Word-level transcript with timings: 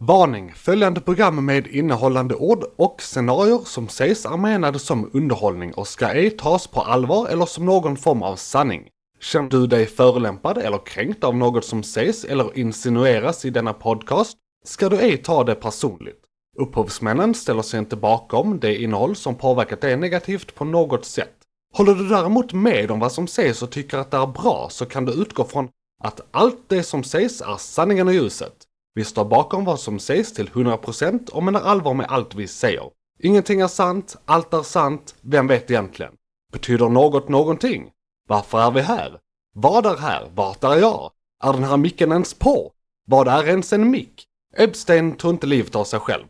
Varning! 0.00 0.52
Följande 0.54 1.00
program 1.00 1.44
med 1.44 1.66
innehållande 1.66 2.34
ord 2.34 2.64
och 2.76 3.02
scenarier 3.02 3.60
som 3.64 3.88
sägs 3.88 4.24
är 4.24 4.36
menade 4.36 4.78
som 4.78 5.10
underhållning 5.12 5.74
och 5.74 5.88
ska 5.88 6.08
ej 6.08 6.30
tas 6.30 6.66
på 6.66 6.80
allvar 6.80 7.28
eller 7.28 7.46
som 7.46 7.64
någon 7.66 7.96
form 7.96 8.22
av 8.22 8.36
sanning. 8.36 8.88
Känner 9.20 9.48
du 9.48 9.66
dig 9.66 9.86
förolämpad 9.86 10.58
eller 10.58 10.86
kränkt 10.86 11.24
av 11.24 11.36
något 11.36 11.64
som 11.64 11.82
sägs 11.82 12.24
eller 12.24 12.58
insinueras 12.58 13.44
i 13.44 13.50
denna 13.50 13.72
podcast 13.72 14.36
ska 14.64 14.88
du 14.88 15.00
ej 15.00 15.16
ta 15.16 15.44
det 15.44 15.54
personligt. 15.54 16.20
Upphovsmännen 16.58 17.34
ställer 17.34 17.62
sig 17.62 17.78
inte 17.78 17.96
bakom 17.96 18.60
det 18.60 18.82
innehåll 18.82 19.16
som 19.16 19.34
påverkat 19.34 19.80
dig 19.80 19.96
negativt 19.96 20.54
på 20.54 20.64
något 20.64 21.04
sätt. 21.04 21.34
Håller 21.74 21.94
du 21.94 22.08
däremot 22.08 22.52
med 22.52 22.90
om 22.90 23.00
vad 23.00 23.12
som 23.12 23.26
sägs 23.26 23.62
och 23.62 23.70
tycker 23.70 23.98
att 23.98 24.10
det 24.10 24.16
är 24.16 24.26
bra 24.26 24.68
så 24.70 24.86
kan 24.86 25.04
du 25.04 25.12
utgå 25.12 25.44
från 25.44 25.68
att 26.04 26.20
allt 26.30 26.68
det 26.68 26.82
som 26.82 27.04
sägs 27.04 27.40
är 27.40 27.56
sanningen 27.56 28.08
och 28.08 28.14
ljuset. 28.14 28.67
Vi 28.98 29.04
står 29.04 29.24
bakom 29.24 29.64
vad 29.64 29.80
som 29.80 29.98
sägs 29.98 30.32
till 30.32 30.48
100% 30.48 31.30
och 31.30 31.42
menar 31.42 31.60
allvar 31.60 31.94
med 31.94 32.06
allt 32.08 32.34
vi 32.34 32.46
säger. 32.46 32.82
Ingenting 33.22 33.60
är 33.60 33.68
sant, 33.68 34.16
allt 34.24 34.54
är 34.54 34.62
sant, 34.62 35.14
vem 35.20 35.46
vet 35.46 35.70
egentligen? 35.70 36.12
Betyder 36.52 36.88
något 36.88 37.28
någonting? 37.28 37.90
Varför 38.28 38.60
är 38.60 38.70
vi 38.70 38.80
här? 38.80 39.18
Vad 39.54 39.86
är 39.86 39.96
här? 39.96 40.28
Vart 40.34 40.64
är 40.64 40.76
jag? 40.76 41.10
Är 41.44 41.52
den 41.52 41.64
här 41.64 41.76
micken 41.76 42.12
ens 42.12 42.34
på? 42.34 42.72
Vad 43.06 43.28
är 43.28 43.48
ens 43.48 43.72
en 43.72 43.90
mick? 43.90 44.24
Epstein 44.56 45.16
tog 45.16 45.30
inte 45.30 45.46
livet 45.46 45.76
av 45.76 45.84
sig 45.84 46.00
själv. 46.00 46.24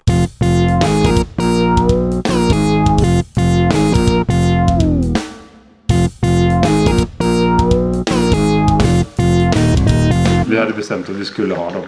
Vi 10.48 10.58
hade 10.58 10.72
bestämt 10.76 11.08
att 11.08 11.16
vi 11.16 11.24
skulle 11.24 11.54
ha 11.54 11.70
dem. 11.70 11.86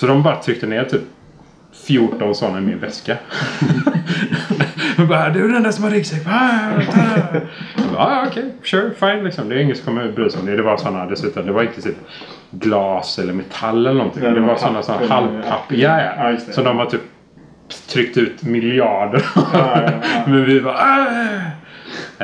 Så 0.00 0.06
de 0.06 0.22
bara 0.22 0.36
tryckte 0.36 0.66
ner 0.66 0.84
typ 0.84 1.00
14 1.86 2.34
sådana 2.34 2.58
i 2.58 2.60
min 2.60 2.78
väska. 2.78 3.16
Och 4.98 5.06
bara, 5.08 5.28
du 5.30 5.44
är 5.44 5.48
den 5.52 5.62
där 5.62 5.70
som 5.70 5.84
har 5.84 5.90
ryggsäck. 5.90 6.22
Ah, 6.26 6.80
ta 6.92 7.00
det." 7.32 7.42
Jag 7.96 8.26
okej, 8.26 8.52
sure, 8.64 8.90
fine 9.00 9.24
liksom. 9.24 9.48
Det 9.48 9.54
är 9.54 9.58
ingen 9.58 9.76
som 9.76 9.84
kommer 9.86 10.12
bry 10.12 10.30
sig 10.30 10.40
om 10.40 10.46
det. 10.46 10.56
Det 10.56 10.62
var 10.62 10.76
sådana 10.76 11.06
dessutom. 11.06 11.46
Det 11.46 11.52
var 11.52 11.62
inte 11.62 11.82
typ 11.82 11.96
glas 12.50 13.18
eller 13.18 13.32
metall 13.32 13.86
eller 13.86 13.98
någonting. 13.98 14.22
Ja, 14.24 14.28
det 14.30 14.34
det 14.40 14.46
var 14.46 14.56
sådana 14.56 14.82
sådana 14.82 15.06
halvpapp. 15.14 15.60
Ja, 15.68 16.00
Ja, 16.00 16.30
ja. 16.30 16.36
Så 16.50 16.62
de 16.62 16.78
har 16.78 16.86
typ 16.86 17.00
tryckt 17.88 18.16
ut 18.16 18.42
miljarder. 18.42 19.22
ja, 19.36 19.82
ja. 19.82 19.90
Men 20.26 20.44
vi 20.44 20.60
bara 20.60 20.74
ah! 20.74 21.06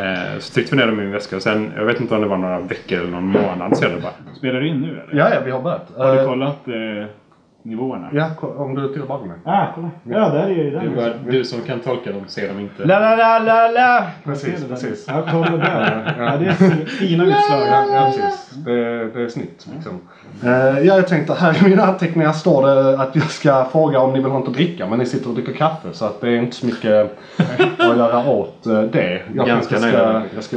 Eh, 0.00 0.38
Så 0.38 0.54
tryckte 0.54 0.74
vi 0.76 0.80
ner 0.80 0.86
dem 0.86 1.00
i 1.00 1.02
min 1.02 1.12
väska 1.12 1.36
och 1.36 1.42
sen, 1.42 1.72
jag 1.76 1.84
vet 1.84 2.00
inte 2.00 2.14
om 2.14 2.20
det 2.20 2.26
var 2.28 2.36
några 2.36 2.60
veckor 2.60 2.98
eller 2.98 3.10
någon 3.10 3.26
månad 3.26 3.76
sedan 3.76 4.00
bara. 4.02 4.34
Spelar 4.36 4.60
du 4.60 4.68
in 4.68 4.80
nu 4.80 4.88
eller? 4.88 5.18
Ja, 5.22 5.34
ja, 5.34 5.40
vi 5.44 5.50
har 5.50 5.60
börjat. 5.62 5.88
Har 5.96 6.14
du 6.14 6.20
Eh, 6.20 6.26
kollat 6.26 6.68
eh, 6.68 7.06
nivåerna? 7.66 8.08
Ja, 8.12 8.30
om 8.40 8.74
du 8.74 8.92
tillbaka 8.92 9.24
mig. 9.24 9.36
Ah, 9.44 9.66
kolla. 9.74 9.90
Ja, 10.02 10.28
där 10.28 10.42
är 10.42 10.48
ju 10.48 10.70
Det 10.70 10.78
är 10.78 10.88
bara 10.96 11.14
du 11.30 11.44
som 11.44 11.60
kan 11.60 11.80
tolka 11.80 12.12
dem, 12.12 12.24
ser 12.28 12.48
dem 12.48 12.60
inte. 12.60 12.84
La, 12.84 13.00
la, 13.00 13.16
la, 13.16 13.38
la, 13.38 13.68
la. 13.68 14.06
Precis, 14.24 14.64
precis. 14.68 15.04
Ja, 15.08 15.24
kolla 15.30 15.56
där. 15.56 16.14
Ja, 16.18 16.36
det 16.36 16.46
är 16.46 16.84
fina 16.86 17.24
utslag. 17.24 17.60
Ja, 17.66 17.86
ja 17.92 18.12
precis. 18.16 18.50
Det, 18.50 19.08
det 19.08 19.22
är 19.22 19.28
snyggt. 19.28 19.68
Liksom. 19.74 20.00
Eh, 20.44 20.50
ja, 20.78 20.96
jag 20.96 21.08
tänkte 21.08 21.34
här 21.34 21.58
i 21.66 21.68
mina 21.68 21.82
anteckningar 21.82 22.32
står 22.32 22.66
det 22.66 23.00
att 23.00 23.16
jag 23.16 23.30
ska 23.30 23.64
fråga 23.72 24.00
om 24.00 24.12
ni 24.12 24.18
vill 24.18 24.30
ha 24.30 24.38
något 24.38 24.48
att 24.48 24.54
dricka. 24.54 24.86
Men 24.86 24.98
ni 24.98 25.06
sitter 25.06 25.28
och 25.28 25.34
dricker 25.34 25.52
kaffe 25.52 25.88
så 25.92 26.04
att 26.04 26.20
det 26.20 26.28
är 26.28 26.36
inte 26.36 26.56
så 26.56 26.66
mycket 26.66 27.18
att 27.78 27.96
göra 27.96 28.28
åt 28.28 28.66
eh, 28.66 28.82
det. 28.82 29.22
Jag 29.34 29.46
Ganska 29.46 29.78
nöjda. 29.78 30.22
ska, 30.22 30.34
jag 30.34 30.44
ska 30.44 30.56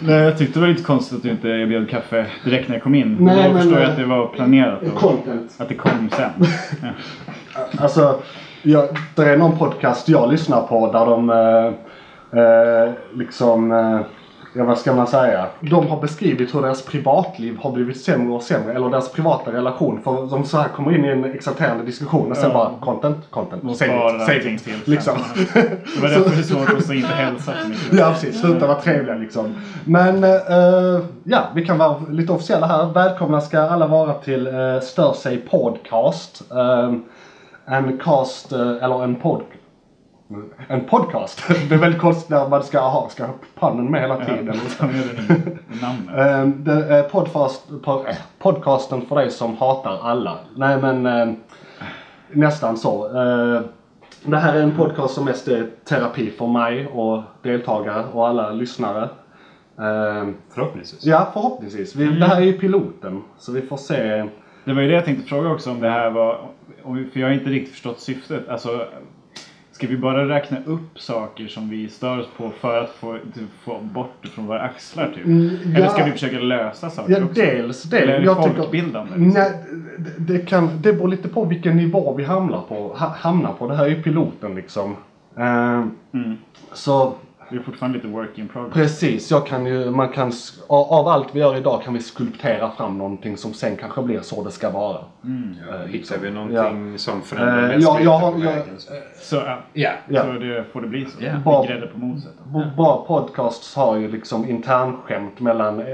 Nej, 0.00 0.16
jag 0.16 0.38
tyckte 0.38 0.58
det 0.58 0.60
var 0.60 0.68
lite 0.68 0.82
konstigt 0.82 1.16
att 1.16 1.22
du 1.22 1.30
inte 1.30 1.48
erbjöd 1.48 1.90
kaffe 1.90 2.26
direkt 2.44 2.68
när 2.68 2.76
jag 2.76 2.82
kom 2.82 2.94
in. 2.94 3.16
Nej, 3.20 3.36
Då 3.36 3.52
men, 3.52 3.62
förstår 3.62 3.78
jag 3.78 3.82
eh, 3.82 3.90
att 3.90 3.96
det 3.96 4.04
var 4.04 4.26
planerat. 4.26 4.82
Och 4.82 4.94
Content. 4.94 5.54
att 5.58 5.68
det 5.68 5.74
kom 5.74 6.10
sen. 6.16 6.30
Ja. 7.54 7.82
Alltså, 7.82 8.20
jag, 8.62 8.88
det 9.14 9.22
är 9.22 9.36
någon 9.36 9.58
podcast 9.58 10.08
jag 10.08 10.30
lyssnar 10.30 10.62
på 10.62 10.92
där 10.92 11.06
de 11.06 11.30
eh, 11.30 12.92
liksom, 13.18 13.72
eh, 13.72 14.00
ja 14.56 14.64
vad 14.64 14.78
ska 14.78 14.92
man 14.92 15.06
säga? 15.06 15.46
De 15.60 15.86
har 15.86 16.00
beskrivit 16.00 16.54
hur 16.54 16.62
deras 16.62 16.82
privatliv 16.82 17.58
har 17.60 17.72
blivit 17.72 18.00
sämre 18.00 18.34
och 18.34 18.42
sämre. 18.42 18.74
Eller 18.74 18.90
deras 18.90 19.12
privata 19.12 19.52
relation. 19.52 20.00
För 20.04 20.30
de 20.30 20.44
så 20.44 20.58
här 20.58 20.68
kommer 20.68 20.94
in 20.94 21.04
i 21.04 21.08
en 21.08 21.24
exalterande 21.24 21.84
diskussion 21.84 22.30
och 22.30 22.36
sen 22.36 22.50
Ja. 22.50 22.54
bara 22.54 22.70
content, 22.80 23.30
content. 23.30 23.76
Säg 23.76 23.90
allting 23.90 24.56
det. 24.56 24.58
till. 24.58 24.80
Liksom. 24.84 25.18
Det 25.54 26.00
var 26.02 26.08
därför 26.08 26.30
det 26.30 26.38
är 26.38 26.42
svårt 26.42 26.78
att 26.78 26.90
inte 26.90 27.08
hälsa 27.14 27.52
för 27.52 27.68
mycket. 27.68 27.92
Ja 27.92 28.10
precis, 28.10 28.40
sluta 28.40 28.66
vara 28.66 28.80
trevliga 28.80 29.16
liksom. 29.16 29.54
Men 29.84 30.24
eh, 30.24 31.00
ja, 31.24 31.40
vi 31.54 31.66
kan 31.66 31.78
vara 31.78 31.96
lite 32.10 32.32
officiella 32.32 32.66
här. 32.66 32.92
Välkomna 32.92 33.40
ska 33.40 33.60
alla 33.60 33.86
vara 33.86 34.12
till 34.12 34.48
uh, 34.48 34.80
Stör 34.80 35.12
sig 35.12 35.38
podcast. 35.38 36.42
Eh, 36.50 36.92
en 37.68 37.98
cast, 37.98 38.52
eh, 38.52 38.60
eller 38.60 39.04
en 39.04 39.14
pod... 39.16 39.42
En 40.68 40.84
podcast. 40.84 41.42
Det 41.68 41.74
är 41.74 41.78
väldigt 41.78 42.00
konstigt 42.00 42.30
när 42.30 42.48
man 42.48 42.62
ska 42.62 42.80
ha, 42.80 43.08
ska 43.08 43.26
ha 43.26 43.34
pannen 43.54 43.90
med 43.90 44.00
hela 44.00 44.24
tiden. 44.24 44.56
Ta 44.78 44.86
med 44.86 46.46
det 46.56 46.94
är 46.94 47.02
podcast, 47.02 47.68
po- 47.70 48.08
eh, 48.08 48.16
podcasten 48.38 49.06
för 49.06 49.16
dig 49.16 49.30
som 49.30 49.56
hatar 49.56 49.98
alla. 50.02 50.38
Nej 50.56 50.78
men 50.80 51.06
eh, 51.06 51.34
nästan 52.32 52.76
så. 52.76 53.06
Eh, 53.06 53.60
det 54.24 54.36
här 54.36 54.54
är 54.54 54.62
en 54.62 54.76
podcast 54.76 55.14
som 55.14 55.24
mest 55.24 55.48
är 55.48 55.70
terapi 55.84 56.30
för 56.30 56.46
mig 56.46 56.86
och 56.86 57.22
deltagare 57.42 58.04
och 58.12 58.28
alla 58.28 58.50
lyssnare. 58.50 59.08
Förhoppningsvis. 60.54 61.04
ja, 61.04 61.28
förhoppningsvis. 61.32 61.94
Vi, 61.96 62.04
Det 62.04 62.26
här 62.26 62.36
är 62.36 62.44
ju 62.44 62.52
piloten. 62.58 63.22
Så 63.38 63.52
vi 63.52 63.62
får 63.62 63.76
se. 63.76 64.26
Det 64.64 64.72
var 64.72 64.82
ju 64.82 64.88
det 64.88 64.94
jag 64.94 65.04
tänkte 65.04 65.28
fråga 65.28 65.48
också 65.50 65.70
om 65.70 65.80
det 65.80 65.90
här 65.90 66.10
var, 66.10 66.40
för 66.84 67.20
jag 67.20 67.26
har 67.28 67.34
inte 67.34 67.50
riktigt 67.50 67.72
förstått 67.72 68.00
syftet. 68.00 68.48
Alltså, 68.48 68.86
ska 69.76 69.86
vi 69.86 69.96
bara 69.96 70.28
räkna 70.28 70.56
upp 70.66 70.98
saker 71.00 71.46
som 71.48 71.68
vi 71.70 71.88
stör 71.88 72.18
oss 72.18 72.26
på 72.36 72.50
för 72.60 72.82
att 72.82 72.90
få, 72.90 73.18
få 73.64 73.78
bort 73.78 74.12
det 74.22 74.28
från 74.28 74.46
våra 74.46 74.60
axlar 74.60 75.12
typ? 75.14 75.24
Eller 75.26 75.80
ja. 75.80 75.88
ska 75.88 76.04
vi 76.04 76.10
försöka 76.10 76.38
lösa 76.38 76.90
saker 76.90 77.12
Ja, 77.12 77.24
också? 77.24 77.34
dels 77.40 77.82
det. 77.82 77.98
Eller 77.98 78.12
är 78.12 78.18
det 78.18 78.24
Jag 78.24 78.42
tycker- 78.42 78.56
folkbildande? 78.56 79.10
liksom? 79.16 79.42
Nej, 79.42 79.52
det, 80.18 80.38
kan, 80.38 80.70
det 80.82 80.92
beror 80.92 81.08
lite 81.08 81.28
på 81.28 81.44
vilken 81.44 81.76
nivå 81.76 82.14
vi 82.14 82.24
hamnar 82.24 82.60
på. 82.68 82.74
Ha, 82.98 83.08
hamnar 83.08 83.52
på. 83.52 83.68
Det 83.68 83.76
här 83.76 83.84
är 83.84 83.88
ju 83.88 84.02
piloten 84.02 84.54
liksom. 84.54 84.96
Eh, 85.36 85.84
Mm. 86.12 86.36
så 86.72 87.12
Det 87.50 87.56
är 87.56 87.60
fortfarande 87.60 87.98
lite 87.98 88.08
work 88.08 88.38
in 88.38 88.48
progress. 88.48 88.74
Precis, 88.74 89.30
jag 89.30 89.46
kan 89.46 89.66
ju, 89.66 89.90
man 89.90 90.08
kan, 90.08 90.32
av 90.68 91.08
allt 91.08 91.28
vi 91.34 91.40
gör 91.40 91.56
idag 91.56 91.82
kan 91.82 91.94
vi 91.94 92.00
skulptera 92.00 92.70
fram 92.70 92.98
någonting 92.98 93.36
som 93.36 93.54
sen 93.54 93.76
kanske 93.76 94.02
blir 94.02 94.20
så 94.20 94.44
det 94.44 94.50
ska 94.50 94.70
vara. 94.70 94.98
Ja, 95.70 95.86
hittar 95.86 96.18
vi 96.18 96.26
Ja. 96.28 96.32
någonting 96.34 96.98
som 96.98 97.18
Eh, 97.18 97.22
förändrar 97.24 97.56
jag, 97.62 97.68
mänskligheten 97.68 98.04
jag 98.04 98.18
har, 98.18 98.32
på 98.32 98.38
jag, 98.38 98.44
vägen, 98.44 98.74
så- 98.78 98.92
Så, 99.20 99.36
ja. 99.36 99.58
Ja. 99.72 99.90
Ja. 100.08 100.22
så 100.22 100.32
det 100.32 100.64
får 100.72 100.80
det 100.80 100.86
bli 100.88 101.04
så. 101.04 101.24
Ja. 101.24 101.30
Bara- 101.44 101.62
Vi 101.62 101.68
grädde 101.68 101.86
på 101.86 101.98
moset. 101.98 102.32
bra 102.76 103.04
podcasts 103.08 103.76
har 103.76 103.96
ju 103.96 104.08
liksom 104.10 104.48
internskämt 104.50 105.40
mellan 105.40 105.80
eh, 105.80 105.86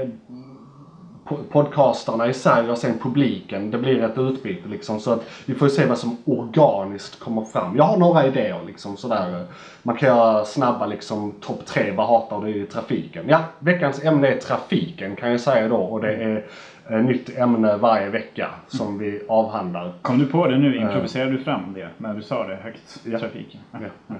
podcastarna 1.51 2.27
i 2.27 2.33
sig 2.33 2.69
och 2.69 2.77
sen 2.77 2.99
publiken. 2.99 3.71
Det 3.71 3.77
blir 3.77 4.03
ett 4.03 4.17
utbyte 4.17 4.69
liksom 4.69 4.99
så 4.99 5.13
att 5.13 5.29
vi 5.45 5.55
får 5.55 5.67
se 5.67 5.85
vad 5.85 5.97
som 5.97 6.17
organiskt 6.25 7.19
kommer 7.19 7.45
fram. 7.45 7.77
Jag 7.77 7.83
har 7.83 7.97
några 7.97 8.25
idéer 8.25 8.59
liksom 8.67 8.97
sådär. 8.97 9.45
Man 9.83 9.97
kan 9.97 10.09
göra 10.09 10.45
snabba 10.45 10.85
liksom 10.85 11.31
topp 11.31 11.65
tre, 11.65 11.91
vad 11.91 12.07
hatar 12.07 12.41
du 12.41 12.55
i 12.55 12.65
trafiken? 12.65 13.25
Ja, 13.27 13.39
veckans 13.59 14.03
ämne 14.03 14.27
är 14.27 14.37
trafiken 14.37 15.15
kan 15.15 15.31
jag 15.31 15.39
säga 15.39 15.67
då 15.67 15.77
och 15.77 16.01
det 16.01 16.13
är 16.13 16.45
ett 16.89 17.05
nytt 17.05 17.37
ämne 17.37 17.77
varje 17.77 18.09
vecka 18.09 18.49
som 18.67 18.97
vi 18.97 19.21
avhandlar. 19.29 19.93
Kom 20.01 20.19
du 20.19 20.25
på 20.25 20.47
det 20.47 20.57
nu? 20.57 20.77
Improviserade 20.77 21.31
du 21.31 21.43
fram 21.43 21.73
det 21.73 21.89
när 21.97 22.13
du 22.13 22.21
sa 22.21 22.47
det 22.47 22.55
högt? 22.55 23.01
Ja. 23.03 23.19
Trafiken. 23.19 23.61
Ja. 23.71 24.15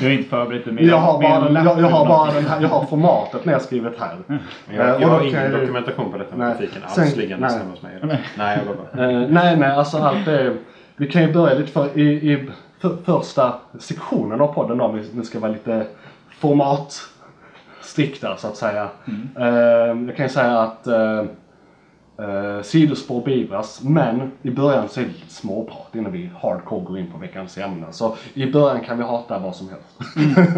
Du 0.00 0.06
har 0.06 0.12
inte 0.12 0.28
förberett 0.28 0.66
mer 0.66 0.82
Jag 0.82 0.96
har 0.96 1.22
bara, 1.22 1.64
jag, 1.64 1.80
jag 1.80 1.88
har 1.88 2.06
bara 2.06 2.32
den 2.32 2.46
här, 2.46 2.60
jag 2.60 2.68
har 2.68 2.86
formatet 2.86 3.44
nedskrivet 3.44 3.94
här. 3.98 4.16
Jag, 4.28 4.38
Eh, 4.70 4.86
jag 4.86 5.00
då 5.00 5.06
har 5.06 5.18
kan 5.18 5.28
ingen 5.28 5.42
jag 5.42 5.60
dokumentation 5.60 6.12
på 6.12 6.18
detta 6.18 6.36
med 6.36 6.48
Nej. 6.48 6.56
trafiken 6.56 6.82
alls 6.84 7.16
liggandes 7.16 7.52
nej. 7.52 7.60
hemma 7.60 7.70
hos 7.70 7.82
mig. 7.82 8.22
Nej, 8.38 8.58
jag 8.66 8.76
bara... 8.76 8.86
Eh, 9.04 9.28
nej, 9.28 9.56
nej, 9.56 9.70
alltså 9.70 9.98
allt 9.98 10.28
är... 10.28 10.56
Vi 10.96 11.06
kan 11.08 11.22
ju 11.22 11.32
börja 11.32 11.54
lite 11.54 11.72
för, 11.72 11.98
i, 11.98 12.32
i 12.32 12.48
för, 12.80 12.96
första 13.04 13.54
sektionen 13.78 14.40
av 14.40 14.52
podden 14.52 14.78
då, 14.78 14.84
om 14.84 14.94
vi 14.94 15.02
nu 15.12 15.22
ska 15.22 15.40
vara 15.40 15.52
lite 15.52 15.86
formatstrikta 16.38 18.36
så 18.36 18.46
att 18.48 18.56
säga. 18.56 18.88
Eh, 19.38 19.46
jag 20.06 20.16
kan 20.16 20.26
ju 20.26 20.28
säga 20.28 20.58
att 20.58 20.86
eh, 20.86 21.24
eh, 22.18 22.62
sidospår 22.62 23.24
beivras, 23.24 23.80
men 23.82 24.30
i 24.42 24.50
början 24.50 24.88
så 24.88 25.00
är 25.00 25.04
det 25.04 25.10
lite 25.10 25.32
småprat 25.34 25.94
innan 25.94 26.12
vi 26.12 26.30
hardcore 26.42 26.84
går 26.84 26.98
in 26.98 27.10
på 27.12 27.18
veckans 27.18 27.58
ämne. 27.58 27.86
Så 27.90 28.16
i 28.34 28.52
början 28.52 28.80
kan 28.80 28.98
vi 28.98 29.04
hata 29.04 29.38
vad 29.38 29.56
som 29.56 29.68
helst. 29.68 30.16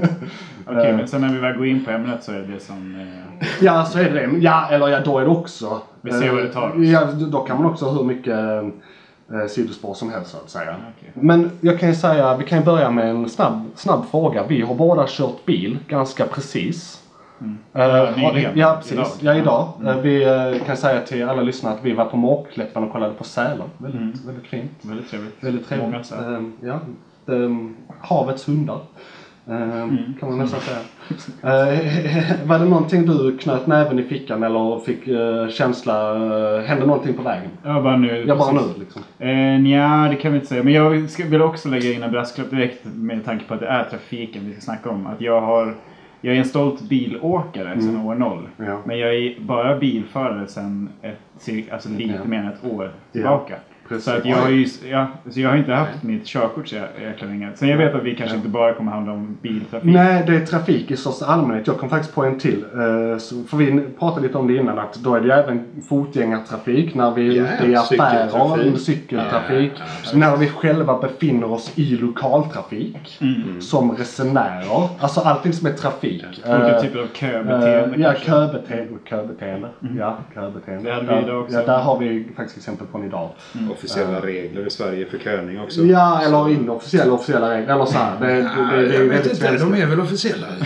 Okej, 0.67 0.93
men 0.93 1.09
sen 1.09 1.21
när 1.21 1.33
vi 1.33 1.39
väl 1.39 1.57
går 1.57 1.67
in 1.67 1.85
på 1.85 1.91
ämnet 1.91 2.25
så 2.25 2.33
är 2.33 2.37
det 2.39 2.47
det 2.47 2.61
som... 2.61 3.01
Eh, 3.41 3.47
Ja, 3.61 3.85
så 3.85 3.99
är 3.99 4.11
det. 4.11 4.39
Ja, 4.39 4.69
eller 4.71 4.89
ja, 4.89 5.01
då 5.01 5.19
är 5.19 5.23
det 5.25 5.31
också. 5.31 5.81
Vi 6.01 6.13
ser 6.13 6.33
vad 6.33 6.43
det 6.43 6.53
tar 6.53 6.69
oss. 6.69 6.75
Ja, 6.79 7.09
då 7.13 7.41
kan 7.41 7.57
man 7.63 7.67
också 7.73 7.85
ha 7.85 7.93
hur 7.93 8.05
mycket 8.05 8.35
eh, 9.33 9.47
sidospår 9.49 9.95
som 9.95 10.11
helst 10.11 10.31
så 10.31 10.37
att 10.37 10.51
säga. 10.51 10.77
Okej. 10.97 11.11
Men 11.15 11.51
jag 11.61 11.81
kan 11.81 11.89
ju 11.89 11.95
säga, 11.95 12.37
vi 12.37 12.45
kan 12.45 12.59
ju 12.59 12.65
börja 12.65 12.91
med 12.91 13.11
en 13.11 13.29
snabb, 13.29 13.63
snabb 13.77 14.05
fråga. 14.11 14.45
Vi 14.47 14.63
har 14.63 14.75
båda 14.75 15.05
kört 15.09 15.45
bil 15.45 15.79
ganska 15.89 16.27
precis. 16.27 17.03
Eh, 17.75 17.81
har- 17.83 18.33
nyligen. 18.33 18.59
ja, 18.59 18.75
precis. 18.77 18.93
Idag. 18.93 19.07
Ja, 19.21 19.35
idag. 19.35 19.73
Eh, 19.87 19.97
vi 20.03 20.25
eh, 20.25 20.67
kan 20.67 20.77
säga 20.77 21.01
till 21.01 21.29
alla 21.29 21.43
lyssnare 21.43 21.75
att 21.75 21.85
vi 21.85 21.93
var 21.93 22.05
på 22.05 22.17
Mårkläppan 22.17 22.85
och 22.85 22.93
kollade 22.93 23.15
på 23.15 23.25
sälar. 23.25 23.67
Väldigt, 23.79 24.25
väldigt 24.25 24.47
fint. 24.47 24.71
Väldigt 24.83 25.11
trevligt. 25.11 25.45
Väldigt 25.45 25.71
Många 25.71 25.81
trevligt. 25.83 26.07
sälar. 26.07 26.33
Eh, 26.35 26.43
ja, 26.61 26.81
det, 27.27 27.59
havets 28.01 28.49
hundar. 28.49 28.81
Eh, 29.47 29.55
Kan 30.21 30.29
man 30.29 30.39
nästan 30.39 30.61
säga. 30.61 30.79
Var 32.45 32.59
det 32.59 32.65
någonting 32.65 33.07
du 33.07 33.39
knöt 33.39 33.67
näven 33.67 33.99
i 33.99 34.03
fickan 34.03 34.43
eller 34.43 34.79
fick 34.81 35.05
känsla, 35.53 36.15
hände 36.61 36.87
någonting 36.87 37.15
på 37.15 37.23
vägen? 37.23 37.51
Ja, 37.65 37.81
bara 37.83 37.97
nu. 37.97 38.25
Ja, 38.29 38.37
bara 38.37 38.53
nu 38.53 38.61
liksom. 38.79 39.03
Eh, 39.19 39.61
nja, 39.61 40.07
det 40.11 40.17
kan 40.17 40.33
vi 40.33 40.37
inte 40.39 40.49
säga. 40.49 40.63
Men 40.63 40.73
jag 40.73 40.91
vill 41.31 41.43
också 41.43 41.69
lägga 41.69 41.93
in 41.93 42.03
en 42.03 42.11
brasklapp 42.11 42.51
direkt 42.51 42.85
med 42.85 43.25
tanke 43.25 43.45
på 43.45 43.55
att 43.55 43.61
det 43.61 43.67
är 43.67 43.85
trafiken 43.85 44.43
vi 44.47 44.53
ska 44.53 44.61
snacka 44.61 44.91
om. 44.91 45.07
Att 45.07 45.21
jag 45.21 45.41
har... 45.41 45.75
Jag 46.21 46.35
är 46.35 46.39
en 46.39 46.45
stolt 46.45 46.81
bilåkare 46.81 47.81
sedan 47.81 47.97
år 47.97 48.15
noll. 48.15 48.49
Ja. 48.57 48.83
Men 48.85 48.99
jag 48.99 49.15
är 49.15 49.41
bara 49.41 49.79
bilförare 49.79 50.47
sedan 50.47 50.89
ett, 51.03 51.73
alltså 51.73 51.89
lite 51.89 52.25
mer 52.25 52.39
än 52.39 52.49
ett 52.49 52.65
år 52.65 52.93
tillbaka. 53.13 53.55
Precis. 53.89 54.05
Så, 54.05 54.11
att 54.11 54.25
jag, 54.27 54.37
har 54.37 54.49
ju, 54.51 54.67
ja, 54.91 55.07
så 55.31 55.41
jag 55.41 55.51
har 55.51 55.57
inte 55.57 55.73
haft 55.73 56.03
mitt 56.03 56.27
körkort 56.27 56.69
så 56.69 56.77
jä- 56.77 57.03
jäkla 57.03 57.27
länge. 57.29 57.51
Sen 57.55 57.69
jag 57.69 57.79
vet 57.79 57.95
att 57.95 58.03
vi 58.03 58.15
kanske 58.17 58.37
inte 58.37 58.49
bara 58.49 58.75
kommer 58.75 58.93
handla 58.93 59.13
om 59.13 59.37
biltrafik. 59.43 59.95
Nej, 59.95 60.25
det 60.27 60.37
är 60.37 60.47
trafik 60.47 60.91
i 60.91 60.97
största 60.97 61.27
allmänhet. 61.27 61.67
Jag 61.67 61.79
kom 61.79 61.89
faktiskt 61.91 62.15
på 62.15 62.25
en 62.25 62.39
till. 62.39 62.65
Eh, 62.75 63.19
så- 63.19 63.45
För 63.45 63.57
vi 63.57 63.81
pratade 63.99 64.27
lite 64.27 64.39
om 64.39 64.47
det 64.49 64.57
innan 64.57 64.79
att 64.79 64.95
då 64.95 65.15
är 65.15 65.21
det 65.21 65.27
ju 65.27 65.33
även 65.33 65.65
fotgängartrafik 65.89 66.95
när 66.95 67.11
vi 67.11 67.39
är 67.39 67.43
ute 67.43 67.67
i 67.67 67.77
affärer, 67.77 68.29
cykeltrafik. 68.29 68.79
cykeltrafik. 68.81 69.73
Ja, 69.77 69.85
ja, 70.13 70.19
när 70.19 70.37
vi 70.37 70.49
själva 70.49 70.99
befinner 70.99 71.51
oss 71.53 71.73
i 71.79 71.97
lokaltrafik. 71.97 73.19
Som 73.61 73.93
resenärer. 73.97 74.89
Alltså 74.99 75.21
allting 75.21 75.53
som 75.53 75.67
är 75.67 75.73
trafik. 75.73 76.25
Olika 76.47 76.75
Eh, 76.77 76.81
typer 76.83 76.99
av 76.99 77.07
köbeteende 77.15 77.97
Eh, 77.97 78.01
ja, 78.03 78.15
köbeteende. 78.15 78.99
köbeteende. 79.11 79.69
Ja, 79.99 80.17
köbeteende. 80.35 80.85
Det 80.91 80.95
hade 80.95 81.07
vi 81.07 81.13
Där- 81.13 81.23
idag 81.23 81.41
också. 81.43 81.55
Ja, 81.57 81.67
där 81.67 81.79
har 81.79 81.99
vi 81.99 82.29
faktiskt 82.37 82.59
exempel 82.59 82.87
från 82.87 83.05
idag. 83.05 83.29
Officiella 83.79 84.21
regler 84.21 84.67
i 84.67 84.71
Sverige 84.71 85.07
för 85.07 85.19
köning 85.19 85.61
också. 85.61 85.81
Ja, 85.81 86.23
eller 86.27 86.51
inofficiella 86.51 87.13
officiella 87.13 87.51
regler. 87.51 87.75
Eller 87.75 87.85
så 87.85 87.99
här. 87.99 88.21
Det, 88.21 88.27
det, 88.27 88.43
det, 88.77 88.89
det, 88.89 88.97
är 88.97 89.09
väldigt 89.09 89.33
inte, 89.33 89.57
de 89.57 89.75
är 89.75 89.87
väl 89.87 90.01
officiella? 90.01 90.47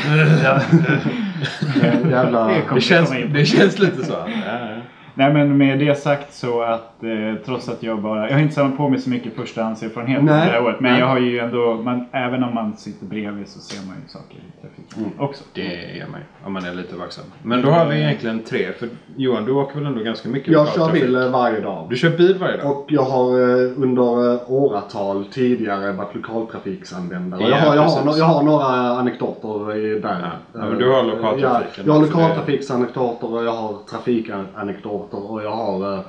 Eh, 1.83 2.11
Jävla... 2.11 2.51
Det 2.75 2.81
känns, 2.81 3.11
det 3.35 3.45
känns 3.45 3.79
lite 3.79 4.05
så. 4.05 4.13
Ja, 4.13 4.29
ja. 4.47 4.82
Nej 5.15 5.33
men 5.33 5.57
med 5.57 5.79
det 5.79 5.95
sagt 5.99 6.35
så 6.35 6.63
att 6.63 7.05
eh, 7.05 7.45
trots 7.45 7.69
att 7.69 7.83
jag 7.83 8.03
bara, 8.03 8.27
jag 8.29 8.35
har 8.35 8.41
inte 8.43 8.55
samlat 8.55 8.77
på 8.77 8.89
mig 8.89 9.01
så 9.01 9.11
mycket 9.11 9.35
förstahandserfarenhet 9.37 10.27
det 10.27 10.33
här 10.33 10.63
året. 10.65 10.81
Men 10.81 10.91
Nej. 10.93 11.01
jag 11.01 11.07
har 11.07 11.19
ju 11.19 11.39
ändå, 11.39 11.75
man, 11.75 12.07
även 12.13 12.45
om 12.45 12.55
man 12.55 12.77
sitter 12.77 13.07
bredvid 13.07 13.49
så 13.49 13.61
ser 13.61 13.87
man 13.87 13.97
ju 14.03 14.09
saker 14.09 14.37
i 14.37 14.61
trafiken 14.61 14.83
Mm. 14.97 15.11
också. 15.19 15.45
Det 15.55 15.61
är 16.01 16.07
man 16.11 16.21
ju, 16.21 16.47
om 16.47 16.53
man 16.53 16.65
är 16.65 16.75
lite 16.75 16.97
vaksam. 16.97 17.25
Men 17.43 17.63
då 17.63 17.71
har 17.71 17.87
vi 17.87 17.97
egentligen 18.03 18.43
tre. 18.43 18.73
För 18.73 18.89
Johan, 19.17 19.45
du 19.45 19.53
åker 19.53 19.75
väl 19.79 19.87
ändå 19.87 20.03
ganska 20.03 20.29
mycket 20.29 20.53
Jag 20.53 20.69
kör 20.69 20.85
trafik? 20.85 21.03
bil 21.03 21.17
varje 21.33 21.61
dag. 21.61 21.87
Du 21.91 21.97
kör 21.97 22.11
bil 22.11 22.37
varje 22.41 22.57
dag? 22.57 22.71
Och 22.71 22.87
jag 22.89 23.03
har 23.03 23.31
eh, 23.41 23.71
under 23.83 24.35
eh, 24.35 24.41
åratal 24.53 25.25
tidigare 25.25 25.93
varit 25.93 26.15
lokaltrafiksanvändare. 26.15 27.43
Ja, 27.43 27.49
jag, 27.49 27.57
har, 27.57 27.77
jag, 27.77 27.83
har, 27.83 28.19
jag 28.19 28.25
har 28.25 28.43
några 28.43 28.65
anekdoter 28.99 29.77
i 29.77 30.01
där. 30.01 30.31
Ja, 30.53 30.59
men 30.59 30.79
du 30.79 30.91
har 30.93 31.03
lokaltrafiken. 31.03 31.73
Ja, 31.77 31.83
jag 31.87 31.93
har 31.93 32.01
lokaltrafiksanekdoter 32.01 33.33
och 33.35 33.45
jag 33.45 33.53
har 33.53 33.77
trafikanekdoter 33.91 35.02
och 35.11 35.43
jag 35.43 35.51
har 35.51 35.95
eh. 35.95 36.01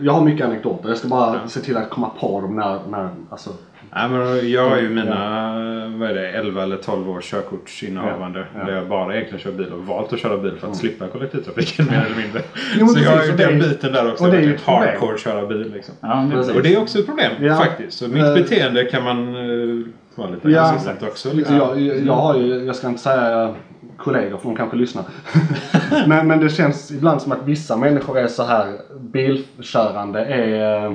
Jag 0.00 0.12
har 0.12 0.24
mycket 0.24 0.46
anekdoter. 0.46 0.88
Jag 0.88 0.98
ska 0.98 1.08
bara 1.08 1.48
se 1.48 1.60
till 1.60 1.76
att 1.76 1.90
komma 1.90 2.10
på 2.20 2.40
dem 2.40 2.56
när, 2.56 2.78
när 2.88 3.08
alltså, 3.30 3.50
Nej, 3.94 4.08
men 4.08 4.50
jag 4.50 4.70
har 4.70 4.78
ju 4.78 4.88
mina 4.90 5.52
vad 5.96 6.10
är 6.10 6.14
det, 6.14 6.28
11 6.28 6.62
eller 6.62 6.76
12 6.76 7.10
års 7.10 7.30
körkortsinnehavande. 7.30 8.38
Ja, 8.54 8.60
ja. 8.60 8.66
Där 8.66 8.72
jag 8.76 8.88
bara 8.88 9.14
egentligen 9.14 9.40
kör 9.44 9.52
bil 9.52 9.72
och 9.72 9.86
valt 9.86 10.12
att 10.12 10.18
köra 10.18 10.36
bil 10.38 10.52
för 10.60 10.68
att 10.68 10.76
slippa 10.76 11.06
kollektivtrafiken 11.08 11.86
mer 11.86 12.06
eller 12.06 12.16
mindre. 12.22 12.42
Jo, 12.78 12.86
så 12.86 13.00
jag 13.00 13.10
har 13.10 13.16
precis, 13.16 13.40
ju 13.40 13.44
är 13.44 13.48
den 13.48 13.56
ju- 13.60 13.68
biten 13.68 13.92
där 13.92 14.12
också. 14.12 14.24
och 14.24 14.30
det 14.30 14.36
är 14.36 14.42
ju 14.42 14.54
ett 14.54 14.64
problem. 14.64 14.88
hardcore 14.88 15.18
köra 15.18 15.46
bil 15.46 15.72
liksom. 15.74 15.94
Ja, 16.00 16.28
Precis. 16.32 16.54
Och 16.54 16.62
det 16.62 16.74
är 16.74 16.80
också 16.82 16.98
ett 16.98 17.06
problem 17.06 17.32
Ja. 17.40 17.56
faktiskt. 17.56 17.98
Så 17.98 18.08
mitt 18.08 18.24
Eh, 18.24 18.34
beteende 18.34 18.84
kan 18.84 19.04
man 19.04 19.36
uh, 19.36 19.86
vara 20.14 20.30
lite 20.30 20.48
Ja. 20.50 20.74
också. 21.02 21.32
Liksom. 21.32 21.56
Jag, 21.56 21.80
jag, 21.80 22.06
jag 22.06 22.12
har 22.16 22.36
ju, 22.36 22.64
jag 22.64 22.76
ska 22.76 22.88
inte 22.88 23.00
säga 23.02 23.54
kollegor 24.02 24.38
för 24.38 24.48
de 24.48 24.56
kanske 24.56 24.76
lyssnar. 24.76 25.04
men, 26.08 26.28
men 26.28 26.40
det 26.40 26.48
känns 26.48 26.90
ibland 26.90 27.22
som 27.22 27.32
att 27.32 27.42
vissa 27.44 27.76
människor 27.76 28.18
är 28.18 28.26
så 28.26 28.42
här 28.42 28.78
bilkörande 29.00 30.24
är 30.24 30.86
eh, 30.86 30.92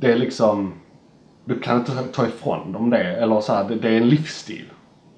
det 0.00 0.12
är 0.12 0.16
liksom 0.16 0.72
du 1.48 1.60
kan 1.60 1.76
inte 1.76 1.92
ta 1.92 2.26
ifrån 2.26 2.72
dem 2.72 2.90
det 2.90 3.16
eller 3.16 3.40
så 3.40 3.52
här, 3.52 3.68
det, 3.68 3.74
det 3.74 3.88
är 3.88 3.96
en 3.96 4.08
livsstil. 4.08 4.64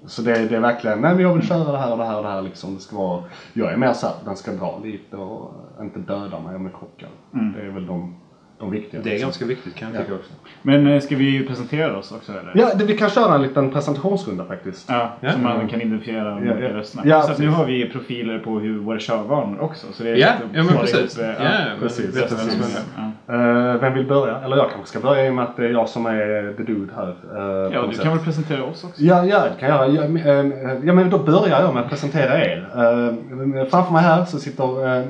Så 0.06 0.23
det, 0.23 0.49
det 0.49 0.56
är 0.56 0.61
verkligen, 0.61 1.00
nej 1.00 1.15
men 1.15 1.23
jag 1.23 1.35
vill 1.35 1.47
köra 1.47 1.73
det 1.73 1.79
här 1.79 1.93
och 1.93 1.99
det 1.99 2.05
här 2.05 2.17
och 2.17 2.23
det 2.23 2.31
här 2.31 2.43
liksom. 2.43 2.75
Det 2.75 2.81
ska 2.81 2.97
vara, 2.97 3.25
jag 3.53 3.73
är 3.73 3.77
mer 3.77 3.93
såhär, 3.93 4.15
den 4.25 4.37
ska 4.37 4.53
dra 4.53 4.81
lite 4.85 5.17
och 5.17 5.53
inte 5.81 5.99
döda 5.99 6.41
mig 6.41 6.56
om 6.56 6.62
jag 6.65 6.73
krockar. 6.73 7.09
Det 7.55 7.62
är 7.62 7.71
väl 7.71 7.87
de, 7.87 8.15
de 8.60 8.70
viktiga. 8.70 9.00
Det 9.04 9.14
är 9.16 9.20
ganska 9.20 9.44
viktigt 9.44 9.74
kan 9.74 9.94
jag 9.94 10.02
tycka 10.02 10.14
också. 10.14 10.32
men 10.62 10.86
eh, 10.86 11.00
ska 11.00 11.16
vi 11.16 11.46
presentera 11.46 11.96
oss 11.98 12.12
också 12.12 12.32
eller? 12.32 12.52
Ja, 12.54 12.70
det, 12.74 12.84
vi 12.84 12.96
kan 12.98 13.10
köra 13.10 13.34
en 13.34 13.42
liten 13.42 13.70
presentationsrunda 13.70 14.44
faktiskt. 14.44 14.88
Ja, 14.90 15.12
Ja. 15.20 15.32
så 15.32 15.38
man 15.38 15.68
kan 15.68 15.80
identifiera 15.80 16.24
de 16.34 16.46
Ja, 16.46 16.52
olika 16.52 16.68
ja. 16.68 16.74
rösterna. 16.74 17.02
Ja, 17.06 17.22
så 17.22 17.32
att 17.32 17.38
nu 17.38 17.44
precis. 17.44 17.58
har 17.58 17.66
vi 17.66 17.88
profiler 17.90 18.38
på 18.38 18.58
hur 18.58 18.78
våra 18.78 18.98
körvanor 18.98 19.60
också. 19.60 19.86
Så 19.92 20.02
det 20.02 20.10
är 20.10 20.16
Ja, 20.16 20.28
lite 20.40 20.58
ja 20.58 20.62
men 20.62 20.64
svara 20.66 20.80
precis. 20.80 21.18
ihop, 21.18 21.28
eh, 21.38 21.44
Ja, 21.44 21.50
precis, 21.80 22.14
men 22.14 22.28
som 22.28 22.36
precis. 22.38 22.76
är 22.76 22.80
vem. 23.02 23.12
Ja. 23.26 23.72
Eh, 23.74 23.80
vem 23.80 23.94
vill 23.94 24.06
börja? 24.06 24.38
Eller 24.44 24.56
jag 24.56 24.70
kanske 24.70 24.88
ska 24.88 25.00
börja 25.00 25.26
i 25.26 25.30
och 25.30 25.34
med 25.34 25.44
att 25.44 25.56
det 25.56 25.64
är 25.64 25.70
jag 25.70 25.88
som 25.88 26.06
är 26.06 26.54
the 26.56 26.62
dude 26.62 26.92
här. 26.96 27.08
eh, 27.08 27.68
på 27.68 27.74
ja, 27.74 27.80
något 27.80 27.90
du 27.90 27.96
sätt. 27.96 28.04
kan 28.04 28.16
väl 28.16 28.24
presentera 28.24 28.64
oss 28.64 28.84
också? 28.84 29.02
Ja, 29.02 29.24
ja, 29.24 29.38
det 29.44 29.60
kan 29.60 29.68
jag 29.68 29.94
göra. 29.94 30.04
Ja, 30.04 30.08
men, 30.08 30.52
eh, 30.52 30.76
ja, 30.84 30.92
men 30.92 31.10
då 31.10 31.18
börjar 31.18 31.60
jag 31.62 31.74
med 31.74 31.82
att 31.82 31.88
presentera 31.90 32.44
er. 32.44 32.68
Eh, 32.74 33.64
framför 33.70 33.92
mig 33.92 34.02
här 34.02 34.24
så 34.24 34.38
sitter... 34.38 34.96
eh, 34.98 35.04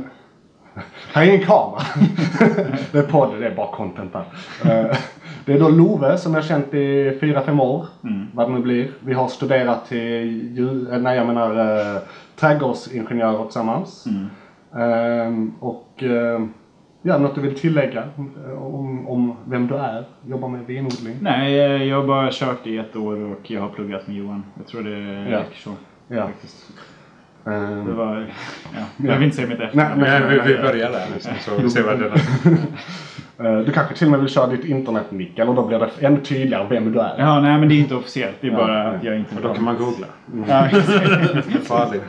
här 1.13 1.23
är 1.23 1.27
ingen 1.27 1.47
kamera. 1.47 1.81
det 2.93 2.99
är 2.99 3.03
podd, 3.03 3.41
det 3.41 3.47
är 3.47 3.55
bara 3.55 3.71
content 3.73 4.15
här. 4.15 4.25
Eh, 4.91 4.97
det 5.45 5.53
är 5.53 5.61
då 5.61 5.69
Love 5.69 6.19
som 6.19 6.35
jag 6.35 6.45
känt 6.45 6.75
i 6.75 7.19
fyra 7.21 7.43
fem 7.43 7.61
år. 7.61 7.87
Vad 8.35 8.49
det 8.49 8.55
nu 8.55 8.61
blir. 8.61 8.91
Vi 9.01 9.13
har 9.15 9.29
studerat 9.29 9.87
till 9.89 10.57
djur, 10.57 10.93
eh, 10.93 11.01
nej 11.01 11.17
jag 11.17 11.27
menar 11.27 11.59
uh, 11.59 12.01
trädgårdsingenjörer 12.37 13.45
tillsammans. 13.45 14.05
Ehm, 14.77 15.53
och 15.61 16.03
uh, 16.03 16.47
ja, 17.03 17.19
något 17.19 17.35
du 17.35 17.41
vill 17.41 17.59
tillägga 17.59 18.05
om, 18.59 19.09
om 19.09 19.37
vem 19.45 19.67
du 19.67 19.75
är? 19.75 20.05
Jobbar 20.27 20.49
med 20.49 20.67
vinodling? 20.67 21.17
Nej, 21.21 21.55
jag 21.89 22.01
har 22.01 22.07
bara 22.07 22.29
kört 22.33 22.67
i 22.67 22.79
ett 22.79 22.97
år 22.97 23.17
och 23.33 23.51
jag 23.51 23.61
har 23.61 23.69
pluggat 23.69 24.07
med 24.07 24.17
Johan. 24.17 24.45
Jag 24.59 24.67
tror 24.67 24.83
det 24.83 25.31
Ja. 25.31 25.39
räcker 25.39 25.57
så. 25.59 25.71
Ja. 26.09 26.27
Faktiskt. 26.27 26.73
Ehm, 27.47 27.87
Det 27.87 27.93
var... 27.93 28.33
Ja, 28.75 28.81
jag 29.09 29.15
vill 29.15 29.25
inte 29.25 29.37
säga 29.37 29.49
mitt 29.49 29.59
Nej, 29.59 29.67
efternamn. 29.67 30.01
nej. 30.01 30.21
Nej, 30.21 30.41
vi, 30.47 30.53
vi 30.55 30.63
börjar 30.63 30.93
där 30.93 31.07
liksom, 31.15 31.33
så 31.41 31.63
vi 31.63 31.71
ser 31.71 31.83
vad 31.83 31.99
det 31.99 32.07
är. 32.07 32.21
Eh, 33.45 33.59
Du 33.59 33.73
kanske 33.73 33.95
till 33.95 34.07
och 34.07 34.11
med 34.11 34.21
vill 34.21 34.29
köra 34.29 34.47
ditt 34.47 34.65
internetnick 34.65 35.39
eller 35.39 35.55
då 35.55 35.67
blir 35.67 35.79
det 35.79 35.91
ännu 36.07 36.21
tydligare 36.21 36.67
vem 36.71 36.93
du 36.93 37.01
är. 37.01 37.15
Ja, 37.19 37.41
nej 37.41 37.59
men 37.59 37.69
det 37.69 37.75
är 37.75 37.79
inte 37.79 37.95
officiellt. 37.95 38.37
Det 38.41 38.47
är 38.47 38.51
Ja, 38.51 38.57
bara 38.57 38.85
nej. 38.89 38.97
att 38.97 39.05
jag 39.05 39.19
inte 39.19 39.37
Och 39.37 39.43
då 39.43 39.55
kan 39.55 39.65
man 39.65 39.77
googla. 39.77 40.07
Ja, 40.49 40.67
exakt. 40.67 41.67
Farligt. 41.67 42.03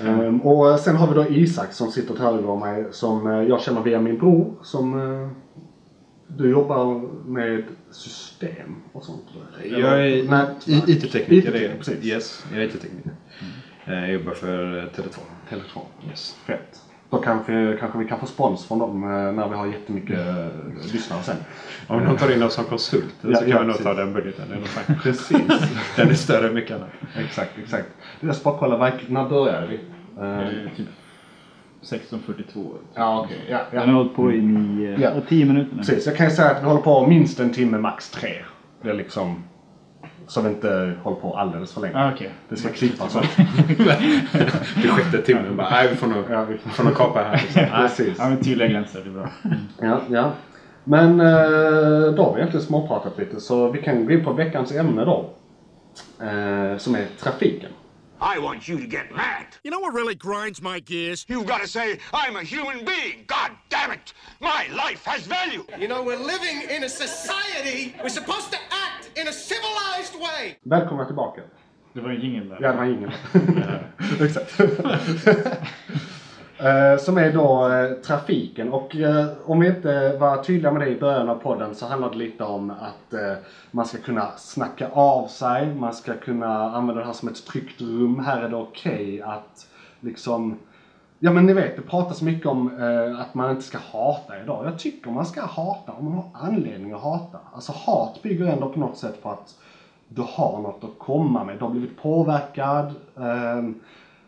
Ehm, 0.00 0.40
Och 0.40 0.80
sen 0.80 0.96
har 0.96 1.06
vi 1.08 1.14
då 1.14 1.26
Isak 1.28 1.72
som 1.72 1.90
sitter 1.90 2.14
till 2.14 2.22
höger 2.24 2.48
om 2.48 2.60
mig 2.60 2.84
som 2.90 3.26
eh, 3.26 3.42
jag 3.42 3.60
känner 3.62 3.82
via 3.82 4.00
min 4.00 4.18
bror 4.18 4.54
som 4.62 5.00
eh, 5.22 5.28
du 6.26 6.50
jobbar 6.50 7.02
med 7.28 7.62
system 7.90 8.76
och 8.92 9.04
sånt? 9.04 9.22
Jag 9.70 10.06
är 10.06 10.46
IT-tekniker. 10.66 11.56
IT, 11.56 11.78
precis. 11.78 12.04
Yes, 12.04 12.44
jag 12.52 12.62
är 12.62 12.66
IT-tekniker. 12.66 13.10
Eh, 13.10 13.46
Jag 13.84 14.10
jobbar 14.12 14.32
för 14.32 14.78
eh, 14.78 14.82
Tele2. 14.82 15.18
Telefon. 15.48 15.82
Yes. 16.10 16.36
Fett. 16.46 16.80
Då 17.10 17.18
kanske, 17.18 17.76
kanske 17.80 17.98
vi 17.98 18.04
kan 18.04 18.20
få 18.20 18.26
spons 18.26 18.66
från 18.68 18.78
dem 18.78 19.04
eh, 19.04 19.10
när 19.32 19.48
vi 19.48 19.54
har 19.54 19.66
jättemycket 19.66 20.18
eh, 20.18 20.46
lyssnare 20.92 21.22
sen. 21.22 21.36
Om 21.86 22.04
någon 22.04 22.16
tar 22.16 22.32
in 22.34 22.42
oss 22.42 22.54
som 22.54 22.64
konsult 22.64 23.14
Ja, 23.20 23.34
så 23.34 23.40
kan 23.40 23.48
ja, 23.50 23.58
vi 23.58 23.64
nog 23.66 23.72
precis. 23.76 23.84
ta 23.84 23.94
den 23.94 24.12
budgeten. 24.12 24.46
Precis. 25.02 25.36
Den 25.96 26.08
är 26.10 26.14
större 26.14 26.48
än 26.48 26.54
mycket 26.54 26.76
annat. 26.76 26.88
exakt, 27.18 27.58
exakt. 27.62 27.86
Jag 28.20 28.36
ska 28.36 28.50
bara 28.50 28.58
kolla, 28.58 28.92
när 29.08 29.28
började 29.28 29.66
vi? 29.66 29.74
Eh, 30.20 30.38
Eh, 30.38 30.48
Typ 30.76 30.88
1642. 31.82 32.74
Ja, 32.94 33.20
okej. 33.24 33.38
Ja, 33.50 33.60
ja. 33.72 33.80
Den 33.80 33.88
har 33.88 33.96
hållit 33.96 34.14
på 34.14 34.32
i 34.32 34.40
nio, 34.42 34.98
Ja. 35.00 35.10
ja. 35.14 35.20
tio 35.28 35.44
minuter 35.44 35.70
nu. 35.72 35.78
Precis, 35.78 36.06
jag 36.06 36.16
kan 36.16 36.26
ju 36.28 36.32
säga 36.32 36.50
att 36.50 36.62
vi 36.62 36.66
håller 36.66 36.80
på 36.80 37.06
minst 37.06 37.40
en 37.40 37.52
timme, 37.52 37.78
max 37.78 38.10
tre. 38.10 38.34
Det 38.82 38.90
är 38.90 38.94
liksom... 38.94 39.44
Så 40.26 40.40
vi 40.40 40.48
inte 40.48 40.92
håller 41.02 41.16
på 41.16 41.36
alldeles 41.36 41.72
för 41.72 41.80
länge. 41.80 41.94
Ah, 41.98 42.12
okej. 42.14 42.30
Det 42.48 42.56
ska 42.56 42.68
klippas. 42.68 43.16
Vid 44.76 44.90
sjätte 44.90 45.22
timmen 45.22 45.56
bara, 45.56 45.70
nej 45.70 45.88
vi 45.88 45.96
får 45.96 46.06
nog, 46.06 46.24
Ja, 46.30 46.44
vi- 46.44 46.58
får 46.58 46.84
nog 46.84 46.94
kapa 46.96 47.22
här. 47.22 47.32
Liksom. 47.42 47.62
Precis. 47.76 48.16
Ja, 48.18 48.28
men 48.28 48.40
tydliga 48.40 48.68
gränser. 48.68 49.00
Det 49.04 49.10
är 49.10 49.14
bra. 49.14 49.28
Ja, 49.80 50.00
ja. 50.10 50.30
Men 50.84 51.20
eh, 51.20 52.14
då 52.14 52.22
har 52.24 52.32
vi 52.34 52.38
egentligen 52.40 52.66
småpratat 52.66 53.18
lite 53.18 53.40
så 53.40 53.70
vi 53.70 53.82
kan 53.82 54.06
gå 54.06 54.12
in 54.12 54.24
på 54.24 54.32
veckans 54.32 54.72
ämne 54.72 55.04
då. 55.04 55.30
Eh, 56.20 56.76
som 56.78 56.94
är 56.94 57.06
trafiken. 57.20 57.70
I 58.22 58.38
want 58.38 58.68
you 58.68 58.78
to 58.78 58.86
get 58.86 59.12
mad. 59.12 59.46
You 59.64 59.72
know 59.72 59.80
what 59.80 59.94
really 59.94 60.14
grinds 60.14 60.62
my 60.62 60.78
gears? 60.78 61.26
You've 61.28 61.44
got 61.44 61.60
to 61.60 61.66
say, 61.66 61.98
I'm 62.14 62.36
a 62.36 62.44
human 62.44 62.84
being. 62.84 63.24
God 63.26 63.50
damn 63.68 63.90
it. 63.90 64.14
My 64.40 64.68
life 64.72 65.04
has 65.04 65.26
value. 65.26 65.66
You 65.76 65.88
know, 65.88 66.04
we're 66.04 66.24
living 66.24 66.62
in 66.70 66.84
a 66.84 66.88
society. 66.88 67.96
We're 68.00 68.10
supposed 68.10 68.52
to 68.52 68.58
act 68.70 69.10
in 69.16 69.26
a 69.26 69.32
civilized 69.32 70.14
way. 70.14 70.56
Välkomna 70.62 71.04
tillbaka. 71.04 71.42
Det 71.94 72.00
var 72.00 72.10
en 72.10 72.20
jingel 72.20 72.48
där. 72.48 72.58
Ja, 72.60 72.72
det 72.72 72.76
var 72.78 72.84
ingen. 72.84 73.12
Exakt. 74.20 74.60
Eh, 76.62 76.98
som 76.98 77.18
är 77.18 77.32
då 77.32 77.68
eh, 77.68 77.92
trafiken 77.92 78.72
och 78.72 78.96
eh, 78.96 79.26
om 79.46 79.60
vi 79.60 79.66
inte 79.66 80.16
var 80.16 80.42
tydliga 80.42 80.72
med 80.72 80.82
det 80.82 80.88
i 80.88 81.00
början 81.00 81.28
av 81.28 81.34
podden 81.34 81.74
så 81.74 81.86
handlar 81.86 82.10
det 82.10 82.16
lite 82.16 82.44
om 82.44 82.70
att 82.70 83.14
man 83.70 83.86
ska 83.86 83.98
kunna 83.98 84.30
snacka 84.36 84.88
av 84.92 85.26
sig, 85.26 85.74
man 85.74 85.94
ska 85.94 86.14
kunna 86.14 86.70
använda 86.70 87.00
det 87.00 87.06
här 87.06 87.12
som 87.12 87.28
ett 87.28 87.46
tryggt 87.46 87.80
rum. 87.80 88.18
Här 88.18 88.42
är 88.42 88.48
det 88.48 88.56
okej 88.56 89.22
att 89.22 89.66
liksom 90.00 90.58
Ja 91.24 91.32
men 91.32 91.46
ni 91.46 91.52
vet, 91.52 91.76
det 91.76 91.82
pratas 91.82 92.22
mycket 92.22 92.46
om 92.46 92.80
eh, 92.80 93.20
att 93.20 93.34
man 93.34 93.50
inte 93.50 93.62
ska 93.62 93.78
hata 93.78 94.42
idag. 94.42 94.66
Jag 94.66 94.78
tycker 94.78 95.10
man 95.10 95.26
ska 95.26 95.40
hata 95.46 95.92
om 95.92 96.04
man 96.04 96.14
har 96.14 96.48
anledning 96.48 96.92
att 96.92 97.02
hata. 97.02 97.38
Alltså 97.52 97.72
hat 97.72 98.22
bygger 98.22 98.46
ändå 98.46 98.68
på 98.68 98.80
något 98.80 98.96
sätt 98.98 99.22
på 99.22 99.30
att 99.30 99.58
du 100.08 100.22
har 100.28 100.60
något 100.60 100.84
att 100.84 100.98
komma 100.98 101.44
med. 101.44 101.58
Du 101.58 101.64
har 101.64 101.70
blivit 101.70 102.02
påverkad. 102.02 102.86
Eh, 103.16 103.70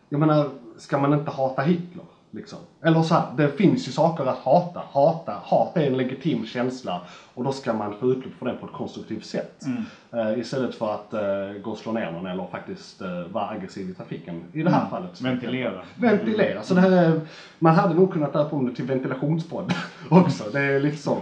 jag 0.08 0.20
menar, 0.20 0.50
ska 0.76 0.98
man 0.98 1.12
inte 1.12 1.30
hata 1.30 1.62
Hitler? 1.62 2.04
Liksom? 2.34 2.58
Eller 2.84 3.02
så 3.02 3.14
här, 3.14 3.22
det 3.36 3.48
finns 3.48 3.88
ju 3.88 3.92
saker 3.92 4.24
att 4.26 4.38
hata. 4.38 4.82
Hata, 4.92 5.32
hat 5.42 5.76
är 5.76 5.86
en 5.86 5.96
legitim 5.96 6.46
känsla 6.46 7.00
och 7.34 7.44
då 7.44 7.52
ska 7.52 7.72
man 7.72 7.94
få 8.00 8.10
utlopp 8.10 8.32
för 8.38 8.46
den 8.46 8.56
på 8.58 8.66
ett 8.66 8.72
konstruktivt 8.72 9.24
sätt. 9.26 9.64
Eh, 10.12 10.38
istället 10.38 10.74
för 10.74 10.94
att 10.94 11.12
eh, 11.14 11.20
gå 11.62 11.70
och 11.70 11.78
slå 11.78 11.92
ner 11.92 12.10
någon 12.12 12.26
eller 12.26 12.46
faktiskt 12.50 13.00
eh, 13.02 13.08
vara 13.32 13.48
aggressiv 13.48 13.90
i 13.90 13.94
trafiken. 13.94 14.42
I 14.52 14.62
det 14.62 14.70
här 14.70 14.86
fallet. 14.90 15.20
Ventilera. 15.20 15.80
Ventilera. 15.96 16.62
Så 16.62 16.74
det 16.74 16.80
här, 16.80 16.90
är- 16.90 17.20
man 17.58 17.74
hade 17.74 17.94
nog 17.94 18.12
kunnat 18.12 18.32
döpa 18.32 18.56
om 18.56 18.66
det 18.66 18.74
till 18.74 18.84
ventilationspodd 18.84 19.72
också. 20.08 20.44
Det 20.52 20.60
är 20.60 20.80
lite 20.80 20.96
så. 20.96 21.18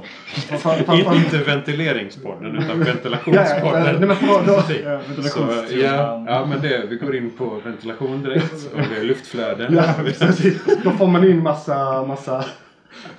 Inte 1.14 1.38
ventileringspodden 1.46 2.56
utan 2.56 2.68
Ja, 2.68 2.74
ja, 2.78 2.92
ventilationspodden. 2.92 3.82
nej, 3.98 4.06
men 4.08 4.16
för 4.16 4.26
då, 4.26 4.40
då, 4.46 4.52
Ja, 4.84 5.00
Så, 5.30 5.74
ja, 5.76 6.24
ja, 6.28 6.46
men 6.46 6.60
det, 6.60 6.86
vi 6.90 6.96
går 6.96 7.16
in 7.16 7.30
på 7.30 7.60
ventilation 7.64 8.22
direkt 8.22 8.72
och 8.74 8.80
det 8.94 9.00
är 9.00 9.04
luftflöden. 9.04 9.74
ja, 9.74 9.84
precis. 10.04 10.64
då 10.84 10.90
får 10.90 11.06
man 11.06 11.24
in 11.30 11.42
massa, 11.52 12.02
massa 12.06 12.44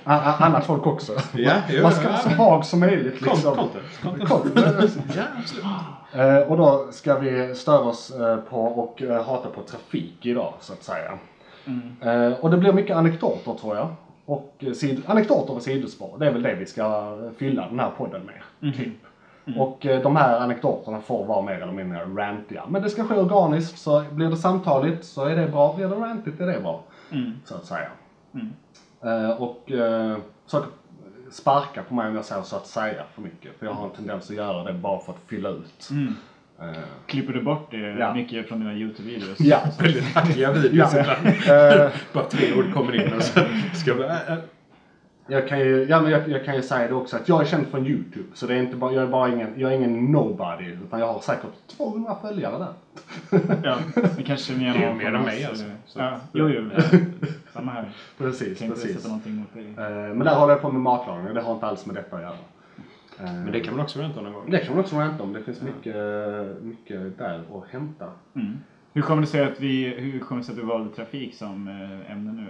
annat 0.04 0.66
folk 0.66 0.86
också. 0.86 1.12
Ja, 1.32 1.52
jo, 1.70 1.82
man 1.82 1.92
ska 1.92 2.08
vara 2.08 2.18
så 2.18 2.28
vag 2.38 2.64
som 2.64 2.80
möjligt. 2.80 3.20
Liksom. 3.20 3.54
content, 3.54 4.28
Content. 4.28 4.98
Ja, 5.16 5.22
absolut. 5.38 5.64
Eh, 6.12 6.36
och 6.50 6.56
då 6.56 6.86
ska 6.90 7.18
vi 7.18 7.54
störa 7.54 7.80
oss 7.80 8.10
eh, 8.10 8.36
på 8.36 8.60
och 8.64 9.02
eh, 9.02 9.24
hata 9.26 9.48
på 9.50 9.62
trafik 9.62 10.26
idag 10.26 10.52
så 10.60 10.72
att 10.72 10.82
säga. 10.82 11.18
Eh, 12.00 12.32
och 12.40 12.50
det 12.50 12.56
blir 12.56 12.72
mycket 12.72 12.96
anekdoter 12.96 13.54
tror 13.60 13.76
jag. 13.76 13.88
Och 14.26 14.54
sid- 14.60 15.02
anekdoter 15.06 15.54
och 15.54 15.62
sidospår. 15.62 16.16
Det 16.18 16.26
är 16.26 16.32
väl 16.32 16.42
det 16.42 16.54
vi 16.54 16.66
ska 16.66 17.16
fylla 17.38 17.68
den 17.68 17.80
här 17.80 17.90
podden 17.96 18.22
med. 18.60 18.72
Typ. 18.74 18.92
Och 19.58 19.86
eh, 19.86 20.02
de 20.02 20.16
här 20.16 20.40
anekdoterna 20.40 21.00
får 21.00 21.24
vara 21.24 21.42
mer 21.42 21.54
eller 21.62 21.72
mindre 21.72 22.00
rantiga. 22.16 22.62
Men 22.68 22.82
det 22.82 22.90
ska 22.90 23.04
ske 23.04 23.14
organiskt 23.14 23.78
så 23.78 24.04
blir 24.10 24.28
det 24.30 24.36
samtaligt 24.36 25.04
så 25.04 25.24
är 25.24 25.36
det 25.36 25.46
bra. 25.48 25.74
Blir 25.76 25.88
det 25.88 25.94
rantigt 25.96 26.40
är 26.40 26.46
det 26.46 26.60
bra. 26.60 26.80
Så 27.44 27.54
att 27.54 27.64
säga. 27.64 27.88
Eh, 29.04 29.30
och 29.30 29.72
eh, 29.72 30.16
försöker 30.44 30.68
sparka 31.30 31.82
på 31.82 31.94
mig 31.94 32.08
om 32.08 32.14
jag 32.14 32.24
säger 32.24 32.42
så 32.42 32.56
att 32.56 32.66
säga 32.66 33.02
för 33.14 33.22
mycket. 33.22 33.58
För 33.58 33.66
jag 33.66 33.72
har 33.72 33.84
en 33.84 33.90
tendens 33.90 34.30
att 34.30 34.36
göra 34.36 34.64
det 34.64 34.72
bara 34.72 35.00
för 35.00 35.12
att 35.12 35.18
fylla 35.26 35.48
ut. 35.48 35.88
Eh, 36.60 36.66
Klipper 37.06 37.32
du 37.32 37.42
bort 37.42 37.70
det 37.70 37.76
Ja. 37.76 38.14
mycket 38.14 38.48
från 38.48 38.60
dina 38.60 38.72
YouTube-videos? 38.72 39.36
ja. 39.38 39.60
Väldigt 39.80 40.04
hackiga 40.14 40.52
videos 40.52 40.94
Ja. 40.94 41.00
ibland. 41.00 41.36
Bara 42.12 42.24
tre 42.24 42.54
ord 42.58 42.74
kommer 42.74 42.94
in 43.06 43.12
och 43.12 43.22
så 43.22 43.40
ska 43.74 43.90
jag 43.90 43.96
bara... 43.98 44.12
Äh. 44.26 44.38
Jag, 45.26 45.48
kan 45.48 45.58
ju, 45.58 45.84
ja, 45.88 46.00
men 46.00 46.10
jag, 46.10 46.28
jag 46.28 46.44
kan 46.44 46.56
ju 46.56 46.62
säga 46.62 46.88
det 46.88 46.94
också 46.94 47.16
att 47.16 47.28
jag 47.28 47.40
är 47.40 47.44
känd 47.46 47.66
från 47.66 47.86
YouTube. 47.86 48.24
Så 48.34 48.46
det 48.46 48.54
är 48.54 48.58
inte 48.62 48.76
bara, 48.76 48.92
jag 48.92 49.02
är 49.02 49.06
bara 49.08 49.28
ingen, 49.28 49.48
jag 49.56 49.72
är 49.72 49.76
ingen 49.76 50.12
nobody. 50.12 50.64
Utan 50.84 51.00
jag 51.00 51.06
har 51.12 51.20
säkert 51.20 51.50
200 51.76 52.16
följare 52.22 52.58
där. 52.58 52.72
Ja, 53.62 53.76
det 54.16 54.22
kanske 54.22 54.52
Det 54.54 54.66
är 54.66 54.94
mer 54.94 55.14
än 55.14 55.22
mig, 55.22 55.44
alltså. 55.44 55.64
Så- 55.86 55.98
Ja, 55.98 56.20
jo, 56.32 56.48
jo. 56.48 56.70
Samma 57.52 57.70
här. 57.70 57.88
Precis, 58.18 58.58
precis. 58.58 59.08
mot 59.08 59.24
dig. 59.54 59.66
Eh, 59.78 59.90
men 60.14 60.18
där 60.18 60.34
håller 60.34 60.52
jag 60.52 60.62
på 60.62 60.72
med 60.72 60.80
matlagning 60.80 61.28
och 61.28 61.34
det 61.34 61.40
har 61.40 61.54
inte 61.54 61.66
alls 61.66 61.86
med 61.86 61.94
detta 61.94 62.16
att 62.16 62.22
göra. 62.22 62.32
Eh, 63.18 63.24
Men 63.34 63.52
det 63.52 63.60
kan 63.60 63.76
man 63.76 63.84
också 63.84 63.98
vänta 63.98 64.20
någon 64.20 64.32
gång. 64.32 64.50
det 64.50 64.58
kan 64.58 64.74
man 64.74 64.84
också 64.84 64.96
ranta 64.96 65.22
om. 65.22 65.32
Det 65.32 65.42
finns 65.42 65.62
mycket, 65.62 65.94
mycket 66.62 67.18
där 67.18 67.34
att 67.54 67.68
hämta. 67.70 68.06
Hur 68.96 69.02
kommer 69.02 69.20
det 69.20 69.26
sig 69.26 69.44
att 69.44 69.60
vi, 69.60 69.94
hur 69.98 70.20
kommer 70.20 70.40
det 70.40 70.44
sig 70.46 70.52
att 70.52 70.58
du 70.60 70.66
valde 70.66 70.94
trafik 70.94 71.34
som 71.34 71.68
eh, 71.68 72.12
ämne 72.12 72.32
nu? 72.32 72.46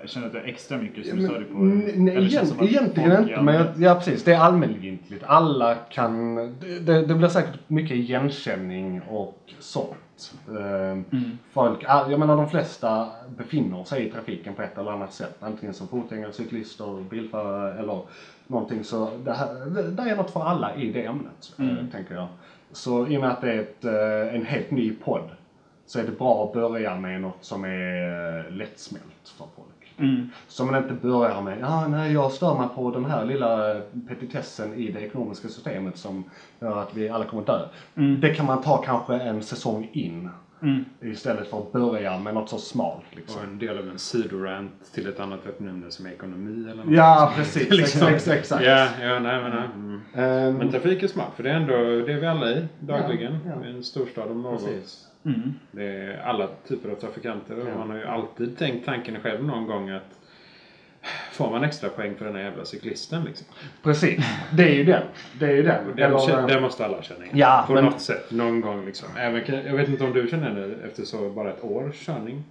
Jag- 0.00 0.08
känner 0.10 0.26
att 0.26 0.32
du 0.32 0.38
har 0.38 0.46
extra 0.46 0.78
mycket 0.78 1.06
som 1.06 1.18
du 1.18 1.26
sa 1.26 1.38
det 1.38 1.44
på... 1.44 1.58
Nej, 1.58 2.16
egent, 2.16 2.62
egentligen 2.62 3.16
folk 3.16 3.28
inte. 3.28 3.42
Men 3.42 3.54
jag, 3.54 3.66
ja, 3.78 3.94
precis. 3.94 4.24
Det 4.24 4.32
är 4.32 4.38
allmängiltigt. 4.38 5.24
Alla 5.26 5.74
kan... 5.74 6.34
Det, 6.34 6.78
det, 6.86 7.06
det 7.06 7.14
blir 7.14 7.28
säkert 7.28 7.60
mycket 7.68 7.96
igenkänning 7.96 9.00
och 9.08 9.38
sånt. 9.58 10.34
Eh, 10.48 11.18
Folk, 11.52 11.84
ah, 11.88 12.10
jag 12.10 12.20
menar 12.20 12.36
de 12.36 12.50
flesta 12.50 13.08
befinner 13.36 13.84
sig 13.84 14.06
i 14.06 14.10
trafiken 14.10 14.54
på 14.54 14.62
ett 14.62 14.78
eller 14.78 14.90
annat 14.90 15.12
sätt. 15.12 15.36
Antingen 15.40 15.74
som 15.74 15.88
fotgängare, 15.88 16.32
cyklister, 16.32 17.04
bilförare 17.10 17.78
eller 17.78 18.00
någonting. 18.46 18.84
Så 18.84 19.10
det, 19.24 19.32
här, 19.32 19.54
det, 19.70 19.90
det 19.90 20.02
är 20.02 20.16
något 20.16 20.30
för 20.30 20.40
alla 20.42 20.74
i 20.74 20.92
det 20.92 21.04
ämnet, 21.04 21.52
eh, 21.58 21.86
tänker 21.92 22.14
jag. 22.14 22.28
Så 22.72 23.06
i 23.08 23.16
och 23.16 23.20
med 23.20 23.30
att 23.30 23.40
det 23.40 23.52
är 23.52 23.58
ett, 23.60 23.84
eh, 23.84 24.34
en 24.34 24.44
helt 24.46 24.70
ny 24.70 24.92
podd 24.92 25.30
så 25.90 25.98
är 25.98 26.04
det 26.04 26.12
bra 26.18 26.44
att 26.44 26.52
börja 26.52 26.96
med 26.96 27.20
något 27.20 27.38
som 27.40 27.64
är 27.64 28.38
eh, 28.38 28.52
lättsmält 28.52 29.28
för 29.38 29.46
folk. 29.56 29.94
Så 30.48 30.64
man 30.64 30.82
inte 30.82 30.94
börjar 30.94 31.42
med, 31.42 31.58
ja 31.60 31.88
nej 31.88 32.12
jag 32.12 32.32
stör 32.32 32.54
mig 32.58 32.68
på 32.74 32.90
den 32.90 33.04
här 33.04 33.24
lilla 33.24 33.80
petitessen 34.08 34.74
i 34.74 34.90
det 34.92 35.00
ekonomiska 35.00 35.48
systemet 35.48 35.96
som 35.98 36.24
gör 36.60 36.82
att 36.82 36.96
vi 36.96 37.08
alla 37.08 37.24
kommer 37.24 37.44
dö. 37.44 37.60
Det 38.20 38.34
kan 38.34 38.46
man 38.46 38.62
ta 38.62 38.76
kanske 38.76 39.14
en 39.14 39.42
säsong 39.42 39.88
in. 39.92 40.30
Istället 41.00 41.48
för 41.48 41.58
att 41.58 41.72
börja 41.72 42.18
med 42.18 42.34
något 42.34 42.48
så 42.48 42.58
smalt 42.58 43.04
liksom. 43.10 43.40
Och 43.40 43.46
en 43.48 43.58
del 43.58 43.78
av 43.78 43.88
en 43.88 43.98
sidorant 43.98 44.92
till 44.94 45.08
ett 45.08 45.20
annat 45.20 45.46
öppnämne 45.46 45.90
som 45.90 46.06
ekonomi 46.06 46.70
eller 46.70 46.84
något. 46.84 46.94
Ja 46.94 47.32
precis, 47.36 47.70
Liksom. 47.70 48.08
exakt. 48.08 48.38
exakt. 48.38 48.64
Ja, 48.64 48.88
ja, 49.02 49.18
nej 49.18 49.42
men 49.42 49.50
nej. 49.50 49.68
Mm. 49.74 50.00
Ehm, 50.14 50.54
Men 50.58 50.70
trafik 50.70 51.02
är 51.02 51.08
smart 51.08 51.32
för 51.36 51.42
det 51.42 51.50
är 51.50 51.54
ändå 51.54 52.06
det 52.06 52.12
är 52.12 52.20
vi 52.20 52.26
alla 52.26 52.50
i 52.50 52.66
dagligen. 52.80 53.38
Ja, 53.46 53.52
ja. 53.60 53.66
I 53.66 53.70
en 53.70 53.84
storstad 53.84 54.30
om 54.30 54.42
något. 54.42 54.64
Precis. 54.66 55.09
Det 55.70 55.84
är 55.84 56.22
alla 56.22 56.48
typer 56.68 56.88
av 56.90 56.94
trafikanter 56.94 57.60
och 57.60 57.68
Ja. 57.68 57.78
man 57.78 57.90
har 57.90 57.96
ju 57.96 58.04
alltid 58.04 58.58
tänkt 58.58 58.86
tanken 58.86 59.20
själv 59.20 59.44
någon 59.44 59.66
gång 59.66 59.90
att 59.90 60.18
får 61.32 61.50
man 61.50 61.64
extra 61.64 61.88
poäng 61.90 62.14
för 62.16 62.24
den 62.24 62.34
här 62.36 62.42
jävla 62.42 62.64
cyklisten 62.64 63.24
liksom? 63.24 63.46
precis, 63.82 64.24
det 64.52 64.62
är 64.62 64.74
ju 64.74 64.84
den. 64.84 65.02
Det 65.38 65.46
är 65.46 65.50
ju 65.56 65.62
den. 65.62 65.86
Och 65.88 65.96
det, 65.96 66.02
Eller, 66.02 66.48
det 66.48 66.60
måste 66.60 66.84
alla 66.84 67.02
känna 67.02 67.24
igen. 67.24 67.38
Ja, 67.38 67.64
På 67.66 67.72
men- 67.72 67.84
något 67.84 68.00
sätt, 68.00 68.30
någon 68.30 68.60
gång 68.60 68.86
liksom. 68.86 69.08
Även, 69.16 69.64
jag 69.66 69.76
vet 69.76 69.88
inte 69.88 70.04
om 70.04 70.12
du 70.12 70.28
känner 70.28 70.54
det 70.68 70.86
efter 70.86 71.04
så 71.04 71.30
bara 71.30 71.50
ett 71.50 71.64
års 71.64 72.06
körning? 72.06 72.44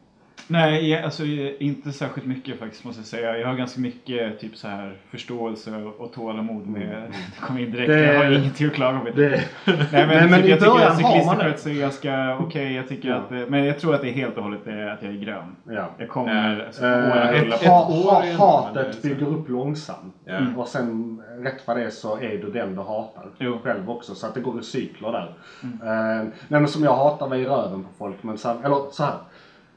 Nej, 0.48 0.89
jag- 0.89 1.03
alltså 1.03 1.24
inte 1.60 1.91
särskilt 1.91 2.27
mycket 2.27 2.60
faktiskt 2.60 2.84
måste 2.84 3.00
jag 3.00 3.08
säga. 3.08 3.38
Jag 3.38 3.48
har 3.48 3.55
ganska 3.55 3.81
mycket 3.81 4.39
typ 4.39 4.55
så 4.58 4.67
här 4.67 4.98
förståelse 5.12 5.75
och, 5.98 6.13
tålamod 6.13 6.67
med... 6.67 6.89
Det 7.36 7.41
kommer 7.41 7.60
in 7.62 7.72
direkt. 7.72 7.89
Mm. 7.89 8.01
Det- 8.01 8.13
jag 8.13 8.24
har 8.24 8.31
ingenting 8.31 8.67
att 8.67 8.74
klaga 8.74 9.03
med. 9.03 9.15
det, 9.15 9.29
Nej 9.29 9.46
men, 9.91 10.08
Nej, 10.08 10.27
men 10.29 10.41
typ, 10.41 10.50
jag 10.50 10.60
tycker 10.60 10.86
att 10.88 10.98
cyklister 10.98 11.36
sköter 11.36 11.58
sig 11.60 11.75
ganska 11.75 12.38
okej. 12.39 12.74
Jag 12.75 12.88
tycker 12.88 13.10
Ja. 13.10 13.15
att, 13.15 13.31
eh, 13.31 13.38
men 13.48 13.65
jag 13.65 13.79
tror 13.79 13.96
att 13.96 14.01
det 14.01 14.10
är 14.10 14.13
helt 14.13 14.38
och 14.38 14.43
hållet 14.43 14.62
att 14.62 14.67
jag 15.03 15.13
är 15.13 15.17
grön. 15.17 15.55
ja. 15.69 15.89
Jag 15.98 16.10
kommer... 16.10 16.60
Eh, 16.60 16.65
alltså, 16.67 16.84
åren 16.86 17.36
ett, 17.36 17.63
på. 17.63 17.69
ha, 17.69 17.88
år 17.88 18.38
hatet 18.38 18.96
så. 18.96 19.08
bygger 19.08 19.27
upp 19.27 19.50
långsamt. 19.50 20.15
Ja. 20.25 20.39
Och 20.58 20.67
sen 20.67 21.22
rätt 21.43 21.67
vad 21.67 21.77
det 21.77 21.84
är 21.84 21.89
så 21.89 22.15
är 22.19 22.38
du 22.38 22.51
den 22.51 22.75
du 22.75 22.81
hatar. 22.81 23.25
Jo. 23.38 23.60
Själv 23.63 23.89
också. 23.89 24.15
Så 24.15 24.27
att 24.27 24.34
det 24.34 24.41
går 24.41 24.60
i 24.60 24.63
cykler 24.63 25.12
där. 25.12 25.34
Eh, 25.63 26.24
nej 26.48 26.62
men 26.62 26.67
som 26.67 26.84
jag 26.84 26.96
hatar 26.96 27.29
mig 27.29 27.41
i 27.41 27.46
röven 27.46 27.84
på 27.84 27.89
folk. 27.98 28.24
Men 28.24 28.38
sen, 28.38 28.58
eller 28.65 28.91
så 28.91 29.03
här. 29.03 29.13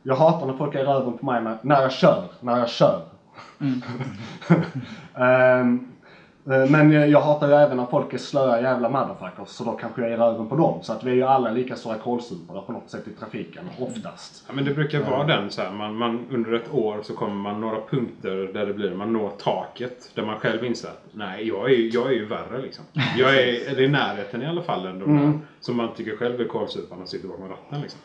Jag 0.02 0.16
hatar 0.16 0.47
när 0.47 0.54
folk 0.54 0.75
är 0.75 0.78
i 0.78 0.85
röven 0.85 1.18
på 1.18 1.26
mig 1.26 1.42
när, 1.42 1.59
när 1.62 1.82
jag 1.82 1.92
kör. 1.92 2.25
När 2.40 2.59
jag 2.59 2.68
kör. 2.68 3.02
Ehm, 5.14 5.75
eh, 5.75 5.91
men 6.44 7.11
jag 7.11 7.20
hatar 7.20 7.49
ju 7.49 7.54
även 7.54 7.76
när 7.76 7.87
folk 7.87 8.14
är 8.14 8.18
slöa 8.18 8.61
jävla 8.61 8.88
motherfuckers. 8.88 9.49
Så 9.49 9.64
då 9.64 9.72
kanske 9.72 10.02
jag 10.02 10.11
är 10.11 10.14
i 10.14 10.16
röven 10.16 10.49
på 10.49 10.56
dem. 10.56 10.78
Så 10.82 10.92
att 10.92 11.04
vi 11.04 11.11
är 11.11 11.14
ju 11.14 11.22
alla 11.22 11.50
lika 11.50 11.76
stora 11.76 11.99
kålsupare 11.99 12.62
på 12.66 12.72
något 12.72 12.90
sätt 12.90 13.08
i 13.08 13.11
trafiken. 13.11 13.64
Oftast. 13.78 14.44
Ja, 14.49 14.54
men 14.54 14.64
det 14.64 14.75
brukar 14.75 15.00
vara 15.00 15.26
den 15.26 15.50
så 15.50 15.62
här, 15.62 15.72
man, 15.72 15.94
man, 15.94 16.26
under 16.30 16.52
ett 16.52 16.75
år 16.75 17.00
så 17.02 17.14
kommer 17.14 17.34
man 17.34 17.61
några 17.61 17.80
punkter 17.90 18.50
där 18.52 18.66
det 18.66 18.75
blir, 18.75 18.94
man 18.94 19.12
når 19.12 19.30
taket. 19.30 20.11
Där 20.14 20.22
man 20.22 20.38
själv 20.38 20.64
inser 20.64 20.88
att 20.88 21.04
nej, 21.12 21.49
jag 21.49 21.70
är, 21.72 21.94
jag 21.94 22.06
är 22.06 22.12
ju 22.12 22.26
värre 22.26 22.62
liksom. 22.62 22.84
Jag 23.16 23.34
är, 23.34 23.68
eller 23.70 23.82
i 23.82 23.88
närheten 23.88 24.42
i 24.42 24.46
alla 24.46 24.62
fall 24.62 24.87
än 24.87 24.99
de 24.99 25.16
där 25.16 25.38
som 25.61 25.76
man 25.76 25.94
tycker 25.94 26.16
själv 26.16 26.40
är 26.40 26.44
kålsuparna 26.44 27.02
och 27.02 27.08
sitter 27.08 27.28
bakom 27.28 27.49
ratten 27.49 27.80
liksom. 27.80 28.00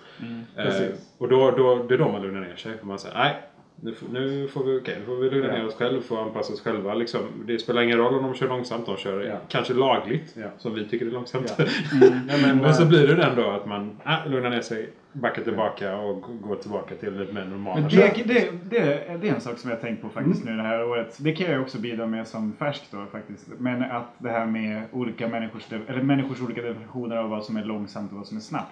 Eh, 0.56 0.64
Precis. 0.64 1.10
och 1.18 1.30
då, 1.30 1.52
då, 1.52 1.76
det 1.76 1.94
är 1.94 1.98
då 1.98 2.12
man 2.12 2.22
lugnar 2.22 2.42
ner 2.42 2.56
sig. 2.56 2.78
För 2.78 2.86
man 2.86 3.00
säger 3.00 3.16
nej, 3.16 3.36
nu, 3.82 3.94
får- 3.94 4.08
nu 4.08 4.48
får 4.48 4.64
vi, 4.64 4.80
okej, 4.80 4.96
nu 5.00 5.06
får 5.06 5.16
vi 5.16 5.30
lugna 5.30 5.48
ner 5.52 5.68
oss 5.68 5.76
själva, 5.76 6.02
får 6.02 6.22
anpassa 6.24 6.54
oss 6.54 6.62
själva. 6.62 6.94
Liksom. 6.94 7.22
Det 7.46 7.60
spelar 7.60 7.82
ingen 7.82 7.98
roll 7.98 8.14
om 8.16 8.24
de 8.24 8.34
kör 8.34 8.48
långsamt, 8.48 8.86
de 8.86 8.98
kör 8.98 9.22
Ja. 9.26 9.38
kanske 9.48 9.74
lagligt. 9.74 10.34
Ja. 10.38 10.48
Som 10.58 10.74
vi 10.74 10.86
tycker 10.86 11.06
är 11.06 11.12
långsamt. 11.12 11.54
Ja. 11.58 11.66
men, 12.42 12.58
men, 12.58 12.74
så 12.74 12.84
eh, 12.84 12.90
blir 12.90 13.08
det 13.08 13.16
den 13.16 13.36
då 13.36 13.50
att 13.50 13.66
man 13.66 13.92
äh, 14.06 14.32
lugnar 14.32 14.50
ner 14.50 14.62
sig, 14.62 14.90
backar 15.14 15.44
tillbaka 15.44 15.96
och 15.98 16.22
går 16.42 16.56
tillbaka 16.56 16.96
till 16.96 17.18
lite 17.20 17.34
mer 17.34 17.46
normala 17.46 17.80
Men 17.82 17.90
det, 17.90 18.24
det, 18.26 18.50
det, 18.70 18.80
det 19.22 19.30
är 19.30 19.34
en 19.36 19.42
sak 19.42 19.58
som 19.58 19.70
jag 19.70 19.78
har 19.78 19.82
tänkt 19.82 20.02
på 20.02 20.10
faktiskt 20.10 20.42
Mm. 20.42 20.56
nu 20.58 20.62
det 20.64 20.68
här 20.68 20.84
året. 20.86 21.18
Det 21.20 21.32
kan 21.36 21.52
jag 21.52 21.62
också 21.62 21.78
bidra 21.80 22.06
med 22.06 22.28
som 22.28 22.54
färsk 22.54 22.84
då 22.92 23.06
faktiskt. 23.12 23.48
Men 23.58 23.84
att 23.84 24.14
det 24.18 24.30
här 24.30 24.46
med 24.46 24.82
olika 24.92 25.28
människors, 25.28 25.64
eller 25.88 26.02
människors 26.02 26.42
olika 26.42 26.62
definitioner 26.62 27.18
av 27.18 27.30
vad 27.30 27.44
som 27.44 27.58
är 27.58 27.64
långsamt 27.64 28.12
och 28.12 28.18
vad 28.18 28.28
som 28.28 28.38
är 28.38 28.42
snabbt. 28.42 28.72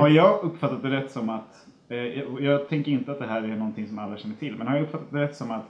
Har 0.00 0.08
jag 0.08 0.40
uppfattat 0.44 0.82
det 0.82 0.90
rätt 0.90 1.10
som 1.10 1.28
att, 1.30 1.66
jag, 1.96 2.40
jag 2.42 2.68
tänker 2.68 2.92
inte 2.92 3.12
att 3.12 3.18
det 3.18 3.26
här 3.26 3.42
är 3.42 3.48
någonting 3.56 3.86
som 3.88 3.98
alla 3.98 4.16
känner 4.16 4.34
till, 4.36 4.56
men 4.56 4.66
har 4.66 4.74
jag 4.76 4.82
uppfattat 4.82 5.10
det 5.12 5.20
rätt 5.20 5.36
som 5.36 5.50
att 5.50 5.64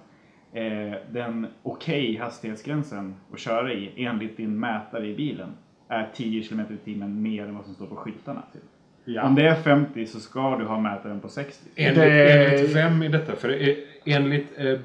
eh, 0.52 0.98
den 1.12 1.46
okej 1.62 2.16
hastighetsgränsen 2.16 3.14
att 3.32 3.38
köra 3.38 3.72
i 3.72 3.90
enligt 3.96 4.36
din 4.36 4.60
mätare 4.60 5.06
i 5.06 5.14
bilen 5.14 5.48
är 5.88 6.08
10 6.14 6.42
km 6.42 6.60
i 6.60 6.76
timmen 6.84 7.22
mer 7.22 7.42
än 7.44 7.54
vad 7.56 7.64
som 7.64 7.74
står 7.74 7.86
på 7.86 7.96
skyltarna? 7.96 8.42
Typ. 8.52 8.62
Ja. 9.04 9.22
Om 9.26 9.34
det 9.34 9.42
är 9.48 9.54
50 9.54 10.06
så 10.06 10.20
ska 10.20 10.56
du 10.58 10.64
ha 10.64 10.80
mätaren 10.80 11.20
på 11.20 11.28
60. 11.28 11.68
Enligt, 11.76 11.96
Det- 11.96 12.44
enligt 12.56 12.76
vem 12.76 13.02
är 13.02 13.08
detta? 13.08 13.36
För 13.36 13.56
enligt 14.04 14.46
eh, 14.58 14.78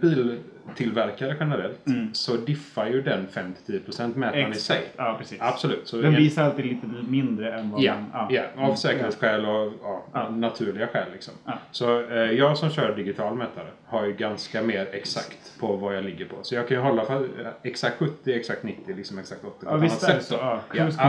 biltillverkare 0.68 1.36
generellt 1.40 1.80
så 2.14 2.36
diffar 2.38 2.86
ju 2.88 3.02
den 3.02 3.28
5-10% 3.68 4.16
mätaren 4.18 4.52
i 4.52 4.56
sig. 4.56 4.82
Ja, 4.98 5.16
precis. 5.20 5.38
Absolut. 5.42 5.88
Så 5.88 5.98
Den 5.98 6.06
en- 6.06 6.16
visar 6.16 6.44
alltid 6.44 6.66
lite 6.66 6.88
mindre 7.08 7.60
än 7.60 7.72
vad 7.72 7.82
Ja, 7.82 7.94
man... 8.14 8.28
ja, 8.34 8.44
av 8.58 8.76
säkerhetsskäl 8.76 9.46
och 9.46 9.74
ja, 10.14 10.30
naturliga 10.30 10.88
skäl. 10.88 11.08
Liksom. 11.14 11.34
Ja. 11.46 11.54
Så 11.72 12.10
eh, 12.10 12.18
jag 12.18 12.58
som 12.58 12.70
kör 12.70 12.96
digital 12.96 13.36
mätare 13.36 13.68
har 13.86 14.06
ju 14.06 14.14
ganska 14.14 14.62
mer 14.62 14.88
exakt 14.92 15.60
på 15.60 15.76
vad 15.76 15.96
jag 15.96 16.04
ligger 16.04 16.26
på. 16.26 16.36
Så 16.42 16.56
jag 16.56 16.68
kan 16.68 16.78
ju 16.78 16.84
hålla 16.84 17.06
för, 17.06 17.16
eh, 17.24 17.48
exakt 17.64 17.98
70, 18.00 18.34
exakt 18.34 18.64
90, 18.64 18.96
liksom 18.96 19.20
exakt 19.20 19.46
80 19.46 19.66
på 19.66 19.72
Ja, 19.72 19.78
ett 19.78 19.84
visst 19.84 20.04
annat 20.04 20.16
är 20.16 20.20
det 20.20 20.24
sätt. 20.24 20.38
Ja, 20.42 20.62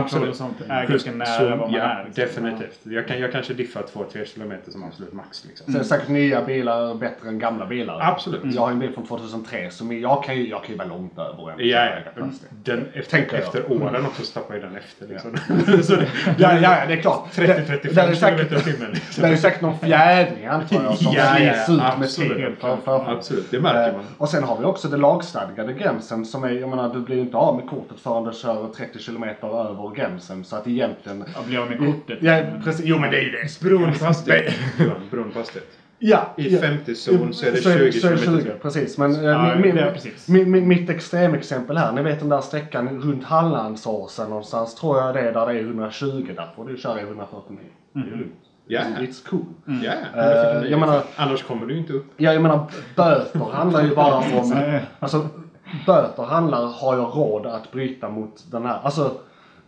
cruise 0.09 0.29
och 0.29 0.35
sånt 0.35 0.61
är 0.61 0.83
Cruise- 0.85 0.89
ganska 0.89 1.11
nära 1.11 1.55
vad 1.55 1.71
man 1.71 1.79
ja, 1.79 1.83
är. 1.83 2.05
liksom. 2.05 2.23
Definitivt. 2.23 2.79
Jag 2.83 3.07
kan, 3.07 3.19
jag 3.19 3.31
kanske 3.31 3.53
diffar 3.53 3.81
2-3 3.93 4.25
kilometer 4.25 4.71
som 4.71 4.83
absolut 4.83 5.13
max. 5.13 5.45
Liksom. 5.45 5.71
Sen 5.73 5.81
är 5.81 5.85
säkert 5.85 6.07
nya 6.09 6.45
bilar 6.45 6.95
bättre 6.95 7.29
än 7.29 7.39
gamla 7.39 7.65
bilar. 7.65 7.99
Absolut. 8.01 8.41
Jag 8.55 8.61
har 8.61 8.71
en 8.71 8.79
bil 8.79 8.91
från 8.93 9.05
2003 9.49 9.71
så 9.71 9.93
jag 9.93 10.23
kan 10.23 10.35
ju, 10.37 10.49
jag 10.49 10.63
kan 10.63 10.71
ju 10.71 10.77
vara 10.77 10.87
långt 10.87 11.17
över 11.17 11.51
en. 11.51 11.67
Ja, 11.67 11.85
ja. 11.85 12.23
Den, 12.63 12.85
efter, 12.93 13.11
Tänker 13.11 13.35
jag. 13.37 13.43
efter 13.45 13.71
åren 13.71 14.05
också 14.05 14.23
så 14.23 14.33
tappar 14.33 14.55
ju 14.55 14.61
den 14.61 14.75
efter. 14.75 15.07
Liksom. 15.07 15.37
så 15.83 15.95
det, 15.95 16.07
Ja, 16.37 16.53
ja, 16.53 16.59
ja, 16.79 16.85
det 16.87 16.93
är 16.93 17.01
klart. 17.01 17.27
30-35 17.31 17.79
det 17.93 18.01
är 18.01 18.13
säkert, 18.13 18.19
kilometer 18.19 18.57
i 18.57 18.73
timmen. 18.73 18.91
Liksom. 18.91 19.23
det 19.23 19.29
är 19.29 19.35
säkert 19.35 19.61
någon 19.61 19.79
fjädring 19.79 20.45
antar 20.45 20.83
jag 20.83 20.97
som 20.97 21.13
Ja, 21.13 21.39
ja, 21.39 21.53
slits 21.53 21.69
ut 21.69 21.99
med 21.99 22.09
tiden. 22.09 22.55
Absolut, 22.85 23.51
det 23.51 23.59
märker 23.59 23.91
man. 23.91 24.01
Eh, 24.01 24.07
Och 24.17 24.29
sen 24.29 24.43
har 24.43 24.57
vi 24.59 24.65
också 24.65 24.87
den 24.87 24.99
lagstadgade 24.99 25.73
gränsen 25.73 26.25
som 26.25 26.43
är, 26.43 26.49
jag 26.49 26.69
menar 26.69 26.93
du 26.93 26.99
blir 26.99 27.15
ju 27.15 27.21
inte 27.21 27.37
av 27.37 27.55
med 27.55 27.69
kortet 27.69 27.99
förrän 27.99 28.23
du 28.23 28.33
kör 28.33 28.67
30 28.77 28.99
kilometer 28.99 29.47
över 29.47 29.95
gränsen. 29.95 30.43
Så 30.43 30.55
att 30.55 30.67
egentligen... 30.67 31.25
Jag 31.35 31.45
blir 31.45 31.59
av 31.59 31.69
med 31.69 31.77
kortet. 31.79 32.17
Ja, 32.21 32.41
precis. 32.63 32.85
Jo 32.85 32.99
men 32.99 33.11
det 33.11 33.17
är 33.17 33.21
ju 33.21 33.31
det. 33.31 33.59
Beroende 33.61 33.99
på 33.99 34.05
hastighet. 34.05 34.53
Beroende 35.11 35.33
på 35.33 35.39
hastighet. 35.39 35.67
Ja. 35.99 36.33
I 36.37 36.55
ja. 36.55 36.61
50-zon 36.61 37.33
så 37.33 37.45
är 37.45 37.51
det 37.51 37.57
Så 37.57 37.69
20 37.71 37.91
så 37.91 38.07
är 38.07 38.11
det 38.11 38.17
kilometer. 38.17 38.43
20, 38.51 38.59
precis. 38.61 38.97
Men 38.97 39.15
eh, 39.15 39.23
Ja, 39.23 39.55
min, 39.55 39.61
min, 39.75 39.93
precis. 39.93 40.27
min, 40.27 40.51
min, 40.51 40.67
mitt 40.67 40.89
extremexempel 40.89 41.77
här, 41.77 41.91
ni 41.91 42.01
vet 42.01 42.19
den 42.19 42.29
där 42.29 42.41
sträckan 42.41 43.01
runt 43.01 43.23
Hallandsåsen 43.23 44.29
någonstans 44.29 44.75
tror 44.75 44.97
jag 44.99 45.13
det 45.15 45.19
är 45.19 45.33
där 45.33 45.47
det 45.47 45.59
är 45.59 45.63
120. 45.63 46.33
Där 46.35 46.47
får 46.55 46.65
du 46.65 46.77
köra 46.77 46.99
i 47.01 47.03
149. 47.03 47.59
Det 47.93 47.99
är 47.99 48.03
lugnt. 48.17 48.33
Ja. 48.67 48.79
It's 48.99 49.29
cool. 49.29 49.45
Ja, 49.83 49.91
Eh, 50.21 50.63
jag 50.71 50.79
menar- 50.79 51.01
Annars 51.15 51.43
kommer 51.43 51.65
du 51.65 51.77
inte 51.77 51.93
upp. 51.93 52.05
Ja, 52.17 52.33
jag 52.33 52.41
menar 52.41 52.71
böter 52.95 53.39
handlar 53.53 53.83
ju 53.83 53.95
bara 53.95 54.15
om... 54.15 54.53
Alltså, 54.99 55.27
böter 55.85 56.23
handlar, 56.23 56.65
har 56.65 56.95
jag 56.97 57.11
råd 57.15 57.45
att 57.45 57.71
bryta 57.71 58.09
mot 58.09 58.43
den 58.51 58.65
här? 58.65 58.79
Alltså, 58.83 59.11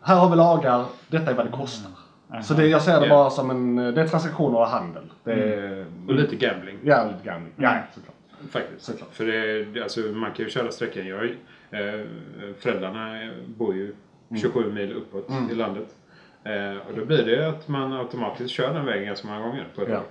här 0.01 0.15
har 0.15 0.29
vi 0.29 0.35
lagar, 0.35 0.85
detta 1.07 1.31
är 1.31 1.35
vad 1.35 1.45
det 1.45 1.51
kostar. 1.51 1.91
Så 2.43 2.53
det, 2.53 2.67
jag 2.67 2.81
ser 2.81 2.99
det 2.99 3.07
Ja. 3.07 3.13
bara 3.15 3.29
som 3.29 3.49
en, 3.49 3.75
det 3.75 4.01
är 4.01 4.07
transaktioner 4.07 4.59
och 4.59 4.67
handel. 4.67 5.03
Det 5.23 5.31
är, 5.33 5.85
Och 6.07 6.13
lite 6.13 6.35
gambling. 6.35 6.77
ja, 6.83 7.03
lite 7.11 7.25
gambling. 7.29 7.53
Ja, 7.57 7.77
såklart. 7.95 8.15
Faktiskt. 8.51 8.85
Såklart. 8.85 9.09
För 9.13 9.25
det, 9.25 9.81
alltså, 9.83 9.99
man 9.99 10.31
kan 10.31 10.45
ju 10.45 10.51
köra 10.51 10.71
sträckan. 10.71 11.07
Jag, 11.07 11.23
eh, 11.25 12.01
föräldrarna 12.59 13.31
bor 13.57 13.75
ju 13.75 13.95
27 14.41 14.71
mil 14.71 14.93
uppåt 14.93 15.29
i 15.51 15.55
landet. 15.55 15.95
Eh, 16.43 16.77
och 16.89 16.97
då 16.97 17.05
blir 17.05 17.25
det 17.25 17.49
att 17.49 17.67
man 17.67 17.93
automatiskt 17.93 18.49
kör 18.49 18.73
den 18.73 18.85
vägen 18.85 19.05
ganska 19.05 19.27
många 19.27 19.39
gånger 19.39 19.67
på 19.75 19.81
ett 19.81 19.89
Ja, 19.89 20.03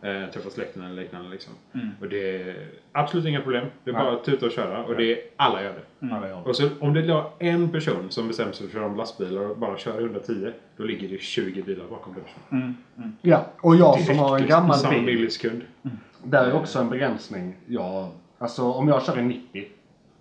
ja. 0.00 0.08
Eh, 0.08 0.30
träffa 0.30 0.50
släkten 0.50 0.82
eller 0.84 1.02
liknande 1.02 1.30
liksom. 1.30 1.52
Och 2.00 2.08
det 2.08 2.42
är 2.42 2.66
absolut 2.92 3.26
inga 3.26 3.40
problem. 3.40 3.66
Det 3.84 3.90
är 3.90 3.94
bara 3.94 4.12
att 4.12 4.24
tuta 4.24 4.46
och 4.46 4.52
köra. 4.52 4.84
Och 4.84 4.96
det 4.96 5.12
är, 5.12 5.18
alla 5.36 5.62
gör 5.62 5.72
det. 5.72 6.06
Ja, 6.06 6.20
det 6.20 6.28
gör 6.28 6.36
det. 6.36 6.42
Och 6.42 6.56
så 6.56 6.68
om 6.80 6.94
det 6.94 7.00
är 7.00 7.24
en 7.38 7.68
person 7.70 8.10
som 8.10 8.28
bestämmer 8.28 8.52
sig 8.52 8.58
för 8.60 8.66
att 8.66 8.72
köra 8.82 8.86
om 8.90 8.96
lastbilar 8.96 9.50
och 9.50 9.56
bara 9.58 9.76
kör 9.78 10.00
110. 10.00 10.50
Då 10.76 10.84
ligger 10.84 11.08
det 11.08 11.18
20 11.20 11.62
bilar 11.62 11.84
bakom 11.90 12.14
den 12.14 12.22
personen. 12.24 12.76
ja, 13.22 13.46
och 13.60 13.76
jag 13.76 14.00
som 14.00 14.18
har 14.18 14.28
en 14.28 14.34
Direkt, 14.34 14.48
gammal 14.50 14.76
Samma 14.76 14.94
bil, 14.94 15.04
millisekund. 15.04 15.62
där 16.24 16.46
är 16.46 16.52
också 16.52 16.78
en 16.78 16.90
begränsning. 16.90 17.56
Jag, 17.66 18.08
alltså 18.38 18.62
om 18.62 18.88
jag 18.88 19.02
kör 19.04 19.18
i 19.18 19.22
90 19.22 19.64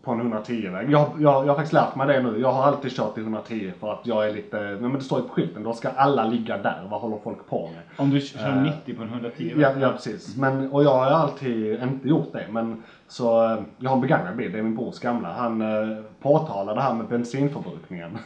på 0.07 0.13
en 0.13 0.33
110-väg. 0.33 0.91
Jag, 0.91 1.09
jag, 1.19 1.45
jag 1.45 1.47
har 1.47 1.55
faktiskt 1.55 1.73
lärt 1.73 1.95
mig 1.95 2.07
det 2.07 2.21
nu. 2.21 2.39
Jag 2.39 2.51
har 2.51 2.63
alltid 2.63 2.91
kört 2.91 3.17
i 3.17 3.21
110 3.21 3.71
för 3.79 3.93
att 3.93 3.99
jag 4.03 4.29
är 4.29 4.33
lite, 4.33 4.57
nej 4.59 4.75
men 4.79 4.93
det 4.93 5.01
står 5.01 5.19
ju 5.19 5.27
på 5.27 5.33
skylten, 5.33 5.63
då 5.63 5.73
ska 5.73 5.89
alla 5.89 6.25
ligga 6.25 6.57
där. 6.57 6.87
Vad 6.89 7.01
håller 7.01 7.17
folk 7.23 7.49
på 7.49 7.67
med? 7.67 7.81
Om 7.97 8.09
du 8.09 8.21
kör 8.21 8.61
90 8.61 8.95
på 8.95 9.03
en 9.03 9.09
110 9.09 9.53
Ja, 9.57 9.71
ja 9.81 9.91
precis. 9.91 10.37
Men, 10.37 10.71
och 10.71 10.83
jag 10.83 10.93
har 10.93 11.05
alltid 11.05 11.83
inte 11.83 12.07
gjort 12.07 12.33
det. 12.33 12.45
Men 12.51 12.83
så, 13.07 13.45
eh, 13.45 13.59
jag 13.77 13.89
har 13.89 13.95
en 13.95 14.01
begagnad 14.01 14.35
bil, 14.35 14.51
det 14.51 14.59
är 14.59 14.63
min 14.63 14.75
brors 14.75 14.99
gamla. 14.99 15.33
Han 15.33 15.61
eh, 15.61 15.97
påtalar 16.21 16.75
det 16.75 16.81
här 16.81 16.93
med 16.93 17.07
bensinförbrukningen. 17.07 18.17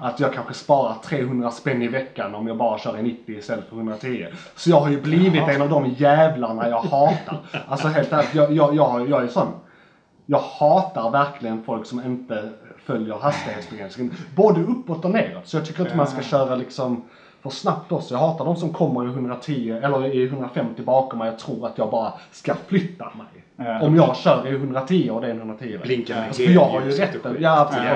Att 0.00 0.20
jag 0.20 0.32
kanske 0.34 0.54
sparar 0.54 0.94
300 1.04 1.50
spänn 1.50 1.82
i 1.82 1.88
veckan 1.88 2.34
om 2.34 2.46
jag 2.46 2.56
bara 2.56 2.78
kör 2.78 2.98
i 2.98 3.02
90 3.02 3.38
istället 3.38 3.68
för 3.68 3.76
110. 3.76 4.26
Så 4.56 4.70
jag 4.70 4.80
har 4.80 4.90
ju 4.90 5.00
blivit 5.00 5.48
en 5.48 5.62
av 5.62 5.68
de 5.68 5.90
jävlarna 5.90 6.68
jag 6.68 6.80
hatar. 6.80 7.38
Alltså 7.68 7.88
helt 7.88 8.12
ärligt, 8.12 8.34
jag, 8.34 8.52
jag, 8.52 8.74
jag, 8.74 9.08
jag 9.08 9.22
är 9.22 9.28
sån. 9.28 9.48
Jag 10.26 10.38
hatar 10.38 11.10
verkligen 11.10 11.62
folk 11.62 11.86
som 11.86 12.04
inte 12.04 12.50
följer 12.84 13.14
hastighetsbegränsningen. 13.14 14.14
Både 14.36 14.60
uppåt 14.60 15.04
och 15.04 15.10
neråt. 15.10 15.48
Så 15.48 15.56
jag 15.56 15.66
tycker 15.66 15.82
inte 15.82 15.96
man 15.96 16.06
ska 16.06 16.22
köra 16.22 16.54
liksom 16.54 17.02
för 17.42 17.50
snabbt 17.50 17.92
också. 17.92 18.14
Jag 18.14 18.18
hatar 18.18 18.44
de 18.44 18.56
som 18.56 18.72
kommer 18.72 19.04
i 19.04 19.08
110 19.08 19.80
eller 19.82 20.14
i 20.14 20.24
150 20.24 20.82
bakom 20.82 21.18
mig 21.18 21.30
och 21.30 21.38
tror 21.38 21.66
att 21.66 21.78
jag 21.78 21.90
bara 21.90 22.12
ska 22.30 22.54
flytta 22.54 23.04
mig. 23.04 23.44
Ja. 23.56 23.80
Om 23.80 23.96
jag 23.96 24.16
kör 24.16 24.46
i 24.48 24.54
110 24.54 25.10
och 25.10 25.20
det 25.20 25.26
är 25.26 25.30
en 25.30 25.38
110 25.38 25.72
väg. 25.72 25.80
Blinkar 25.80 26.14
med 26.14 26.26
Alltså, 26.26 26.42
för 26.42 26.52
jag 26.52 26.64
har 26.64 26.82
ju 26.82 26.90
rätten. 26.90 27.36
Ja, 27.40 27.60
absolut. 27.60 27.88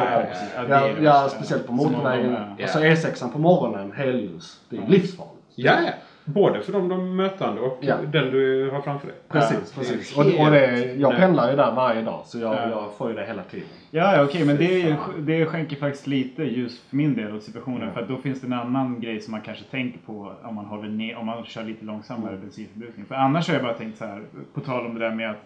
Ja, 0.57 0.65
Ja, 0.69 0.89
ja, 1.03 1.29
speciellt 1.29 1.67
på 1.67 1.73
motorvägen. 1.73 2.37
Alltså 2.63 2.79
E6 2.79 3.33
på 3.33 3.39
morgonen, 3.39 3.93
helljus. 3.93 4.61
Det 4.69 4.77
är 4.77 4.87
livsfarligt. 4.87 5.35
Ja, 5.55 5.73
ja. 5.87 5.93
Både 6.35 6.61
för 6.61 6.73
de, 6.73 6.89
de 6.89 7.17
mötande 7.17 7.61
och 7.61 7.79
Ja. 7.81 7.97
den 8.13 8.31
du 8.31 8.71
har 8.71 8.81
framför 8.81 9.07
dig. 9.07 9.17
Precis, 9.29 9.73
Ja, 9.77 9.81
precis. 9.81 10.17
Och, 10.17 10.25
och 10.25 10.51
det, 10.51 10.95
jag 10.99 11.17
pendlar 11.17 11.51
ju 11.51 11.57
där 11.57 11.73
varje 11.73 12.03
dag 12.03 12.23
så 12.25 12.39
jag, 12.39 12.55
Ja. 12.55 12.71
jag 12.71 12.93
får 12.99 13.11
ju 13.11 13.17
det 13.17 13.27
hela 13.27 13.43
tiden. 13.43 13.67
Ja, 13.91 14.25
okej, 14.25 14.45
men 14.45 14.57
det, 14.57 14.83
är, 14.83 14.97
det 15.19 15.47
skänker 15.47 15.77
faktiskt 15.77 16.07
lite 16.07 16.43
ljus 16.45 16.81
för 16.89 16.97
min 16.97 17.15
del 17.15 17.35
åt 17.37 17.43
situationen. 17.43 17.93
För 17.93 18.01
att 18.01 18.09
då 18.09 18.17
finns 18.17 18.41
det 18.41 18.47
en 18.47 18.53
annan 18.53 19.01
grej 19.01 19.21
som 19.21 19.33
man 19.33 19.41
kanske 19.41 19.65
tänker 19.65 19.99
på 19.99 20.33
om 20.43 20.55
man, 20.55 20.65
håller 20.65 20.89
ner, 20.89 21.17
om 21.17 21.27
man 21.27 21.45
kör 21.45 21.65
lite 21.65 21.85
långsammare 21.85 22.37
bensinförbrukning. 22.37 23.07
För 23.07 23.15
annars 23.15 23.47
har 23.49 23.55
jag 23.55 23.63
bara 23.63 23.75
tänkt 23.75 23.99
så 23.99 24.05
här, 24.05 24.23
på 24.55 24.61
tal 24.61 24.87
om 24.87 24.95
det 24.95 25.01
där 25.01 25.15
med 25.15 25.31
att 25.31 25.43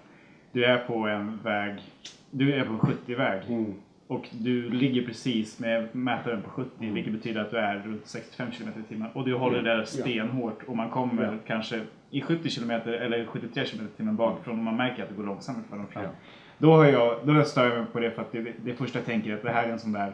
du 0.53 0.65
är 0.65 0.79
på 0.79 0.95
en 0.95 1.39
väg, 1.43 1.75
du 2.31 2.55
är 2.55 2.65
på 2.65 2.73
en 2.73 2.81
70-väg. 2.81 3.43
Mm. 3.49 3.75
Och 4.07 4.29
du 4.31 4.71
ligger 4.71 5.07
precis 5.07 5.59
med 5.59 5.89
mätaren 5.93 6.43
på 6.43 6.51
70, 6.51 6.71
vilket 6.93 7.13
betyder 7.13 7.41
att 7.41 7.51
du 7.51 7.57
är 7.57 7.79
runt 7.87 8.07
65 8.07 8.51
km 8.51 8.69
i 8.69 8.89
timmen. 8.89 9.09
Och 9.13 9.25
du 9.25 9.35
håller 9.35 9.63
det 9.63 9.77
där 9.77 9.85
stenhårt 9.85 10.63
och 10.67 10.77
man 10.77 10.91
kommer 10.91 11.23
Ja. 11.23 11.39
kanske 11.47 11.81
i 12.11 12.21
70 12.21 12.51
km 12.51 12.71
eller 12.71 13.25
73 13.27 13.65
km 13.65 13.87
i 13.95 13.97
timmen 13.97 14.17
bakifrån 14.17 14.59
och 14.59 14.65
man 14.65 14.77
märker 14.77 15.03
att 15.03 15.09
det 15.09 15.15
går 15.15 15.25
långsammare 15.25 15.63
för 15.71 15.77
dem 15.77 15.87
fram. 15.87 16.03
Ja. 16.03 16.11
Då, 16.59 16.73
har 16.73 16.85
jag, 16.85 17.17
då 17.25 17.45
stör 17.45 17.69
jag 17.69 17.77
mig 17.79 17.87
på 17.93 18.01
det 18.01 18.11
för 18.11 18.23
att 18.23 18.33
det, 18.33 18.53
det 18.65 18.75
första 18.75 18.99
jag 18.99 19.07
tänker 19.07 19.31
är 19.31 19.35
att 19.35 19.43
det 19.43 19.51
här 19.51 19.69
är 19.69 19.73
en 19.73 19.79
sån 19.79 19.93
där 19.93 20.13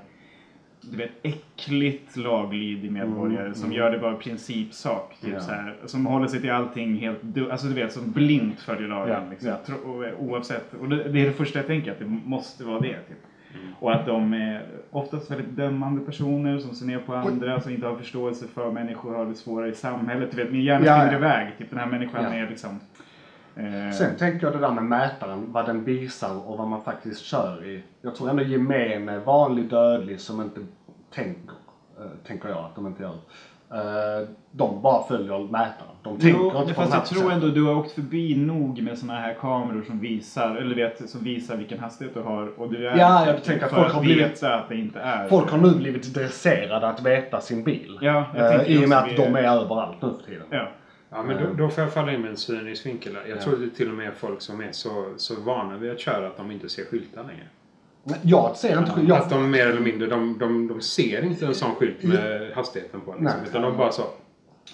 du 0.80 0.96
vet, 0.96 1.10
äckligt 1.22 2.16
laglydig 2.16 2.92
medborgare 2.92 3.54
som 3.54 3.72
gör 3.72 3.90
det 3.90 3.98
bara 3.98 4.14
principsak. 4.14 5.16
Typ 5.20 5.32
Ja. 5.34 5.40
så 5.40 5.50
här, 5.52 5.76
som 5.86 6.06
håller 6.06 6.26
sig 6.26 6.40
till 6.40 6.50
allting 6.50 6.96
helt 6.96 7.18
Alltså 7.50 7.66
du 7.66 7.74
vet, 7.74 7.92
som 7.92 8.12
blint 8.12 8.60
följer 8.60 8.88
lagen. 8.88 9.22
Ja, 9.24 9.30
Liksom, 9.30 9.74
och, 9.90 10.04
eh, 10.06 10.20
oavsett. 10.20 10.74
Och 10.74 10.88
det, 10.88 10.96
det 11.08 11.20
är 11.20 11.26
det 11.26 11.32
första 11.32 11.58
jag 11.58 11.66
tänker, 11.66 11.92
att 11.92 11.98
det 11.98 12.04
måste 12.24 12.64
vara 12.64 12.80
det. 12.80 12.98
Typ. 13.08 13.18
Och 13.80 13.92
att 13.94 14.06
de 14.06 14.32
är 14.34 14.66
oftast 14.90 15.30
väldigt 15.30 15.56
dömande 15.56 16.00
personer 16.00 16.58
som 16.58 16.74
ser 16.74 16.86
ner 16.86 16.98
på 16.98 17.14
andra, 17.14 17.60
som 17.60 17.72
inte 17.72 17.86
har 17.86 17.96
förståelse 17.96 18.46
för 18.48 18.70
människor 18.70 19.14
har 19.14 19.26
det 19.26 19.34
svårare 19.34 19.68
i 19.68 19.74
samhället. 19.74 20.30
Du 20.30 20.36
vet, 20.36 20.52
min 20.52 20.62
hjärna 20.62 20.86
Ja, 20.86 20.96
springer 21.00 21.12
ja. 21.12 21.18
iväg. 21.18 21.58
Typ 21.58 21.70
den 21.70 21.78
här 21.78 21.86
människan 21.86 22.24
Ja. 22.24 22.30
är 22.34 22.48
liksom... 22.48 22.80
Eh, 23.56 23.90
Sen 23.98 24.16
tänker 24.16 24.46
jag 24.46 24.54
det 24.56 24.60
där 24.60 24.70
med 24.72 24.84
mätaren, 24.84 25.52
vad 25.52 25.66
den 25.66 25.84
visar 25.84 26.48
och 26.48 26.58
vad 26.58 26.68
man 26.68 26.82
faktiskt 26.82 27.20
kör 27.20 27.64
i. 27.64 27.82
Jag 28.02 28.14
tror 28.14 28.30
ändå 28.30 28.42
gemene, 28.42 29.18
vanlig 29.18 29.68
dödlig 29.70 30.20
som 30.20 30.40
inte 30.40 30.60
tänker, 31.14 31.54
eh, 31.98 32.04
tänker 32.26 32.48
jag 32.48 32.58
att 32.58 32.74
de 32.74 32.86
inte 32.86 33.02
gör. 33.02 33.14
Eh, 33.72 34.28
de 34.52 34.82
bara 34.82 35.02
följer 35.08 35.38
mätaren. 35.52 35.94
De 36.02 36.18
tänker 36.18 36.40
Jo, 36.40 36.60
inte 36.60 36.74
på 36.74 36.80
fast 36.82 36.92
jag 37.12 37.20
tror 37.20 37.32
ändå 37.32 37.46
du 37.48 37.62
har 37.64 37.74
åkt 37.74 37.92
förbi 37.92 38.36
nog 38.36 38.82
med 38.82 38.98
såna 38.98 39.14
här 39.20 39.34
kameror 39.34 39.82
som 39.82 40.00
visar, 40.00 40.56
eller 40.56 40.74
vet, 40.76 41.10
som 41.10 41.24
visar 41.24 41.56
vilken 41.56 41.78
hastighet 41.78 42.14
du 42.14 42.20
har. 42.20 42.60
Och 42.60 42.70
du 42.72 42.88
är 42.88 42.96
Ja, 42.98 43.26
jag 43.26 43.44
tänker 43.44 43.64
att 43.66 43.72
folk 43.72 43.92
har 43.92 44.00
blivit- 44.00 44.42
att 44.42 44.68
det 44.68 44.76
inte 44.76 45.00
är 45.00 45.28
Folk 45.28 45.50
har 45.50 45.58
nu 45.58 45.74
blivit 45.74 46.14
dresserade 46.14 46.88
att 46.88 47.02
veta 47.06 47.40
sin 47.40 47.64
bil. 47.64 47.98
Ja, 48.00 48.24
jag 48.36 48.54
Eh, 48.54 48.62
I 48.62 48.84
och 48.84 48.88
med 48.88 48.98
att 48.98 49.16
de 49.16 49.36
är 49.36 49.42
överallt 49.42 50.02
nu 50.02 50.08
för 50.18 50.26
tiden. 50.30 50.46
Ja. 50.50 50.68
Ja, 51.10 51.22
men 51.22 51.36
då, 51.42 51.52
då 51.64 51.68
får 51.70 51.84
jag 51.84 51.92
falla 51.92 52.12
in 52.12 52.20
med 52.20 52.30
en 52.30 52.36
cynisk 52.36 52.86
vinkel. 52.86 53.12
Jag 53.28 53.36
Ja. 53.38 53.42
tror 53.42 53.56
det 53.56 53.70
till 53.70 53.88
och 53.88 53.94
med 53.96 54.14
folk 54.16 54.40
som 54.40 54.60
är 54.60 54.72
så, 54.72 55.12
så 55.16 55.40
vana 55.40 55.76
vid 55.76 55.90
att 55.92 56.00
köra 56.00 56.26
att 56.26 56.36
de 56.36 56.50
inte 56.50 56.68
ser 56.68 56.84
skyltar 56.84 57.22
längre. 57.22 57.46
Jag 58.22 58.56
ser 58.56 58.78
inte 58.78 58.92
jag, 59.08 59.18
Att 59.18 59.30
de 59.30 59.50
mer 59.50 59.66
eller 59.66 59.80
mindre, 59.80 60.08
de, 60.08 60.38
de, 60.38 60.68
de 60.68 60.80
ser 60.80 61.24
inte 61.24 61.46
en 61.46 61.54
sån 61.54 61.74
skylt 61.74 62.02
med 62.02 62.52
hastigheten 62.54 63.00
på. 63.00 63.14
Liksom, 63.18 63.40
utan 63.48 63.62
de 63.62 63.76
bara 63.76 63.92
så. 63.92 64.02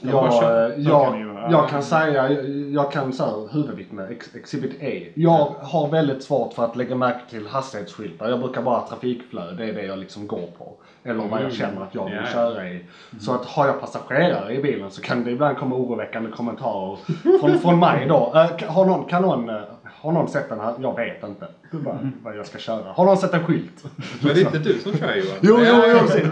De 0.00 0.10
Jag, 0.10 0.32
jag, 0.78 1.08
kan 1.10 1.20
ju 1.20 1.34
jag 1.50 1.68
kan 1.68 1.82
säga, 1.82 2.32
jag, 2.32 2.48
jag 2.70 2.92
kan 2.92 3.12
säga 3.12 3.30
huvudvittne, 3.52 4.08
ex, 4.10 4.34
Exhibit 4.34 4.82
E. 4.82 5.08
Jag 5.14 5.54
har 5.60 5.88
väldigt 5.90 6.22
svårt 6.22 6.54
för 6.54 6.64
att 6.64 6.76
lägga 6.76 6.96
märke 6.96 7.30
till 7.30 7.46
hastighetsskyltar. 7.46 8.28
Jag 8.28 8.40
brukar 8.40 8.62
bara 8.62 8.80
trafikflöde, 8.80 9.54
det 9.56 9.64
är 9.64 9.74
det 9.74 9.82
jag 9.82 9.98
liksom 9.98 10.26
går 10.26 10.46
på. 10.58 10.72
Eller 11.04 11.28
vad 11.28 11.42
jag 11.42 11.52
känner 11.52 11.82
att 11.82 11.94
jag 11.94 12.04
vill 12.04 12.26
köra 12.32 12.68
i. 12.68 12.84
Så 13.20 13.34
att 13.34 13.44
har 13.44 13.66
jag 13.66 13.80
passagerare 13.80 14.54
i 14.54 14.62
bilen 14.62 14.90
så 14.90 15.02
kan 15.02 15.24
det 15.24 15.30
ibland 15.30 15.56
komma 15.56 15.76
oroväckande 15.76 16.30
kommentarer 16.30 16.98
från, 17.40 17.58
från 17.58 17.78
mig 17.78 18.06
då. 18.08 18.32
Eh, 18.34 18.68
har, 18.70 18.84
någon, 18.84 19.04
kan 19.04 19.22
någon, 19.22 19.48
eh, 19.48 19.62
har 20.04 20.12
någon 20.12 20.28
sett 20.28 20.48
den 20.48 20.60
här? 20.60 20.74
Jag 20.82 20.96
vet 20.96 21.22
inte 21.24 21.46
vad, 21.70 22.10
vad 22.22 22.36
jag 22.36 22.46
ska 22.46 22.58
köra. 22.58 22.92
Har 22.92 23.04
någon 23.04 23.16
sett 23.16 23.34
en 23.34 23.44
skylt? 23.44 23.84
Men 24.20 24.34
det 24.34 24.40
är 24.40 24.44
inte 24.46 24.58
du 24.58 24.78
som 24.78 24.92
kör 24.98 25.14
Johan. 25.14 25.36
Jo, 25.40 25.56
jo, 25.58 25.64
Ja, 25.64 25.84
jo. 25.92 25.98
precis. 25.98 26.28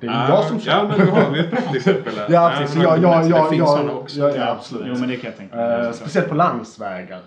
Det 0.00 0.06
är 0.06 0.28
jag 0.28 0.44
som 0.44 0.60
kör. 0.60 0.72
Ja, 0.72 0.88
men 0.98 1.06
då 1.06 1.12
har 1.12 1.30
vi 1.30 1.40
ett 1.40 1.50
praktexempel 1.50 2.12
här. 2.16 2.26
Ja, 2.28 2.52
precis. 2.58 2.76
men 2.76 2.84
Ja, 2.84 2.96
ja, 2.96 3.24
ja, 3.24 3.42
det 3.44 3.48
finns 3.50 3.58
ja, 3.60 3.66
sådana 3.66 3.92
också. 3.92 4.18
ja, 4.18 4.30
ja, 4.36 4.50
absolut. 4.50 4.86
Jo 4.88 4.94
men 5.00 5.08
det 5.08 5.16
kan 5.16 5.30
jag 5.30 5.36
tänka 5.38 5.56
mig. 5.56 5.86
Eh, 5.86 5.92
speciellt 5.92 6.28
på 6.28 6.34
landsvägar. 6.34 7.20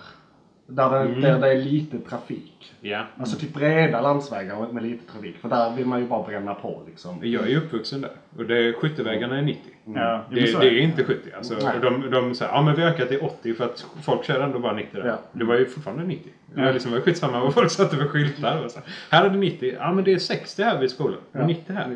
Där 0.67 0.89
det, 0.89 0.99
Mm. 0.99 1.21
där 1.21 1.39
det 1.39 1.51
är 1.51 1.55
lite 1.61 1.99
trafik. 1.99 2.52
Ja. 2.82 3.06
Alltså 3.19 3.39
typ 3.39 3.54
breda 3.54 4.02
landsvägar 4.02 4.67
med- 4.71 4.84
lite 4.84 5.12
trafik. 5.12 5.38
För 5.38 5.49
där 5.49 5.76
vill 5.76 5.86
man 5.86 5.99
ju 5.99 6.08
bara 6.08 6.23
bränna 6.28 6.54
på 6.54 6.82
liksom. 6.88 7.19
Jag 7.21 7.43
är 7.43 7.47
ju 7.47 7.58
uppvuxen 7.58 8.02
där. 8.02 8.12
Och 8.38 8.45
det, 8.45 8.73
skyttevägarna 8.73 9.38
är 9.38 9.41
90. 9.41 9.62
Ja, 9.86 10.23
jo, 10.30 10.36
Det, 10.36 10.60
det 10.60 10.67
är 10.67 10.71
är 10.71 10.80
inte 10.80 11.04
70. 11.04 11.30
Alltså, 11.38 11.54
Nej. 11.54 11.73
de, 11.82 12.12
de 12.12 12.36
säger 12.36 12.52
ja 12.52 12.62
men 12.62 12.76
vi 12.76 12.82
har 12.82 12.89
ökat 12.89 13.08
till 13.10 13.19
80 13.21 13.54
för 13.54 13.65
att 13.65 13.86
folk 14.04 14.26
kör 14.26 14.39
ändå 14.41 14.60
bara 14.60 14.73
90 14.73 15.02
där. 15.02 15.08
Ja. 15.08 15.19
Det 15.32 15.43
var 15.45 15.56
ju 15.60 15.65
fortfarande 15.65 16.04
90. 16.04 16.32
Det 16.56 16.62
var 16.62 16.73
liksom 16.73 16.91
var 16.91 16.99
skitsamma 16.99 17.39
vad 17.39 17.54
folk 17.54 17.71
satte 17.71 17.95
för 17.95 18.08
skyltar. 18.08 18.65
Och 18.65 18.71
så. 18.71 18.80
Här 19.10 19.26
är 19.26 19.30
det 19.30 19.38
90. 19.38 19.76
Ja 19.80 19.93
men 19.93 20.04
det 20.04 20.13
är 20.13 20.17
60 20.19 20.63
här 20.63 20.80
vid 20.80 20.89
skolan. 20.91 21.17
Är 21.34 21.45
90 21.45 21.73
här. 21.73 21.95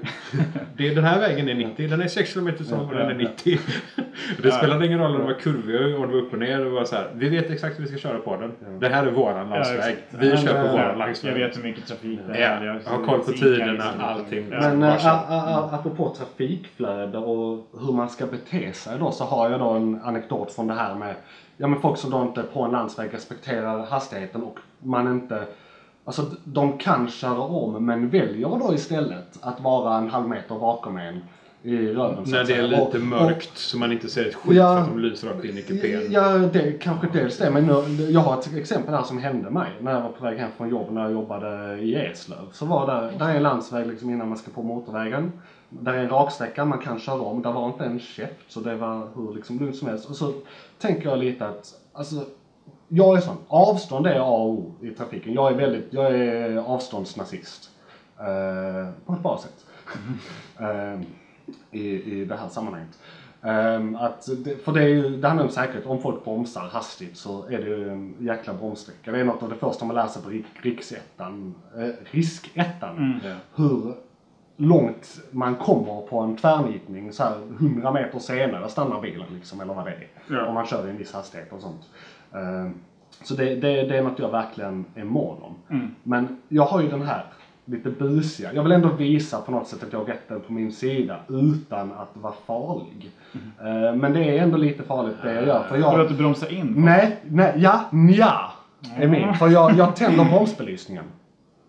Det, 0.78 0.90
den 0.96 1.04
här 1.04 1.20
vägen 1.20 1.50
är 1.50 1.54
90. 1.56 1.88
Den 1.90 2.02
är 2.02 2.08
6 2.08 2.34
km 2.34 2.50
som 2.64 2.80
och 2.80 2.96
den 2.96 3.10
är 3.10 3.14
90. 3.14 3.60
Det 4.44 4.52
spelade 4.52 4.86
ingen 4.86 5.00
roll 5.00 5.12
om 5.16 5.18
det 5.22 5.34
var 5.34 5.40
kurvor, 5.40 5.96
om 5.96 6.02
det 6.02 6.08
var 6.08 6.22
upp 6.22 6.34
och 6.34 6.40
ner. 6.40 6.60
Det 6.60 6.70
var 6.70 6.86
så 6.86 6.96
här, 6.96 7.10
vi 7.16 7.30
vet 7.30 7.50
exakt 7.52 7.80
hur 7.80 7.84
vi 7.84 7.90
ska 7.90 7.98
köra 7.98 8.20
på 8.20 8.36
den. 8.38 8.80
Det 8.80 8.90
här 8.90 9.06
är 9.06 9.12
våran 9.12 9.50
landsväg. 9.50 9.96
vi 10.10 10.38
kör 10.38 10.57
på 10.62 10.67
eh, 10.67 10.72
våran 10.72 11.15
Jag 11.24 11.34
vet 11.34 11.58
hur 11.58 11.63
mycket 11.63 11.88
trafik 11.88 12.20
det 12.28 12.39
Ja, 12.39 12.48
är. 12.48 12.65
jag 12.65 12.91
har 12.91 13.06
koll 13.06 13.20
på 13.20 13.32
tiderna, 13.32 13.72
liksom. 13.72 14.02
allting. 14.02 14.46
Ja. 14.52 14.60
Men 14.60 14.84
äh, 14.84 15.06
ä, 15.08 15.20
apropå 15.72 16.13
trafikflöde 16.17 17.17
och 17.17 17.67
hur 17.80 17.93
man 17.93 18.10
ska 18.10 18.26
bete 18.26 18.74
sig 18.74 19.00
då 19.00 19.12
så 19.12 19.24
har 19.24 19.50
jag 19.50 19.60
då 19.60 19.70
en 19.70 20.02
anekdot 20.04 20.52
från 20.52 20.67
det 20.67 20.74
här 20.74 20.96
med 20.96 21.15
ja, 21.58 21.67
men 21.67 21.82
folk 21.82 21.98
som 21.98 22.12
då 22.12 22.22
inte 22.22 22.43
på 22.43 22.63
en 22.63 22.72
landsväg 22.72 23.13
respekterar 23.13 23.86
hastigheten 23.86 24.43
och 24.43 24.60
man 24.80 25.12
inte 25.12 25.43
Alltså 26.06 26.26
de 26.43 26.78
kan 26.78 27.10
köra 27.10 27.39
om 27.41 27.86
men 27.86 28.10
väljer 28.10 28.48
då 28.48 28.74
istället 28.74 29.38
att 29.41 29.62
vara 29.62 29.98
en 29.98 30.10
halv 30.10 30.28
meter 30.30 30.56
bakom 30.56 30.98
en 30.98 31.22
i 31.70 31.94
röven. 31.94 32.24
När 32.28 32.44
det 32.44 32.54
är 32.54 32.68
lite 32.68 32.82
Och- 32.82 32.96
och- 32.96 33.02
mörkt 33.02 33.58
så 33.58 33.78
man 33.78 33.92
inte 33.92 34.10
ser 34.10 34.26
ett 34.26 34.36
skit 34.36 34.58
Ja. 34.58 34.74
för 34.76 34.82
att 34.82 34.88
de 34.88 35.00
lyser 35.00 35.28
rakt 35.28 35.46
in 35.46 35.58
i 35.58 35.62
kupén. 35.62 36.02
Ja, 36.12 36.38
det 36.38 36.72
kanske 36.82 37.08
dels 37.14 37.38
det. 37.38 37.50
Men 37.52 37.66
nu, 37.66 38.04
jag 38.12 38.20
har 38.20 38.40
ett 38.40 38.54
exempel 38.56 38.94
här 38.94 39.04
som 39.04 39.18
hände 39.18 39.50
mig 39.50 39.72
när 39.82 39.92
jag 39.94 40.02
var 40.02 40.10
på 40.10 40.24
väg 40.24 40.38
hem 40.38 40.52
från 40.58 40.70
jobb 40.70 40.92
när 40.92 41.02
jag 41.02 41.12
jobbade 41.12 41.80
i 41.82 41.96
Eslöv. 41.96 42.52
Så 42.52 42.66
var 42.66 42.88
där, 42.88 43.12
där 43.20 43.30
är 43.30 43.36
en 43.36 43.44
landsväg 43.44 43.88
liksom 43.88 44.10
innan 44.10 44.30
man 44.30 44.38
ska 44.38 44.52
på 44.52 44.64
motorvägen. 44.64 45.32
Där 45.70 45.94
är 45.94 45.98
en 45.98 46.10
raksträcka, 46.10 46.66
man 46.66 46.80
kan 46.80 47.00
köra 47.00 47.22
om. 47.22 47.42
Där 47.42 47.52
var 47.52 47.68
inte 47.68 47.84
en 47.84 48.00
käft 48.00 48.34
så 48.48 48.60
det 48.60 48.76
var 48.76 49.08
hur 49.16 49.34
liksom 49.36 49.60
lugnt 49.60 49.76
som 49.76 49.88
helst. 49.88 50.10
Och 50.10 50.16
så 50.16 50.34
tänker 50.80 51.10
jag 51.10 51.20
lite 51.20 51.48
att, 51.48 51.74
alltså, 51.94 52.16
jag 52.88 53.18
är 53.18 53.22
sån. 53.22 53.38
Avstånd 53.48 54.08
är 54.08 54.20
A 54.20 54.24
och 54.24 54.50
O 54.50 54.74
i 54.82 54.90
trafiken. 54.90 55.34
Jag 55.34 55.52
är 55.52 55.56
väldigt, 55.56 55.88
jag 55.90 56.16
är 56.16 56.58
avståndsnazist. 56.58 57.70
Eh, 58.20 58.90
på 59.06 59.14
ett 59.14 59.24
bra 59.24 59.40
sätt. 59.44 59.66
Eh, 60.60 61.00
i, 61.72 62.20
I 62.22 62.26
det 62.26 62.36
här 62.36 62.50
sammanhanget. 62.50 63.00
Ehm, 63.42 63.96
att 63.96 64.30
det, 64.46 64.64
för 64.64 64.72
det, 64.72 64.84
är 64.84 64.88
ju, 64.88 65.18
det 65.18 65.28
handlar 65.28 65.46
om 65.46 65.52
säkerhet. 65.52 65.86
Om 65.86 66.02
folk 66.02 66.24
bromsar 66.24 66.62
hastigt 66.62 67.18
så 67.18 67.46
är 67.46 67.58
det 67.58 67.68
ju 67.68 67.90
en 67.90 68.16
jäkla 68.20 68.54
bromssträcka. 68.54 69.12
Det 69.12 69.20
är 69.20 69.24
något 69.24 69.44
av 69.44 69.50
det 69.50 69.56
första 69.56 69.86
man 69.86 69.96
lär 69.96 70.08
sig 70.08 70.24
på 70.24 70.30
rik, 70.30 70.46
riksettan, 70.62 71.56
eh, 71.78 71.90
riskettan. 72.12 73.20
Hur 73.56 73.94
långt 74.58 75.20
man 75.32 75.56
kommer 75.56 76.02
på 76.02 76.20
en 76.20 76.38
tvärnitning 76.38 77.14
så 77.14 77.24
här 77.24 77.38
100 77.60 77.92
meter 77.92 78.20
senare 78.20 78.70
stannar 78.70 79.02
bilen 79.02 79.28
liksom, 79.34 79.62
eller 79.62 79.74
vad 79.74 79.86
det 79.86 79.92
är. 79.92 80.08
Ja. 80.30 80.46
Om 80.46 80.54
man 80.54 80.66
kör 80.66 80.88
i 80.88 80.90
en 80.90 80.98
viss 80.98 81.14
hastighet 81.14 81.54
och 81.54 81.62
sånt. 81.62 81.90
Ehm, 82.34 82.74
så 83.24 83.36
det, 83.36 83.56
det, 83.56 83.84
det 83.84 83.98
är 83.98 84.04
något 84.04 84.20
jag 84.20 84.32
verkligen 84.32 84.86
är 84.96 85.04
mån 85.04 85.42
om. 85.42 85.56
Men 86.04 86.38
jag 86.48 86.66
har 86.66 86.82
ju 86.82 86.90
den 86.90 87.02
här 87.02 87.26
lite 87.68 87.90
busiga. 87.90 88.54
Jag 88.54 88.64
vill 88.64 88.72
ändå 88.72 88.90
visa 88.90 89.42
på 89.42 89.52
något 89.52 89.68
sätt 89.68 89.84
att 89.84 89.94
jag 89.94 90.00
har 90.00 90.06
rätten 90.06 90.42
på 90.42 90.54
min 90.54 90.72
sida 90.72 91.20
utan 91.30 91.92
att 91.92 92.10
vara 92.14 92.34
farlig. 92.46 93.12
Ehm, 93.62 94.00
men 94.00 94.14
det 94.14 94.38
är 94.38 94.44
ändå 94.44 94.58
lite 94.58 94.84
farligt 94.84 95.16
det 95.24 95.34
jag 95.34 95.48
gör. 95.48 95.62
För 95.64 95.70
För 95.70 95.78
jag, 95.78 96.00
att 96.00 96.10
du 96.10 96.16
bromsar 96.16 96.54
in? 96.54 96.74
nej, 96.78 97.18
nej, 97.24 97.54
ja, 97.58 97.82
nja. 97.92 98.52
Är 98.98 99.08
min. 99.08 99.34
För 99.34 99.48
jag, 99.48 99.78
jag 99.78 99.96
tänder 99.96 100.26
bromsbelysningen. 100.26 101.04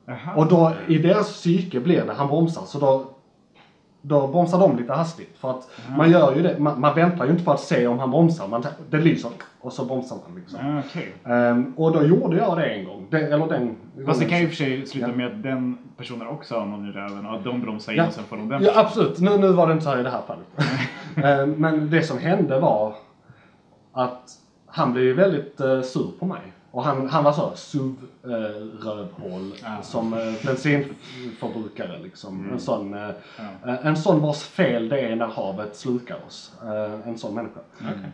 Jaha. 0.07 0.35
Och 0.37 0.47
då 0.47 0.73
i 0.89 0.99
deras 0.99 1.33
psyke 1.33 1.81
blir 1.81 2.05
det, 2.07 2.13
han 2.13 2.29
bromsar, 2.29 2.63
så 2.63 2.79
då, 2.79 3.07
då 4.03 4.27
bromsar 4.27 4.59
de 4.59 4.77
lite 4.77 4.93
hastigt. 4.93 5.37
För 5.39 5.51
att 5.51 5.71
man 5.97 6.11
gör 6.11 6.35
ju 6.37 6.43
det, 6.43 6.59
man, 6.59 6.81
man 6.81 6.95
väntar 6.95 7.25
ju 7.25 7.31
inte 7.31 7.45
på 7.45 7.53
att 7.53 7.61
se 7.61 7.87
om 7.87 7.99
han 7.99 8.11
bromsar. 8.11 8.49
Man, 8.49 8.65
det 8.91 8.97
lyser 8.99 9.31
och 9.61 9.73
så 9.73 9.85
bromsar 9.85 10.17
man 10.29 10.39
liksom. 10.41 10.59
Ja, 10.63 10.83
Okej. 10.87 11.13
Ehm, 11.25 11.75
och 11.77 11.93
då 11.93 12.03
gjorde 12.03 12.37
jag 12.37 12.57
det 12.57 12.65
en 12.65 12.85
gång. 12.85 13.07
Det, 13.11 13.21
eller 13.21 13.47
den 13.47 13.77
Fast 14.07 14.21
det 14.21 14.27
kan 14.27 14.39
ju 14.39 14.45
i 14.45 14.47
och 14.47 14.51
för 14.51 14.57
sig 14.57 14.87
sluta 14.87 15.09
Ja. 15.09 15.15
med 15.15 15.27
att 15.27 15.43
den 15.43 15.79
personen 15.97 16.27
också 16.27 16.59
har 16.59 16.67
någon 16.67 16.89
i 16.89 16.93
röven 16.93 17.27
och 17.27 17.35
att 17.35 17.45
de 17.45 17.61
bromsar 17.61 17.93
in 17.93 17.99
Ja. 17.99 18.07
och 18.07 18.13
sen 18.13 18.25
får 18.25 18.37
de 18.37 18.49
den 18.49 18.63
Ja 18.63 18.73
absolut, 18.75 19.19
nu, 19.21 19.39
nu 19.39 19.49
var 19.53 19.67
det 19.67 19.73
inte 19.73 19.85
så 19.85 19.91
här 19.91 20.01
i 20.01 20.03
det 20.03 20.11
här 20.11 20.23
fallet. 20.27 20.47
Ehm, 21.25 21.51
men 21.51 21.91
det 21.91 22.03
som 22.03 22.19
hände 22.19 22.61
var 22.61 22.95
att 23.93 24.31
han 24.67 24.93
blev 24.93 25.17
väldigt 25.17 25.61
uh, 25.61 25.83
sur 25.83 26.11
på 26.19 26.27
mig. 26.27 26.41
Och 26.70 26.85
han, 26.85 27.09
han 27.09 27.24
var 27.24 27.33
så 27.33 27.52
SUV-rövhål 27.57 29.52
Ja. 29.62 29.83
som 29.83 30.12
uh, 30.14 30.35
bensinförbrukare 30.46 31.98
liksom. 31.98 32.50
En 32.52 32.61
sån, 32.61 32.94
eh, 32.94 33.11
Ja. 33.38 33.44
eh, 33.72 33.87
en 33.87 33.96
sån 33.96 34.20
vars 34.22 34.42
fel 34.42 34.88
det 34.88 35.00
är 35.00 35.16
när 35.16 35.26
havet 35.26 35.76
slukar 35.76 36.16
oss. 36.26 36.52
Eh, 36.62 37.09
en 37.09 37.18
sån 37.18 37.35
människa. 37.35 37.61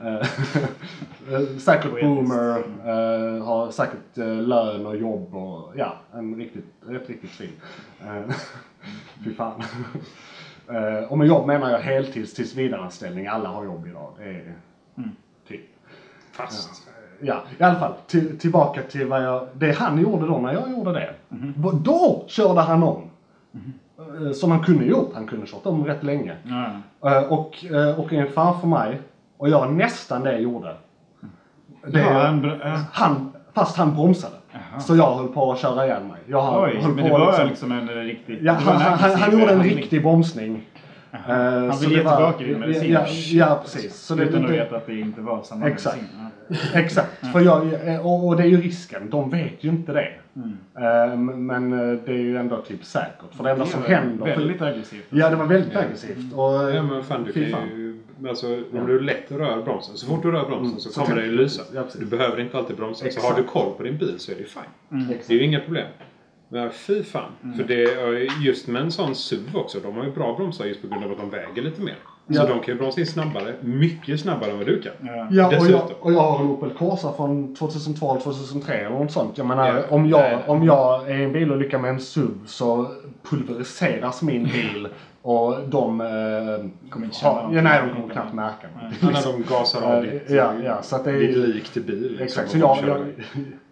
Eh, 0.01 0.15
eh, 0.15 1.47
säkert 1.59 1.91
Poetiskt. 1.91 2.03
boomer, 2.03 2.59
eh, 2.85 3.45
har 3.45 3.71
säkert 3.71 4.19
eh, 4.19 4.27
lön 4.27 4.87
och 4.87 4.97
jobb 4.97 5.35
och 5.35 5.73
ja, 5.77 5.97
en 6.13 6.37
riktigt, 6.37 6.65
ett 6.91 7.09
riktigt 7.09 7.31
svin. 7.33 7.53
Fy 9.25 9.35
fan. 9.35 9.63
Eh, 10.69 11.13
och 11.13 11.19
med 11.19 11.27
jobb 11.27 11.47
menar 11.47 11.71
jag 11.71 11.79
heltids 11.79 12.35
tillsvidareanställning. 12.35 13.27
Alla 13.27 13.49
har 13.49 13.65
jobb 13.65 13.87
idag. 13.87 14.13
Det 14.19 14.25
är 14.25 14.55
typ. 15.49 15.61
Fast. 16.33 16.83
Ja, 16.87 16.93
i 17.59 17.63
alla 17.63 17.75
fall. 17.75 17.93
Till, 18.07 18.39
tillbaka 18.39 18.83
till 18.83 19.07
vad 19.07 19.25
jag, 19.25 19.47
det 19.55 19.73
han 19.73 20.01
gjorde 20.01 20.27
då 20.27 20.39
när 20.39 20.53
jag 20.53 20.71
gjorde 20.71 20.93
det. 20.93 21.11
Mhm. 21.29 21.55
Då 21.83 22.25
körde 22.29 22.61
han 22.61 22.83
om. 22.83 23.03
Eh, 24.27 24.33
Som 24.33 24.51
han 24.51 24.61
kunde 24.63 24.85
gjort. 24.85 25.11
Han 25.15 25.27
kunde 25.27 25.47
kört 25.47 25.67
om 25.67 25.85
rätt 25.87 26.03
länge. 26.03 26.37
Ja. 27.01 27.11
Eh, 27.11 27.23
Och, 27.33 27.65
eh, 27.65 28.01
och 28.01 28.13
en 28.13 28.29
framför 28.33 28.67
mig. 28.67 29.01
Och 29.37 29.49
jag 29.49 29.73
nästan 29.73 30.23
det 30.23 30.33
jag 30.33 30.41
gjorde. 30.43 30.75
Det, 31.87 32.01
Ja, 32.01 32.13
han 32.13 32.45
ja. 32.65 32.79
han, 32.93 33.33
fast 33.55 33.77
han 33.77 33.95
bromsade. 33.95 34.35
Så 34.81 34.97
jag 34.97 35.15
höll 35.17 35.29
på 35.29 35.53
att 35.53 35.59
köra 35.59 35.85
ihjäl 35.87 36.05
mig. 36.05 36.21
Jag 36.27 36.63
Oj, 36.65 36.77
höll 36.81 36.93
men 36.95 36.97
på 36.97 37.03
det 37.03 37.11
var 37.25 37.27
liksom- 37.27 37.49
liksom 37.49 37.73
en 37.73 37.89
riktig... 37.89 38.39
Ja, 38.43 38.53
han, 38.53 38.77
han, 38.77 38.99
han, 38.99 39.11
han 39.21 39.39
gjorde 39.39 39.53
en 39.53 39.63
riktig 39.63 40.03
bromsning. 40.03 40.63
Eh, 41.15 41.21
Han 41.29 41.73
så 41.75 41.89
det 41.89 41.95
ge 41.95 42.03
var- 42.03 42.17
tillbaka 42.17 42.45
din 42.45 42.61
medicin. 42.61 42.93
Ja, 42.93 43.07
ja 43.33 43.61
precis. 43.63 43.95
Så 43.97 44.15
det, 44.15 44.23
Utan 44.23 44.45
att 44.45 44.51
veta 44.51 44.77
att 44.77 44.87
det 44.87 45.01
inte 45.01 45.21
var 45.21 45.43
samma 45.43 45.69
Exakt. 45.69 45.97
medicin. 45.97 46.69
Exakt, 46.75 47.27
för 47.33 47.41
jag, 47.41 47.63
och, 48.07 48.27
och 48.29 48.37
det 48.37 48.43
är 48.43 48.47
ju 48.47 48.61
risken. 48.61 49.11
De 49.11 49.31
vet 49.31 49.65
ju 49.65 49.69
inte 49.69 49.93
det. 49.93 50.09
Eh, 50.79 51.17
men 51.19 51.73
eh, 51.73 51.99
det 52.07 52.13
är 52.13 52.17
ju 52.19 52.37
ändå 52.37 52.57
typ 52.57 52.85
säkert. 52.85 53.35
För 53.37 53.45
det 53.45 53.51
enda 53.51 53.67
som 53.67 53.81
Det 53.83 53.89
var 53.89 53.95
händer... 53.97 54.27
Väldigt 54.27 54.63
aggressivt. 54.63 55.05
Ja, 55.11 55.31
det 55.31 55.37
var 55.37 55.47
väldigt 55.47 55.77
aggressivt. 55.77 56.33
Och, 56.35 56.53
Ja 56.53 56.83
men 56.83 57.03
fan 57.05 57.25
du 57.25 57.33
kan 57.33 57.43
ju... 57.69 58.01
Alltså 58.29 58.47
om 58.73 58.87
du 58.87 59.01
lätt 59.01 59.33
rör 59.33 59.63
bromsen. 59.63 59.97
Så 59.97 60.07
fort 60.07 60.23
du 60.23 60.31
rör 60.31 60.47
bromsen 60.47 60.81
så 60.81 60.89
så 60.89 61.01
kommer 61.01 61.07
tänker 61.15 61.23
det 61.23 61.37
ju 61.37 61.43
lysa. 61.43 61.63
Ja. 61.75 61.83
Du 61.99 62.07
behöver 62.07 62.41
inte 62.41 62.57
alltid 62.59 62.77
bromsa. 62.77 63.01
Så 63.01 63.07
Exakt. 63.07 63.27
har 63.27 63.37
du 63.37 63.43
koll 63.43 63.73
på 63.77 63.83
din 63.83 63.99
bil 63.99 64.15
så 64.19 64.33
är 64.33 64.37
det 64.37 64.45
fine. 64.45 65.03
Exakt. 65.11 65.29
Det 65.29 65.35
är 65.35 65.39
ju 65.39 65.45
inga 65.45 65.61
problem. 65.61 65.87
Men 66.49 66.71
fy 66.71 67.03
fan. 67.03 67.31
För 67.57 67.65
det 67.65 67.83
är 67.83 68.45
just 68.45 68.67
med 68.67 68.83
en 68.83 68.93
sån 68.93 69.15
SUV 69.15 69.57
också. 69.57 69.79
De 69.81 69.97
har 69.97 70.05
ju 70.05 70.13
bra 70.13 70.37
bromsar 70.37 70.65
just 70.65 70.83
på 70.83 70.89
grund 70.89 71.05
av 71.05 71.11
att 71.11 71.19
de 71.19 71.31
väger 71.31 71.63
lite 71.63 71.83
mer. 71.83 71.97
Ja. 72.27 72.41
Så 72.41 72.49
de 72.49 72.61
kan 72.61 72.75
ju 72.75 72.79
bromsa 72.81 73.01
in 73.01 73.07
snabbare. 73.07 73.55
Mycket 73.61 74.21
snabbare 74.21 74.51
än 74.51 74.59
vad 74.59 74.67
du 74.67 74.83
kan. 74.83 74.93
Ja. 75.03 75.29
Ja, 75.31 75.59
och 75.61 75.67
jag, 75.71 75.91
och 76.01 76.13
jag 76.13 76.21
har 76.21 76.41
en 76.41 76.51
Opel 76.51 76.71
Corsa 76.71 77.13
från 77.13 77.55
2002 77.55 78.21
2003 78.21 78.75
eller 78.75 78.91
något 78.99 79.13
sånt. 79.13 79.39
Jag 79.39 79.47
menar, 79.47 79.69
Ja, 79.69 79.83
om, 79.91 80.09
jag, 80.09 80.41
om 80.47 80.65
jag 80.65 81.11
är 81.11 81.19
i 81.19 81.25
en 81.25 81.33
bilolycka 81.33 81.79
med 81.79 81.91
en 81.91 82.01
SUV 82.01 82.47
så 82.47 82.91
pulveriseras 83.31 84.23
min 84.23 84.45
bil 84.45 84.89
Och 85.27 85.69
de... 85.69 86.01
Eh, 86.01 86.91
Kommer 86.91 87.07
inte 87.07 87.17
känna 87.19 87.35
någonting. 87.35 87.57
ja, 87.57 87.63
Nej, 87.63 87.83
de 87.89 88.01
kommer 88.01 88.13
knappt 88.15 88.33
märka 88.35 88.67
det. 88.67 88.97
Ja, 89.01 89.11
när 89.11 89.33
de 89.33 89.43
gasar 89.55 89.83
av 89.83 89.93
Eh, 89.95 90.01
ditt, 90.01 90.31
ja, 90.31 90.53
ja, 90.65 90.83
så 90.83 90.97
att 90.97 91.05
det 91.05 91.11
är- 91.11 91.19
ditt 91.19 91.37
lik 91.37 91.69
till 91.73 91.83
bil. 91.83 92.03
Liksom, 92.03 92.25
Exakt, 92.25 92.51
så 92.51 92.59
jag, 92.59 92.79
jag, 92.87 92.99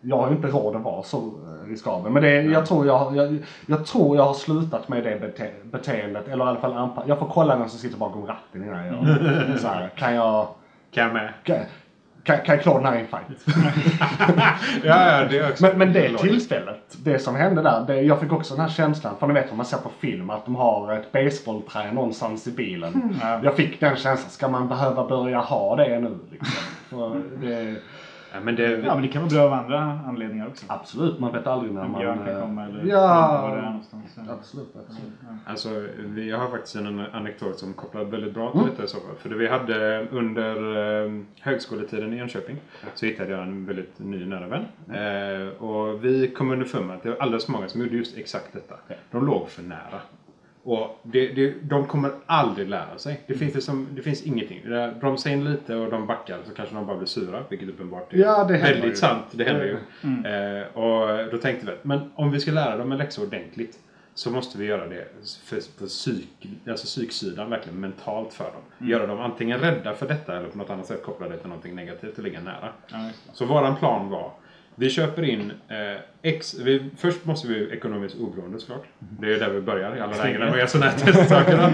jag 0.01 0.17
har 0.17 0.31
inte 0.31 0.49
råd 0.49 0.77
att 0.77 0.83
vara 0.83 1.03
så 1.03 1.33
riskabel. 1.67 2.13
Men 2.13 2.23
det, 2.23 2.43
jag, 2.43 2.67
tror 2.67 2.87
jag, 2.87 3.17
jag, 3.17 3.39
jag 3.67 3.87
tror 3.87 4.17
jag 4.17 4.25
har 4.25 4.35
slutat 4.35 4.89
med 4.89 5.05
det 5.05 5.21
bete, 5.21 5.51
beteendet. 5.65 6.29
Eller 6.29 6.45
i 6.45 6.49
alla 6.49 6.61
fall 6.61 6.73
anpa- 6.73 7.03
Jag 7.07 7.19
får 7.19 7.27
kolla 7.27 7.57
vem 7.57 7.69
som 7.69 7.79
sitter 7.79 7.99
bakom 7.99 8.27
ratten 8.27 8.65
innan 8.65 8.87
jag 8.87 8.87
gör 8.87 9.03
det. 9.05 9.89
Kan 9.97 10.15
jag... 10.15 10.47
Kan 10.91 11.05
jag 11.05 11.13
med? 11.13 11.33
Kan, 11.45 11.57
kan, 12.25 12.37
kan 12.37 12.55
jag 12.55 12.63
klara 12.63 12.79
den 12.79 12.87
här 12.87 12.97
i 12.97 13.01
en 13.01 13.07
fight? 13.07 13.57
Ja, 14.85 15.19
ja, 15.19 15.25
det 15.31 15.39
är 15.39 15.51
också. 15.51 15.65
Men, 15.67 15.79
men 15.79 15.93
det 15.93 16.19
tillfället, 16.19 16.97
det 17.05 17.19
som 17.19 17.37
hände 17.37 17.63
där, 17.63 17.85
det, 17.87 18.01
jag 18.01 18.21
fick 18.21 18.33
också 18.33 18.55
den 18.55 18.63
här 18.63 18.71
känslan, 18.71 19.15
för 19.19 19.27
ni 19.27 19.35
vet 19.35 19.49
vad 19.49 19.57
man 19.57 19.67
ser 19.67 19.77
på 19.77 19.91
film, 20.01 20.31
att 20.31 20.45
de 20.45 20.57
har 20.57 20.93
ett 20.93 21.13
baseballträ 21.13 21.93
någonstans 21.93 22.47
i 22.47 22.51
bilen. 22.51 23.21
Jag 23.43 23.57
fick 23.57 23.81
den 23.81 23.97
känslan, 23.97 24.31
ska 24.31 24.49
man 24.49 24.69
behöva 24.69 25.09
börja 25.09 25.39
ha 25.39 25.77
det 25.77 26.01
nu 26.01 26.19
liksom? 26.31 27.23
Det, 27.41 27.77
Ja, 28.35 28.41
men 28.41 28.57
det, 28.57 28.63
Ja, 28.71 28.95
men 28.95 29.03
det 29.03 29.09
kan 29.09 29.23
vara 29.23 29.31
bra 29.31 29.43
av 29.43 29.53
andra 29.53 29.79
anledningar 30.07 30.47
också. 30.49 30.65
absolut, 30.69 31.19
man 31.21 31.33
vet 31.33 31.47
aldrig 31.47 31.73
när 31.75 31.85
En 31.85 31.91
man... 31.91 32.01
björn 32.01 32.19
kan 32.19 32.35
eh, 32.37 32.41
komma 32.41 32.65
eller 32.65 32.85
ja, 32.87 33.43
var 33.43 33.57
det 33.57 33.63
är 33.63 33.67
någonstans. 33.67 34.05
Ja. 34.27 34.33
Absolut, 34.33 34.69
absolut. 34.89 35.13
Alltså, 35.47 35.69
vi, 35.99 36.31
jag 36.31 36.39
har 36.39 36.49
faktiskt 36.49 36.77
en 36.77 37.01
anekdot 37.13 37.59
som 37.59 37.73
kopplar 37.75 38.05
väldigt 38.05 38.35
bra 38.35 38.51
till 38.51 38.61
Mm. 38.61 38.71
detta 38.71 38.85
i 38.85 38.89
så 38.89 39.01
fall. 39.01 39.17
För 39.19 39.29
det 39.29 39.37
vi 39.37 39.49
hade 39.49 40.07
under 40.11 40.57
eh, 41.07 41.13
högskoletiden 41.41 42.13
i 42.13 42.17
Jönköping 42.17 42.57
så 42.95 43.07
hittade 43.07 43.31
jag 43.33 43.43
en 43.43 43.67
väldigt 43.67 43.99
ny 43.99 44.27
nära 44.27 44.47
vän. 44.47 44.65
Mm. 44.89 45.43
Eh, 45.47 45.49
och 45.63 46.05
vi 46.05 46.29
kom 46.29 46.51
underfund 46.51 46.87
med 46.87 46.97
att 46.97 47.03
det 47.03 47.09
var 47.11 47.17
alldeles 47.17 47.45
för 47.45 47.53
många 47.53 47.69
som 47.69 47.81
gjorde 47.81 47.97
just 47.97 48.19
exakt 48.19 48.53
detta. 48.53 48.75
De 49.11 49.27
låg 49.27 49.49
för 49.49 49.63
nära. 49.63 50.01
Och 50.65 51.01
det, 51.03 51.29
det, 51.29 51.55
de 51.63 51.87
kommer 51.87 52.11
aldrig 52.27 52.69
lära 52.69 52.99
sig. 52.99 53.21
Det 53.27 53.35
finns, 53.35 53.55
liksom, 53.55 53.89
det 53.93 54.03
finns 54.03 54.23
ingenting. 54.23 54.61
Det- 54.65 54.95
Bromsa 55.01 55.31
in 55.31 55.45
lite 55.45 55.75
och 55.77 55.91
de 55.91 56.07
backar 56.07 56.39
så 56.45 56.55
kanske 56.55 56.75
de 56.75 56.87
bara 56.87 56.97
blir 56.97 57.07
sura. 57.07 57.45
Vilket 57.49 57.69
uppenbart 57.69 58.13
är 58.13 58.19
Ja, 58.19 58.45
det 58.45 58.59
väldigt 58.59 58.85
ju. 58.93 58.97
sant. 58.97 59.25
Det 59.31 59.45
händer 59.45 59.65
ju. 59.65 59.77
Eh, 60.61 60.67
och 60.77 61.31
då 61.33 61.39
tänkte 61.39 61.67
vi, 61.67 61.73
men 61.83 62.11
om 62.15 62.31
vi 62.31 62.41
ska 62.41 62.51
lära 62.51 62.77
dem 62.77 62.93
en 62.93 62.99
läxa 62.99 63.23
ordentligt 63.23 63.79
så 64.15 64.31
måste 64.31 64.59
vi 64.59 64.65
göra 64.67 64.87
det 64.89 65.09
för, 65.45 65.61
för 65.79 65.87
psyk, 65.87 66.47
alltså 66.69 66.87
psyksidan, 66.87 67.51
verkligen 67.51 67.81
mentalt 67.81 68.35
för 68.35 68.45
dem. 68.45 68.89
Göra 68.89 69.07
dem 69.07 69.21
antingen 69.21 69.59
rädda 69.59 69.95
för 69.95 70.09
detta 70.09 70.37
eller 70.39 70.49
på 70.49 70.59
något 70.59 70.71
annat 70.71 70.87
sätt 70.87 71.03
koppla 71.05 71.29
det 71.29 71.37
till 71.37 71.49
någonting 71.49 71.75
negativt 71.75 72.19
och 72.19 72.25
ligga 72.25 72.41
nära. 72.41 72.69
Ja, 72.89 72.97
det. 72.99 73.13
Så 73.33 73.45
våran 73.47 73.77
plan 73.77 74.11
var 74.11 74.31
vi 74.75 74.91
köper 74.91 75.23
in 75.23 75.53
eh, 75.69 76.01
X, 76.23 76.55
vi, 76.65 76.91
först 76.97 77.25
måste 77.25 77.49
vi 77.49 77.71
ekonomiskt 77.73 78.17
oberoende 78.21 78.59
såklart. 78.59 78.85
Det 78.99 79.35
är 79.35 79.39
där 79.39 79.51
vi 79.51 79.61
börjar 79.61 79.97
i 79.97 80.01
alla 80.01 80.17
lägen 80.25 80.41
gör 80.59 80.67
sådana 80.67 80.91
här 80.91 80.99
testsakerna. 80.99 81.65
Eh, 81.65 81.73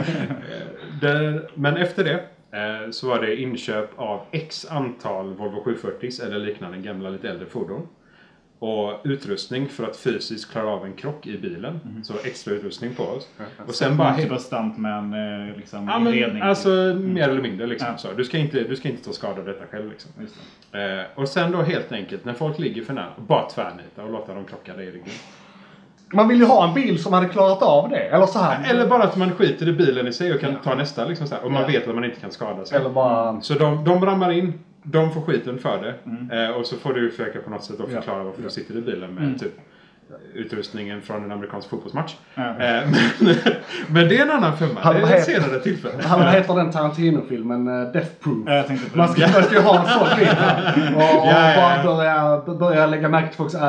där- 1.00 1.50
Men 1.54 1.76
efter 1.76 2.04
det 2.04 2.20
eh, 2.58 2.90
så 2.90 3.08
var 3.08 3.20
det 3.20 3.36
inköp 3.36 3.90
av 3.96 4.20
X 4.32 4.66
antal 4.70 5.34
Volvo 5.34 5.62
740 5.64 6.10
eller 6.26 6.38
liknande 6.38 6.78
gamla 6.78 7.10
lite 7.10 7.28
äldre 7.28 7.46
fordon. 7.46 7.88
Och 8.60 9.00
utrustning 9.04 9.68
för 9.68 9.84
att 9.84 9.96
fysiskt 9.96 10.50
klara 10.52 10.66
av 10.68 10.84
en 10.86 10.92
krock 10.92 11.26
i 11.26 11.38
bilen. 11.38 11.80
Så 12.04 12.14
extra 12.24 12.54
utrustning 12.54 12.94
på 12.94 13.02
oss. 13.02 13.28
Och 13.66 13.74
sen 13.74 13.96
bara... 13.96 14.14
Typ 14.16 14.32
av 14.32 14.38
stuntman 14.38 15.10
liksom 15.56 15.88
Ja, 15.88 15.98
men, 15.98 16.14
inredning. 16.14 16.42
alltså 16.42 16.68
mer 16.98 17.28
eller 17.28 17.42
mindre 17.42 17.66
liksom. 17.66 17.88
Ja. 17.92 17.98
Så. 17.98 18.08
Du, 18.16 18.24
ska 18.24 18.38
inte, 18.38 18.60
du 18.62 18.76
ska 18.76 18.88
inte 18.88 19.04
ta 19.04 19.12
skada 19.12 19.40
av 19.40 19.46
detta 19.46 19.66
själv 19.70 19.90
liksom. 19.90 20.10
Just 20.20 20.34
det. 20.72 20.98
Eh, 20.98 21.04
och 21.14 21.28
sen 21.28 21.52
då 21.52 21.62
helt 21.62 21.92
enkelt 21.92 22.24
när 22.24 22.32
folk 22.34 22.58
ligger 22.58 22.82
för 22.84 22.94
nära, 22.94 23.12
bara 23.28 23.48
tvärnita 23.48 24.02
och 24.04 24.12
låta 24.12 24.34
dem 24.34 24.44
krocka 24.44 24.74
dig 24.76 24.86
i 24.86 24.90
ryggen. 24.90 25.08
Man 26.12 26.28
vill 26.28 26.38
ju 26.38 26.44
ha 26.44 26.68
en 26.68 26.74
bil 26.74 27.02
som 27.02 27.12
hade 27.12 27.28
klarat 27.28 27.62
av 27.62 27.88
det. 27.90 27.96
Eller 28.08 28.26
så 28.26 28.38
här. 28.38 28.70
Eller 28.70 28.86
bara 28.86 29.02
att 29.02 29.16
man 29.16 29.30
skiter 29.32 29.68
i 29.68 29.72
bilen 29.72 30.06
i 30.06 30.12
sig 30.12 30.34
och 30.34 30.40
kan 30.40 30.56
ta 30.64 30.74
nästa 30.74 31.04
liksom 31.04 31.26
så 31.26 31.34
här, 31.34 31.44
och 31.44 31.52
man 31.52 31.62
Ja. 31.62 31.68
vet 31.68 31.88
att 31.88 31.94
man 31.94 32.04
inte 32.04 32.20
kan 32.20 32.30
skada 32.30 32.64
sig. 32.64 32.78
Eller 32.78 32.90
bara... 32.90 33.40
Så 33.40 33.54
de, 33.54 33.84
de 33.84 34.04
ramar 34.06 34.30
in, 34.30 34.52
de 34.90 35.12
får 35.14 35.20
skiten 35.20 35.58
för 35.58 35.82
det. 35.82 35.94
Eh, 36.44 36.50
och 36.50 36.66
så 36.66 36.76
får 36.76 36.92
du 36.92 37.10
försöka 37.10 37.38
på 37.40 37.50
något 37.50 37.64
sätt 37.64 37.80
att 37.80 37.92
Ja. 37.92 37.96
förklara 37.96 38.24
varför 38.24 38.42
du 38.42 38.50
sitter 38.50 38.76
i 38.76 38.80
bilen 38.80 39.14
med 39.14 39.40
typ 39.40 39.52
utrustningen 40.34 41.02
från 41.02 41.24
en 41.24 41.32
amerikansk 41.32 41.70
fotbollsmatch. 41.70 42.14
Ja. 42.34 42.42
Eh, 42.42 42.54
men, 42.58 43.34
men 43.88 44.08
det 44.08 44.18
är 44.18 44.22
en 44.22 44.30
annan 44.30 44.56
femma. 44.56 44.80
Han- 44.80 44.94
Det 44.94 45.00
är 45.00 45.04
ett 45.04 45.10
heter- 45.10 45.40
senare 45.40 45.60
tillfälle. 45.60 45.94
Han 46.02 46.20
vad 46.20 46.28
heter 46.32 46.54
den 46.54 46.70
Tarantino-filmen? 46.70 47.68
Uh, 47.68 47.92
Death 47.92 48.08
Proof. 48.22 48.36
Ja, 48.46 48.54
jag 48.54 48.66
tänkte 48.66 48.90
på 48.90 48.98
Man 48.98 49.06
det. 49.06 49.12
ska, 49.28 49.32
man 49.32 49.42
ska 49.42 49.54
ju 49.54 49.60
ha 49.60 49.80
en 49.80 49.86
sån 49.86 50.06
här. 50.06 50.94
Och, 50.96 51.20
och 51.22 51.26
Ja, 51.28 51.52
ja, 51.52 51.82
bara 51.84 51.96
börja, 51.96 52.58
börja 52.58 52.86
lägga 52.86 53.08
märke 53.08 53.28
till 53.28 53.36
folks 53.36 53.54
äh, 53.54 53.60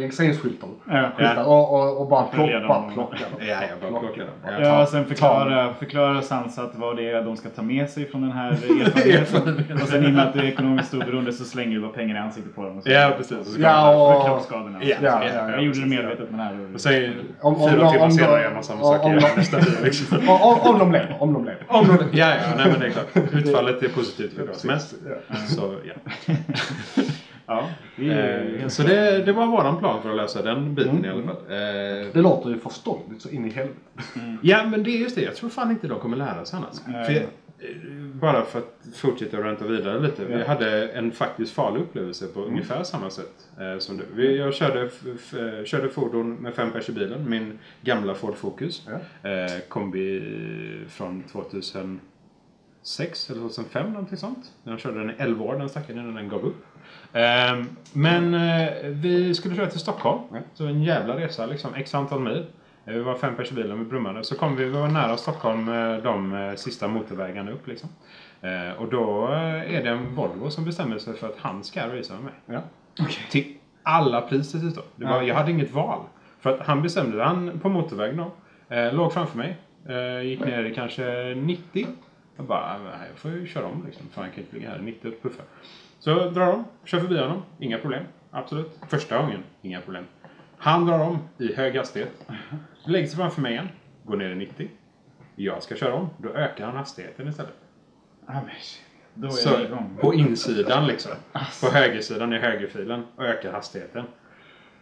registreringsskyltar. 0.00 0.68
Ja. 0.88 1.08
Skyltar. 1.16 1.44
Och, 1.44 1.74
och, 1.74 2.00
och 2.00 2.08
bara, 2.08 2.26
Följa 2.32 2.58
plock, 2.58 2.68
bara 2.68 2.80
dem. 2.80 2.92
plocka 2.94 3.16
dem. 3.16 3.46
Ja, 3.48 3.56
bara 3.82 3.90
dem. 3.90 4.04
Ja. 4.44 4.50
Ja, 4.60 4.86
sen 4.86 5.04
förklara, 5.04 5.74
förklara 5.74 6.22
Sansat 6.22 6.72
vad 6.74 6.96
det 6.96 7.10
är 7.10 7.22
de 7.22 7.36
ska 7.36 7.48
ta 7.48 7.62
med 7.62 7.90
sig 7.90 8.10
från 8.10 8.22
den 8.22 8.32
här 8.32 8.50
erfarenheten. 8.50 9.82
och 9.82 9.88
sen 9.88 10.04
i 10.04 10.06
och 10.08 10.10
med 10.12 10.26
att 10.26 10.32
du 10.32 10.38
är 10.40 10.44
ekonomiskt 10.44 10.94
oberoende 10.94 11.32
så 11.32 11.44
slänger 11.44 11.74
du 11.74 11.80
bara 11.80 11.92
pengar 11.92 12.16
i 12.16 12.18
ansiktet 12.18 12.54
på 12.54 12.62
dem. 12.62 12.76
Och 12.78 12.82
så 12.82 12.90
Ja, 12.90 13.10
precis. 13.16 13.36
Så 13.46 13.52
ska 13.52 13.62
Ja, 13.62 13.94
och- 13.96 14.22
För 14.22 14.28
kroppsskadorna. 14.28 14.78
Ja, 14.82 14.96
Ja, 15.02 15.20
ja, 15.24 15.50
ja, 15.50 15.53
Jag 15.54 15.64
gjorde 15.64 15.80
det 15.80 15.86
medvetet 15.86 16.30
men 16.30 16.40
här. 16.40 16.68
Och 16.74 16.80
sen 16.80 17.12
Om- 17.40 17.54
om- 17.62 17.70
fyra 17.70 17.86
om- 17.86 17.92
timmar 17.92 18.04
om- 18.04 18.10
senare 18.12 18.42
gör 18.42 18.54
man 18.54 18.64
samma 18.64 18.82
sak 18.82 19.04
om- 19.04 19.12
igen. 19.18 19.30
Nästa 19.36 19.58
liksom. 19.84 20.18
Om, 20.28 20.40
om, 20.42 20.58
om 20.60 20.78
de 20.78 20.92
lever. 20.92 21.16
Om 21.20 21.32
de 21.32 21.44
lever. 21.44 21.64
Om 21.68 21.86
de, 21.86 22.18
ja, 22.18 22.28
ja, 22.28 22.34
nej 22.56 22.70
men 22.70 22.80
det 22.80 22.86
är 22.86 22.90
klart. 22.90 23.32
Utfallet 23.32 23.82
är 23.82 23.88
positivt 23.88 24.32
för 24.34 24.46
vad 24.46 24.56
som 24.56 24.70
helst. 24.70 24.94
Så, 25.48 25.74
ja. 25.84 26.34
Ja, 27.46 27.68
det 27.96 28.12
Eh, 28.62 28.68
så 28.68 28.82
det, 28.82 29.18
det 29.24 29.32
var 29.32 29.46
våran 29.46 29.78
plan 29.78 30.02
för 30.02 30.10
att 30.10 30.16
lösa 30.16 30.42
den 30.42 30.74
biten 30.74 31.04
i 31.04 31.08
alla 31.08 31.22
fall. 31.22 31.36
Eh, 31.48 32.06
Det 32.12 32.20
låter 32.20 32.50
ju 32.50 32.58
förståndigt 32.58 33.22
så 33.22 33.28
in 33.30 33.44
i 33.46 33.50
helvete. 33.50 33.78
ja, 34.42 34.64
men 34.66 34.82
det 34.82 34.90
är 34.90 34.98
just 34.98 35.14
det. 35.16 35.22
Jag 35.22 35.36
tror 35.36 35.50
fan 35.50 35.70
inte 35.70 35.86
de 35.88 36.00
kommer 36.00 36.16
lära 36.16 36.44
sig 36.44 36.56
annars. 36.56 36.74
Nej. 36.86 37.04
För, 37.06 37.26
bara 38.12 38.44
för 38.44 38.58
att 38.58 38.86
fortsätta 38.94 39.38
och 39.38 39.44
ränta 39.44 39.64
vidare 39.64 40.00
lite. 40.00 40.24
Vi 40.24 40.44
hade 40.44 40.88
en 40.88 41.12
faktiskt 41.12 41.52
farlig 41.52 41.80
upplevelse 41.80 42.26
på 42.26 42.40
ungefär 42.40 42.82
samma 42.82 43.10
sätt 43.10 43.48
eh, 43.60 43.78
som 43.78 43.96
du. 43.96 44.04
Vi, 44.14 44.38
jag 44.38 44.54
körde, 44.54 44.82
eh, 44.82 45.64
körde 45.64 45.88
fordon 45.88 46.34
med 46.34 46.54
fem 46.54 46.72
pers 46.72 46.88
i 46.88 46.92
bilen. 46.92 47.30
Min 47.30 47.58
gamla 47.82 48.14
Ford 48.14 48.36
Focus. 48.36 48.88
Eh, 49.22 49.60
kombi 49.68 50.22
från 50.88 51.22
2006 51.22 53.30
eller 53.30 53.40
2005 53.40 53.92
någonting 53.92 54.18
sånt. 54.18 54.52
Jag 54.64 54.80
körde 54.80 54.98
den 54.98 55.10
i 55.10 55.14
11 55.18 55.44
år 55.44 55.58
den 55.58 55.68
stackaren 55.68 55.98
innan 55.98 56.14
den 56.14 56.28
gav 56.28 56.44
upp. 56.44 56.64
Ehm, 57.12 57.66
men 57.92 58.34
eh, 58.34 58.88
vi 58.88 59.34
skulle 59.34 59.56
köra 59.56 59.70
till 59.70 59.80
Stockholm. 59.80 60.22
Så 60.54 60.66
en 60.66 60.82
jävla 60.82 61.16
resa 61.16 61.46
liksom. 61.46 61.74
X 61.74 61.94
antal 61.94 62.20
mil. 62.20 62.46
Eh, 62.86 62.94
Vi 62.94 63.00
var 63.00 63.14
fem 63.14 63.36
pers 63.36 63.52
i 63.52 63.54
bilen, 63.54 63.78
vi 63.78 63.84
brummade. 63.84 64.24
Så 64.24 64.34
kom 64.38 64.56
vi, 64.56 64.64
vi 64.64 64.70
var 64.70 64.88
nära 64.88 65.16
Stockholm 65.16 65.66
de 66.02 66.34
eh, 66.34 66.54
sista 66.54 66.88
motorvägarna 66.88 67.50
upp 67.50 67.66
liksom. 67.66 67.88
Eh, 68.40 68.72
och 68.82 68.88
då 68.90 69.26
är 69.26 69.82
det 69.84 69.90
en 69.90 70.14
Volvo 70.14 70.50
som 70.50 70.64
bestämmer 70.64 70.98
sig 70.98 71.14
för 71.14 71.26
att 71.28 71.38
han 71.38 71.64
ska 71.64 71.96
racea 71.96 72.16
med 72.16 72.24
mig. 72.24 72.32
Ja. 72.46 73.04
Till 73.30 73.56
alla 73.82 74.20
priser 74.20 74.58
dessutom. 74.58 74.82
Det 74.96 75.04
var, 75.04 75.22
Jag 75.22 75.34
hade 75.34 75.50
inget 75.50 75.72
val. 75.72 76.00
För 76.40 76.50
att 76.50 76.66
han 76.66 76.82
bestämde 76.82 77.16
det. 77.16 77.24
Han 77.24 77.58
på 77.60 77.68
motorväg 77.68 78.16
då. 78.16 78.30
Låg 78.92 79.12
framför 79.12 79.38
mig. 79.38 79.56
Gick 80.24 80.40
ner 80.40 80.64
i 80.64 80.74
kanske 80.74 81.34
90. 81.34 81.86
Jag 82.36 82.46
bara, 82.46 82.78
"Nej, 82.78 83.08
jag 83.10 83.18
får 83.18 83.30
ju 83.30 83.46
köra 83.46 83.66
om 83.66 83.82
liksom. 83.86 84.06
För 84.12 84.20
han 84.22 84.30
kan 84.30 84.40
inte 84.40 84.56
ligga 84.56 84.70
här 84.70 84.78
i 84.78 84.82
90 84.82 85.08
och 85.08 85.22
puffa. 85.22 85.42
Så 85.98 86.14
drar 86.30 86.46
de, 86.46 86.64
kör 86.84 87.00
förbi 87.00 87.18
honom. 87.20 87.42
Inga 87.58 87.78
problem. 87.78 88.02
Absolut. 88.30 88.78
Första 88.88 89.18
gången, 89.22 89.40
inga 89.62 89.80
problem. 89.80 90.04
Han 90.58 90.86
drar 90.86 90.98
om 90.98 91.18
i 91.38 91.54
hög 91.54 91.76
hastighet. 91.76 92.26
Lägger 92.86 93.06
sig 93.06 93.16
framför 93.16 93.40
mig 93.42 93.52
igen. 93.52 93.68
Går 94.04 94.16
ner 94.16 94.30
i 94.30 94.34
90. 94.34 94.68
Jag 95.36 95.62
ska 95.62 95.76
köra 95.76 95.94
om. 95.94 96.10
Då 96.18 96.28
ökar 96.28 96.66
han 96.66 96.76
hastigheten 96.76 97.28
istället. 97.28 97.54
Ja, 98.26 98.32
men 98.32 98.54
Då 99.14 99.26
är 99.26 99.30
Så, 99.30 99.48
jag 99.48 99.62
igång. 99.62 99.98
på 100.00 100.14
insidan 100.14 100.86
liksom. 100.86 101.12
På 101.62 101.70
högersidan 101.70 102.32
i 102.32 102.38
högerfilen. 102.38 103.04
Och 103.16 103.24
ökar 103.24 103.52
hastigheten. 103.52 104.04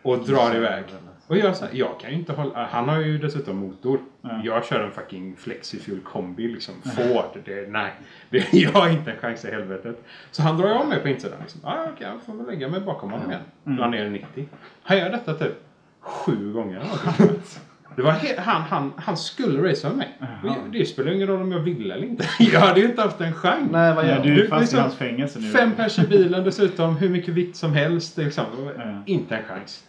Och 0.02 0.18
drar 0.18 0.56
iväg. 0.56 0.84
Och 1.26 1.36
jag, 1.36 1.56
så 1.56 1.64
här, 1.64 1.74
jag 1.74 2.00
kan 2.00 2.10
ju 2.10 2.16
inte 2.16 2.32
hålla... 2.32 2.66
Han 2.66 2.88
har 2.88 3.00
ju 3.00 3.18
dessutom 3.18 3.56
motor. 3.56 4.00
Jag 4.44 4.64
kör 4.64 4.80
en 4.80 4.92
fucking 4.92 5.36
Flexifuel 5.36 6.00
kombi 6.00 6.48
liksom. 6.48 6.74
Ford. 6.82 7.42
Det, 7.44 7.70
nej. 7.70 7.92
Det, 8.30 8.52
jag 8.52 8.72
har 8.72 8.88
inte 8.88 9.10
en 9.10 9.16
chans 9.16 9.44
i 9.44 9.50
helvetet. 9.50 10.04
Så 10.30 10.42
han 10.42 10.56
drar 10.56 10.68
ju 10.68 10.74
om 10.74 10.88
mig 10.88 11.00
på 11.00 11.08
insidan. 11.08 11.38
Liksom. 11.40 11.60
Ah, 11.64 11.84
okej, 11.92 12.06
jag 12.06 12.22
får 12.22 12.34
väl 12.34 12.46
lägga 12.46 12.68
mig 12.68 12.80
bakom 12.80 13.10
honom 13.12 13.30
igen. 13.30 13.76
Drar 13.78 13.88
ner 13.88 14.06
i 14.06 14.10
90. 14.10 14.48
Han 14.82 14.98
gör 14.98 15.10
detta 15.10 15.34
typ 15.34 15.54
sju 16.00 16.52
gånger. 16.52 16.82
Det 17.96 18.02
var 18.02 18.16
han, 18.38 18.62
han, 18.62 18.92
han 18.96 19.16
skulle 19.16 19.70
racea 19.70 19.90
med 19.90 19.96
mig. 19.98 20.50
Och 20.64 20.70
Det 20.70 20.84
spelar 20.86 21.12
ingen 21.12 21.28
roll 21.28 21.40
om 21.42 21.52
jag 21.52 21.58
ville 21.60 21.94
eller 21.94 22.06
inte. 22.06 22.24
Jag 22.38 22.60
hade 22.60 22.80
ju 22.80 22.86
inte 22.86 23.02
haft 23.02 23.20
en 23.20 23.32
chans. 23.32 23.68
Nej, 23.72 23.94
vad 23.94 24.04
Ja, 24.04 24.08
gör 24.08 24.22
du 24.22 24.34
du? 24.34 24.44
är 24.44 24.48
fast 24.48 24.60
liksom 24.62 24.78
i 24.78 24.82
hans 24.82 24.94
fängelse 24.96 25.38
nu. 25.38 25.46
Fem 25.48 25.72
pers 25.72 25.98
i 25.98 26.06
bilen 26.06 26.44
dessutom, 26.44 26.96
hur 26.96 27.08
mycket 27.08 27.34
vikt 27.34 27.56
som 27.56 27.72
helst. 27.72 28.16
Liksom. 28.16 28.44
Ja. 28.78 29.02
Inte 29.06 29.36
en 29.36 29.44
chans. 29.44 29.84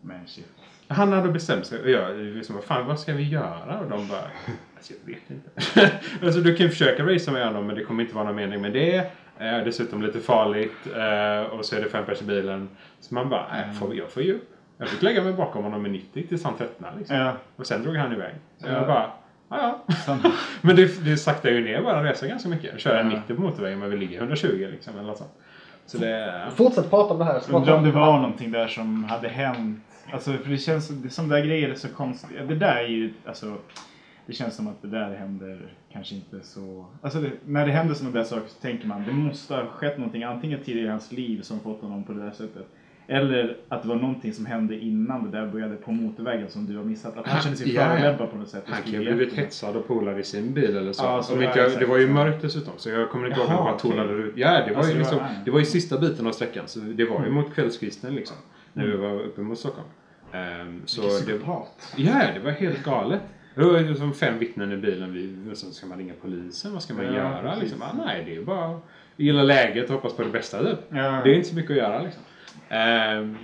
Men 0.00 0.26
shit. 0.26 0.46
Han 0.88 1.12
hade 1.12 1.28
bestämt 1.28 1.66
sig 1.66 1.82
och 1.82 1.90
jag 1.90 2.16
liksom, 2.18 2.54
vad 2.54 2.64
fan 2.64 2.86
vad 2.86 3.00
ska 3.00 3.12
vi 3.12 3.22
göra? 3.28 3.78
Och 3.80 3.90
de 3.90 4.08
bara, 4.08 4.20
alltså 4.76 4.92
jag 5.04 5.14
vet 5.14 5.30
inte. 5.30 5.90
alltså 6.26 6.40
du 6.40 6.56
kan 6.56 6.68
försöka 6.68 7.06
racea 7.06 7.32
med 7.34 7.46
honom 7.46 7.66
men 7.66 7.76
det 7.76 7.84
kommer 7.84 8.02
inte 8.02 8.14
vara 8.14 8.24
någon 8.24 8.36
mening 8.36 8.60
med 8.62 8.72
det. 8.72 8.96
Eh, 9.38 9.64
dessutom 9.64 10.02
lite 10.02 10.20
farligt 10.20 10.72
eh, 10.86 11.52
och 11.52 11.64
så 11.64 11.76
är 11.76 11.80
det 11.80 11.88
fem 11.88 12.04
pers 12.06 12.22
i 12.22 12.24
bilen. 12.24 12.68
Så 13.00 13.14
man 13.14 13.28
bara, 13.28 13.46
äh, 13.60 13.72
får, 13.72 13.94
jag 13.96 14.10
får 14.10 14.22
ju 14.22 14.34
upp. 14.34 14.55
Jag 14.78 14.88
fick 14.88 15.02
lägga 15.02 15.24
mig 15.24 15.32
bakom 15.32 15.64
honom 15.64 15.82
med 15.82 15.90
90 15.90 16.26
tills 16.28 16.44
han 16.44 16.56
tröttnade. 16.56 16.98
Liksom. 16.98 17.16
Ja. 17.16 17.32
Och 17.56 17.66
sen 17.66 17.82
drog 17.82 17.96
han 17.96 18.12
iväg. 18.12 18.34
Så 18.58 18.68
jag 18.68 18.86
bara, 18.86 19.10
Ja, 19.48 19.82
ja. 19.88 19.94
Sen, 19.94 20.18
Men 20.62 20.76
det, 20.76 21.04
det 21.04 21.16
saktar 21.16 21.50
ju 21.50 21.64
ner 21.64 21.80
vår 21.80 22.02
resa 22.02 22.26
ganska 22.26 22.48
mycket. 22.48 22.80
Köra 22.80 22.96
Ja. 22.96 23.08
90 23.20 23.36
på 23.36 23.42
motorvägen 23.42 23.78
men 23.78 23.90
vi 23.90 23.96
ligger 23.96 24.18
120 24.18 24.68
liksom. 24.70 24.94
Eller 24.94 25.06
något 25.06 25.18
sånt. 25.18 25.30
Så 25.86 25.98
det... 25.98 26.46
Fortsätt 26.54 26.90
prata 26.90 27.12
om 27.12 27.18
det 27.18 27.24
här. 27.24 27.40
Undrar 27.50 27.74
om 27.76 27.84
det 27.84 27.90
var 27.90 28.16
någonting 28.16 28.52
där 28.52 28.68
som 28.68 29.04
hade 29.04 29.28
hänt. 29.28 29.84
Alltså 30.12 30.32
för 30.32 30.50
det 30.50 30.58
känns 30.58 30.88
det, 30.88 31.10
som 31.10 31.28
där 31.28 31.44
grejer 31.44 31.68
är 31.68 31.74
så 31.74 31.88
konstigt. 31.88 32.48
Det 32.48 32.54
där 32.54 32.76
är 32.76 32.88
ju 32.88 33.12
alltså. 33.26 33.56
Det 34.26 34.32
känns 34.32 34.56
som 34.56 34.68
att 34.68 34.82
det 34.82 34.88
där 34.88 35.14
händer 35.14 35.72
kanske 35.92 36.14
inte 36.14 36.40
så... 36.42 36.86
Alltså 37.02 37.20
det, 37.20 37.30
när 37.44 37.66
det 37.66 37.72
händer 37.72 37.94
sådana 37.94 38.16
där 38.16 38.24
saker 38.24 38.48
så 38.48 38.60
tänker 38.60 38.86
man 38.86 39.04
det 39.04 39.12
måste 39.12 39.54
ha 39.54 39.66
skett 39.66 39.98
någonting 39.98 40.24
antingen 40.24 40.60
tidigare 40.64 40.86
i 40.86 40.90
hans 40.90 41.12
liv 41.12 41.42
som 41.42 41.60
fått 41.60 41.82
honom 41.82 42.04
på 42.04 42.12
det 42.12 42.22
där 42.24 42.30
sättet. 42.30 42.66
Eller 43.08 43.56
att 43.68 43.82
det 43.82 43.88
var 43.88 43.96
någonting 43.96 44.32
som 44.32 44.46
hände 44.46 44.78
innan 44.78 45.30
det 45.30 45.38
där 45.38 45.46
började 45.46 45.76
på 45.76 45.92
motorvägen 45.92 46.50
som 46.50 46.66
du 46.66 46.76
har 46.76 46.84
missat. 46.84 47.16
Att 47.16 47.26
han 47.28 47.42
kände 47.42 47.56
sig 47.58 47.74
Ja, 47.74 47.88
förolämpad 47.88 48.30
på 48.30 48.36
något 48.36 48.48
sätt. 48.48 48.64
Han 48.66 48.82
kan 48.82 48.92
ju 48.92 48.98
blivit 48.98 49.34
hetsad 49.34 49.76
av 49.76 49.80
polare 49.80 50.20
i 50.20 50.24
sin 50.24 50.54
bil 50.54 50.76
eller 50.76 50.92
så. 50.92 51.04
Ja, 51.04 51.22
så 51.22 51.42
inte 51.42 51.58
jag, 51.58 51.78
det 51.78 51.86
var 51.86 51.98
ju 51.98 52.08
mörkt 52.08 52.42
dessutom 52.42 52.72
så 52.76 52.90
jag 52.90 53.10
kommer 53.10 53.26
inte 53.28 53.40
ihåg 53.40 53.48
om 53.48 53.54
det 53.56 53.72
okej. 53.72 53.90
tonade 53.90 54.12
ut. 54.12 54.32
Ja, 54.36 54.50
det 54.66 54.70
var, 54.70 54.76
Alltså, 54.76 54.92
ju 54.92 54.98
det 54.98 55.04
liksom, 55.04 55.18
det 55.44 55.50
var 55.50 55.58
ju 55.58 55.64
sista 55.64 55.98
biten 55.98 56.26
av 56.26 56.32
sträckan. 56.32 56.68
Så 56.68 56.78
det 56.78 57.04
var 57.04 57.24
ju 57.24 57.30
mot 57.30 57.54
kvällskvisten 57.54 58.14
liksom. 58.14 58.36
När 58.72 58.86
vi 58.86 58.96
var 58.96 59.20
uppe 59.20 59.40
mot 59.40 59.58
Stockholm. 59.58 59.88
Ehm, 60.32 60.82
så 60.84 61.02
det, 61.02 61.40
ja, 61.96 62.20
det 62.34 62.40
var 62.40 62.50
helt 62.50 62.84
galet. 62.84 63.20
Det 63.54 63.64
var 63.64 63.78
ju 63.78 63.94
som 63.94 64.14
fem 64.14 64.38
vittnen 64.38 64.72
i 64.72 64.76
bilen. 64.76 65.12
Vi, 65.12 65.54
så 65.54 65.70
ska 65.70 65.86
man 65.86 65.98
ringa 65.98 66.12
polisen? 66.22 66.72
Vad 66.72 66.82
ska 66.82 66.94
man 66.94 67.04
Ja, 67.04 67.12
göra? 67.12 67.54
Liksom? 67.54 67.82
Ah, 67.82 67.92
nej, 68.06 68.22
det 68.26 68.36
är 68.36 68.42
bara 68.42 68.76
att 68.76 68.82
gilla 69.16 69.42
läget 69.42 69.88
och 69.88 69.94
hoppas 69.94 70.12
på 70.16 70.22
det 70.22 70.28
bästa. 70.30 70.64
Typ. 70.64 70.78
Ja. 70.88 71.20
Det 71.24 71.30
är 71.30 71.34
inte 71.34 71.48
så 71.48 71.54
mycket 71.54 71.70
att 71.70 71.76
göra 71.76 72.02
liksom. 72.02 72.22
Ehm, 72.68 73.36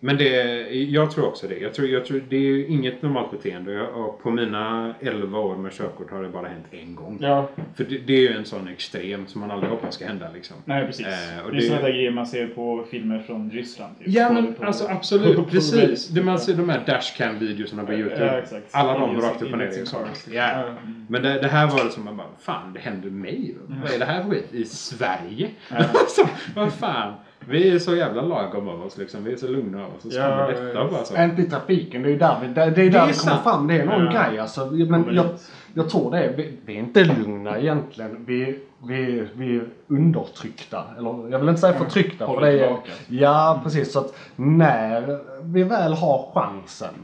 men 0.00 0.16
det, 0.16 0.32
jag 0.70 1.10
tror 1.10 1.26
också 1.26 1.46
det. 1.48 1.58
Jag 1.58 1.74
tror, 1.74 1.88
jag 1.88 2.04
tror, 2.04 2.22
det 2.28 2.36
är 2.36 2.70
inget 2.70 3.02
normalt 3.02 3.30
beteende. 3.30 3.82
Och 3.82 4.22
på 4.22 4.30
mina 4.30 4.94
11 5.00 5.38
år 5.38 5.56
med 5.56 5.72
körkort 5.72 6.10
har 6.10 6.22
det 6.22 6.28
bara 6.28 6.48
hänt 6.48 6.66
en 6.70 6.94
gång. 6.94 7.18
Ja, 7.20 7.48
För 7.74 7.84
det, 7.84 7.98
det 7.98 8.12
är 8.12 8.20
ju 8.20 8.32
en 8.36 8.44
sån 8.44 8.68
extrem 8.68 9.26
som 9.26 9.40
man 9.40 9.50
aldrig 9.50 9.70
hoppas 9.70 9.94
ska 9.94 10.06
hända. 10.06 10.26
Liksom. 10.34 10.56
nej 10.64 10.86
precis. 10.86 11.06
Eh, 11.06 11.44
och 11.46 11.52
det 11.52 11.56
är 11.58 11.60
sådana 11.60 11.82
där 11.82 11.92
grejer 11.92 12.10
man 12.10 12.26
ser 12.26 12.46
på 12.46 12.84
filmer 12.90 13.18
från 13.18 13.50
Ryssland. 13.50 13.98
Typ. 13.98 14.08
Ja 14.08 14.28
På- 14.28 14.34
men 14.34 14.54
på- 14.54 14.64
alltså 14.64 14.84
på- 14.86 14.92
absolut, 14.92 15.36
på- 15.44 15.44
precis. 15.44 16.08
Det 16.08 16.22
man 16.22 16.38
ser 16.38 16.54
de 16.54 16.68
här 16.68 16.82
dashcam-videorna 16.86 17.86
på 17.86 17.92
Youtube. 17.92 18.44
Ja. 18.50 18.58
Alla 18.70 18.98
de 18.98 19.20
rakt 19.20 19.42
upp 19.42 19.52
och 19.52 19.58
ner. 19.58 19.66
Liksom. 19.76 19.98
Ja. 20.32 20.32
Ja. 20.60 20.74
Men 21.08 21.22
det, 21.22 21.40
det 21.40 21.48
här 21.48 21.66
var 21.66 21.84
det 21.84 21.90
som 21.90 22.04
man 22.04 22.16
bara, 22.16 22.26
fan 22.38 22.72
det 22.72 22.80
händer 22.80 23.10
mig. 23.10 23.54
Vad 23.82 23.92
är 23.94 23.98
det 23.98 24.04
här 24.04 24.22
för 24.22 24.30
skit? 24.30 24.48
I 24.54 24.64
Sverige? 24.64 25.50
Alltså, 25.70 26.28
vad 26.54 26.72
fan. 26.72 27.12
Vi 27.48 27.70
är 27.74 27.78
så 27.78 27.96
jävla 27.96 28.22
lagom 28.22 28.68
av 28.68 28.82
oss 28.86 28.98
liksom. 28.98 29.24
Vi 29.24 29.32
är 29.32 29.36
så 29.36 29.48
lugna 29.48 29.84
av 29.84 29.94
oss. 29.98 30.04
Och 30.04 30.12
så 30.12 30.18
Ja, 30.18 30.30
kommer 30.30 30.48
detta 30.66 30.84
visst. 30.84 30.92
bara 30.94 31.04
så. 31.04 31.22
Inte 31.24 31.42
i 31.42 31.44
trafiken, 31.44 32.02
det 32.02 32.08
är 32.08 32.12
ju 32.12 32.18
där 32.18 32.36
vi, 32.42 32.46
det, 32.48 32.54
det 32.54 32.60
är 32.62 32.70
där 32.70 32.82
vi 32.84 32.88
är 32.88 33.00
kommer 33.00 33.12
sant. 33.12 33.42
fram. 33.42 33.66
Det 33.66 33.74
är 33.80 33.84
någon 33.86 34.04
Ja. 34.04 34.12
grej 34.28 34.38
alltså. 34.38 34.66
Men 34.66 34.88
Kommer 35.04 35.12
jag, 35.16 35.26
jag 35.74 35.90
tror 35.90 36.10
det. 36.10 36.18
är- 36.24 36.36
Vi, 36.36 36.58
vi 36.64 36.74
är 36.74 36.78
inte 36.78 37.04
lugna 37.04 37.58
egentligen. 37.58 38.24
Vi, 38.26 38.58
vi, 38.86 39.28
vi 39.34 39.56
är 39.56 39.68
undertryckta. 39.88 40.84
Eller 40.98 41.28
jag 41.30 41.38
vill 41.38 41.48
inte 41.48 41.60
säga 41.60 41.72
förtryckta. 41.78 42.26
För 42.26 42.32
Håller 42.34 42.52
det 42.52 42.60
är, 42.66 42.76
ja, 43.08 43.60
precis. 43.64 43.92
Så 43.92 43.98
att 43.98 44.18
när 44.36 45.18
vi 45.42 45.62
väl 45.62 45.92
har 45.92 46.30
chansen 46.34 46.94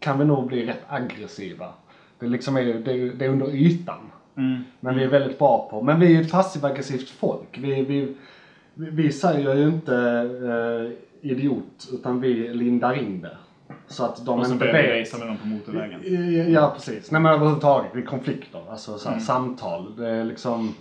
kan 0.00 0.18
vi 0.18 0.24
nog 0.24 0.46
bli 0.46 0.66
rätt 0.66 0.82
aggressiva. 0.88 1.66
Det, 2.18 2.26
liksom 2.26 2.56
är, 2.56 2.64
det, 2.64 3.10
det 3.10 3.24
är 3.24 3.28
under 3.28 3.54
ytan. 3.54 3.98
Mm. 4.36 4.64
Men 4.80 4.96
vi 4.96 5.04
är 5.04 5.08
väldigt 5.08 5.38
bra 5.38 5.68
på. 5.70 5.82
Men 5.82 6.00
vi 6.00 6.16
är 6.16 6.20
ett 6.20 6.32
passiv-aggressivt 6.32 7.10
folk. 7.10 7.48
Vi, 7.58 7.82
vi, 7.84 8.14
vi, 8.74 9.12
säger 9.12 9.54
ju 9.54 9.68
inte 9.68 9.94
eh, 11.22 11.30
idiot, 11.30 11.88
utan 11.92 12.20
vi 12.20 12.48
lindar 12.54 12.94
in 12.98 13.20
det. 13.20 13.36
Så 13.88 14.04
att 14.04 14.26
de 14.26 14.38
Och 14.40 14.46
så 14.46 14.52
inte 14.52 14.64
vet. 14.72 15.00
racea 15.00 15.18
med 15.18 15.28
någon 15.28 15.36
på 15.36 15.46
motorvägen. 15.46 16.52
Ja, 16.52 16.72
precis. 16.74 17.10
Nej 17.10 17.20
men 17.20 17.32
överhuvudtaget, 17.32 17.94
vid 17.94 18.06
konflikter. 18.08 18.62
Alltså 18.70 18.98
så 18.98 19.08
här, 19.08 19.14
Mm. 19.16 19.24
samtal. 19.26 19.96
Det 19.96 20.08
är 20.08 20.24
liksom... 20.24 20.74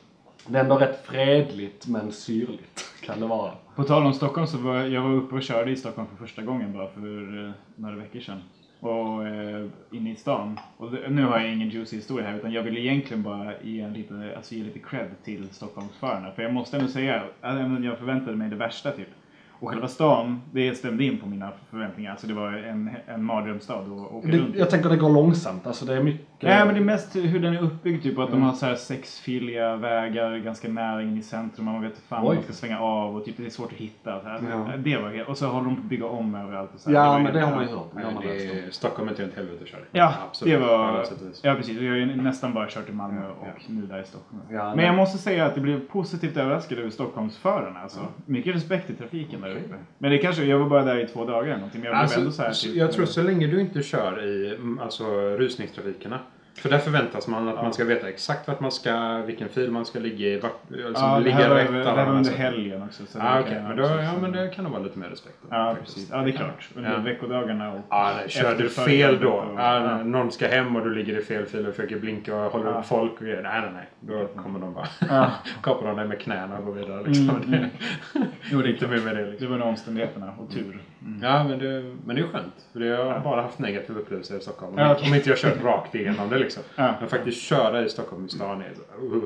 Det 0.47 0.57
är 0.57 0.63
ändå 0.63 0.75
rätt 0.77 1.05
fredligt 1.05 1.87
men 1.87 2.11
syrligt 2.11 2.85
kan 3.05 3.19
det 3.19 3.25
vara. 3.27 3.51
På 3.75 3.83
tal 3.83 4.05
om 4.05 4.13
Stockholm 4.13 4.47
så 4.47 4.57
var 4.57 4.75
jag 4.75 5.01
var 5.01 5.11
uppe 5.15 5.35
och 5.35 5.41
körde 5.43 5.71
i 5.71 5.75
Stockholm 5.75 6.07
för 6.07 6.25
första 6.25 6.41
gången 6.41 6.73
bara 6.73 6.87
för 6.87 7.45
eh, 7.45 7.51
några 7.75 7.95
veckor 7.95 8.19
sedan. 8.19 8.41
Och 8.81 9.27
eh, 9.27 9.65
inne 9.91 10.11
i 10.11 10.15
stan. 10.15 10.59
Och 10.77 10.91
det, 10.91 11.09
nu 11.09 11.25
har 11.25 11.39
jag 11.39 11.53
ingen 11.53 11.69
juicy 11.69 11.95
historia 11.95 12.27
här 12.27 12.37
utan 12.37 12.51
jag 12.51 12.63
vill 12.63 12.77
egentligen 12.77 13.23
bara 13.23 13.61
ge, 13.61 13.81
en 13.81 13.93
lite, 13.93 14.33
alltså 14.35 14.55
ge 14.55 14.63
lite 14.63 14.79
cred 14.79 15.09
till 15.23 15.49
Stockholmsförarna. 15.51 16.31
För 16.31 16.43
jag 16.43 16.53
måste 16.53 16.77
ändå 16.77 16.89
säga 16.89 17.23
att 17.41 17.83
jag 17.83 17.97
förväntade 17.97 18.37
mig 18.37 18.49
det 18.49 18.55
värsta 18.55 18.91
typ. 18.91 19.07
Och 19.49 19.69
själva 19.69 19.87
stan, 19.87 20.41
det 20.51 20.75
stämde 20.75 21.03
in 21.03 21.19
på 21.19 21.27
mina 21.27 21.51
förväntningar. 21.69 22.11
Alltså 22.11 22.27
det 22.27 22.33
var 22.33 22.53
en, 22.53 22.89
en 23.07 23.23
mardrömsstad 23.23 23.79
att 23.79 24.11
åka 24.11 24.27
Det, 24.27 24.37
runt 24.37 24.55
jag 24.55 24.69
tänker 24.69 24.89
det 24.89 24.97
går 24.97 25.09
långsamt. 25.09 25.67
Alltså 25.67 25.85
det 25.85 25.93
är 25.93 26.03
mycket... 26.03 26.27
Nej 26.41 26.65
men 26.65 26.73
det 26.75 26.79
är 26.79 26.83
mest 26.83 27.15
hur 27.15 27.39
den 27.39 27.53
är 27.55 27.61
uppbyggd 27.63 28.03
typ. 28.03 28.19
Att 28.19 28.31
de 28.31 28.41
har 28.41 28.53
så 28.53 28.65
här 28.65 28.75
sexfiliga 28.75 29.75
vägar 29.75 30.37
ganska 30.37 30.67
nära 30.67 31.01
in 31.01 31.17
i 31.17 31.21
centrum. 31.21 31.65
Man 31.65 31.81
vet 31.81 31.97
fan 31.97 32.23
var 32.23 32.33
man 32.33 32.43
ska 32.43 32.53
svänga 32.53 32.79
av 32.79 33.15
och 33.15 33.25
typ 33.25 33.37
det 33.37 33.45
är 33.45 33.49
svårt 33.49 33.71
att 33.71 33.77
hitta. 33.77 34.21
Så 34.21 34.27
här. 34.27 34.41
Ja. 34.49 34.77
Det 34.77 34.97
var 34.97 35.09
helt, 35.09 35.29
och 35.29 35.37
så 35.37 35.47
håller 35.47 35.65
de 35.65 35.75
på 35.75 35.81
att 35.81 35.87
bygga 35.87 36.05
om 36.05 36.35
överallt. 36.35 36.71
Och 36.73 36.79
så 36.79 36.89
här. 36.89 36.97
Ja 36.97 37.11
var 37.11 37.19
men 37.19 37.33
det 37.33 37.41
har 37.41 37.55
man 37.55 37.67
ju 37.67 37.69
hört. 37.69 37.91
Det 37.93 38.01
Nej, 38.03 38.13
man 38.13 38.23
det 38.23 38.45
är, 38.45 38.71
Stockholm 38.71 39.07
är 39.07 39.11
inte 39.11 39.23
ett 39.23 39.35
helvete 39.35 39.57
att 39.63 39.67
köra. 39.69 39.81
Ja, 39.91 40.13
Absolut. 40.27 40.53
det 40.53 40.65
var... 40.65 41.05
Ja 41.43 41.55
precis. 41.55 41.81
Jag 41.81 41.91
har 41.91 41.97
ju 41.97 42.15
nästan 42.15 42.53
bara 42.53 42.67
kört 42.69 42.89
i 42.89 42.91
Malmö 42.91 43.29
och 43.29 43.47
Ja. 43.47 43.51
nu 43.67 43.81
där 43.81 44.01
i 44.01 44.05
Stockholm. 44.05 44.41
Ja, 44.49 44.75
men 44.75 44.85
jag 44.85 44.95
måste 44.95 45.17
säga 45.17 45.45
att 45.45 45.55
det 45.55 45.61
blev 45.61 45.87
positivt 45.87 46.37
överraskad 46.37 46.79
över 46.79 46.89
Stockholmsförarna. 46.89 47.79
Alltså. 47.79 47.99
Mycket 48.25 48.55
respekt 48.55 48.89
i 48.89 48.93
trafiken 48.93 49.41
där 49.41 49.51
uppe. 49.51 49.75
Men 49.97 50.11
det 50.11 50.17
kanske, 50.17 50.43
jag 50.43 50.59
var 50.59 50.69
bara 50.69 50.83
där 50.83 50.97
i 50.97 51.07
två 51.07 51.25
dagar 51.25 51.43
eller 51.43 51.55
någonting. 51.55 51.81
Men 51.81 51.87
jag 51.87 51.93
blev 51.93 52.01
Alltså, 52.01 52.19
ändå 52.19 52.31
så 52.31 52.41
här, 52.41 52.51
typ, 52.51 52.75
jag 52.75 52.91
tror 52.91 53.05
så 53.05 53.23
länge 53.23 53.47
du 53.47 53.61
inte 53.61 53.83
kör 53.83 54.25
i 54.25 54.55
mm, 54.55 54.79
alltså, 54.79 55.05
rusningstrafikerna. 55.13 56.19
För 56.55 56.69
där 56.69 56.77
förväntas 56.77 57.27
man 57.27 57.47
att 57.49 57.55
man 57.55 57.73
ska 57.73 57.85
veta 57.85 58.09
exakt 58.09 58.47
vart 58.47 58.59
man 58.59 58.71
ska, 58.71 59.17
vilken 59.25 59.49
fil 59.49 59.71
man 59.71 59.85
ska 59.85 59.99
ligga 59.99 60.27
i, 60.27 60.39
vart, 60.39 60.61
liksom, 60.67 60.93
Ja, 60.95 61.19
ligga 61.19 61.35
här 61.35 61.49
rätt. 61.49 61.71
det 61.71 61.83
här 61.91 62.05
var 62.05 62.13
under 62.15 62.31
helgen 62.31 62.83
också. 62.83 63.03
Så 63.05 63.19
Ah, 63.21 63.41
kan- 63.41 63.63
men, 63.67 63.77
då, 63.77 63.83
ja, 63.83 64.13
men 64.21 64.31
det 64.31 64.47
kan 64.47 64.63
nog 64.63 64.73
vara 64.73 64.83
lite 64.83 64.99
mer 64.99 65.07
respekt. 65.09 65.35
då, 65.41 65.47
Ja, 65.55 65.69
faktiskt. 65.75 65.95
precis. 65.95 66.09
Ja, 66.11 66.17
det 66.17 66.29
är 66.29 66.31
klart. 66.31 66.69
Under 66.75 66.91
Ja. 66.91 66.97
veckodagarna 66.97 67.71
och 67.73 67.79
Ja, 67.89 68.11
nej, 68.17 68.29
kör 68.29 68.55
du 68.55 68.69
fel 68.69 69.19
då, 69.21 69.29
och- 69.31 69.53
ja, 69.59 69.75
ja. 69.89 70.03
någon 70.03 70.31
ska 70.31 70.47
hem 70.47 70.75
och 70.75 70.83
du 70.83 70.95
ligger 70.95 71.19
i 71.19 71.21
fel 71.21 71.45
fil 71.45 71.67
och 71.67 71.75
försöker 71.75 71.99
blinka 71.99 72.35
och 72.35 72.51
håller 72.51 72.71
Ja. 72.71 72.79
upp 72.79 72.85
folk 72.85 73.11
och 73.13 73.25
grejer. 73.25 73.43
Nej, 73.43 73.61
nej, 73.61 73.71
nej. 73.73 73.89
Då 73.99 74.41
kommer 74.43 74.59
de 74.59 74.73
bara 74.73 74.87
Ja. 75.09 75.31
kapar 75.63 75.87
de 75.87 75.95
dig 75.97 76.07
med 76.07 76.19
knäna 76.19 76.57
och 76.57 76.65
går 76.65 76.73
vidare. 76.73 77.03
Liksom. 77.07 77.29
Mm, 77.29 77.53
mm. 77.53 77.69
Jo, 78.51 78.61
det 78.61 78.67
är 78.69 78.73
inte 78.73 78.87
mer 78.87 79.01
med 79.01 79.15
det. 79.15 79.25
Liksom. 79.31 79.51
Det 79.51 79.57
var 79.57 79.65
omständigheterna 79.67 80.33
och 80.39 80.51
tur. 80.53 80.79
Ja, 81.21 81.43
men 81.43 81.59
det, 81.59 81.95
men 82.05 82.15
det 82.15 82.21
är 82.21 82.27
skönt. 82.27 82.53
För 82.73 82.79
jag 82.79 83.05
har 83.05 83.19
bara 83.19 83.41
haft 83.41 83.59
negativa 83.59 83.99
upplevelser 83.99 84.37
i 84.37 84.41
Stockholm. 84.41 84.73
Ja, 84.77 84.85
Om- 84.85 84.91
okej. 84.91 85.09
Om 85.09 85.15
inte 85.15 85.29
jag 85.29 85.37
kört 85.37 85.63
rakt 85.63 85.95
igenom 85.95 86.29
det 86.29 86.39
liksom. 86.39 86.63
Ja. 86.75 86.93
Men 86.99 87.09
faktiskt 87.09 87.41
köra 87.41 87.81
i 87.85 87.89
Stockholm 87.89 88.25
i 88.25 88.29
stan 88.29 88.61
är 88.61 88.71
så... 88.75 89.05
Uh, 89.15 89.23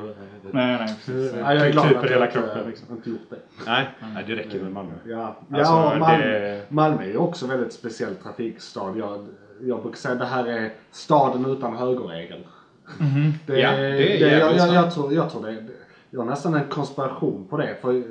Nej, 0.51 0.77
nej, 0.79 0.95
precis. 1.05 1.33
Ja, 1.39 1.53
jag 1.53 1.67
är 1.67 1.71
glad 1.71 1.88
Typer 1.88 1.99
att 1.99 2.11
hela 2.11 2.25
jag 2.25 2.31
kroppen, 2.33 2.57
inte, 2.57 2.69
liksom. 2.69 2.95
inte 2.95 3.09
gjort 3.09 3.29
det. 3.29 3.35
Nej, 3.65 3.89
nej, 4.13 4.23
det 4.27 4.35
räcker 4.35 4.59
med 4.63 4.71
Malmö. 4.71 4.91
Ja, 5.05 5.35
Alltså, 5.53 5.73
ja 5.73 5.95
Malmö, 5.99 6.39
det- 6.39 6.61
Malmö 6.69 7.03
är 7.03 7.07
ju 7.07 7.17
också 7.17 7.47
väldigt 7.47 7.73
speciell 7.73 8.15
trafikstad. 8.15 8.93
Jag, 8.97 9.27
jag 9.61 9.81
brukar 9.81 9.97
säga 9.97 10.11
att 10.13 10.19
det 10.19 10.25
här 10.25 10.45
är 10.47 10.69
staden 10.91 11.45
utan 11.45 11.75
högerregel. 11.77 12.43
Det, 13.45 13.59
Ja, 13.59 13.71
det 13.71 13.77
är 13.77 14.29
det, 14.29 14.38
jag, 14.38 14.55
jag, 14.57 14.73
jag, 14.73 14.93
tror, 14.93 15.13
jag 15.13 15.31
tror 15.31 15.45
det. 15.45 15.51
det- 15.51 15.71
Jag 16.09 16.19
har 16.19 16.25
nästan 16.29 16.53
en 16.53 16.63
konspiration 16.69 17.47
på 17.49 17.57
det. 17.57 17.75
För 17.81 18.03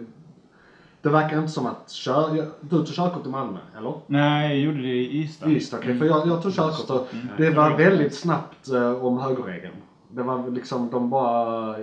det 1.04 1.10
verkar 1.10 1.38
inte 1.38 1.52
som 1.52 1.66
att 1.66 1.90
kör, 1.90 2.46
du 2.60 2.68
tog 2.68 2.86
körkort 2.86 3.26
i 3.26 3.28
Malmö, 3.28 3.58
eller? 3.78 3.92
Nej, 4.06 4.48
jag 4.48 4.58
gjorde 4.58 4.82
det 4.82 4.88
i 4.88 5.22
Ystad. 5.22 5.50
Ystad, 5.50 5.78
okej. 5.78 5.98
För 5.98 6.06
jag, 6.06 6.26
jag 6.26 6.42
tog 6.42 6.52
körkort 6.52 6.90
och 6.90 7.08
det 7.36 7.44
jag 7.44 7.52
var 7.52 7.68
tror 7.68 7.78
väldigt 7.78 8.14
snabbt 8.14 8.68
eh, 8.68 9.04
om 9.04 9.18
högerregeln. 9.18 9.74
Det 10.10 10.22
var 10.22 10.50
liksom, 10.50 10.90
de 10.90 11.10
bara 11.10 11.78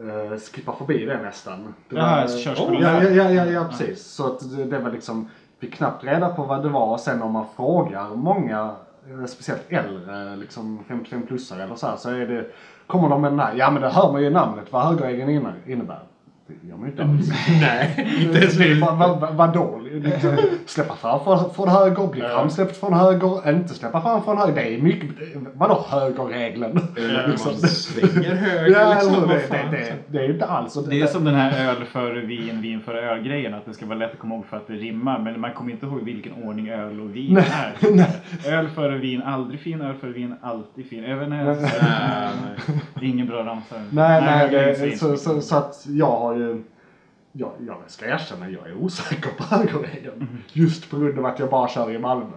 uh, 0.00 0.38
skippar 0.52 0.72
förbi 0.72 1.06
det 1.06 1.22
nästan. 1.22 1.74
Det 1.88 1.96
var, 1.96 2.26
så 2.26 2.38
körskolan 2.38 2.82
ja, 2.82 3.02
ja, 3.02 3.10
ja, 3.10 3.30
ja, 3.30 3.44
ja, 3.44 3.64
precis. 3.70 4.06
Så 4.06 4.26
att 4.26 4.56
det, 4.56 4.64
det 4.64 4.78
var 4.78 4.90
liksom, 4.90 5.28
fick 5.60 5.74
knappt 5.74 6.04
reda 6.04 6.28
på 6.28 6.42
vad 6.42 6.62
det 6.62 6.68
var. 6.68 6.86
Och 6.86 7.00
sen 7.00 7.22
om 7.22 7.32
man 7.32 7.46
frågar 7.56 8.14
många, 8.14 8.74
eh, 9.10 9.26
speciellt 9.26 9.62
äldre, 9.68 10.36
liksom 10.36 10.84
55-plussare 10.88 11.62
eller 11.62 11.74
så 11.74 11.86
här, 11.86 11.96
så 11.96 12.10
är 12.10 12.26
det, 12.26 12.46
kommer 12.86 13.08
de 13.08 13.20
med 13.20 13.32
den 13.32 13.40
här, 13.40 13.54
ja 13.54 13.70
men 13.70 13.82
det 13.82 13.88
hör 13.88 14.12
man 14.12 14.20
ju 14.20 14.26
i 14.26 14.30
namnet 14.30 14.72
vad 14.72 14.82
högerregeln 14.82 15.30
inne- 15.30 15.70
innebär. 15.72 16.00
Det 16.46 16.68
gör 16.68 16.76
man 16.76 16.86
ju 16.86 16.90
inte 16.90 17.04
alls. 17.04 17.28
Nej, 17.60 18.08
inte 18.20 18.38
ens 18.38 18.80
va, 18.80 19.30
vadå? 19.32 19.80
Liksom, 20.00 20.36
släppa 20.66 20.96
fram 20.96 21.24
från, 21.24 21.54
från 21.54 21.68
höger, 21.68 22.06
bli 22.06 22.20
framsläppt 22.20 22.76
från 22.76 22.94
höger, 22.94 23.50
inte 23.50 23.74
släppa 23.74 24.00
fram 24.00 24.22
från 24.24 24.38
höger. 24.38 24.54
Det 24.54 24.74
är 24.74 24.82
mycket, 24.82 25.10
vadå 25.54 25.84
högerregeln? 25.88 26.80
Liksom. 27.28 27.52
Man 27.52 27.60
svänger 27.60 28.34
höger 28.34 28.80
Ja, 28.80 28.94
liksom. 28.94 29.28
det, 29.28 29.34
det, 29.50 29.68
det, 29.70 29.94
det 30.08 30.24
är 30.24 30.30
inte 30.30 30.46
alls. 30.46 30.74
Det 30.74 31.00
är 31.00 31.06
som 31.06 31.24
den 31.24 31.34
här 31.34 31.68
öl 31.68 31.84
före 31.84 32.20
vin, 32.20 32.60
vin 32.62 32.80
före 32.80 33.10
öl-grejen. 33.10 33.54
Att 33.54 33.66
det 33.66 33.74
ska 33.74 33.86
vara 33.86 33.98
lätt 33.98 34.12
att 34.12 34.18
komma 34.18 34.34
ihåg 34.34 34.46
för 34.46 34.56
att 34.56 34.66
det 34.66 34.72
rimmar. 34.72 35.18
Men 35.18 35.40
man 35.40 35.52
kommer 35.52 35.72
inte 35.72 35.86
ihåg 35.86 36.02
vilken 36.02 36.32
ordning 36.44 36.68
öl 36.68 37.00
och 37.00 37.16
vin 37.16 37.36
är. 37.36 37.74
Öl 38.58 38.68
före 38.68 38.98
vin, 38.98 39.22
aldrig 39.22 39.60
fin. 39.60 39.80
Öl 39.80 39.94
före 39.94 40.12
vin, 40.12 40.34
alltid 40.42 40.88
fin. 40.88 41.04
Jag 41.04 41.22
inte. 41.22 41.70
Nej, 41.82 42.30
nej. 42.66 43.10
Ingen 43.10 43.26
bra 43.26 43.44
ramsa. 43.44 43.74
Nej, 43.90 44.22
nej, 44.22 44.52
jag 44.52 44.78
det, 44.78 44.86
inte 44.86 44.98
så, 44.98 45.16
så 45.16 45.16
så, 45.16 45.40
så 45.40 45.56
att 45.56 45.86
jag 45.88 46.16
har 46.16 46.34
ju... 46.34 46.62
Jag, 47.38 47.52
jag 47.66 47.76
ska 47.86 48.06
erkänna, 48.06 48.50
jag 48.50 48.68
är 48.68 48.74
osäker 48.74 49.30
på 49.30 49.44
högerregeln. 49.44 50.38
Just 50.52 50.90
på 50.90 50.98
grund 50.98 51.18
av 51.18 51.26
att 51.26 51.38
jag 51.38 51.50
bara 51.50 51.68
kör 51.68 51.90
i 51.90 51.98
Malmö. 51.98 52.36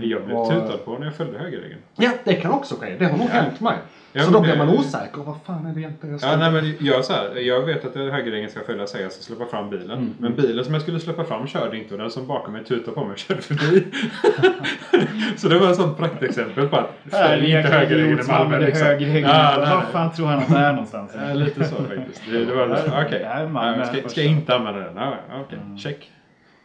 Jag 0.00 0.24
blev 0.24 0.36
Och- 0.36 0.48
tutad 0.50 0.84
på 0.84 0.98
när 0.98 1.06
jag 1.06 1.14
följde 1.14 1.38
högerregeln. 1.38 1.80
Ja, 1.96 2.10
det 2.24 2.34
kan 2.34 2.50
också 2.52 2.74
ske. 2.74 2.96
Det 2.98 3.06
har 3.06 3.18
nog 3.18 3.28
hänt 3.28 3.60
mig. 3.60 3.78
Ja, 4.12 4.22
så 4.22 4.30
då 4.30 4.40
blir 4.40 4.56
man 4.56 4.68
osäker. 4.68 5.22
Vad 5.22 5.36
fan 5.44 5.66
är 5.66 5.74
det 5.74 5.80
egentligen 5.80 6.12
jag 6.12 6.20
ska 6.20 6.30
Ja, 6.30 6.36
nej, 6.36 6.52
men 6.52 6.74
jag, 6.80 7.04
så 7.04 7.12
här, 7.12 7.36
jag 7.36 7.60
vet 7.60 7.84
att 7.84 7.94
högerregeln 7.94 8.50
ska 8.50 8.60
följas, 8.60 8.90
säger 8.90 9.04
jag 9.04 9.12
ska 9.12 9.22
släppa 9.22 9.46
fram 9.46 9.70
bilen. 9.70 9.90
Mm. 9.98 10.14
Men 10.18 10.34
bilen 10.34 10.64
som 10.64 10.74
jag 10.74 10.82
skulle 10.82 11.00
släppa 11.00 11.24
fram 11.24 11.46
körde 11.46 11.78
inte 11.78 11.94
och 11.94 12.00
den 12.00 12.10
som 12.10 12.26
bakom 12.26 12.52
mig 12.52 12.64
tutade 12.64 12.92
på 12.92 13.04
mig 13.04 13.16
körde 13.16 13.42
förbi. 13.42 13.86
så 15.36 15.48
det 15.48 15.58
var 15.58 15.70
ett 15.70 15.76
sånt 15.76 15.98
praktexempel 15.98 16.68
på 16.68 16.76
att 16.76 16.90
följ 17.10 17.56
inte 17.56 17.68
högerregeln 17.68 18.20
i 18.20 18.28
Malmö. 18.28 18.58
Liksom. 18.58 18.86
Högerregeln. 18.86 19.30
Ja, 19.30 19.54
nej, 19.58 19.68
nej. 19.68 19.84
fan 19.92 20.12
tror 20.12 20.26
han 20.26 20.38
att 20.38 20.48
det 20.48 20.58
är 20.58 20.72
någonstans? 20.72 21.12
Ja, 21.28 21.34
lite 21.34 21.64
så 21.64 21.74
faktiskt. 21.74 22.22
Det, 22.30 22.44
det 22.44 22.54
var 22.54 22.64
okej. 23.06 23.18
Det 23.18 23.26
här 23.26 23.44
är 23.44 23.48
Malmö 23.48 23.78
Ja, 23.78 23.86
ska, 23.86 24.08
ska 24.08 24.22
jag 24.22 24.30
inte 24.30 24.54
använda 24.54 24.80
den? 24.80 24.96
Ja, 24.96 25.14
okej. 25.44 25.58
Mm. 25.64 25.78
Check. 25.78 26.10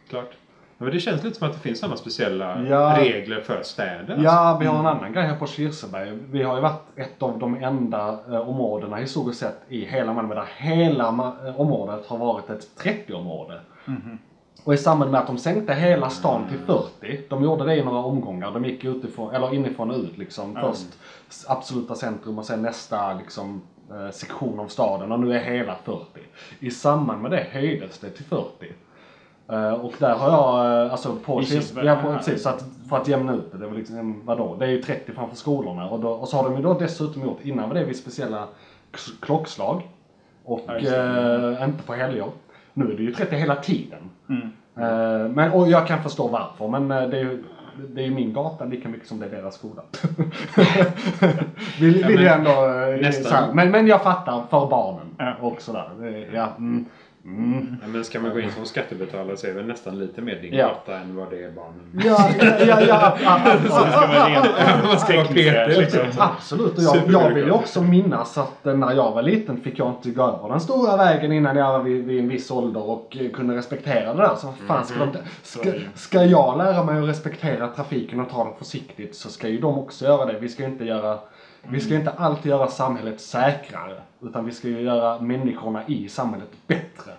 Klart. 0.09 0.31
Ja, 0.79 0.83
Men 0.85 0.93
det 0.93 0.99
känns 0.99 1.23
lite 1.23 1.37
som 1.39 1.47
att 1.47 1.53
det 1.53 1.59
finns 1.59 1.79
sådana 1.79 1.97
speciella 1.97 2.61
Ja. 2.69 2.95
regler 2.97 3.41
för 3.41 3.61
städer. 3.63 3.99
alltså. 4.09 4.23
Ja, 4.23 4.57
vi 4.59 4.65
har 4.65 4.79
en 4.79 4.85
annan 4.85 5.13
grej 5.13 5.23
här 5.23 5.35
på 5.35 5.47
Kirseberg. 5.47 6.17
Vi 6.31 6.43
har 6.43 6.55
ju 6.55 6.61
varit 6.61 6.81
ett 6.95 7.23
av 7.23 7.39
de 7.39 7.55
enda 7.63 8.19
eh, 8.29 8.49
områdena 8.49 8.95
historiskt 8.95 9.39
sett 9.39 9.57
i 9.69 9.85
hela 9.85 10.13
Malmö 10.13 10.35
där 10.35 10.45
hela 10.57 11.07
eh, 11.45 11.59
området 11.61 12.05
har 12.07 12.17
varit 12.17 12.49
ett 12.49 12.67
30-område. 12.83 13.59
Och 14.63 14.73
i 14.73 14.77
samband 14.77 15.11
med 15.11 15.19
att 15.21 15.27
de 15.27 15.37
sänkte 15.37 15.73
hela 15.73 16.09
stan 16.09 16.47
till 16.49 16.59
40, 16.59 17.21
de 17.29 17.43
gjorde 17.43 17.65
det 17.65 17.75
i 17.75 17.83
några 17.83 17.99
omgångar. 17.99 18.51
De 18.51 18.65
gick 18.65 18.83
utifrån, 18.85 19.35
eller 19.35 19.53
inifrån 19.53 19.91
och 19.91 19.97
ut 19.97 20.17
liksom. 20.17 20.55
Först 20.61 20.87
s- 21.29 21.45
absoluta 21.49 21.95
centrum 21.95 22.39
och 22.39 22.45
sen 22.45 22.61
nästa 22.61 23.13
liksom, 23.13 23.61
eh, 23.91 24.11
sektion 24.11 24.59
av 24.59 24.67
staden 24.67 25.11
och 25.11 25.19
nu 25.19 25.33
är 25.33 25.39
hela 25.39 25.75
40. 25.83 26.05
I 26.59 26.71
samband 26.71 27.21
med 27.21 27.31
det 27.31 27.47
höjdes 27.51 27.99
det 27.99 28.09
till 28.09 28.25
40. 28.25 28.73
Eh, 29.49 29.73
och 29.73 29.93
där 29.99 30.13
har 30.13 30.29
jag, 30.29 30.85
eh, 30.85 30.91
alltså 30.91 31.15
på 31.15 31.41
ja, 31.41 31.83
Ja. 31.83 31.97
precis, 32.17 32.43
så 32.43 32.49
att, 32.49 32.65
för 32.89 32.97
att 32.97 33.07
jämna 33.07 33.33
ut 33.33 33.51
det. 33.51 33.57
Det, 33.57 33.67
var 33.67 33.73
liksom, 33.73 34.21
vadå? 34.25 34.55
det 34.59 34.65
är 34.65 34.69
ju 34.69 34.81
30 34.81 35.11
framför 35.11 35.35
skolorna 35.35 35.89
och, 35.89 35.99
då, 35.99 36.09
och 36.09 36.27
så 36.27 36.37
har 36.37 36.43
de 36.43 36.55
ju 36.55 36.61
då 36.61 36.73
dessutom 36.73 37.21
gjort, 37.23 37.39
innan 37.41 37.69
var 37.69 37.75
det 37.75 37.83
vid 37.83 37.95
speciella 37.97 38.47
klockslag. 39.21 39.81
Och 40.43 40.61
Ja, 40.67 40.73
eh, 40.75 41.63
inte 41.63 41.83
på 41.83 41.93
helger. 41.93 42.25
Nu 42.73 42.91
är 42.91 42.97
det 42.97 43.03
ju 43.03 43.13
30 43.13 43.35
hela 43.35 43.55
tiden. 43.55 43.99
Mm. 44.29 45.33
Men, 45.33 45.51
och 45.51 45.69
jag 45.69 45.87
kan 45.87 46.03
förstå 46.03 46.27
varför, 46.27 46.67
men 46.79 46.87
det 47.09 47.17
är 47.17 47.21
ju 47.21 47.43
det 47.77 48.01
är 48.01 48.05
ju 48.05 48.13
min 48.13 48.33
gata 48.33 48.65
lika 48.65 48.89
mycket 48.89 49.07
som 49.07 49.19
det 49.19 49.25
är 49.25 49.29
deras 49.29 49.55
skola. 49.55 49.81
vill, 51.79 52.05
vill 52.05 52.27
ändå... 52.27 52.51
nästan. 53.01 53.23
så 53.23 53.35
här, 53.35 53.53
men, 53.53 53.71
men 53.71 53.87
jag 53.87 54.03
fattar 54.03 54.43
för 54.49 54.67
barnen 54.67 55.15
Ja. 55.17 55.33
och 55.41 55.61
sådär. 55.61 55.89
Ja, 56.33 56.49
mm, 56.57 56.85
mm. 57.27 57.75
Men 57.85 58.03
ska 58.03 58.19
man 58.19 58.31
gå 58.31 58.39
in 58.39 58.51
som 58.51 58.65
skattebetalare 58.65 59.37
så 59.37 59.47
är 59.47 59.51
det 59.51 59.57
väl 59.57 59.65
nästan 59.67 59.99
lite 59.99 60.21
mer 60.21 60.35
din 60.41 60.53
Ja. 60.53 60.83
än 60.87 61.15
vad 61.15 61.29
det 61.29 61.43
är 61.43 61.51
barnen. 61.51 62.01
Ja, 62.05 62.29
ja, 62.67 62.81
ja, 62.87 63.17
Man 64.87 64.99
ska 64.99 65.17
vara 65.17 65.27
petig 65.27 65.77
liksom. 65.77 66.05
liksom. 66.05 66.21
Absolut, 66.37 66.77
och 66.77 66.83
jag, 66.83 66.97
jag 67.07 67.33
vill 67.33 67.45
ju 67.45 67.51
också 67.51 67.81
minnas 67.81 68.37
att 68.37 68.67
eh, 68.67 68.73
när 68.73 68.93
jag 68.93 69.11
var 69.11 69.21
liten 69.21 69.61
fick 69.61 69.79
jag 69.79 69.89
inte 69.89 70.09
gå 70.09 70.23
över 70.23 70.49
den 70.49 70.59
stora 70.59 70.97
vägen 70.97 71.31
innan 71.31 71.57
jag 71.57 71.71
var 71.71 71.83
vid, 71.83 72.05
vid 72.05 72.19
en 72.19 72.29
viss 72.29 72.51
ålder 72.51 72.89
och 72.89 73.17
eh, 73.19 73.31
kunde 73.31 73.55
respektera 73.55 74.13
det 74.13 74.21
där. 74.21 74.35
Så 74.35 74.53
fan 74.67 74.85
ska, 74.85 74.99
de, 74.99 75.17
ska, 75.43 75.71
ska 75.95 76.23
jag 76.23 76.57
lära 76.57 76.83
mig 76.83 77.01
att 77.03 77.09
respektera 77.09 77.67
trafiken 77.67 78.19
och 78.19 78.29
ta 78.29 78.43
det 78.43 78.53
försiktigt 78.57 79.15
så 79.15 79.29
ska 79.29 79.47
ju 79.47 79.59
de 79.59 79.77
också 79.77 80.05
göra 80.05 80.25
det. 80.25 80.39
Vi 80.39 80.49
ska 80.49 80.63
ju 80.63 80.69
inte 80.69 80.85
göra 80.85 81.19
vi 81.71 81.79
ska 81.79 81.95
inte 81.95 82.11
alltid 82.11 82.49
göra 82.49 82.67
samhället 82.67 83.21
säkrare. 83.21 84.01
Utan 84.21 84.45
vi 84.45 84.51
ska 84.51 84.67
ju 84.67 84.81
göra 84.81 85.19
människorna 85.21 85.87
i 85.87 86.09
samhället 86.09 86.49
bättre. 86.67 87.11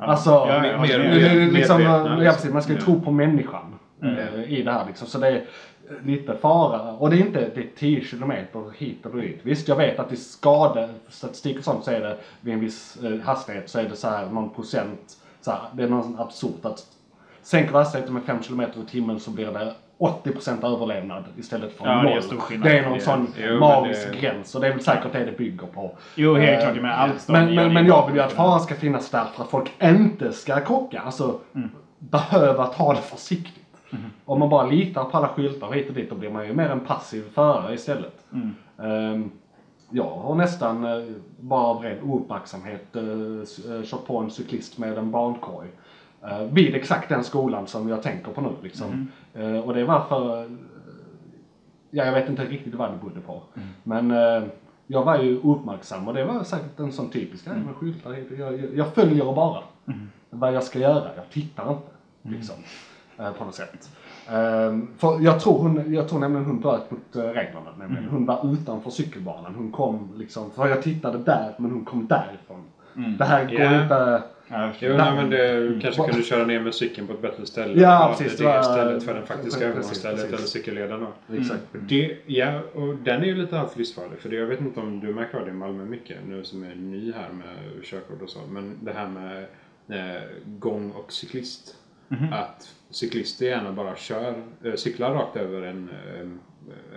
Alltså, 0.00 0.30
Ja, 0.30 0.60
mer- 0.60 0.72
ja, 0.72 0.78
mer- 0.98 1.50
liksom, 1.50 1.78
medvetna, 1.78 2.24
ja, 2.24 2.32
precis, 2.32 2.52
man 2.52 2.62
ska 2.62 2.72
ju 2.72 2.78
tro 2.80 3.00
på 3.00 3.10
människan 3.10 3.74
eh, 4.02 4.52
i 4.52 4.62
det 4.62 4.72
här 4.72 4.86
liksom. 4.86 5.06
Så 5.08 5.18
det 5.18 5.28
är 5.28 5.44
lite 6.04 6.36
fara. 6.36 6.92
Och 6.92 7.10
det 7.10 7.16
är 7.16 7.20
inte 7.20 7.40
det 7.54 7.60
är 7.60 7.68
10 7.78 8.04
kilometer 8.04 8.64
hit 8.78 9.06
och 9.06 9.16
dit. 9.16 9.40
Visst, 9.42 9.68
jag 9.68 9.76
vet 9.76 9.98
att 9.98 10.12
i 10.12 10.16
skadestatistik 10.16 11.58
och 11.58 11.64
sånt 11.64 11.84
så 11.84 11.90
är 11.90 12.00
det 12.00 12.16
vid 12.40 12.54
en 12.54 12.60
viss 12.60 12.98
eh, 13.04 13.20
hastighet 13.20 13.70
så 13.70 13.78
är 13.78 13.84
det 13.88 13.96
så 13.96 14.08
här 14.08 14.26
någon 14.26 14.50
procent. 14.50 15.16
Så 15.40 15.50
här, 15.50 15.60
det 15.72 15.82
är 15.82 15.88
någon 15.88 16.20
absurt 16.20 16.64
att 16.64 16.86
sänker 17.42 17.72
hastigheten 17.74 18.14
med 18.14 18.22
5 18.22 18.42
kilometer 18.42 18.80
i 18.80 18.84
timmen 18.84 19.20
så 19.20 19.30
blir 19.30 19.46
det 19.46 19.74
80% 20.02 20.64
överlevnad 20.74 21.24
istället 21.38 21.76
för 21.76 21.86
Ja, 21.86 21.92
det 21.92 22.08
är 22.10 22.14
noll. 22.14 22.22
stor 22.22 22.36
skillnad. 22.36 22.68
Det 22.68 22.78
är 22.78 22.82
någon 22.82 22.92
Det 22.92 22.98
är- 22.98 23.00
sån 23.00 23.26
Jo, 23.38 23.58
magisk 23.60 24.08
det- 24.12 24.18
gräns 24.20 24.54
och 24.54 24.60
det 24.60 24.66
är 24.66 24.70
väl 24.70 24.80
säkert 24.82 25.12
det 25.12 25.24
det 25.24 25.38
bygger 25.38 25.66
på. 25.66 25.90
Jo, 26.14 26.34
helt 26.34 26.62
Eh, 26.62 26.68
klart. 26.72 26.82
Men 26.82 26.90
allt 26.92 27.28
men, 27.28 27.54
men, 27.54 27.72
men 27.74 27.86
jag 27.86 28.06
vill 28.06 28.16
ju 28.16 28.22
att 28.22 28.32
faran 28.32 28.60
ska 28.60 28.74
finnas 28.74 29.10
där 29.10 29.24
för 29.24 29.42
att 29.44 29.50
folk 29.50 29.72
inte 29.82 30.32
ska 30.32 30.60
krocka. 30.60 31.00
Alltså 31.00 31.38
behöva 31.98 32.66
ta 32.66 32.92
det 32.94 33.00
försiktigt. 33.00 33.58
Om 34.24 34.38
man 34.38 34.48
bara 34.48 34.66
litar 34.66 35.04
på 35.04 35.16
alla 35.16 35.28
skyltar 35.28 35.72
hit 35.72 35.88
och 35.88 35.94
dit 35.94 36.10
då 36.10 36.16
blir 36.16 36.30
man 36.30 36.46
ju 36.46 36.54
mer 36.54 36.68
en 36.70 36.80
passiv 36.80 37.24
förare 37.34 37.74
istället. 37.74 38.24
Ehm, 38.82 39.30
jag 39.90 40.04
har 40.10 40.34
nästan 40.34 40.84
eh, 40.84 41.04
bara 41.40 41.60
av 41.62 41.82
ren 41.82 42.02
ouppmärksamhet 42.02 42.96
eh, 42.96 43.82
kört 43.84 44.06
på 44.06 44.18
en 44.18 44.30
cyklist 44.30 44.78
med 44.78 44.98
en 44.98 45.10
barnkorg. 45.10 45.68
Eh, 46.28 46.42
vid 46.52 46.74
exakt 46.74 47.08
den 47.08 47.24
skolan 47.24 47.66
som 47.66 47.88
jag 47.88 48.02
tänker 48.02 48.32
på 48.32 48.40
nu. 48.40 48.50
Liksom. 48.62 49.08
Eh, 49.34 49.56
och 49.58 49.74
det 49.74 49.84
var 49.84 50.00
för 50.08 50.42
eh, 50.42 50.50
Ja, 51.94 52.04
jag 52.04 52.12
vet 52.12 52.28
inte 52.28 52.44
riktigt 52.44 52.74
vad 52.74 52.90
det 52.90 52.96
berodde 52.96 53.20
på. 53.20 53.42
Men 53.82 54.10
eh, 54.10 54.42
jag 54.86 55.04
var 55.04 55.18
ju 55.18 55.40
uppmärksam 55.42 56.08
och 56.08 56.14
det 56.14 56.24
var 56.24 56.44
säkert 56.44 56.78
en 56.78 56.92
sån 56.92 57.10
typisk 57.10 57.44
grej 57.44 57.56
med 57.66 57.74
skyltar. 57.74 58.16
Jag, 58.38 58.52
jag, 58.58 58.74
jag 58.76 58.94
följer 58.94 59.24
bara 59.34 59.62
vad 60.30 60.52
jag 60.54 60.62
ska 60.62 60.78
göra. 60.78 61.08
Jag 61.16 61.30
tittar 61.30 61.70
inte. 61.72 62.36
Liksom. 62.36 62.54
Eh, 63.18 63.32
på 63.32 63.44
något 63.44 63.54
sätt. 63.54 63.90
Ehm, 64.30 64.88
för 64.98 65.20
jag 65.20 65.40
tror, 65.40 65.58
hon, 65.58 65.94
jag 65.94 66.08
tror 66.08 66.18
nämligen 66.20 66.46
hon 66.46 66.60
bröt 66.60 66.90
mot 66.90 67.00
reglerna. 67.12 67.70
Nämligen. 67.78 68.08
Hon 68.10 68.26
var 68.26 68.52
utanför 68.52 68.90
cykelbanan. 68.90 69.54
Hon 69.54 69.72
kom 69.72 70.08
liksom, 70.16 70.50
för 70.50 70.68
jag 70.68 70.82
tittade 70.82 71.18
där 71.18 71.54
men 71.58 71.70
hon 71.70 71.84
kom 71.84 72.06
därifrån. 72.06 72.64
Det 73.18 73.24
här 73.24 73.44
går 73.44 73.60
Ja. 73.60 73.82
inte... 73.82 74.22
Ja. 74.52 74.72
Jo, 74.78 74.96
nej, 74.96 75.14
men 75.16 75.30
det 75.30 75.78
kanske 75.82 76.02
kunde 76.10 76.22
köra 76.22 76.46
ner 76.46 76.60
med 76.60 76.74
cykeln 76.74 77.06
på 77.06 77.12
ett 77.12 77.22
bättre 77.22 77.46
ställe. 77.46 77.80
Ja, 77.82 78.14
precis, 78.18 78.38
Det 78.38 78.44
det 78.44 78.50
är 78.50 78.56
var- 78.56 78.62
stället 78.62 79.02
för 79.02 79.14
den 79.14 79.26
faktiska 79.26 79.64
övergångsstället 79.64 80.24
eller 80.24 80.36
cykelleden. 80.38 81.00
Då. 81.00 81.36
Exakt. 81.36 81.62
Det, 81.72 82.16
ja, 82.26 82.60
och 82.74 82.94
den 82.94 83.22
är 83.22 83.26
ju 83.26 83.34
lite 83.34 83.60
alltför 83.60 83.78
livsfarlig. 83.78 84.18
För 84.18 84.28
det, 84.28 84.36
jag 84.36 84.46
vet 84.46 84.60
inte 84.60 84.80
om 84.80 85.00
du 85.00 85.14
märker 85.14 85.38
av 85.38 85.44
det 85.44 85.50
i 85.50 85.54
Malmö 85.54 85.84
mycket, 85.84 86.16
nu 86.28 86.44
som 86.44 86.62
är 86.64 86.74
ny 86.74 87.12
här 87.12 87.28
med 87.32 87.84
körkort 87.84 88.22
och 88.22 88.30
så. 88.30 88.38
Men 88.50 88.78
det 88.82 88.92
här 88.92 89.08
med 89.08 89.44
eh, 89.88 90.22
gång 90.46 90.90
och 90.90 91.12
cyklist. 91.12 91.76
Att 92.32 92.74
cyklister 92.90 93.46
gärna 93.46 93.72
bara 93.72 93.96
kör, 93.96 94.34
eh, 94.64 94.74
cyklar 94.74 95.14
rakt 95.14 95.36
över 95.36 95.62
en 95.62 95.90
eh, 95.90 96.28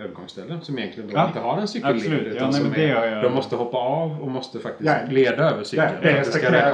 övergångsställe 0.00 0.58
som 0.62 0.78
egentligen 0.78 1.10
då 1.10 1.16
Ja, 1.16 1.26
inte 1.26 1.40
har 1.40 1.58
en 1.58 1.68
cykelled. 1.68 1.96
absolut. 1.96 2.26
Ja, 2.26 2.32
Utan 2.32 2.50
nej, 2.50 2.60
som 2.60 2.74
är, 2.74 3.10
jag- 3.10 3.22
De 3.22 3.32
måste 3.34 3.56
hoppa 3.56 3.76
av 3.76 4.20
och 4.22 4.30
måste 4.30 4.58
faktiskt 4.58 4.90
Ja. 4.90 4.96
leda 5.10 5.50
över 5.50 5.64
cykeln. 5.64 5.88
Ja, 5.92 5.98
det 6.02 6.08
ska 6.10 6.20
respekterar 6.20 6.70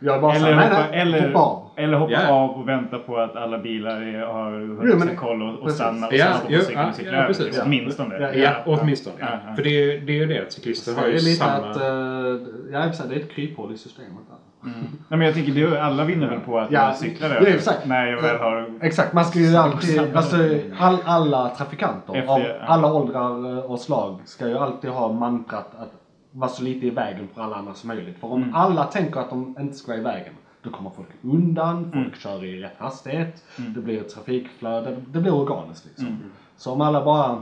jag 0.00 0.20
bara 0.20 0.34
Eller 0.34 0.56
nej, 0.56 0.68
hoppa, 0.68 0.86
nej, 0.90 1.00
eller, 1.00 1.26
hoppa 1.26 1.38
av. 1.38 1.70
eller 1.76 1.96
hoppa 1.98 2.12
Ja. 2.12 2.28
av 2.28 2.50
och 2.50 2.68
vänta 2.68 2.98
på 2.98 3.16
att 3.18 3.36
alla 3.36 3.58
bilar 3.58 4.00
är, 4.02 4.20
har 4.20 4.52
ja, 5.10 5.16
koll 5.16 5.42
och, 5.42 5.54
och 5.54 5.62
precis. 5.64 5.80
stanna 5.80 6.06
och 6.06 6.14
Ja, 6.14 6.24
sen 6.24 6.32
hoppa 6.34 6.46
på 6.56 6.62
cykeln 6.62 6.78
ja, 6.80 6.88
och 6.88 6.94
cykla 6.94 7.12
ja, 7.12 7.58
över. 7.58 7.62
Åtminstone. 7.66 8.18
Ja, 8.20 8.32
Ja, 8.34 8.50
åtminstone. 8.66 9.16
Ja, 9.20 9.26
Ja. 9.30 9.38
ja. 9.48 9.54
För 9.54 9.62
det 9.62 9.70
är, 9.70 10.00
det 10.00 10.12
är 10.12 10.16
ju 10.16 10.26
det 10.26 10.40
att 10.42 10.52
cyklister 10.52 10.94
har 10.94 11.02
det 11.02 11.08
ju 11.08 11.16
är 11.16 11.20
lite 11.20 11.36
samma... 11.44 11.70
att, 11.70 11.76
eh, 11.76 11.82
ja, 12.72 13.06
det 13.08 13.14
är 13.14 13.20
ett 13.20 13.30
kryphål 13.30 13.74
i 13.74 13.76
systemet. 13.78 14.10
Där. 14.64 14.72
Nej, 15.08 15.18
men 15.18 15.20
jag 15.20 15.34
tänker, 15.34 15.52
det 15.52 15.62
är, 15.62 15.76
alla 15.76 16.04
vinner 16.04 16.28
väl 16.28 16.40
på 16.40 16.58
att 16.58 16.70
Ja, 16.70 16.86
man 16.86 16.94
cyklar 16.94 17.30
över. 17.30 17.46
exakt. 17.46 17.86
När 17.86 18.06
jag 18.06 18.22
väl 18.22 18.36
har... 18.38 18.78
Exakt, 18.80 19.12
man 19.12 19.24
ska 19.24 19.38
ju 19.38 19.56
alltid, 19.56 20.16
alltså 20.16 20.36
all, 20.78 20.96
alla 21.04 21.48
trafikanter 21.48 22.14
Efter- 22.16 22.32
av 22.34 22.40
ja. 22.40 22.54
alla 22.66 22.92
åldrar 22.92 23.52
eh, 23.58 23.70
och 23.70 23.80
slag 23.80 24.18
ska 24.24 24.48
ju 24.48 24.58
alltid 24.58 24.90
ha 24.90 25.12
mantrat 25.12 25.70
att 25.78 25.92
vara 26.30 26.50
så 26.50 26.62
lite 26.62 26.86
i 26.86 26.90
vägen 26.90 27.28
för 27.34 27.42
alla 27.42 27.56
andra 27.56 27.74
som 27.74 27.88
möjligt. 27.88 28.18
För 28.20 28.32
om 28.32 28.42
Mm. 28.42 28.54
alla 28.54 28.84
tänker 28.84 29.20
att 29.20 29.30
de 29.30 29.56
inte 29.60 29.74
ska 29.74 29.92
vara 29.92 30.00
i 30.00 30.04
vägen, 30.04 30.32
då 30.62 30.70
kommer 30.70 30.90
folk 30.90 31.08
undan, 31.22 31.84
folk 31.84 31.94
Mm. 31.94 32.12
kör 32.18 32.44
i 32.44 32.62
rätt 32.62 32.76
hastighet, 32.78 33.44
det 33.56 33.80
blir 33.80 34.00
ett 34.00 34.14
trafikflöde, 34.14 34.96
det 35.06 35.20
blir 35.20 35.34
organiskt 35.34 35.86
liksom. 35.86 36.18
Så 36.56 36.72
om 36.72 36.80
alla 36.80 37.04
bara... 37.04 37.38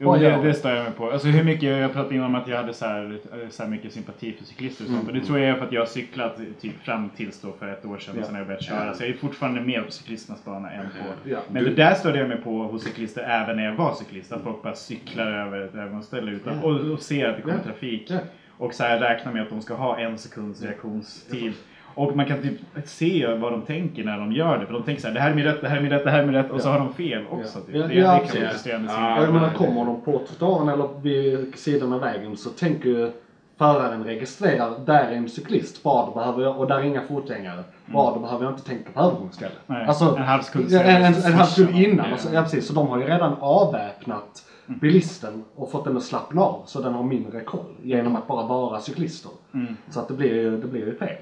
Jo, 0.00 0.14
det, 0.16 0.40
det 0.42 0.54
stör 0.54 0.74
jag 0.74 0.84
mig 0.84 0.92
på. 0.92 1.10
Alltså 1.10 1.28
hur 1.28 1.44
mycket, 1.44 1.62
jag 1.78 1.92
pratade 1.92 2.14
innan 2.14 2.26
om 2.26 2.34
att 2.34 2.48
jag 2.48 2.56
hade 2.56 2.74
så 2.74 2.84
här, 2.86 3.18
så 3.50 3.62
här 3.62 3.70
mycket 3.70 3.92
sympati 3.92 4.32
för 4.32 4.44
cyklister 4.44 4.84
och 4.84 4.90
sånt. 4.90 5.02
Mm. 5.02 5.14
Och 5.14 5.20
det 5.20 5.26
tror 5.26 5.38
jag 5.38 5.48
är 5.48 5.54
för 5.54 5.66
att 5.66 5.72
jag 5.72 5.80
har 5.80 5.86
cyklat 5.86 6.38
typ 6.60 6.82
fram 6.84 7.08
tills 7.16 7.40
då 7.40 7.52
för 7.52 7.68
ett 7.68 7.84
år 7.84 7.98
sedan, 7.98 8.14
Ja. 8.18 8.24
sen 8.24 8.34
har 8.34 8.40
jag 8.40 8.46
börjat 8.46 8.62
köra. 8.62 8.94
Så 8.94 9.02
jag 9.02 9.10
är 9.10 9.14
fortfarande 9.14 9.60
mer 9.60 9.82
på 9.82 9.90
cyklisternas 9.90 10.44
bana 10.44 10.70
än 10.70 10.82
på... 10.84 11.28
Ja, 11.30 11.38
Men 11.50 11.64
det 11.64 11.70
där 11.70 11.94
störde 11.94 12.18
jag 12.18 12.28
mig 12.28 12.36
på 12.42 12.62
hos 12.62 12.82
cyklister 12.84 13.22
även 13.22 13.56
när 13.56 13.64
jag 13.64 13.74
var 13.74 13.94
cyklist. 13.94 14.32
Att 14.32 14.42
folk 14.42 14.62
bara 14.62 14.74
cyklar 14.74 15.26
över 15.32 15.60
ett 15.60 15.74
övergångsställe 15.74 16.30
utan, 16.30 16.58
och, 16.58 16.92
och 16.92 17.00
ser 17.00 17.28
att 17.28 17.36
det 17.36 17.42
kommer 17.42 17.56
Ja. 17.56 17.62
trafik. 17.64 18.06
Ja. 18.10 18.18
Och 18.58 18.74
så 18.74 18.82
här 18.84 19.00
räknar 19.00 19.32
med 19.32 19.42
att 19.42 19.50
de 19.50 19.62
ska 19.62 19.74
ha 19.74 19.98
en 19.98 20.18
sekunds 20.18 20.62
reaktionstid. 20.62 21.52
Och 21.98 22.16
man 22.16 22.26
kan 22.26 22.42
typ 22.42 22.60
se 22.84 23.34
vad 23.40 23.52
de 23.52 23.62
tänker 23.62 24.04
när 24.04 24.18
de 24.18 24.32
gör 24.32 24.58
det. 24.58 24.66
För 24.66 24.72
de 24.72 24.82
tänker 24.82 25.02
så 25.02 25.06
här, 25.08 25.14
det 25.14 25.20
här 25.20 25.30
är 25.30 25.34
min 25.34 25.44
rätt, 25.44 25.60
det 25.60 25.68
här 25.68 25.76
är 25.76 25.80
min 25.82 25.90
rätt, 25.92 26.04
det 26.04 26.10
här 26.10 26.18
är 26.22 26.26
min 26.26 26.34
rätt. 26.34 26.50
Och 26.50 26.60
så 26.60 26.68
har 26.68 26.78
de 26.78 26.92
fel 26.94 27.24
också. 27.30 27.60
Typ. 27.60 27.72
Det, 27.72 27.78
ja, 27.78 27.86
det 27.86 27.94
kan 28.32 28.40
vara 28.42 28.50
frustrerande. 28.50 28.92
Ja, 28.92 29.20
jag 29.22 29.32
menar, 29.34 29.46
men- 29.46 29.54
kommer 29.56 29.84
de 29.84 30.00
på 30.00 30.12
trottoaren 30.28 30.68
eller 30.68 30.88
vid 31.02 31.58
sidan 31.58 31.92
av 31.92 32.00
vägen 32.00 32.36
så 32.36 32.50
tänker 32.50 32.88
ju 32.88 33.10
föraren 33.58 34.04
registrerar, 34.04 34.70
där 34.86 35.04
är 35.04 35.12
en 35.12 35.28
cyklist, 35.28 35.84
vad 35.84 36.14
behöver 36.14 36.42
jag, 36.42 36.60
och 36.60 36.66
där 36.68 36.78
är 36.78 36.82
inga 36.82 37.02
fotgängare, 37.02 37.62
vad 37.86 38.20
behöver 38.20 38.44
jag 38.44 38.52
inte 38.52 38.64
tänka 38.64 38.90
på 38.94 39.00
övergångsstället. 39.00 39.58
Alltså, 39.66 40.16
en 40.16 40.22
halv 40.22 40.42
sekund 40.42 40.72
en, 40.72 40.80
en, 40.80 41.14
en 41.14 41.32
halv 41.32 41.46
sekund 41.46 41.76
innan. 41.78 42.06
Ja. 42.06 42.12
Alltså, 42.12 42.28
ja, 42.32 42.42
precis. 42.42 42.66
Så 42.66 42.72
de 42.72 42.88
har 42.88 42.98
ju 42.98 43.04
redan 43.04 43.32
avväpnat 43.40 44.44
Mm. 44.68 44.78
bilisten 44.80 45.44
och 45.54 45.70
fått 45.70 45.84
den 45.84 45.96
att 45.96 46.02
slappna 46.02 46.42
av 46.42 46.62
så 46.66 46.80
den 46.82 46.94
har 46.94 47.02
mindre 47.02 47.40
koll 47.40 47.74
genom 47.82 48.16
att 48.16 48.26
bara 48.28 48.46
vara 48.46 48.80
cyklister. 48.80 49.30
Mm. 49.54 49.76
Så 49.90 50.00
att 50.00 50.08
det 50.08 50.14
blir 50.14 50.34
ju, 50.34 50.60
det 50.60 50.66
blir 50.66 50.86
ju 50.86 50.94
fel. 50.98 51.16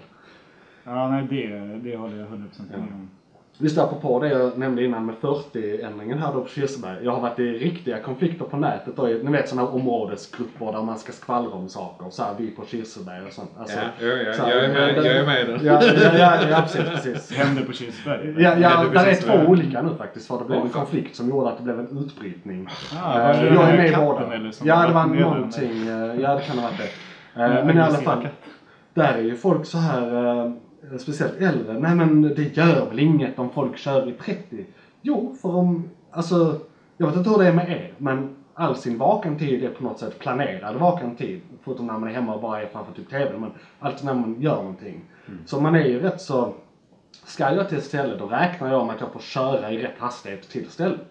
Ja, 0.86 1.08
nej 1.08 1.26
det, 1.30 1.48
det 1.90 1.96
håller 1.96 2.16
jag 2.18 2.26
100% 2.26 2.30
med 2.70 2.78
om. 2.78 3.08
Visst 3.58 3.78
apropå 3.78 4.18
det 4.20 4.28
jag 4.28 4.58
nämnde 4.58 4.84
innan 4.84 5.06
med 5.06 5.14
40-ändringen 5.20 6.18
här 6.18 6.32
då 6.34 6.40
på 6.40 6.48
Kirseberg. 6.48 7.04
Jag 7.04 7.12
har 7.12 7.20
varit 7.20 7.38
i 7.38 7.52
riktiga 7.52 7.98
konflikter 8.00 8.44
på 8.44 8.56
nätet 8.56 8.96
då. 8.96 9.08
i- 9.08 9.22
Ni 9.22 9.30
vet 9.32 9.48
sådana 9.48 9.68
här 9.68 9.74
områdesgrupper 9.76 10.72
där 10.72 10.82
man 10.82 10.98
ska 10.98 11.12
skvallra 11.12 11.50
om 11.54 11.68
saker. 11.68 12.10
Så 12.10 12.22
här, 12.22 12.30
vi 12.38 12.50
på 12.50 12.64
Kirseberg 12.64 13.26
och 13.26 13.32
sånt. 13.32 13.50
Alltså, 13.58 13.78
Ja, 13.78 14.06
ja, 14.06 14.12
ja, 14.16 14.32
så 14.34 14.42
här, 14.42 14.50
jag 14.54 14.64
är 14.64 14.68
med- 14.68 14.96
jag 15.04 15.16
är 15.16 15.26
med 15.26 15.40
i 15.42 15.44
den. 15.52 15.64
Ja, 15.64 15.82
ja, 15.84 16.18
ja, 16.18 16.48
ja 16.50 16.60
precis, 16.62 16.82
precis. 16.90 17.32
Händer 17.38 17.62
på 17.62 17.72
Kilsberg? 17.72 18.34
Ja, 18.42 18.54
ja 18.58 18.84
där 18.94 19.06
är 19.06 19.14
två 19.14 19.50
olika 19.50 19.82
nu 19.82 19.94
faktiskt. 19.98 20.26
För 20.28 20.38
det 20.38 20.44
blev 20.44 20.60
en 20.60 20.68
konflikt 20.68 21.16
som 21.16 21.28
gjorde 21.28 21.48
att 21.48 21.56
det 21.56 21.62
blev 21.64 21.78
en 21.80 21.98
utbrytning. 21.98 22.68
Ah, 23.02 23.18
var 23.18 23.30
Eh, 23.30 23.40
det 23.40 23.44
den 23.46 23.54
jag 23.54 23.70
är 23.70 23.76
med 23.76 23.86
i 23.86 23.96
båda. 23.96 24.20
Ja, 24.66 24.86
det 24.86 24.92
var 24.94 25.06
någonting. 25.06 25.88
eh, 25.88 26.20
Ja, 26.22 26.34
det 26.34 26.40
kan 26.40 26.58
ha 26.58 26.68
varit 26.68 26.78
det. 26.78 26.88
Ja, 27.34 27.44
Eh, 27.58 27.64
Men 27.66 27.76
i 27.76 27.80
alla 27.80 27.98
fall. 28.04 28.28
Där 28.94 29.14
är 29.14 29.22
ju 29.22 29.36
folk 29.36 29.66
så 29.66 29.78
här, 29.78 30.02
speciellt 30.98 31.40
äldre. 31.40 31.78
Nej 31.78 31.94
men 31.94 32.22
det 32.22 32.56
gör 32.56 32.88
väl 32.88 32.98
inget 32.98 33.38
om 33.38 33.50
folk 33.50 33.78
kör 33.78 34.08
i 34.08 34.12
30? 34.12 34.64
Jo, 35.02 35.36
för 35.42 35.48
om, 35.48 35.88
alltså, 36.10 36.60
jag 36.96 37.06
vet 37.06 37.16
inte 37.16 37.30
hur 37.30 37.38
det 37.38 37.46
är 37.46 37.52
med 37.52 37.70
er, 37.70 37.92
men 37.98 38.36
all 38.54 38.76
sin 38.76 38.98
vaken 38.98 39.38
tid 39.38 39.64
är 39.64 39.70
på 39.70 39.84
något 39.84 39.98
sätt 39.98 40.18
planerad 40.18 40.76
vaken 40.76 41.16
tid. 41.16 41.40
Förutom 41.62 41.86
när 41.86 41.98
man 41.98 42.08
är 42.08 42.12
hemma 42.12 42.34
och 42.34 42.40
bara 42.40 42.62
är 42.62 42.66
framför 42.66 42.92
typ 42.92 43.10
TV, 43.10 43.38
men 43.38 43.50
alltid 43.78 44.04
när 44.04 44.14
man 44.14 44.40
gör 44.40 44.56
någonting. 44.56 45.00
Så 45.46 45.60
man 45.60 45.74
är 45.74 45.84
ju 45.84 46.00
rätt 46.00 46.20
så, 46.20 46.54
ska 47.24 47.54
jag 47.54 47.68
till 47.68 47.78
ett 47.78 47.84
ställe 47.84 48.16
då 48.16 48.26
räknar 48.26 48.70
jag 48.70 48.86
med 48.86 48.94
att 48.94 49.00
jag 49.00 49.12
får 49.12 49.20
köra 49.20 49.70
i 49.70 49.82
rätt 49.82 49.98
hastighet 49.98 50.48
till 50.48 50.68
stället. 50.70 51.06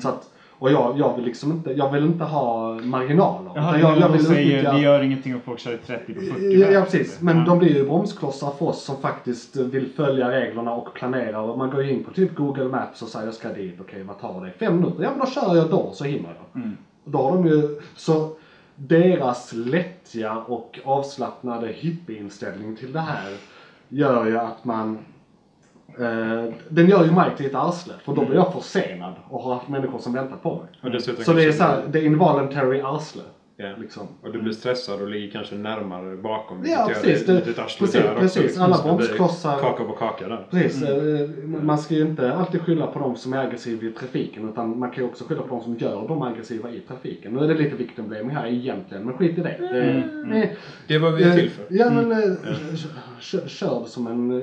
Så 0.00 0.08
att, 0.08 0.30
och 0.58 0.70
jag, 0.70 0.98
jag 0.98 1.16
vill 1.16 1.24
liksom 1.24 1.52
inte, 1.52 1.70
jag 1.70 1.92
vill 1.92 2.04
inte 2.04 2.24
ha 2.24 2.72
marginaler. 2.74 3.50
Jaha, 3.54 3.78
jag, 3.78 3.98
jag 3.98 4.08
vill 4.08 4.24
säger 4.26 4.62
utnyttja- 4.62 4.72
det 4.72 4.80
gör 4.80 5.02
ingenting 5.02 5.34
om 5.34 5.40
folk 5.40 5.58
kör 5.60 5.72
i 5.74 5.78
30 5.78 6.14
på 6.14 6.20
40 6.20 6.60
Ja, 6.60 6.68
ja 6.70 6.82
precis, 6.82 7.20
men 7.20 7.38
Ja. 7.38 7.44
de 7.44 7.58
blir 7.58 7.74
ju 7.76 7.84
bromsklossar 7.84 8.50
för 8.50 8.66
oss 8.66 8.82
som 8.84 8.96
faktiskt 8.96 9.56
vill 9.56 9.88
följa 9.96 10.30
reglerna 10.30 10.72
och 10.74 10.94
planera. 10.94 11.40
Och 11.40 11.58
man 11.58 11.70
går 11.70 11.82
ju 11.84 11.92
in 11.92 12.04
på 12.04 12.10
typ 12.10 12.34
Google 12.34 12.64
Maps 12.64 13.02
och 13.02 13.08
säger 13.08 13.26
jag 13.26 13.34
ska 13.34 13.48
dit, 13.52 13.76
okej 13.80 14.02
vad 14.02 14.20
tar 14.20 14.44
det? 14.44 14.50
Fem 14.52 14.76
minuter? 14.76 15.02
Ja 15.02 15.10
men 15.10 15.18
då 15.20 15.26
kör 15.26 15.56
jag 15.56 15.70
då 15.70 15.90
så 15.92 16.04
hinner 16.04 16.28
jag. 16.52 16.62
Mm. 16.62 16.76
Då 17.04 17.18
har 17.22 17.30
de 17.32 17.46
ju, 17.46 17.80
så 17.96 18.30
deras 18.74 19.52
lättja 19.52 20.36
och 20.36 20.78
avslappnade 20.84 21.66
hippieinställning 21.68 22.76
till 22.76 22.92
det 22.92 23.00
här 23.00 23.36
gör 23.88 24.26
ju 24.26 24.38
att 24.38 24.64
man 24.64 24.98
Eh, 26.00 26.44
den 26.68 26.88
gör 26.88 27.04
ju 27.04 27.10
mig 27.12 27.30
till 27.36 27.46
ett 27.46 27.54
arsle 27.54 27.94
för 28.04 28.14
då 28.14 28.24
blir 28.24 28.34
jag 28.36 28.52
försenad 28.52 29.12
och 29.28 29.42
har 29.42 29.54
haft 29.54 29.68
människor 29.68 29.98
som 29.98 30.12
väntar 30.12 30.36
på 30.36 30.62
mig. 30.82 31.00
Så 31.24 31.32
det 31.32 31.44
är 31.44 31.52
såhär, 31.52 31.82
det 31.90 31.98
är 31.98 32.02
involuntary 32.04 32.80
arsle. 32.80 33.22
Ja. 33.60 33.72
Liksom. 33.78 34.08
Och 34.22 34.32
du 34.32 34.42
blir 34.42 34.52
stressad 34.52 35.00
och 35.02 35.08
ligger 35.10 35.30
kanske 35.32 35.54
närmare 35.54 36.16
bakom. 36.16 36.64
Ja, 36.66 36.84
precis. 36.88 37.28
Gör 37.28 37.34
Det- 37.34 37.40
det 37.40 37.46
lite 37.46 37.62
arsle 37.62 37.86
precis, 37.86 38.02
där 38.02 38.10
också. 38.10 38.20
precis. 38.20 38.58
Alla 38.58 38.74
Så 38.74 38.88
det 38.88 38.96
blir 38.96 39.06
bromsklossar- 39.08 39.60
Kaka 39.60 39.84
på 39.84 39.92
kaka 39.92 40.28
där. 40.28 40.46
Precis, 40.50 40.82
Mm. 40.82 41.54
eh, 41.54 41.60
man 41.62 41.78
ska 41.78 41.94
ju 41.94 42.00
inte 42.02 42.32
alltid 42.34 42.60
skylla 42.60 42.86
på 42.86 42.98
de 42.98 43.16
som 43.16 43.32
är 43.32 43.38
aggressiva 43.46 43.86
i 43.86 43.90
trafiken 43.92 44.48
utan 44.48 44.78
man 44.78 44.90
kan 44.90 45.04
ju 45.04 45.10
också 45.10 45.24
skylla 45.24 45.42
på 45.42 45.48
de 45.48 45.60
som 45.60 45.76
gör 45.76 46.08
dem 46.08 46.22
aggressiva 46.22 46.70
i 46.70 46.80
trafiken. 46.80 47.32
Nu 47.32 47.44
är 47.44 47.48
det 47.48 47.54
lite 47.54 47.76
victim 47.76 48.08
blaming 48.08 48.36
här 48.36 48.46
egentligen, 48.46 49.04
men 49.04 49.14
skit 49.14 49.38
i 49.38 49.40
det. 49.40 49.48
Mm. 49.50 50.30
det 50.30 50.42
eh, 50.42 50.48
Det 50.86 50.94
är 50.94 50.98
vad 50.98 51.14
vi 51.14 51.32
till 51.32 51.50
för. 51.50 51.64
Ja 51.70 51.90
men 51.90 52.12
eh, 52.12 52.18
kör, 53.20 53.80
det 53.82 53.88
som 53.88 54.06
en 54.06 54.42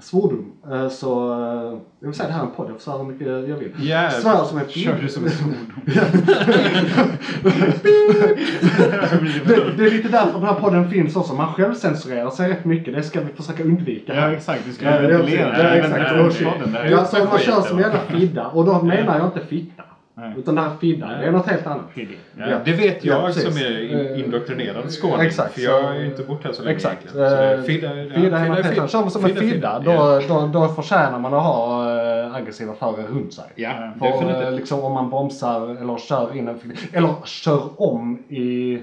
svordom. 0.00 0.52
Eh, 0.72 0.88
Så 0.88 1.32
eh, 1.32 1.78
jag 2.00 2.08
vill 2.08 2.14
säga 2.16 2.26
det 2.28 2.32
här 2.34 2.40
är 2.40 2.46
en 2.46 2.52
podd, 2.52 2.66
jag 2.66 2.74
får 2.74 2.80
säga 2.80 2.96
hur 2.96 3.04
mycket 3.04 3.26
jag 3.26 3.56
vill. 3.56 3.72
Ja, 3.88 4.10
Svär 4.10 4.44
som 4.44 4.58
ett 4.58 4.70
Kör 4.70 4.98
du 5.02 5.08
som 5.08 5.24
en 5.24 5.30
svordom? 5.30 5.80
det, 9.46 9.76
det 9.76 9.84
är 9.86 9.90
lite 9.90 10.08
därför 10.08 10.32
den 10.32 10.42
här 10.48 10.54
podden 10.54 10.90
finns 10.90 11.16
också. 11.16 11.34
Man 11.34 11.54
självcensurerar 11.54 12.30
sig 12.30 12.50
rätt 12.50 12.64
mycket. 12.64 12.94
Det 12.94 13.02
ska 13.02 13.20
vi 13.20 13.32
försöka 13.32 13.62
undvika. 13.62 14.14
Ja 14.14 14.32
exakt, 14.32 14.62
du 14.66 14.72
ska 14.72 14.90
ventilera. 14.90 15.58
ja, 15.58 15.64
exakt. 15.68 15.96
exakt. 16.00 16.46
Och- 16.46 16.52
podden 16.52 16.72
där. 16.72 16.84
Ja, 16.90 17.04
så 17.04 17.16
man 17.24 17.38
kör 17.38 17.60
som 17.62 17.76
en 17.78 17.82
jävla 17.84 18.00
fidda. 18.00 18.46
Och 18.46 18.64
då 18.64 18.82
menar 18.82 19.18
jag 19.18 19.26
inte 19.26 19.40
fitta. 19.46 19.82
Nej. 20.18 20.34
Utan 20.38 20.54
det 20.54 20.60
här 20.60 20.76
fidda, 20.80 21.06
det 21.08 21.14
är 21.26 21.32
något 21.32 21.46
helt 21.46 21.66
annat. 21.66 21.84
Fiddy. 21.94 22.14
Ja. 22.38 22.46
Ja. 22.50 22.58
Det 22.64 22.72
vet 22.72 23.04
jag 23.04 23.22
Ja, 23.28 23.32
som 23.32 23.56
är 23.56 23.94
Eh, 24.14 24.24
indoktrinerad 24.24 24.90
skåning. 24.92 25.26
exakt, 25.26 25.54
För 25.54 25.60
jag 25.60 25.82
har 25.82 25.94
ju 25.94 26.06
inte 26.06 26.22
bott 26.22 26.44
här 26.44 26.52
så 26.52 26.62
länge 26.62 26.76
Exakt. 26.76 27.02
egentligen. 27.02 27.30
Så 27.30 27.36
det 27.36 27.54
Eh, 27.54 27.62
Fidda, 27.62 27.88
Fidda 28.14 28.38
är 28.38 28.48
något 28.48 28.58
helt 28.64 28.78
annat. 28.78 28.90
Kör 28.90 29.00
man 29.00 29.10
som 29.10 29.24
en 29.24 29.36
fidda, 29.36 29.78
då, 29.78 30.20
då, 30.28 30.46
då 30.52 30.68
förtjänar 30.68 31.18
man 31.18 31.34
att 31.34 31.42
ha 31.42 31.90
äh, 32.24 32.34
aggressiva 32.34 32.74
förare 32.74 33.06
runt 33.06 33.34
sig. 33.34 33.44
Ja, 33.54 33.70
För, 33.98 34.06
eh, 34.06 34.12
definitivt. 34.12 34.52
liksom, 34.56 34.80
om 34.84 34.92
man 34.92 35.10
bromsar 35.10 35.70
eller 35.80 35.98
kör 35.98 36.36
in 36.36 36.48
en 36.48 36.58
fidda, 36.58 36.74
eller 36.92 37.14
kör 37.24 37.60
om 37.76 38.18
i, 38.28 38.82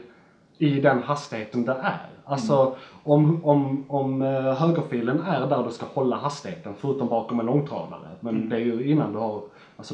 i 0.57 0.69
den 0.81 1.03
hastigheten 1.03 1.65
det 1.65 1.71
är. 1.83 1.97
Alltså 2.25 2.61
Mm. 2.61 2.75
om, 3.03 3.45
om, 3.45 3.85
om 3.87 4.21
eh, 4.21 4.53
högerfilen 4.53 5.21
är 5.21 5.39
där 5.47 5.63
du 5.63 5.71
ska 5.71 5.85
hålla 5.93 6.15
hastigheten, 6.15 6.73
förutom 6.79 7.07
bakom 7.07 7.39
en 7.39 7.45
långtradare. 7.45 7.99
Men 8.19 8.35
Mm. 8.35 8.49
det 8.49 8.55
är 8.55 8.59
ju 8.59 8.91
innan 8.91 9.13
du 9.13 9.19
har, 9.19 9.41
alltså 9.77 9.93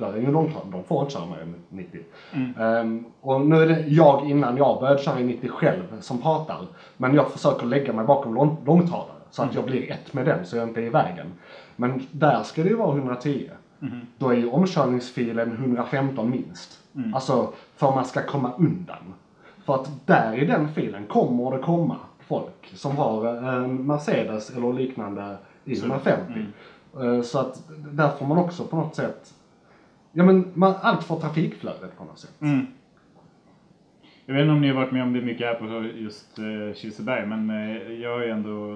där 0.00 0.12
är 0.12 0.16
ju 0.20 0.30
långtradare, 0.32 0.70
de 0.72 0.84
får 0.84 1.00
inte 1.00 1.12
köra 1.12 1.26
med 1.26 1.54
90. 1.68 2.00
Ehm, 2.58 3.04
och 3.20 3.40
nu 3.40 3.56
är 3.62 3.66
det 3.66 3.80
jag 3.80 4.30
innan 4.30 4.56
jag 4.56 4.80
började 4.80 5.02
köra 5.02 5.20
i 5.20 5.24
90 5.24 5.48
själv 5.50 6.00
som 6.00 6.22
pratar. 6.22 6.66
Men 6.96 7.14
jag 7.14 7.32
försöker 7.32 7.66
lägga 7.66 7.92
mig 7.92 8.04
bakom 8.04 8.34
lång, 8.34 8.56
långtradare 8.66 9.16
så 9.30 9.42
att 9.42 9.54
jag 9.54 9.64
blir 9.64 9.90
ett 9.92 10.12
med 10.12 10.26
den 10.26 10.46
så 10.46 10.56
jag 10.56 10.68
inte 10.68 10.80
är 10.80 10.84
i 10.84 10.88
vägen. 10.88 11.26
Men 11.76 12.06
där 12.12 12.42
ska 12.42 12.62
det 12.62 12.68
ju 12.68 12.76
vara 12.76 12.96
110. 12.96 13.50
Då 14.18 14.28
är 14.28 14.34
ju 14.36 14.48
omkörningsfilen 14.48 15.52
115 15.52 16.30
minst. 16.30 16.78
Alltså 17.14 17.52
för 17.76 17.94
man 17.94 18.04
ska 18.04 18.22
komma 18.22 18.52
undan. 18.58 19.14
För 19.64 19.74
att 19.74 20.06
där 20.06 20.42
i 20.42 20.46
den 20.46 20.68
filen 20.74 21.06
kommer 21.06 21.56
det 21.56 21.62
komma 21.62 21.96
folk 22.20 22.72
som 22.74 22.96
har 22.96 23.26
en 23.26 23.86
Mercedes 23.86 24.50
eller 24.50 24.72
liknande 24.72 25.36
i 25.64 25.78
150. 25.80 26.46
Eh, 27.00 27.22
Så 27.22 27.38
att 27.38 27.62
där 27.68 28.08
får 28.08 28.26
man 28.26 28.38
också 28.38 28.64
på 28.64 28.76
något 28.76 28.94
sätt 28.94 29.34
Ja 30.12 30.24
men 30.24 30.52
man, 30.54 30.74
allt 30.82 31.04
för 31.04 31.16
trafikflödet 31.16 31.98
på 31.98 32.04
något 32.04 32.18
sätt. 32.18 32.40
Mm. 32.40 32.66
Jag 34.26 34.34
vet 34.34 34.42
inte 34.42 34.52
om 34.52 34.60
ni 34.60 34.68
har 34.68 34.74
varit 34.74 34.92
med 34.92 35.02
om 35.02 35.12
det 35.12 35.20
mycket 35.20 35.46
här 35.46 35.54
på 35.54 35.98
just 35.98 36.38
eh, 36.38 36.74
Kirseberg, 36.74 37.26
men 37.26 37.50
eh, 37.50 37.92
jag 37.92 38.10
har 38.10 38.24
ju 38.24 38.30
ändå 38.30 38.72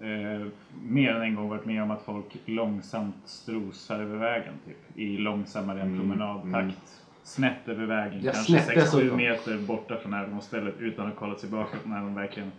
eh, 0.00 0.46
mer 0.82 1.14
än 1.14 1.22
en 1.22 1.34
gång 1.34 1.48
varit 1.48 1.64
med 1.66 1.82
om 1.82 1.90
att 1.90 2.02
folk 2.02 2.24
långsamt 2.44 3.16
strosar 3.24 4.00
över 4.00 4.16
vägen, 4.18 4.54
typ. 4.66 4.98
I 4.98 5.18
långsammare 5.18 5.80
än 5.80 5.98
promenadtakt. 5.98 7.02
Snett 7.22 7.68
över 7.68 7.86
vägen, 7.86 8.12
Mm, 8.12 8.24
Ja, 8.26 8.32
kanske 8.32 8.52
snett 8.52 8.68
6-7 8.68 8.74
dessutom. 8.80 9.16
meter 9.16 9.58
borta 9.58 9.96
från 9.96 10.14
övergångsstället 10.14 10.74
utan 10.78 11.06
att 11.06 11.16
kolla 11.16 11.34
tillbaka 11.34 11.76
när 11.84 11.96
de 12.00 12.14
verkligen 12.14 12.52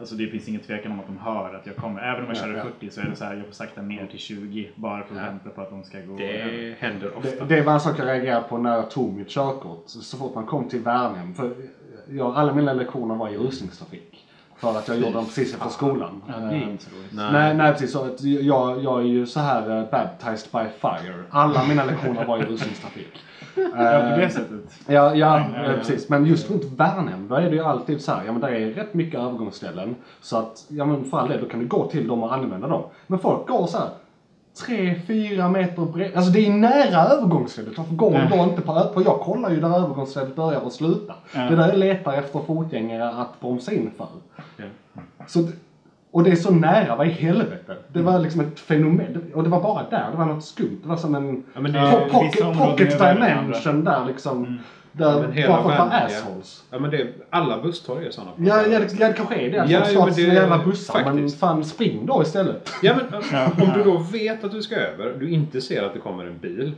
Alltså 0.00 0.14
det 0.14 0.26
finns 0.26 0.48
ingen 0.48 0.60
tvekan 0.60 0.92
om 0.92 1.00
att 1.00 1.06
de 1.06 1.18
hör 1.18 1.54
att 1.54 1.66
jag 1.66 1.76
kommer. 1.76 2.02
Även 2.02 2.20
om 2.20 2.26
jag 2.28 2.36
Ja, 2.36 2.40
kör 2.40 2.54
ja. 2.56 2.62
40 2.62 2.90
så 2.90 3.00
är 3.00 3.04
det 3.04 3.16
så 3.16 3.24
här, 3.24 3.34
jag 3.34 3.46
får 3.46 3.52
sakta 3.52 3.82
ner 3.82 4.06
till 4.06 4.18
20 4.18 4.70
bara 4.74 5.04
för 5.04 5.16
att 5.16 5.22
vänta 5.22 5.50
på 5.50 5.60
att 5.60 5.70
de 5.70 5.84
ska 5.84 5.98
gå 6.00 6.12
över. 6.14 6.52
Det 6.52 6.74
händer 6.78 7.16
ofta. 7.16 7.44
Det, 7.44 7.54
det 7.56 7.62
var 7.62 7.72
en 7.72 7.80
sak 7.80 7.98
jag 7.98 8.06
reagerade 8.06 8.48
på 8.48 8.58
när 8.58 8.74
jag 8.76 8.90
tog 8.90 9.16
mitt 9.16 9.28
körkort. 9.28 9.82
Så, 9.86 10.00
så 10.00 10.16
fort 10.16 10.34
man 10.34 10.46
kom 10.46 10.68
till 10.68 10.80
Värnhem. 10.80 11.34
För 11.34 11.52
jag, 12.10 12.36
alla 12.36 12.54
mina 12.54 12.72
lektioner 12.72 13.14
var 13.14 13.28
i 13.28 13.36
rusningstrafik. 13.36 14.22
För 14.56 14.78
att 14.78 14.88
jag 14.88 14.96
gjorde 14.98 15.12
dem 15.12 15.24
precis 15.24 15.54
efter 15.54 15.68
skolan. 15.68 16.22
Ja, 16.28 16.34
det 16.36 16.46
är 16.46 16.52
Eh, 16.52 16.68
inte 16.70 16.84
så 16.84 16.90
roligt. 16.96 17.12
Nej. 17.12 17.32
Nej, 17.32 17.54
nej 17.54 17.72
precis. 17.72 17.92
Så 17.92 18.08
jag, 18.20 18.82
jag 18.84 19.00
är 19.00 19.04
ju 19.06 19.26
så 19.26 19.40
här 19.40 19.70
uh, 19.78 19.90
baptized 19.90 20.52
by 20.52 20.68
fire. 20.80 21.14
Alla 21.30 21.64
mina 21.64 21.84
lektioner 21.84 22.24
var 22.24 22.38
i 22.38 22.42
rusningstrafik. 22.42 23.08
Ja, 23.56 24.10
på 24.14 24.20
det 24.20 24.30
sättet. 24.30 24.78
Ja, 24.86 25.14
ja, 25.14 25.44
Ja, 25.56 25.64
eh, 25.64 25.78
precis. 25.78 26.08
Men 26.08 26.26
just 26.26 26.50
runt 26.50 26.64
Värnhem, 26.64 27.28
då 27.28 27.34
är 27.34 27.50
det 27.50 27.56
ju 27.56 27.62
alltid 27.62 28.00
så 28.00 28.12
här, 28.12 28.22
ja 28.26 28.32
men 28.32 28.40
där 28.40 28.48
är 28.48 28.70
rätt 28.70 28.94
mycket 28.94 29.20
övergångsställen. 29.20 29.94
Så 30.20 30.36
att, 30.36 30.64
ja 30.68 30.84
men 30.84 31.04
för 31.04 31.18
all 31.18 31.28
del, 31.28 31.40
då 31.40 31.48
kan 31.48 31.60
du 31.60 31.66
gå 31.66 31.86
till 31.86 32.08
dem 32.08 32.22
och 32.22 32.34
använda 32.34 32.68
dem. 32.68 32.82
Men 33.06 33.18
folk 33.18 33.48
går 33.48 33.66
så 33.66 33.78
här 33.78 33.88
tre, 34.66 35.00
fyra 35.06 35.48
meter 35.48 35.82
bred. 35.82 36.16
Alltså 36.16 36.32
det 36.32 36.46
är 36.46 36.50
nära 36.50 37.02
övergångsstället. 37.02 37.78
Varför 37.78 37.94
går 37.94 38.10
man 38.10 38.30
då 38.30 38.36
inte 38.36 38.62
på 38.62 38.90
För 38.94 39.04
jag 39.04 39.20
kollar 39.20 39.50
ju 39.50 39.60
där 39.60 39.76
övergångsstället 39.76 40.36
börjar 40.36 40.60
och 40.60 40.72
slutar. 40.72 41.16
Ja. 41.34 41.40
Det 41.40 41.52
är 41.52 41.56
där 41.56 41.68
jag 41.68 41.78
letar 41.78 42.12
efter 42.12 42.40
fotgängare 42.40 43.10
att 43.10 43.40
bromsa 43.40 43.72
in 43.72 43.90
för. 43.96 44.06
Ja. 44.56 44.64
Så 45.26 45.48
och 46.16 46.22
det 46.24 46.30
är 46.30 46.36
så 46.36 46.50
nära, 46.50 46.96
vad 46.96 47.06
i 47.06 47.10
helvete? 47.10 47.76
Det 47.92 48.02
var 48.02 48.18
liksom 48.18 48.40
ett 48.40 48.60
fenomen. 48.60 49.30
Och 49.34 49.42
det 49.42 49.48
var 49.48 49.62
bara 49.62 49.82
där, 49.90 50.10
det 50.10 50.16
var 50.16 50.24
något 50.26 50.44
skumt. 50.44 50.78
Det 50.82 50.88
var 50.88 50.96
som 50.96 51.14
en 51.14 51.44
Ja, 51.54 51.60
men 51.60 51.74
Ja, 51.74 51.80
po- 51.92 52.10
pocket, 52.10 52.58
pocket 52.58 52.98
dimension 52.98 53.84
där 53.84 54.04
liksom. 54.06 54.44
Mm. 54.44 54.58
Där, 54.92 55.20
men 55.20 55.32
hela 55.32 55.48
bara 55.48 55.62
för 55.62 55.70
att 55.70 55.78
vara 55.78 56.00
ja. 56.00 56.06
assholes. 56.06 56.64
ja, 56.70 56.78
men 56.78 56.90
det 56.90 57.00
är, 57.00 57.08
alla 57.30 57.62
busstorg 57.62 58.06
är 58.06 58.10
sådana. 58.10 58.30
Ja, 58.36 58.62
ja, 58.66 58.78
det, 58.78 58.92
ja, 59.00 59.08
det 59.08 59.12
kanske 59.14 59.34
är 59.34 59.50
det. 59.50 59.62
Att 59.62 59.70
Ja, 59.70 59.78
men 59.80 59.88
startar 59.88 60.06
det- 60.06 60.14
sina 60.14 60.34
jävla 60.34 60.58
bussar. 60.64 60.94
Men 61.04 61.04
faktiskt. 61.14 61.40
fan, 61.40 61.64
spring 61.64 62.06
då 62.06 62.22
istället. 62.22 62.70
Ja, 62.82 62.94
men 62.96 63.42
om 63.68 63.72
du 63.78 63.84
då 63.84 63.98
vet 63.98 64.44
att 64.44 64.50
du 64.52 64.62
ska 64.62 64.76
över, 64.76 65.14
du 65.20 65.30
inte 65.30 65.60
ser 65.60 65.82
att 65.82 65.92
det 65.92 65.98
kommer 66.00 66.24
en 66.24 66.38
bil, 66.38 66.72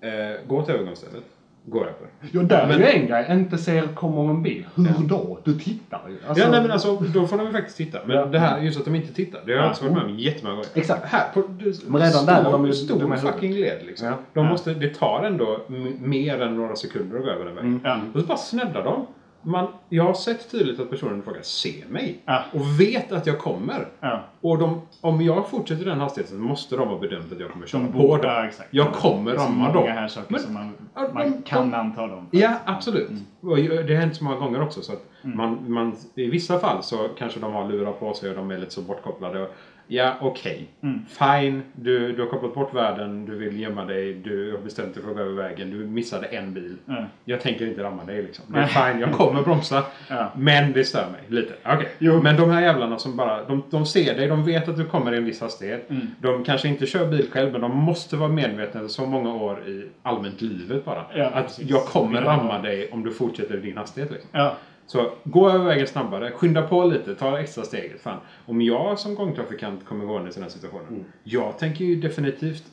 eh, 0.00 0.46
gå 0.48 0.62
till 0.62 0.74
övergångsstället. 0.74 1.24
Gå 1.66 1.80
över. 1.80 1.92
Jo, 2.32 2.42
där 2.42 2.62
är 2.62 2.66
Men- 2.68 2.78
ju 2.78 2.84
en 2.86 3.06
grej. 3.06 3.26
Inte 3.30 3.58
ser 3.58 3.82
kommer 3.94 4.30
en 4.30 4.42
bil. 4.42 4.66
Hur 4.76 5.08
då? 5.08 5.38
Du 5.44 5.58
tittar 5.58 6.00
ju. 6.08 6.16
Alltså, 6.28 6.44
ja, 6.44 6.50
nej 6.50 6.62
men 6.62 6.70
alltså 6.70 6.96
då 7.14 7.26
får 7.26 7.36
de 7.38 7.46
ju 7.46 7.52
faktiskt 7.52 7.76
titta. 7.76 7.98
Men 8.06 8.16
Ja. 8.16 8.26
det 8.26 8.38
här, 8.38 8.60
just 8.60 8.78
att 8.78 8.84
de 8.84 8.94
inte 8.94 9.14
tittar, 9.14 9.40
det 9.46 9.52
har 9.52 9.56
jag 9.58 9.66
Ja. 9.66 9.70
också 9.70 9.84
varit 9.84 9.94
med 9.96 10.04
om 10.04 10.18
jättemånga 10.18 10.54
gånger. 10.54 10.68
Exakt. 10.74 11.04
Här, 11.04 11.24
på, 11.34 11.42
du, 11.58 11.74
Men 11.86 12.00
redan 12.02 12.26
där 12.26 12.44
är 12.44 12.52
de 12.52 12.66
ju 12.66 12.72
stor 12.72 12.96
i 12.96 13.00
huvudet. 13.00 13.20
fucking 13.20 13.52
led 13.52 13.78
liksom. 13.86 14.06
Ja. 14.06 14.14
De 14.32 14.44
Ja. 14.44 14.50
måste, 14.50 14.74
det 14.74 14.94
tar 14.94 15.22
ändå 15.24 15.58
mer 16.00 16.42
än 16.42 16.56
några 16.56 16.76
sekunder 16.76 17.16
att 17.18 17.24
gå 17.24 17.30
över 17.30 17.44
den 17.44 17.54
vägen. 17.54 17.80
Ja. 17.84 17.98
Och 18.14 18.20
så 18.20 18.26
bara 18.26 18.38
sneddar 18.38 18.84
de. 18.84 19.06
Man, 19.44 19.66
jag 19.88 20.04
har 20.04 20.14
sett 20.14 20.50
tydligt 20.50 20.80
att 20.80 20.90
personen 20.90 21.18
i 21.18 21.22
fråga 21.22 21.42
ser 21.42 21.86
mig. 21.88 22.18
Ja. 22.24 22.42
Och 22.52 22.80
vet 22.80 23.12
att 23.12 23.26
jag 23.26 23.38
kommer. 23.38 23.88
Ja. 24.00 24.20
Och 24.40 24.58
de, 24.58 24.80
om 25.00 25.20
jag 25.22 25.48
fortsätter 25.48 25.82
i 25.82 25.84
den 25.84 26.00
hastigheten 26.00 26.36
så 26.36 26.42
måste 26.42 26.76
de 26.76 26.88
ha 26.88 26.98
bedömt 26.98 27.32
att 27.32 27.40
jag 27.40 27.50
kommer 27.50 27.66
köra 27.66 27.82
De 27.82 27.92
på 27.92 28.16
dem. 28.16 28.20
ja. 28.58 28.64
Jag 28.70 28.92
kommer 28.92 29.30
Det 29.30 29.36
är 29.36 29.40
så 29.40 29.44
ramma 29.46 29.56
många 29.72 29.72
dem. 29.72 29.88
här 29.88 30.08
saker 30.08 30.32
Men- 30.32 30.40
som 30.40 30.54
man, 30.54 30.72
man 31.14 31.30
de- 31.32 31.42
kan 31.42 31.70
de- 31.70 31.76
anta 31.76 32.06
dem. 32.06 32.28
Ja, 32.30 32.52
absolut. 32.64 33.10
Mm. 33.10 33.86
Det 33.86 33.94
har 33.94 34.00
hänt 34.00 34.16
så 34.16 34.24
många 34.24 34.36
gånger 34.36 34.62
också. 34.62 34.82
Så 34.82 34.92
att 34.92 35.04
man, 35.22 35.72
man, 35.72 35.96
I 36.14 36.30
vissa 36.30 36.58
fall 36.58 36.82
så 36.82 37.08
kanske 37.18 37.40
de 37.40 37.52
har 37.52 37.68
lurar 37.68 37.92
på 37.92 38.14
sig 38.14 38.30
och 38.30 38.36
de 38.36 38.50
är 38.50 38.58
lite 38.58 38.72
så 38.72 38.80
bortkopplade. 38.82 39.42
Och, 39.42 39.48
ja, 39.86 40.14
okej. 40.20 40.68
Mm. 40.82 41.00
Fine. 41.08 41.62
Du, 41.72 42.12
du 42.12 42.22
har 42.22 42.28
kopplat 42.28 42.54
bort 42.54 42.74
världen. 42.74 43.26
Du 43.26 43.34
vill 43.36 43.60
gömma 43.60 43.84
dig. 43.84 44.14
Du 44.14 44.52
har 44.52 44.58
bestämt 44.58 44.94
dig 44.94 45.02
för 45.02 45.10
att 45.10 45.16
gå 45.16 45.22
över 45.22 45.42
vägen. 45.42 45.70
Du 45.70 45.76
missade 45.76 46.26
en 46.26 46.54
bil. 46.54 46.76
Ja. 46.86 47.04
Jag 47.24 47.40
tänker 47.40 47.66
inte 47.66 47.82
ramma 47.82 48.04
dig 48.04 48.22
liksom. 48.22 48.44
Det 48.48 48.58
är 48.58 48.66
fine. 48.66 49.00
Jag 49.00 49.12
kommer 49.12 49.42
bromsa. 49.42 49.84
Ja. 50.08 50.32
Men 50.36 50.72
det 50.72 50.84
stör 50.84 51.10
mig 51.10 51.20
lite. 51.28 51.54
Okej. 51.64 51.88
Jo. 51.98 52.22
Men 52.22 52.36
de 52.36 52.50
här 52.50 52.62
jävlarna 52.62 52.98
som 52.98 53.16
bara... 53.16 53.44
De, 53.44 53.62
de 53.70 53.86
ser 53.86 54.14
dig. 54.16 54.28
De 54.28 54.44
vet 54.44 54.68
att 54.68 54.76
du 54.76 54.84
kommer 54.84 55.14
i 55.14 55.16
en 55.16 55.24
viss 55.24 55.40
hastighet. 55.40 55.90
Mm. 55.90 56.06
De 56.18 56.44
kanske 56.44 56.68
inte 56.68 56.86
kör 56.86 57.06
bil 57.06 57.30
själv 57.30 57.52
men 57.52 57.60
de 57.60 57.76
måste 57.76 58.16
vara 58.16 58.28
medvetna 58.28 58.80
över 58.80 58.88
så 58.88 59.06
många 59.06 59.34
år 59.34 59.68
i 59.68 59.84
allmänt 60.02 60.42
livet 60.42 60.84
bara. 60.84 61.04
Ja, 61.14 61.24
att 61.24 61.46
precis. 61.46 61.70
jag 61.70 61.84
kommer 61.84 62.22
ramma 62.22 62.58
dig 62.58 62.90
om 62.92 63.04
du 63.04 63.10
fortsätter 63.10 63.54
i 63.56 63.60
din 63.60 63.76
hastighet. 63.76 64.10
Liksom. 64.10 64.30
Ja. 64.32 64.56
Så 64.86 65.10
gå 65.24 65.50
över 65.50 65.64
vägen 65.64 65.86
snabbare, 65.86 66.30
skynda 66.30 66.62
på 66.62 66.84
lite, 66.84 67.14
ta 67.14 67.38
extra 67.38 67.64
steget. 67.64 68.00
Fan. 68.00 68.18
Om 68.46 68.62
jag 68.62 68.98
som 68.98 69.14
gångtrafikant 69.14 69.84
kommer 69.86 70.04
gående 70.06 70.30
i 70.30 70.32
den 70.34 70.42
här 70.42 70.50
situationen. 70.50 70.88
Mm. 70.88 71.04
Jag 71.24 71.58
tänker 71.58 71.84
ju 71.84 71.96
definitivt 71.96 72.64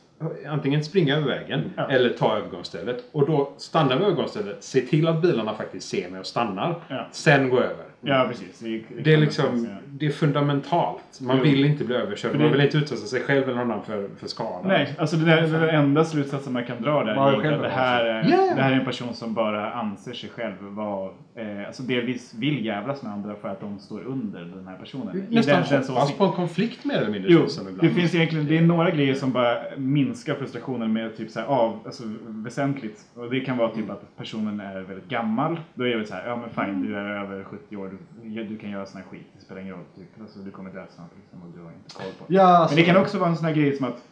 antingen 0.48 0.84
springa 0.84 1.16
över 1.18 1.28
vägen 1.28 1.74
Ja. 1.78 1.90
eller 1.90 2.10
ta 2.10 2.38
övergångsstället. 2.38 3.04
Och 3.12 3.26
då 3.28 3.54
stanna 3.58 3.96
vid 3.96 4.06
övergångsstället, 4.06 4.64
se 4.64 4.82
till 4.82 5.08
att 5.08 5.22
bilarna 5.22 5.54
faktiskt 5.54 5.90
ser 5.90 6.10
mig 6.10 6.20
och 6.20 6.26
stannar. 6.26 6.84
Ja. 6.88 7.08
Sen 7.12 7.50
gå 7.50 7.58
över. 7.60 7.86
Ja, 8.02 8.26
precis. 8.30 8.60
Det, 8.60 8.82
Det 9.04 9.10
är 9.12 9.16
kan 9.16 9.22
liksom, 9.22 9.60
säga. 9.60 9.78
det 9.88 10.06
är 10.06 10.10
fundamentalt. 10.12 11.20
Man 11.22 11.38
Jo. 11.38 11.44
vill 11.44 11.66
inte 11.66 11.84
bli 11.84 11.96
överkörd. 11.96 12.32
Man 12.36 12.42
det- 12.46 12.52
vill 12.52 12.62
inte 12.62 12.78
utsätta 12.78 13.02
sig 13.02 13.22
själv 13.22 13.44
eller 13.44 13.56
någon 13.56 13.72
annan 13.72 13.84
för, 13.86 14.08
för 14.20 14.28
skada. 14.28 14.68
Nej, 14.68 14.96
alltså 15.00 15.16
det 15.18 15.26
där, 15.26 15.42
den 15.42 15.70
enda 15.70 16.06
slutsatsen 16.06 16.54
man 16.54 16.66
kan 16.66 16.82
dra 16.82 17.04
där 17.04 17.14
är 17.16 17.54
att 17.54 17.62
det 17.62 17.70
här, 17.70 18.06
är, 18.06 18.30
Ja. 18.30 18.56
det 18.56 18.62
här 18.62 18.72
är 18.72 18.76
en 18.80 18.86
person 18.86 19.14
som 19.14 19.34
bara 19.34 19.72
anser 19.74 20.14
sig 20.14 20.30
själv 20.30 20.54
vara, 20.62 21.10
eh, 21.36 21.68
alltså 21.68 21.84
delvis 21.84 22.34
vill 22.40 22.66
jävlas 22.66 23.04
med 23.04 23.12
andra 23.12 23.36
för 23.36 23.48
att 23.50 23.60
de 23.60 23.80
står 23.80 24.00
under 24.04 24.40
den 24.42 24.68
här 24.68 24.78
personen. 24.78 25.26
Nästan 25.30 25.64
den- 25.70 25.84
hoppas 25.84 26.12
på 26.18 26.24
en 26.26 26.32
konflikt 26.32 26.86
mer 26.86 26.96
eller 26.96 27.12
mindre. 27.12 27.32
Jo, 27.32 27.46
det 27.82 27.90
finns 27.90 28.16
egentligen 28.16 28.48
det 28.48 28.58
är 28.58 28.62
några 28.62 28.90
grejer 28.92 29.14
som 29.14 29.32
bara 29.32 29.56
minskar 29.78 30.36
frustrationen 30.36 30.94
med 30.94 31.18
typ 31.18 31.30
så 31.32 31.40
här 31.40 31.48
av, 31.48 31.80
alltså 31.86 32.04
väsentligt. 32.28 33.00
Och 33.16 33.30
det 33.30 33.40
kan 33.40 33.58
vara 33.58 33.70
typ 33.70 33.90
att 33.90 34.18
personen 34.18 34.60
är 34.60 34.82
väldigt 34.82 35.10
gammal. 35.10 35.60
Då 35.74 35.88
är 35.88 35.96
det 35.98 36.06
så 36.06 36.14
här, 36.14 36.28
ja 36.28 36.36
men 36.36 36.66
fine, 36.66 36.82
du 36.88 36.96
är 36.98 37.06
över 37.24 37.44
70 37.44 37.78
år, 37.78 37.91
du, 38.24 38.44
du 38.44 38.58
kan 38.58 38.70
göra 38.72 38.86
sån 38.86 39.02
här 39.02 39.08
skit, 39.10 39.28
det 39.36 39.42
spelar 39.42 39.62
ingen 39.62 39.74
roll. 39.74 39.84
Typ. 39.96 40.22
Alltså, 40.22 40.40
du 40.40 40.52
kommer 40.52 40.72
dö 40.72 40.86
snart 40.96 41.10
liksom, 41.22 41.42
och 41.42 41.58
du 41.58 41.64
har 41.64 41.72
inte 41.72 41.96
koll 41.96 42.12
på 42.20 42.26
det. 42.28 42.34
Ja, 42.34 42.44
alltså, 42.44 42.76
Men 42.76 42.84
det 42.86 42.92
kan 42.92 43.02
också 43.02 43.18
vara 43.20 43.30
en 43.30 43.36
sån 43.38 43.46
här 43.46 43.54
grej 43.54 43.76
som 43.78 43.86
att 43.88 44.04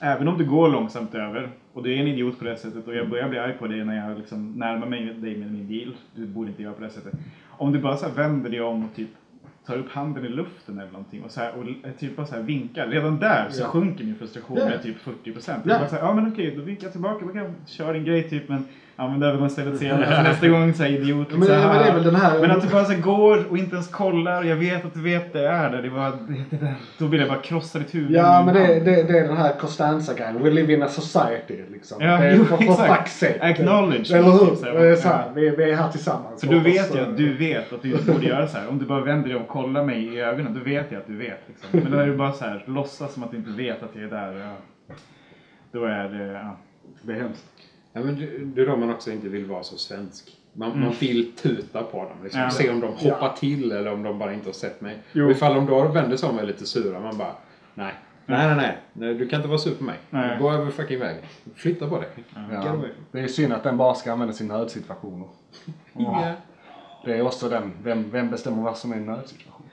även 0.00 0.28
om 0.28 0.38
du 0.38 0.44
går 0.44 0.68
långsamt 0.68 1.14
över 1.14 1.50
och 1.72 1.82
du 1.82 1.94
är 1.94 2.00
en 2.00 2.06
idiot 2.06 2.38
på 2.38 2.44
det 2.44 2.56
sättet 2.56 2.86
och 2.86 2.94
jag 2.94 3.10
börjar 3.10 3.28
bli 3.28 3.38
arg 3.38 3.52
på 3.58 3.66
dig 3.66 3.84
när 3.84 4.08
jag 4.08 4.18
liksom 4.18 4.52
närmar 4.52 4.86
mig 4.86 5.04
dig 5.04 5.36
med 5.36 5.52
min 5.52 5.66
bil. 5.66 5.96
Du 6.14 6.26
borde 6.26 6.50
inte 6.50 6.62
göra 6.62 6.72
på 6.74 6.82
det 6.82 6.90
sättet. 6.90 7.14
Om 7.48 7.72
du 7.72 7.78
bara 7.78 7.96
så 7.96 8.06
här 8.08 8.14
vänder 8.14 8.50
dig 8.50 8.60
om 8.60 8.84
och 8.84 8.94
typ 8.96 9.08
tar 9.66 9.76
upp 9.76 9.90
handen 9.90 10.24
i 10.24 10.28
luften 10.28 10.78
eller 10.78 10.90
någonting 10.90 11.22
och, 11.24 11.30
så 11.30 11.40
här, 11.40 11.52
och 11.58 11.98
typ 11.98 12.16
bara 12.16 12.26
så 12.26 12.34
här 12.34 12.42
vinkar. 12.42 12.86
Redan 12.86 13.18
där 13.18 13.48
så 13.50 13.62
Ja. 13.62 13.66
sjunker 13.66 14.04
min 14.04 14.14
frustration 14.16 14.56
Ja. 14.58 14.64
med 14.68 14.82
typ 14.82 14.96
40 14.98 15.32
procent. 15.32 15.62
Ja. 15.66 15.80
Ja. 15.90 15.98
ja 15.98 16.14
men 16.14 16.32
okej, 16.32 16.54
då 16.56 16.62
vinkar 16.62 16.84
jag 16.84 16.92
tillbaka. 16.92 17.26
Då 17.26 17.32
kan 17.32 17.54
köra 17.66 17.92
din 17.92 18.04
grej 18.04 18.28
typ 18.30 18.48
men 18.48 18.64
använd 18.96 19.24
övergångsstället 19.24 19.78
senare. 19.78 20.06
Alltså, 20.06 20.22
nästa 20.22 20.48
gång 20.48 20.74
så 20.74 20.82
här 20.82 20.90
idiot. 20.90 21.30
Men, 21.30 21.48
ja, 21.48 21.68
men 21.68 21.78
det 21.78 21.84
är 21.84 21.94
väl 21.94 22.04
den 22.04 22.14
här... 22.14 22.40
Men 22.40 22.50
att 22.50 22.62
du 22.62 22.68
bara 22.68 22.84
så 22.84 22.92
här 22.92 23.00
går 23.00 23.44
och 23.50 23.58
inte 23.58 23.74
ens 23.74 23.88
kollar. 23.88 24.44
Jag 24.44 24.56
vet 24.56 24.84
att 24.84 24.94
du 24.94 25.02
vet 25.02 25.32
det 25.32 25.48
är 25.48 25.70
där. 25.70 25.82
Det 25.82 25.88
var, 25.88 26.10
det, 26.50 26.56
det. 26.56 26.74
Då 26.98 27.06
vill 27.06 27.20
jag 27.20 27.28
bara 27.28 27.38
krossa 27.38 27.78
ditt 27.78 27.94
huvud. 27.94 28.10
Ja, 28.10 28.42
men 28.44 28.54
det, 28.54 28.80
det, 28.80 29.02
det 29.02 29.18
är 29.18 29.28
den 29.28 29.36
här 29.36 29.52
Costanza-grejen. 29.58 30.42
We 30.42 30.50
live 30.50 30.72
in 30.72 30.82
a 30.82 30.88
society, 30.88 31.62
liksom. 31.72 32.02
Ja, 32.02 32.16
det 32.18 32.24
är 32.24 32.36
jo, 32.36 32.44
för, 32.44 32.56
för 32.56 32.64
exakt. 32.64 33.08
fuck's 33.08 33.26
sake. 33.26 33.38
Acknowledge. 33.42 34.12
Eller 34.12 34.30
hur? 34.30 34.56
Så 34.56 34.64
här. 34.64 34.72
Det 34.72 34.88
är 34.88 34.96
så 34.96 35.08
här, 35.08 35.24
Ja. 35.26 35.32
vi, 35.34 35.50
vi 35.50 35.70
är 35.70 35.76
här 35.76 35.88
tillsammans. 35.90 36.40
För 36.40 36.56
oss, 36.56 36.66
vet 36.66 36.94
jag 36.94 37.02
eh, 37.02 37.08
att 37.08 37.16
du 37.16 37.34
vet 37.36 37.72
att 37.72 37.82
du 37.82 37.92
inte 37.92 38.12
borde 38.12 38.26
göra 38.26 38.48
så 38.48 38.58
här. 38.58 38.68
Om 38.68 38.78
du 38.78 38.84
bara 38.84 39.00
vänder 39.00 39.28
dig 39.28 39.36
och 39.38 39.48
kollar 39.48 39.84
mig 39.84 40.14
i 40.14 40.20
ögonen, 40.20 40.54
då 40.54 40.60
vet 40.60 40.92
jag 40.92 41.00
att 41.00 41.06
du 41.06 41.16
vet. 41.16 41.40
Liksom. 41.46 41.80
Men 41.82 41.92
när 41.92 42.06
du 42.06 42.16
bara 42.16 42.32
så 42.32 42.44
här, 42.44 42.64
låtsas 42.66 43.14
som 43.14 43.22
att 43.22 43.30
du 43.30 43.36
inte 43.36 43.50
vet 43.50 43.82
att 43.82 43.90
jag 43.94 44.04
är 44.04 44.08
där. 44.08 44.32
Ja. 44.88 44.94
Då 45.72 45.84
är 45.84 46.08
det... 46.08 46.32
Ja. 46.32 46.56
Det 47.02 47.12
är 47.12 47.16
hemskt. 47.16 47.44
Ja, 47.96 48.00
men 48.00 48.16
det, 48.54 48.62
är 48.62 48.66
då 48.66 48.76
man 48.76 48.90
också 48.90 49.10
inte 49.10 49.28
vill 49.28 49.44
vara 49.44 49.62
så 49.62 49.76
svensk. 49.76 50.36
Man, 50.52 50.80
man 50.80 50.92
vill 51.00 51.32
tuta 51.32 51.82
på 51.82 51.96
dem. 51.98 52.16
Liksom. 52.22 52.40
Mm. 52.40 52.50
Ja. 52.52 52.62
Se 52.62 52.70
om 52.70 52.80
de 52.80 52.86
hoppar 52.86 53.36
till 53.36 53.72
eller 53.72 53.92
om 53.92 54.02
de 54.02 54.18
bara 54.18 54.32
inte 54.32 54.48
har 54.48 54.52
sett 54.52 54.80
mig. 54.80 54.98
Jo. 55.12 55.24
Och 55.24 55.30
ifall 55.30 55.54
de 55.54 55.66
då 55.66 55.88
vänder 55.88 56.16
sig 56.16 56.28
om 56.28 56.34
och 56.34 56.42
är 56.42 56.46
lite 56.46 56.66
sura, 56.66 57.00
man 57.00 57.18
bara 57.18 57.34
nej. 57.74 57.94
Nej, 58.26 58.46
nej, 58.46 58.56
nej, 58.56 58.78
nej. 58.92 59.14
Du 59.14 59.28
kan 59.28 59.38
inte 59.38 59.48
vara 59.48 59.58
sur 59.58 59.74
på 59.74 59.84
mig. 59.84 59.98
Nej. 60.10 60.38
Gå 60.40 60.52
över 60.52 60.70
fucking 60.70 60.98
vägen. 60.98 61.22
Flytta 61.54 61.88
på 61.88 62.00
dig. 62.00 62.08
Ja. 62.52 62.76
Det 63.12 63.20
är 63.20 63.28
synd 63.28 63.52
att 63.52 63.62
den 63.62 63.76
bara 63.76 63.94
ska 63.94 64.12
användas 64.12 64.40
i 64.40 64.44
nödsituationer. 64.44 65.28
Ja. 65.92 66.32
Det 67.04 67.14
är 67.14 67.22
också 67.22 67.48
den, 67.48 67.72
vem, 67.82 68.10
vem 68.10 68.30
bestämmer 68.30 68.62
vad 68.62 68.76
som 68.76 68.92
är 68.92 68.96
en 68.96 69.06
nödsituation? 69.06 69.66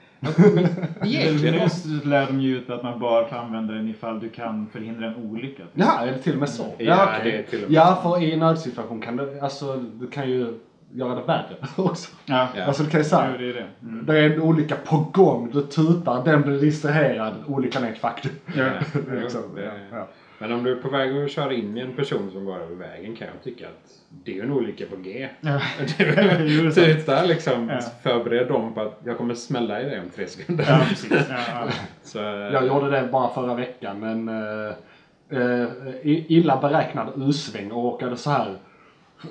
Egentligen. 1.04 1.68
Nu 1.86 2.10
lär 2.10 2.26
de 2.26 2.40
ju 2.40 2.56
ut 2.58 2.70
att 2.70 2.82
man 2.82 2.98
bara 3.00 3.24
får 3.28 3.36
använda 3.36 3.74
den 3.74 3.88
ifall 3.88 4.20
du 4.20 4.28
kan 4.28 4.66
förhindra 4.72 5.06
en 5.06 5.16
olycka. 5.16 5.62
Ja, 5.74 6.00
det 6.06 6.18
till 6.18 6.32
och 6.32 6.38
med 6.40 6.48
så? 6.48 6.66
Ja, 6.78 7.10
det 7.24 7.38
är 7.38 7.42
till 7.42 7.64
och 7.64 7.70
med 7.70 7.76
Ja, 7.76 7.98
så. 8.02 8.10
för 8.10 8.22
i 8.22 8.32
en 8.32 8.40
nödsituation 8.40 9.00
kan 9.00 9.16
du, 9.16 9.40
alltså, 9.40 9.76
du 9.76 10.06
kan 10.06 10.28
ju 10.30 10.54
göra 10.94 11.14
det 11.14 11.22
värre 11.22 11.56
också. 11.76 12.10
Ja, 12.24 12.48
Ja. 12.56 12.64
Alltså 12.64 12.82
du 12.82 12.88
kan 12.90 13.00
ju 13.00 13.04
säga, 13.04 13.36
det 13.38 13.48
är 13.50 13.52
det. 13.54 13.66
Mm. 13.82 14.06
det 14.06 14.18
är 14.18 14.30
en 14.30 14.40
olycka 14.40 14.76
på 14.84 15.04
gång, 15.12 15.50
du 15.52 15.60
tutar, 15.62 16.24
den 16.24 16.42
blir 16.42 16.60
distraherad, 16.60 17.34
olyckan 17.46 17.84
är 17.84 17.88
ett 17.90 17.98
faktum. 17.98 18.32
Ja, 18.56 18.64
liksom, 19.22 19.42
ja, 19.56 19.70
ja. 19.98 20.06
Men 20.42 20.52
om 20.52 20.64
du 20.64 20.72
är 20.72 20.76
på 20.76 20.88
väg 20.88 21.24
att 21.24 21.30
köra 21.30 21.52
in 21.52 21.76
i 21.78 21.80
en 21.80 21.92
person 21.92 22.30
som 22.32 22.44
går 22.44 22.58
över 22.58 22.74
vägen 22.74 23.16
kan 23.16 23.26
jag 23.26 23.44
tycka 23.44 23.66
att 23.68 23.92
det 24.24 24.38
är 24.38 24.42
en 24.42 24.52
olycka 24.52 24.84
på 24.86 24.96
G. 24.96 25.28
Ja. 25.40 25.60
Sant. 26.72 26.74
Tuta 26.74 27.24
liksom. 27.24 27.68
Ja. 27.68 27.80
Förbered 28.02 28.48
dem 28.48 28.74
på 28.74 28.80
att 28.80 29.00
jag 29.04 29.18
kommer 29.18 29.34
smälla 29.34 29.80
i 29.80 29.84
dig 29.84 30.00
om 30.00 30.10
tre 30.16 30.26
sekunder. 30.26 30.64
Ja, 30.68 30.80
precis. 30.88 31.12
Ja, 31.12 31.36
ja. 31.48 31.68
Så, 32.02 32.18
Jag 32.18 32.66
gjorde 32.66 32.90
det 32.90 33.08
bara 33.12 33.34
förra 33.34 33.54
veckan, 33.54 34.00
men 34.00 34.28
eh, 34.28 34.74
eh, 35.40 35.68
illa 36.32 36.56
beräknad 36.60 37.08
U-sväng 37.16 37.72
och 37.72 37.84
råkade 37.84 38.16
så 38.16 38.30
här 38.30 38.56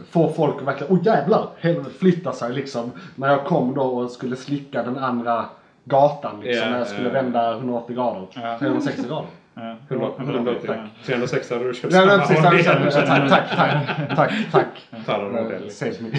få 0.10 0.34
folk 0.34 0.56
att 0.62 0.68
verkligen, 0.68 0.94
oh 0.94 1.06
jävlar, 1.06 1.50
helvete 1.60 1.90
flytta 2.00 2.34
sig 2.34 2.54
liksom. 2.54 2.92
När 3.16 3.28
jag 3.28 3.46
kom 3.46 3.74
då 3.74 3.82
och 3.82 4.12
skulle 4.12 4.36
slicka 4.36 4.84
den 4.84 4.98
andra 4.98 5.46
gatan 5.84 6.40
liksom, 6.40 6.68
Ja, 6.68 6.72
när 6.72 6.78
jag 6.78 6.88
skulle 6.88 7.08
ja. 7.08 7.14
vända 7.14 7.54
180 7.54 7.96
grader. 7.96 8.28
Ja. 8.34 8.58
360 8.60 9.08
grader. 9.08 9.26
Ja. 9.54 9.76
100, 9.90 10.08
180, 10.18 10.68
Ja. 10.68 10.88
360 11.06 11.54
hade 11.54 11.66
du 11.66 11.74
men 11.84 11.92
samma 11.92 13.30
tack, 13.30 13.30
tack, 13.30 13.30
tack, 13.30 13.50
tack, 13.50 14.16
tack, 14.16 14.32
tack. 14.52 15.06
Tar 15.06 15.26
en 15.26 15.32
modell. 15.32 15.64
Eh. 15.64 15.70
Save 15.70 15.92
me. 16.00 16.10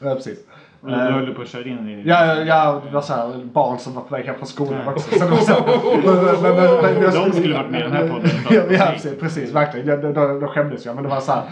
ja, 0.00 0.14
precis. 0.14 0.38
Och 0.80 0.90
då 0.90 0.96
höll 0.96 1.26
du 1.26 1.34
på 1.34 1.42
att 1.42 1.48
köra 1.48 1.64
in 1.64 1.88
i... 1.88 2.02
Ja, 2.08 2.34
ja, 2.34 2.82
det 2.86 2.94
var 2.94 3.02
så 3.02 3.14
här, 3.14 3.44
barn 3.44 3.78
som 3.78 3.94
var 3.94 4.02
på 4.02 4.14
väg 4.14 4.24
hem 4.26 4.34
från 4.34 4.46
skolan 4.46 4.88
också. 4.88 5.10
Så 5.10 5.18
så 5.18 5.26
men, 5.26 6.42
men, 6.42 6.82
men, 6.82 7.14
De 7.14 7.32
skulle 7.32 7.54
varit 7.54 7.70
med 7.70 7.80
i 7.80 7.82
den 7.82 7.92
här 7.92 8.08
podden. 8.08 8.30
ja, 8.70 8.92
precis, 9.20 9.52
verkligen. 9.52 9.86
Ja, 9.86 9.96
då, 9.96 10.12
då, 10.12 10.40
då 10.40 10.46
skämdes 10.46 10.86
jag. 10.86 10.94
Men 10.94 11.04
det 11.04 11.10
var 11.10 11.20
så 11.20 11.32
här. 11.32 11.42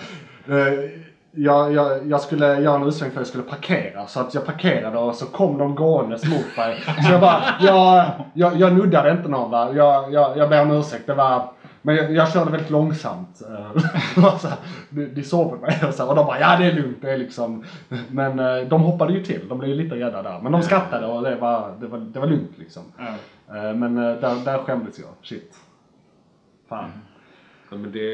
Jag, 1.33 1.73
jag, 1.73 2.07
jag 2.07 2.21
skulle 2.21 2.61
göra 2.61 2.77
en 2.77 2.89
utsväng 2.89 3.11
för 3.11 3.17
att 3.17 3.21
jag 3.21 3.27
skulle 3.27 3.45
parkera. 3.45 4.07
Så 4.07 4.21
att 4.21 4.35
jag 4.35 4.47
parkerade 4.47 4.99
och 4.99 5.15
så 5.15 5.27
kom 5.27 5.59
de 5.59 5.75
gåendes 5.75 6.25
mot 6.25 6.57
mig. 6.57 6.77
Så 7.07 7.13
jag 7.13 7.21
bara, 7.21 7.45
jag, 7.61 8.07
jag, 8.35 8.57
jag 8.57 8.73
nuddade 8.75 9.11
inte 9.11 9.29
någon 9.29 9.51
va. 9.51 9.73
Jag, 9.73 10.13
jag, 10.13 10.37
jag 10.37 10.49
ber 10.49 10.63
om 10.63 10.71
ursäkt. 10.71 11.07
Det 11.07 11.15
var, 11.15 11.51
men 11.83 11.97
jag, 11.97 12.13
jag 12.13 12.33
körde 12.33 12.51
väldigt 12.51 12.71
långsamt. 12.71 13.43
Eh, 13.49 13.83
så 14.39 14.49
här, 14.49 14.57
de, 14.91 15.07
de 15.07 15.23
såg 15.23 15.51
på 15.51 15.57
mig 15.57 15.81
och, 15.89 15.95
så 15.95 16.03
här, 16.03 16.11
och 16.11 16.17
de 16.17 16.27
bara, 16.27 16.41
ja 16.41 16.57
det 16.57 16.65
är 16.65 16.73
lugnt. 16.73 16.99
Det 17.01 17.11
är 17.11 17.19
liksom. 17.19 17.65
Men 18.09 18.39
eh, 18.39 18.69
de 18.69 18.83
hoppade 18.83 19.13
ju 19.13 19.25
till. 19.25 19.49
De 19.49 19.59
blev 19.59 19.71
ju 19.71 19.77
lite 19.77 19.95
rädda 19.95 20.23
där. 20.23 20.41
Men 20.43 20.53
de 20.53 20.63
skrattade 20.63 21.07
och 21.07 21.23
det 21.23 21.37
var, 21.37 21.75
det 21.81 21.87
var, 21.87 21.99
det 21.99 22.21
var 22.21 22.27
lugnt 22.27 22.59
liksom. 22.59 22.83
Eh, 22.99 23.75
Men 23.75 23.95
där, 23.95 24.45
där 24.45 24.59
skämdes 24.59 24.99
jag. 24.99 25.09
Shit. 25.23 25.57
Fan. 26.69 26.91
Ja, 27.71 27.77
men 27.77 27.93
det, 27.93 28.07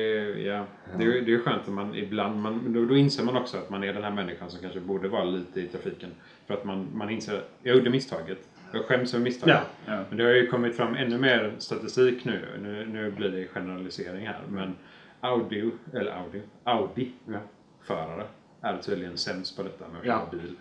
ja, 0.43 0.67
det, 0.99 1.05
är- 1.05 1.21
det 1.23 1.35
är 1.35 1.39
skönt 1.39 1.63
att 1.63 1.69
man 1.75 1.95
ibland, 1.95 2.41
man, 2.43 2.73
då, 2.73 2.85
då 2.85 2.97
inser 2.97 3.25
man 3.25 3.37
också 3.37 3.57
att 3.57 3.71
man 3.71 3.85
är 3.85 3.93
den 3.95 4.05
här 4.05 4.11
människan 4.11 4.51
som 4.51 4.61
kanske 4.61 4.81
borde 4.81 5.09
vara 5.09 5.25
lite 5.25 5.61
i 5.61 5.67
trafiken. 5.69 6.11
För 6.47 6.55
att 6.55 6.65
man, 6.65 6.89
man 6.95 7.11
inser 7.11 7.43
jag 7.63 7.77
gjorde 7.77 7.91
misstaget. 7.91 8.39
Jag 8.73 8.85
skäms 8.85 9.13
för 9.13 9.19
misstaget. 9.19 9.57
Ja, 9.87 9.93
ja. 9.95 10.05
Men 10.09 10.19
det 10.19 10.25
har 10.25 10.31
ju 10.31 10.47
kommit 10.47 10.77
fram 10.77 10.95
ännu 10.95 11.19
mer 11.19 11.53
statistik 11.59 12.25
nu. 12.25 12.41
Nu, 12.63 12.87
nu 12.87 13.11
blir 13.11 13.29
det 13.29 13.47
generalisering 13.47 14.27
här. 14.27 14.41
Men 14.49 14.75
Audi, 15.21 15.71
eller 15.93 16.11
Audi, 16.13 16.41
Audi 16.65 17.11
förare 17.83 18.25
är 18.61 18.77
tydligen 18.79 19.17
sämst 19.17 19.57
på 19.57 19.63
detta 19.63 19.85
med 19.89 20.01
att 20.01 20.07
Ja. 20.07 20.29
köra 20.31 20.41
bil. 20.43 20.57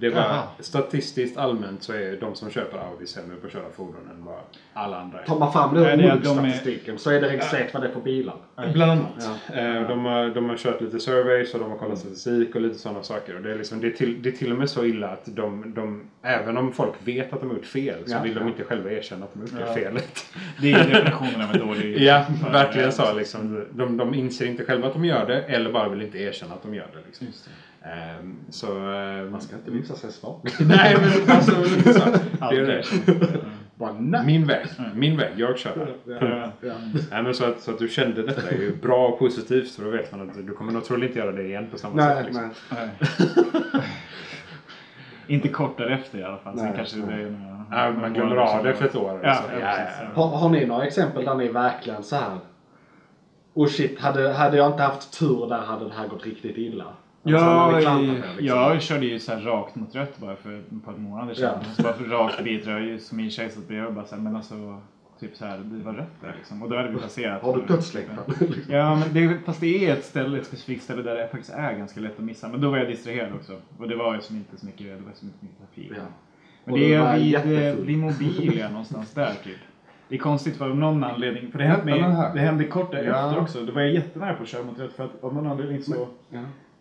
Det 0.00 0.10
var, 0.10 0.20
Jaha. 0.20 0.42
statistiskt 0.60 1.36
allmänt 1.38 1.82
så 1.82 1.92
är 1.92 2.16
de 2.20 2.34
som 2.34 2.50
köper 2.50 2.78
Audi 2.78 3.06
sämre 3.06 3.36
på 3.36 3.46
att 3.46 3.52
köra 3.52 3.70
fordon 3.76 4.10
än 4.16 4.24
vad 4.24 4.38
alla 4.72 5.00
andra 5.00 5.20
är. 5.20 5.26
Tar 5.26 5.38
man 5.38 5.52
fram 5.52 5.74
det 5.74 5.80
ur 5.80 5.86
är 5.86 6.10
att 6.12 6.24
de 6.24 6.38
är- 6.38 6.50
statistiken 6.50 6.98
så 6.98 7.10
är 7.10 7.20
det 7.20 7.28
registrerat 7.28 7.74
vad 7.74 7.82
det 7.82 7.88
är 7.88 7.92
för 7.92 8.00
bilar. 8.00 8.34
Bland 8.72 8.90
annat. 8.90 9.40
Eh, 9.54 9.88
De, 9.88 10.04
har, 10.04 10.34
de 10.34 10.48
har 10.48 10.56
kört 10.56 10.80
lite 10.80 11.00
surveys 11.00 11.54
och 11.54 11.60
de 11.60 11.70
har 11.70 11.78
kollat 11.78 11.98
statistik 11.98 12.54
och 12.54 12.60
lite 12.60 12.78
sådana 12.78 13.02
saker. 13.02 13.36
Och 13.36 13.42
det, 13.42 13.52
är 13.52 13.56
liksom, 13.58 13.80
det, 13.80 13.86
är 13.86 13.90
till, 13.90 14.22
det 14.22 14.28
är 14.28 14.32
till 14.32 14.52
och 14.52 14.58
med 14.58 14.70
så 14.70 14.84
illa 14.84 15.08
att 15.08 15.22
de, 15.24 15.74
de, 15.74 16.02
även 16.22 16.56
om 16.56 16.72
folk 16.72 16.94
vet 17.04 17.32
att 17.32 17.40
de 17.40 17.48
har 17.48 17.56
gjort 17.56 17.66
fel 17.66 17.98
så 18.06 18.12
Ja, 18.12 18.20
vill 18.22 18.34
de 18.34 18.40
ja. 18.40 18.48
inte 18.48 18.64
själva 18.64 18.90
erkänna 18.92 19.24
att 19.24 19.32
de 19.32 19.40
har 19.40 19.46
gjort 19.48 19.56
Ja. 19.60 19.66
det 19.66 19.74
felet. 19.80 20.24
Det 20.60 20.72
är 20.72 20.88
definitionen 20.88 21.48
av 21.48 21.54
en 21.54 21.66
dålig... 21.66 22.00
Ja, 22.02 22.24
verkligen 22.52 22.92
så. 22.92 23.12
Liksom. 23.14 23.64
De, 23.72 23.96
de 23.96 24.14
inser 24.14 24.46
inte 24.46 24.64
själva 24.64 24.86
att 24.88 24.92
de 24.94 25.04
gör 25.04 25.26
det 25.26 25.42
eller 25.42 25.72
bara 25.72 25.88
vill 25.88 26.02
inte 26.02 26.18
erkänna 26.18 26.54
att 26.54 26.62
de 26.62 26.74
gör 26.74 26.86
det. 26.92 26.98
Liksom. 27.06 27.26
Ehm, 27.82 28.36
så... 28.50 28.66
ehm, 28.90 29.30
Man 29.30 29.40
ska 29.40 29.56
inte 29.56 29.70
visa 29.70 29.94
sig 29.94 30.12
svag. 30.12 30.40
Nej, 30.60 30.96
men 31.00 31.36
alltså 31.36 31.52
så. 31.92 32.04
Det 32.50 32.56
är 32.56 32.66
det. 32.66 32.84
Nej. 33.98 34.26
Min 34.26 34.46
väg. 34.46 34.66
Min 34.94 35.16
väg. 35.16 35.32
Jag 35.36 35.58
kör. 35.58 35.94
Ja. 36.04 36.50
Ja. 36.60 36.72
Nej, 37.10 37.22
men 37.22 37.34
så, 37.34 37.44
att, 37.44 37.60
så 37.60 37.70
att 37.70 37.78
du 37.78 37.88
kände 37.88 38.22
detta 38.22 38.50
är 38.50 38.54
ju 38.58 38.76
bra 38.76 39.08
och 39.08 39.18
positivt 39.18 39.68
så 39.68 39.82
då 39.82 39.90
vet 39.90 40.12
man 40.12 40.28
att 40.30 40.46
du 40.46 40.52
kommer 40.52 40.72
nog 40.72 40.84
troligen 40.84 41.08
inte 41.08 41.18
göra 41.18 41.32
det 41.32 41.42
igen 41.42 41.66
på 41.72 41.78
samma 41.78 41.94
Nej, 41.94 42.16
sätt. 42.16 42.26
Liksom. 42.26 42.50
nej. 42.70 42.88
Nej. 43.72 43.82
Inte 45.26 45.48
kort 45.48 45.78
därefter 45.78 46.18
i 46.18 46.24
alla 46.24 46.36
fall. 46.38 46.56
Sen 46.58 46.66
Nej, 46.66 46.74
kanske 46.76 46.96
det 46.96 47.12
är 47.12 47.30
några, 47.30 47.64
Ja, 47.70 47.90
man 47.90 48.14
glömmer 48.14 48.36
av 48.36 48.64
det 48.64 48.74
för 48.74 48.84
ett 48.84 48.96
år. 48.96 49.10
eller 49.18 49.28
Ja, 49.28 49.34
så. 49.34 49.42
ja, 49.60 49.66
precis, 49.76 50.14
Har, 50.16 50.26
har 50.26 50.48
ni 50.48 50.66
några 50.66 50.84
exempel 50.86 51.24
där 51.24 51.34
ni 51.34 51.48
verkligen 51.48 52.02
så 52.02 52.16
här... 52.16 52.38
Oh 53.54 53.66
shit, 53.68 54.00
hade, 54.00 54.32
hade 54.32 54.56
jag 54.56 54.66
inte 54.72 54.82
haft 54.82 55.18
tur 55.18 55.46
där 55.48 55.58
hade 55.58 55.84
det 55.84 55.94
här 55.94 56.08
gått 56.08 56.26
riktigt 56.26 56.56
illa. 56.58 56.84
Ja, 57.22 57.70
med, 57.70 57.76
liksom. 57.76 58.22
jag 58.40 58.82
körde 58.82 59.06
ju 59.06 59.18
så 59.18 59.32
rakt 59.32 59.76
mot 59.76 59.94
rött 59.94 60.18
bara 60.18 60.36
för 60.36 60.58
ett 60.58 60.84
par 60.84 60.92
månader 60.92 61.34
sedan. 61.34 61.58
Ja. 61.62 61.72
Så 61.76 61.82
bara 61.82 61.92
för 61.92 62.04
rakt 62.04 62.40
och 62.40 62.46
jag 62.46 63.00
som 63.00 63.16
min 63.16 63.30
tjej 63.30 63.50
satt 63.50 63.68
bredvid 63.68 63.88
och 63.88 63.94
bara 63.94 64.04
så 64.04 64.14
här, 64.14 64.22
men 64.22 64.36
alltså 64.36 64.80
typ 65.20 65.36
så 65.36 65.44
här, 65.44 65.58
det 65.58 65.84
var 65.84 65.92
rött 65.92 66.20
där 66.20 66.34
liksom. 66.38 66.62
Och 66.62 66.70
då 66.70 66.76
hade 66.76 66.88
vi 66.88 66.96
passerat. 67.02 67.42
Har 67.42 67.56
du 67.56 67.62
dödslängtan? 67.66 68.18
Ja, 68.68 68.94
men 68.94 69.14
det, 69.28 69.38
fast 69.46 69.60
det 69.60 69.86
är 69.88 69.92
ett 69.92 70.04
ställe, 70.04 70.38
ett 70.38 70.46
specifikt 70.46 70.82
ställe 70.84 71.02
där 71.02 71.14
det 71.14 71.28
faktiskt 71.28 71.52
är 71.52 71.72
ganska 71.72 72.00
lätt 72.00 72.18
att 72.18 72.24
missa. 72.24 72.48
Men 72.48 72.60
då 72.60 72.70
var 72.70 72.78
jag 72.78 72.88
distraherad 72.88 73.32
också. 73.34 73.52
Och 73.78 73.88
det 73.88 73.96
var 73.96 74.14
ju 74.14 74.20
som 74.20 74.36
inte 74.36 74.56
så 74.56 74.66
mycket, 74.66 74.86
det 74.86 75.04
var 75.04 75.12
så 75.14 75.24
mycket, 75.26 75.58
trafik. 75.58 75.92
Ja. 75.96 76.02
Men 76.64 76.72
Och 76.74 76.78
det 76.80 76.94
är 76.94 77.16
vid, 77.18 77.26
jättefull. 77.26 77.86
vid 77.86 77.98
Mobilia 77.98 78.68
någonstans 78.70 79.14
där 79.14 79.32
typ. 79.44 79.58
Det 80.08 80.14
är 80.14 80.18
konstigt 80.18 80.56
för 80.56 80.70
av 80.70 80.76
någon 80.76 81.04
anledning. 81.04 81.50
För 81.52 81.58
det 81.58 81.64
hände, 81.64 82.30
det 82.34 82.40
hände 82.40 82.64
kort 82.64 82.90
därefter 82.92 83.12
Ja. 83.34 83.40
också. 83.40 83.60
Då 83.64 83.72
var 83.72 83.80
jag 83.80 83.92
jättenära 83.94 84.34
på 84.34 84.42
att 84.42 84.48
köra 84.48 84.62
mot 84.64 84.78
rött 84.78 84.92
för 84.92 85.04
att 85.04 85.24
av 85.24 85.34
någon 85.34 85.46
anledning 85.46 85.82
så, 85.82 86.08
Ja. 86.30 86.40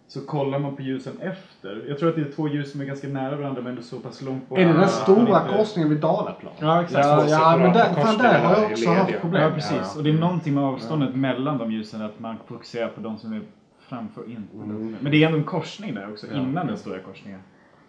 Så 0.09 0.21
kollar 0.21 0.59
man 0.59 0.75
på 0.75 0.81
ljusen 0.81 1.13
efter. 1.21 1.85
Jag 1.87 1.99
tror 1.99 2.09
att 2.09 2.15
det 2.15 2.21
är 2.21 2.31
två 2.35 2.47
ljus 2.47 2.71
som 2.71 2.81
är 2.81 2.85
ganska 2.85 3.07
nära 3.07 3.35
varandra 3.35 3.61
men 3.61 3.69
ändå 3.69 3.81
så 3.81 3.99
pass 3.99 4.21
långt 4.21 4.49
bort. 4.49 4.59
Är 4.59 4.65
det 4.65 4.73
den 4.73 4.87
stora 4.87 5.41
inte- 5.41 5.57
korsningen 5.57 5.89
vid 5.89 5.99
Dalaplan? 5.99 6.53
Ja, 6.59 6.83
exakt. 6.83 7.05
Ja, 7.05 7.25
ja 7.27 7.57
men 7.57 7.73
där, 7.73 7.93
fan, 7.93 8.17
där 8.17 8.39
har 8.39 8.55
jag 8.61 8.71
också 8.71 8.89
haft 8.89 9.11
ja. 9.11 9.19
problem. 9.21 9.41
Ja, 9.43 9.51
precis. 9.51 9.91
Ja. 9.93 9.97
Och 9.97 10.03
det 10.03 10.09
är 10.09 10.13
någonting 10.13 10.53
med 10.53 10.63
avståndet 10.63 11.15
mellan 11.15 11.57
de 11.57 11.71
ljusen 11.71 12.01
att 12.01 12.19
man 12.19 12.35
fokuserar 12.47 12.87
på 12.87 13.01
de 13.01 13.17
som 13.17 13.33
är 13.33 13.41
framför 13.79 14.29
inte. 14.29 14.55
Men 14.99 15.11
det 15.11 15.23
är 15.23 15.25
ändå 15.25 15.37
en 15.37 15.43
korsning 15.43 15.95
där 15.95 16.09
också, 16.11 16.27
innan 16.33 16.67
den 16.67 16.77
stora 16.77 16.99
korsningen. 16.99 17.39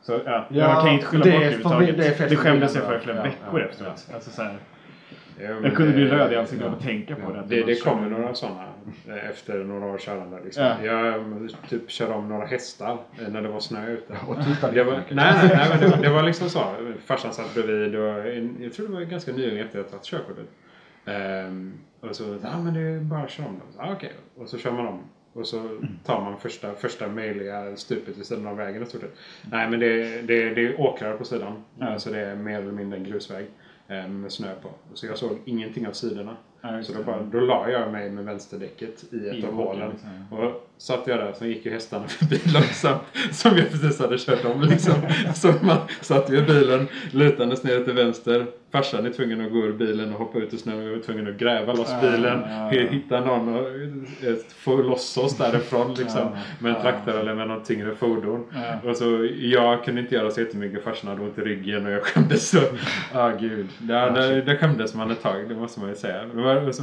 Så 0.03 0.13
ja, 0.13 0.21
Ja, 0.27 0.45
jag 0.49 0.81
kan 0.81 0.89
inte 0.89 1.07
skylla 1.07 1.25
bort 1.25 1.33
det 1.33 1.37
överhuvudtaget. 1.37 1.97
det 2.19 2.29
Det 2.29 2.37
skämdes 2.37 2.75
jag 2.75 2.85
för 2.85 2.99
flera 2.99 3.17
ja, 3.17 3.23
veckor 3.23 3.61
ja, 3.61 3.67
efteråt. 3.67 4.07
Alltså, 4.15 4.31
så 4.31 4.43
här, 4.43 4.57
Ja, 5.43 5.49
men 5.55 5.65
jag 5.65 5.77
kunde 5.77 5.93
bli 5.93 6.05
det- 6.05 6.11
röd 6.17 6.33
i 6.33 6.37
ansiktet 6.37 6.67
av 6.69 6.75
att 6.75 6.83
tänka 6.83 7.17
på 7.17 7.33
det. 7.33 7.45
Det, 7.49 7.63
det 7.63 7.81
kommer 7.83 8.09
några 8.09 8.35
sådana 8.35 8.65
eh, 9.09 9.31
efter 9.31 9.65
några 9.65 9.87
år 9.87 9.99
körande. 9.99 10.41
Liksom. 10.45 10.63
Ja. 10.65 10.85
Jag 10.85 11.25
typ 11.69 11.91
körde 11.91 12.13
om 12.15 12.29
några 12.29 12.47
hästar 12.47 12.99
eh, 13.23 13.29
när 13.29 13.43
det 13.43 13.49
var 13.49 13.61
snö 13.61 13.91
ute. 13.91 14.13
Och 14.29 14.45
tittade 14.45 14.75
Det 14.75 14.85
var, 14.85 14.93
nej, 14.93 15.03
nej, 15.11 15.51
nej, 15.55 15.69
men 15.71 15.91
det, 15.91 15.97
det 16.03 16.09
var 16.09 16.23
liksom 16.23 16.49
så. 16.51 16.65
Farsan 17.07 17.33
satt 17.33 17.55
bredvid 17.55 17.95
och 17.95 18.09
jag 18.65 18.73
tror 18.73 18.87
det 18.89 18.93
var 18.95 19.01
ganska 19.01 19.33
nyligen 19.33 19.67
efter 19.67 19.79
att 19.81 19.85
jag 19.85 19.91
tagit 19.91 20.05
körkortet. 20.05 20.47
Ehm, 21.07 21.73
och 22.01 22.17
så, 22.17 22.39
ja 22.43 22.59
men 22.63 22.75
det 22.75 22.81
är 22.81 23.01
bara 23.01 23.21
att 23.23 23.31
köra 23.31 23.47
om 23.47 23.53
dem. 23.59 23.69
Ja, 23.79 23.93
okej. 23.97 24.13
Och 24.37 24.49
så 24.49 24.59
kör 24.59 24.71
man 24.73 24.87
om. 24.87 25.01
Och 25.33 25.47
så 25.47 25.79
tar 26.05 26.21
man 26.21 26.39
första, 26.41 26.75
första 26.75 27.09
möjliga 27.09 27.77
stupet 27.77 28.19
vid 28.19 28.27
sidan 28.27 28.47
av 28.47 28.57
vägen 28.57 28.83
i 28.83 28.87
stort 28.87 29.01
sett. 29.01 29.15
Nej 29.51 29.71
men 29.71 29.81
det, 29.81 30.23
det, 30.23 30.55
det 30.55 30.67
är 30.67 30.81
åkrar 30.81 31.17
på 31.17 31.25
sidan. 31.25 31.65
Ja. 31.79 31.99
Så 31.99 32.11
det 32.11 32.21
är 32.21 32.35
mer 32.37 32.59
eller 32.59 32.73
mindre 32.73 32.99
en 32.99 33.05
grusväg. 33.05 33.47
Med 33.91 34.33
snö 34.33 34.55
på. 34.63 34.71
Så 34.95 35.07
jag 35.07 35.19
såg 35.19 35.39
ingenting 35.45 35.89
av 35.89 35.93
sidorna. 35.93 36.37
Ja, 36.63 36.83
Så 36.83 36.93
då, 36.93 37.03
bara, 37.03 37.23
då 37.23 37.41
la 37.41 37.71
jag 37.71 37.93
mig 37.93 38.11
med 38.11 38.25
vänsterdäcket 38.25 39.05
i 39.13 39.29
ett 39.29 39.35
I 39.35 39.47
av 39.47 39.53
hålen, 39.55 39.91
liksom. 39.91 40.09
Och 40.39 40.67
satt 40.79 41.07
jag 41.07 41.19
där, 41.19 41.33
så 41.33 41.47
gick 41.47 41.65
ju 41.67 41.73
hästarna 41.73 42.09
förbi 42.09 42.41
långsamt. 42.55 43.03
Som 43.33 43.57
jag 43.57 43.71
precis 43.71 44.01
hade 44.01 44.19
kört 44.19 44.45
om 44.45 44.63
liksom. 44.63 44.95
Så 45.35 45.53
man 45.63 45.77
satt 46.01 46.31
ju 46.31 46.39
i 46.39 46.43
bilen 46.43 46.89
lutandes 47.13 47.65
ner 47.65 47.85
till 47.85 47.93
vänster. 47.93 48.47
Farsan 48.73 49.07
är 49.07 49.11
tvungen 49.11 49.41
att 49.47 49.53
gå 49.53 49.59
ur 49.59 49.73
bilen 49.73 50.13
och 50.13 50.19
hoppa 50.19 50.39
ut 50.39 50.55
ur 50.55 50.59
snön. 50.59 50.85
Jag 50.85 50.91
var 50.93 50.99
tvungen 50.99 51.29
att 51.29 51.37
gräva 51.39 51.73
loss 51.73 51.89
Ja, 52.03 52.11
bilen. 52.11 52.41
ja, 52.49 52.75
ja. 52.75 52.81
Hitta 52.91 53.21
någon 53.21 53.55
och 53.55 53.67
eh, 53.69 54.35
få 54.57 54.77
loss 54.77 55.17
oss 55.17 55.37
därifrån 55.39 55.95
liksom. 55.95 56.21
Ja, 56.21 56.39
Med 56.59 56.71
en 56.71 56.77
ja. 56.77 56.83
traktor 56.83 57.21
eller 57.21 57.35
med 57.35 57.49
något 57.49 57.65
tyngre 57.65 57.95
fordon. 57.95 58.45
Ja. 58.55 58.91
Och 58.91 58.97
så, 58.97 59.29
jag 59.41 59.85
kunde 59.85 60.01
inte 60.01 60.15
göra 60.15 60.31
så 60.31 60.41
jättemycket. 60.41 60.85
Farsan 60.85 61.11
hade 61.11 61.23
ont 61.23 61.39
i 61.39 61.41
ryggen 61.41 61.87
och 61.87 61.93
jag 61.93 62.03
skämdes 62.03 62.51
så. 62.51 62.61
Ah 63.15 63.31
gud. 63.41 63.69
Ja, 63.89 64.11
det, 64.11 64.43
det 64.43 64.57
skämdes 64.57 64.95
man 64.95 65.11
ett 65.11 65.23
tag, 65.23 65.49
det 65.49 65.55
måste 65.55 65.81
man 65.81 65.89
ju 65.89 65.95
säga. 65.95 66.25
Och 66.57 66.75
så 66.75 66.83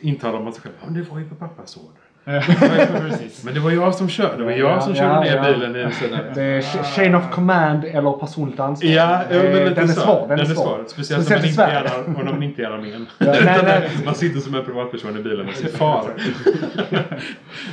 intalar 0.00 0.40
man 0.40 0.52
sig 0.52 0.62
själv. 0.62 0.74
Ja, 0.80 0.86
men 0.86 0.94
det 0.94 1.10
var 1.10 1.18
ju 1.18 1.28
på 1.28 1.34
pappas 1.34 1.76
order. 1.76 2.04
Men 3.44 3.54
det 3.54 3.60
var 3.60 3.70
jag 3.70 3.94
som 3.94 4.08
körde. 4.08 4.36
Det 4.36 4.44
var 4.44 4.50
jag 4.50 4.82
som 4.82 4.94
körde 4.94 5.08
ja, 5.08 5.20
ner 5.20 5.36
ja. 5.36 5.54
bilen 5.54 5.88
i 5.88 5.92
sådär. 5.92 6.32
Det 6.34 6.42
är 6.42 6.60
ch- 6.60 6.82
chain 6.82 7.14
of 7.14 7.30
command 7.30 7.84
eller 7.84 8.12
personligt 8.12 8.60
ansvar. 8.60 8.90
Ja, 8.90 9.22
men 9.30 9.52
den 9.52 9.78
är 9.78 9.86
så. 9.86 10.00
svår. 10.00 10.28
Den, 10.28 10.40
är 10.40 10.44
svår. 10.44 10.54
svår. 10.54 10.84
Speciellt 10.86 11.30
om 11.30 11.36
man, 11.36 11.44
inte 11.44 11.62
är, 11.62 12.06
om 12.06 12.24
man 12.24 12.42
inte 12.42 12.62
är 12.62 12.70
armén. 12.70 13.06
nej, 13.18 13.60
nej. 13.64 13.90
Man 14.04 14.14
sitter 14.14 14.40
som 14.40 14.54
en 14.54 14.64
privatperson 14.64 15.18
i 15.18 15.22
bilen 15.22 15.46
med 15.46 15.54
sin 15.54 15.68
far. 15.68 16.10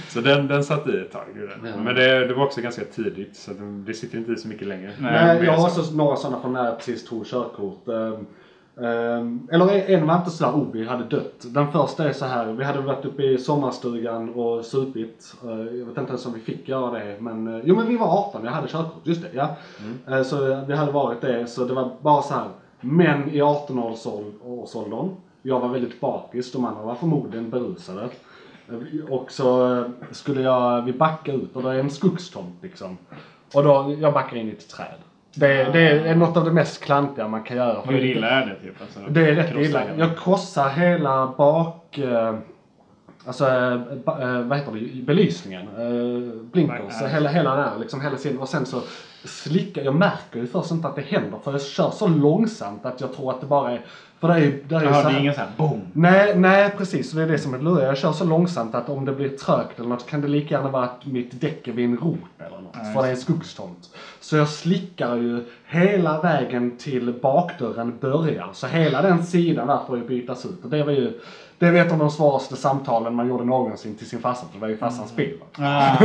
så 0.08 0.22
den, 0.22 0.48
den 0.48 0.64
satt 0.64 0.88
i 0.88 0.98
ett 0.98 1.12
tag. 1.12 1.24
gjorde 1.36 1.48
den. 1.48 1.72
Ja. 1.72 1.84
Men 1.84 1.96
det, 1.96 2.28
det 2.28 2.34
var 2.34 2.46
också 2.46 2.62
ganska 2.62 2.82
tidigt. 2.96 3.36
Så 3.36 3.52
det, 3.52 3.84
det 3.88 3.94
sitter 3.94 4.18
inte 4.18 4.32
i 4.32 4.36
så 4.36 4.48
mycket 4.48 4.68
längre. 4.68 4.92
Nej, 5.00 5.46
jag 5.46 5.54
har 5.54 5.70
så. 5.70 5.82
också 5.82 5.96
några 5.96 6.16
sådana 6.16 6.42
från 6.42 6.54
när 6.54 6.66
jag 6.66 6.78
precis 6.78 7.06
tog 7.06 7.28
körkort. 7.28 7.88
Ehm, 8.78 9.48
eller 9.52 9.90
en 9.90 10.08
var 10.08 10.18
inte 10.18 10.30
sådär, 10.30 10.52
oh 10.52 10.72
vi 10.72 10.86
hade 10.88 11.04
dött. 11.04 11.46
Den 11.46 11.72
första 11.72 12.10
är 12.10 12.14
så 12.14 12.26
här, 12.26 12.46
vi 12.46 12.64
hade 12.64 12.82
varit 12.82 13.06
uppe 13.06 13.24
i 13.24 13.38
sommarstugan 13.38 14.34
och 14.34 14.66
supit. 14.66 15.36
Eh, 15.44 15.50
jag 15.50 15.86
vet 15.86 15.98
inte 15.98 16.10
ens 16.10 16.26
om 16.26 16.34
vi 16.34 16.40
fick 16.40 16.70
göra 16.70 17.00
det, 17.00 17.18
men 17.20 17.48
eh, 17.48 17.62
jo 17.66 17.76
men 17.76 17.88
vi 17.88 17.98
var 17.98 18.08
18, 18.08 18.46
jag 18.46 18.52
hade 18.52 18.68
körkort, 18.68 19.08
just 19.08 19.22
det. 19.22 19.30
Ja. 19.34 19.56
Eh, 20.08 20.24
så 20.24 20.66
vi 20.68 20.76
hade 20.76 20.92
varit 20.92 21.22
det, 21.22 21.48
så 21.48 21.66
det 21.66 21.74
var 21.74 21.92
bara 22.02 22.22
så 22.22 22.34
här, 22.34 22.48
män 22.82 23.30
i 23.30 23.42
18-årsåldern. 23.42 25.10
Jag 25.42 25.60
var 25.60 25.68
väldigt 25.68 26.02
bakis, 26.02 26.52
de 26.52 26.66
andra 26.66 26.84
var 26.84 26.96
förmodligen 26.96 27.50
berusade. 27.50 28.10
Och 29.10 29.32
så 29.32 29.84
skulle 30.12 30.42
jag, 30.42 30.82
vi 30.82 30.94
backa 30.94 31.34
ut 31.34 31.56
och 31.56 31.64
det 31.64 31.70
är 31.70 31.80
en 31.80 31.90
skogstomt 31.90 32.56
liksom. 32.62 32.98
Och 33.54 33.64
då, 33.64 33.96
jag 34.00 34.14
backar 34.14 34.38
in 34.38 34.48
i 34.48 34.52
ett 34.52 34.70
träd. 34.70 34.98
Det, 35.34 35.64
det 35.74 35.80
är 35.90 36.16
något 36.16 36.38
av 36.38 36.46
det 36.46 36.52
mest 36.52 36.84
klantiga 36.84 37.28
man 37.28 37.44
kan 37.44 37.58
göra. 37.58 37.82
Hur 37.86 37.94
det- 37.94 38.08
illa 38.08 38.30
är 38.30 38.46
det 38.46 38.56
typ? 38.56 38.82
Alltså, 38.82 39.00
det 39.10 39.30
är 39.30 39.36
rätt 39.36 39.56
illa. 39.56 39.80
hela? 39.80 39.96
Jag 39.96 40.18
krossar 40.20 40.70
hela 40.70 41.34
bak... 41.38 41.98
Eh, 41.98 42.36
alltså, 43.26 43.48
eh, 43.48 43.74
eh, 43.74 44.42
vad 44.42 44.58
heter 44.58 44.72
det? 44.72 45.02
Belysningen. 45.04 45.68
Blinkers. 46.52 47.02
Hela, 47.08 47.30
hela 47.30 47.56
där. 47.56 47.72
Liksom 47.80 48.02
hela 48.02 48.18
sidan. 48.18 48.40
Och 48.40 48.50
sen 48.50 48.66
så 48.66 48.82
slickar 49.24 49.82
jag. 49.82 49.96
märker 49.96 50.40
ju 50.40 50.48
först 50.48 50.72
inte 50.72 50.88
att 50.88 50.96
det 50.96 51.02
händer. 51.02 51.38
För 51.44 51.52
jag 51.52 51.62
kör 51.62 51.90
så 51.92 52.08
långsamt 52.08 52.86
att 52.86 53.02
jag 53.02 53.16
tror 53.16 53.32
att 53.32 53.42
det 53.42 53.48
bara 53.48 53.72
är... 53.72 53.82
För 54.22 54.28
det 54.28 54.34
är. 54.34 54.60
Det 54.68 54.76
är 54.76 54.82
Jaha, 54.84 54.94
så 54.94 55.02
det 55.02 55.08
är 55.08 55.14
här- 55.14 55.20
ingen 55.20 55.34
sån 55.34 55.44
här 55.44 55.52
boom. 55.58 55.82
Nej, 55.94 56.36
nej 56.38 56.72
precis. 56.78 57.10
Så 57.12 57.18
det 57.18 57.24
är 57.24 57.28
det 57.28 57.38
som 57.40 57.54
är 57.54 57.60
lurigt. 57.60 57.84
Jag 57.88 57.98
kör 57.98 58.12
så 58.12 58.26
långsamt 58.26 58.76
att 58.76 58.90
om 58.90 59.06
det 59.06 59.12
blir 59.14 59.30
trögt 59.30 59.80
eller 59.80 59.90
något 59.90 60.10
kan 60.10 60.22
det 60.22 60.28
lika 60.28 60.56
gärna 60.56 60.70
vara 60.70 60.84
att 60.84 61.06
mitt 61.06 61.42
däck 61.42 61.68
är 61.68 61.72
vid 61.72 61.86
en 61.86 61.98
rot 61.98 62.18
eller 62.40 62.58
något. 62.62 62.76
Nej, 62.84 62.94
för 62.94 63.02
det 63.02 63.08
är 63.08 63.12
en 63.12 63.18
skogstomt. 63.18 63.90
Så 64.20 64.38
jag 64.38 64.48
slickar 64.48 65.16
ju 65.16 65.44
hela 65.66 66.22
vägen 66.22 66.78
till 66.78 67.14
bakdörren 67.22 67.98
börjar. 68.02 68.50
Så 68.54 68.68
hela 68.68 69.02
den 69.02 69.26
sidan 69.26 69.68
där 69.68 69.80
får 69.88 69.98
ju 69.98 70.04
bytas 70.08 70.46
ut. 70.46 70.64
Och 70.64 70.70
det 70.70 70.84
var 70.84 70.92
ju 70.92 71.20
det 71.60 71.72
var 71.72 71.80
ett 71.80 71.92
av 71.92 71.98
de 72.00 72.10
svåraste 72.12 72.56
samtalen 72.56 73.16
man 73.16 73.28
gjorde 73.28 73.44
någonsin 73.46 73.96
till 73.96 74.10
sin 74.10 74.20
farsa. 74.22 74.46
för 74.46 74.54
Det 74.54 74.60
var 74.62 74.68
ju 74.68 74.78
farsans 74.78 75.16
bil. 75.16 75.38
va? 75.40 75.66
Ah. 75.68 75.98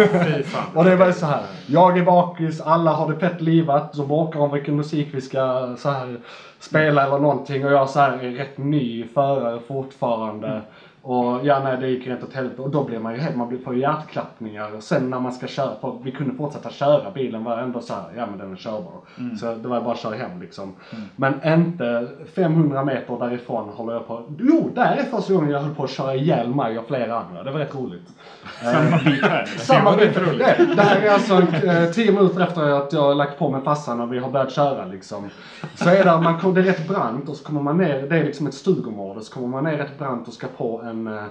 Och 0.79 0.85
det 0.85 0.97
var 0.97 1.07
ju 1.07 1.13
så 1.13 1.27
här. 1.27 1.43
Jag 1.67 1.99
är 1.99 2.03
bakis, 2.05 2.61
alla 2.61 2.91
har 2.93 3.13
det 3.13 3.19
fett 3.19 3.41
livat. 3.41 3.97
Så 3.97 4.03
bråkar 4.07 4.41
om 4.41 4.53
vilken 4.53 4.77
musik 4.77 5.09
vi 5.13 5.21
ska 5.21 5.75
så 5.79 5.91
här, 5.91 6.21
spela 6.59 7.07
eller 7.07 7.19
någonting. 7.19 7.65
Och 7.65 7.73
jag 7.73 7.91
så 7.91 8.01
här, 8.01 8.13
är 8.13 8.31
rätt 8.31 8.59
ny 8.59 9.05
förare 9.15 9.61
fortfarande. 9.69 10.61
Och 11.09 11.47
ja, 11.47 11.61
nej, 11.65 11.77
det 11.81 11.89
gick 11.89 12.07
rätt 12.07 12.23
åt 12.23 12.35
helvete. 12.35 12.63
Och 12.63 12.71
då 12.71 12.85
blir 12.85 12.99
man 12.99 13.15
ju 13.15 13.21
helt, 13.21 13.37
man 13.37 13.59
får 13.65 13.77
hjärtklappningar. 13.77 14.77
Och 14.77 14.83
sen 14.83 15.11
när 15.11 15.21
man 15.21 15.33
ska 15.33 15.47
köra, 15.47 15.75
för 15.81 15.99
vi 16.03 16.13
kunde 16.13 16.35
fortsätta 16.35 16.71
köra. 16.71 17.11
Bilen 17.11 17.45
var 17.45 17.59
ändå 17.59 17.81
så 17.81 17.95
här, 17.95 18.05
ja 18.17 18.27
men 18.27 18.39
den 18.39 18.53
är 18.53 18.57
körbar. 18.57 18.93
Så 19.41 19.55
det 19.55 19.69
var 19.69 19.81
bara 19.81 19.93
att 19.93 20.01
köra 20.01 20.17
hem 20.17 20.41
liksom. 20.41 20.75
Men 21.17 21.35
inte 21.45 22.09
500 22.35 22.85
meter 22.85 23.19
därifrån 23.19 23.69
håller 23.69 23.93
jag 23.93 24.07
på. 24.07 24.23
Jo, 24.39 24.71
där 24.75 24.97
är 24.97 25.03
första 25.03 25.35
gången 25.35 25.51
jag 25.51 25.61
höll 25.61 25.75
på 25.75 25.85
att 25.85 25.91
köra 25.91 26.15
ihjäl 26.15 26.55
mig 26.55 26.79
och 26.79 26.87
flera 26.87 27.19
andra. 27.19 27.43
Det 27.43 27.51
var 27.51 27.59
rätt 27.59 27.75
roligt. 27.75 28.09
Samma 28.63 28.99
bit 29.05 29.25
här. 29.25 29.45
Samma 29.45 29.97
bit. 29.97 30.15
Det, 30.15 30.75
det 30.77 30.83
här 30.83 31.01
är 31.01 31.11
alltså 31.11 31.35
eh, 31.67 31.91
tio 31.91 32.13
minuter 32.13 32.41
efter 32.41 32.71
att 32.71 32.93
jag 32.93 33.17
lagt 33.17 33.39
på 33.39 33.51
med 33.51 33.63
farsan 33.63 34.01
och 34.01 34.13
vi 34.13 34.19
har 34.19 34.31
börjat 34.31 34.53
köra 34.53 34.85
liksom. 34.85 35.31
Så 35.75 35.89
är 35.89 36.05
det, 36.05 36.21
man, 36.21 36.55
det 36.55 36.61
är 36.61 36.65
rätt 36.65 36.89
brant 36.89 37.29
och 37.29 37.37
så 37.37 37.45
kommer 37.45 37.63
man 37.63 37.79
ner, 37.79 38.03
det 38.03 38.19
är 38.19 38.25
liksom 38.25 38.47
ett 38.47 38.55
stugområde, 38.55 39.21
så 39.21 39.33
kommer 39.33 39.49
man 39.49 39.65
ner 39.65 39.77
rätt 39.77 39.99
brant 39.99 40.29
och 40.29 40.35
ska 40.35 40.47
på 40.57 40.83
en, 40.83 40.96
eh, 41.07 41.25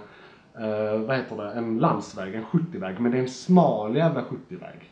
eh, 0.63 0.99
vad 0.99 1.17
heter 1.17 1.37
det, 1.37 1.51
en 1.51 1.79
landsväg, 1.79 2.35
en 2.35 2.45
70-väg. 2.45 2.99
Men 2.99 3.11
det 3.11 3.17
är 3.17 3.21
en 3.21 3.29
smal 3.29 3.95
jävla 3.95 4.21
70-väg. 4.21 4.91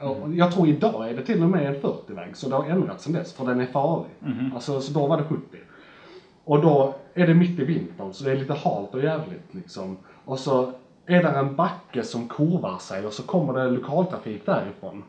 Och 0.00 0.34
Jag 0.34 0.52
tror 0.52 0.68
idag 0.68 1.10
är 1.10 1.16
det 1.16 1.22
till 1.22 1.42
och 1.42 1.50
med 1.50 1.66
en 1.66 1.82
40-väg, 1.82 2.36
så 2.36 2.48
det 2.48 2.56
har 2.56 2.64
ändrats 2.64 3.04
sen 3.04 3.12
dess, 3.12 3.32
för 3.32 3.46
den 3.46 3.60
är 3.60 3.66
farlig. 3.66 4.10
Alltså, 4.54 4.80
så 4.80 4.92
då 4.92 5.06
var 5.06 5.16
det 5.16 5.24
70. 5.24 5.40
Och 6.44 6.62
då 6.62 6.94
är 7.14 7.26
det 7.26 7.34
mitt 7.34 7.58
i 7.58 7.64
vintern, 7.64 8.12
så 8.12 8.24
det 8.24 8.32
är 8.32 8.36
lite 8.36 8.54
halt 8.54 8.94
och 8.94 9.02
jävligt 9.02 9.54
liksom. 9.54 9.96
Och 10.24 10.38
så 10.38 10.72
är 11.06 11.22
det 11.22 11.28
en 11.28 11.56
backe 11.56 12.02
som 12.02 12.28
kurvar 12.28 12.78
sig 12.78 13.06
och 13.06 13.12
så 13.12 13.22
kommer 13.22 13.52
det 13.52 13.70
lokaltrafik 13.70 14.46
därifrån. 14.46 15.02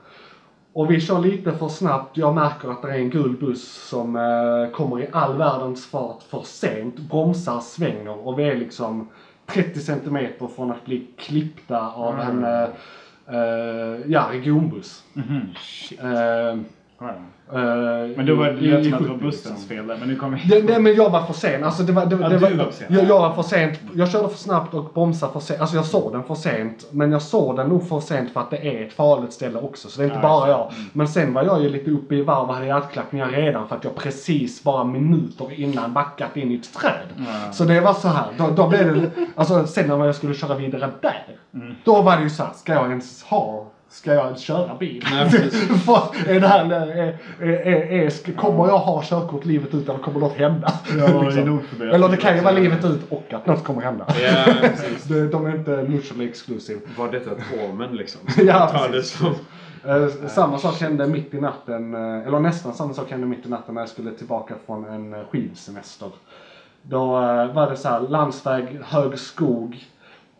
Och 0.74 0.92
vi 0.92 1.02
kör 1.02 1.20
lite 1.20 1.52
för 1.52 1.68
snabbt. 1.68 2.18
Jag 2.18 2.36
märker 2.36 2.70
att 2.70 2.82
det 2.82 2.90
är 2.90 2.98
en 2.98 3.10
gul 3.10 3.38
buss 3.38 3.88
som 3.90 4.16
eh, 4.16 4.76
kommer 4.76 5.02
i 5.02 5.08
all 5.12 5.38
världens 5.38 5.86
fart 5.86 6.24
för 6.24 6.42
sent, 6.42 7.00
bromsar, 7.00 7.60
svänger 7.60 8.28
och 8.28 8.40
vi 8.40 8.44
är 8.44 8.56
liksom 8.56 9.10
30 9.46 9.80
centimeter 9.80 10.48
från 10.48 10.72
att 10.72 10.86
bli 10.86 11.08
klippta 11.18 11.92
av 11.92 12.20
en 12.20 12.44
eh, 12.44 12.70
eh, 13.28 14.00
ja, 14.08 14.28
regionbuss. 14.32 15.04
Eh, 16.00 16.60
Ja. 17.02 17.08
eh, 17.60 18.18
Men 18.18 18.26
då 18.26 18.36
var 18.36 18.46
det 18.46 18.52
lät 18.62 18.84
som 18.86 18.94
att 18.94 19.00
det 19.00 19.08
var 19.08 19.16
70 19.16 19.26
bussens 19.26 19.46
liksom. 19.46 19.68
fel 19.78 19.88
där. 19.88 19.98
Men 20.00 20.08
nu 20.08 20.16
kommer 20.16 20.42
Det, 20.50 20.62
det, 20.62 20.80
men 20.80 20.96
jag 20.96 21.10
var 21.10 21.22
för 21.26 21.34
sen. 21.34 21.64
Alltså 21.64 21.84
det 21.84 21.94
var, 21.94 22.06
det, 22.06 22.16
Ja, 22.22 22.30
det 22.30 22.38
du 22.38 22.40
var, 22.40 22.52
var 22.52 22.66
för 22.66 22.72
sen. 22.72 22.94
Jag, 22.96 23.04
jag 23.04 23.20
var 23.20 23.34
för 23.34 23.44
sent. 23.44 23.80
Jag 23.96 24.12
körde 24.12 24.30
för 24.30 24.38
snabbt 24.38 24.74
och 24.74 24.94
bromsade 24.94 25.34
för 25.34 25.40
sent. 25.40 25.62
Alltså 25.62 25.76
jag 25.76 25.86
såg 25.86 26.12
den 26.14 26.24
för 26.24 26.36
sent. 26.36 26.88
Men 26.92 27.12
jag 27.12 27.22
såg 27.22 27.56
den 27.56 27.68
nog 27.70 27.88
för 27.88 28.00
sent 28.00 28.34
för 28.34 28.40
att 28.40 28.50
det 28.50 28.58
är 28.58 28.86
ett 28.86 28.94
farligt 28.94 29.34
ställe 29.34 29.60
också. 29.60 29.90
Så 29.90 30.02
det 30.02 30.06
är 30.06 30.08
inte 30.08 30.22
bara 30.22 30.50
jag 30.50 30.60
jag. 30.60 30.72
Men 30.94 31.08
sen 31.08 31.34
var 31.34 31.44
jag 31.44 31.62
ju 31.62 31.70
lite 31.70 31.92
uppe 31.92 32.16
i 32.16 32.22
varv 32.22 32.50
och 32.50 32.54
hade 32.56 32.68
hjärtklappningar 32.68 33.28
redan 33.28 33.68
för 33.68 33.76
att 33.76 33.84
jag 33.84 33.96
precis 33.96 34.64
bara 34.64 34.84
minuter 34.84 35.60
innan 35.60 35.94
backat 35.94 36.38
in 36.38 36.52
i 36.52 36.56
ett 36.56 36.74
träd. 36.74 37.26
Så 37.54 37.64
det 37.64 37.82
var 37.82 37.94
så 37.94 38.08
här. 38.08 38.26
Då, 38.38 38.50
då 38.56 38.68
blev 38.68 39.02
det, 39.02 39.12
alltså 39.36 39.68
sen 39.68 39.88
när 39.88 40.06
jag 40.06 40.16
skulle 40.16 40.34
köra 40.34 40.56
vidare 40.56 40.90
där. 41.02 41.26
Då 41.86 42.02
var 42.02 42.18
det 42.18 42.24
ju 42.24 42.30
så 42.30 42.44
här, 42.44 42.54
ska 42.54 42.74
jag 42.74 42.90
ens 42.90 43.24
ha 43.24 43.71
Ska 43.92 44.14
jag 44.14 44.40
köra 44.40 44.76
bil? 44.76 45.04
För 45.86 46.30
är 46.30 46.40
det 46.40 46.48
här, 46.48 46.72
är, 46.72 47.18
är, 47.40 47.92
är, 47.92 48.34
kommer 48.34 48.68
jag 48.68 48.78
ha 48.78 49.04
körkort 49.04 49.46
livet 49.46 49.74
ut 49.74 49.90
eller 49.90 50.00
kommer 50.00 50.20
något 50.20 50.38
hända? 50.38 50.74
Ja, 50.98 51.08
det. 51.80 51.86
Eller 51.86 52.10
det 52.10 52.18
kan 52.18 52.36
ju 52.36 52.42
vara 52.42 52.54
livet 52.54 52.86
ut 52.86 53.02
och 53.10 53.34
att 53.34 53.46
något 53.46 53.64
kommer 53.64 53.82
hända. 53.82 54.06
Ja, 54.08 54.54
precis. 54.62 55.04
De, 55.08 55.28
de 55.28 55.46
är 55.46 55.56
inte 55.56 55.72
mutually 55.72 56.30
exclusive. 56.30 56.80
Var 56.98 57.12
detta 57.12 57.30
Tormen 57.30 57.96
liksom? 57.96 58.22
Ja, 58.48 58.88
precis. 58.92 59.22
Eh, 59.86 60.28
samma 60.28 60.58
sak 60.58 60.82
hände 60.82 61.08
mitt 61.08 61.34
i 61.34 61.42
natten, 61.42 61.94
eh, 61.94 62.28
eller 62.28 62.40
nästan 62.40 62.74
samma 62.74 62.94
sak 62.94 63.12
hände 63.12 63.28
mitt 63.28 63.46
i 63.46 63.50
natten 63.50 63.76
när 63.76 63.82
jag 63.82 63.90
skulle 63.90 64.12
tillbaka 64.12 64.56
från 64.66 64.86
en 64.86 65.26
skidsemester. 65.26 66.12
Då 66.82 67.22
eh, 67.22 67.54
var 67.54 67.70
det 67.70 67.76
så 67.78 67.90
här, 67.90 68.00
landsväg, 68.00 68.80
hög 68.84 69.20
skog. 69.20 69.86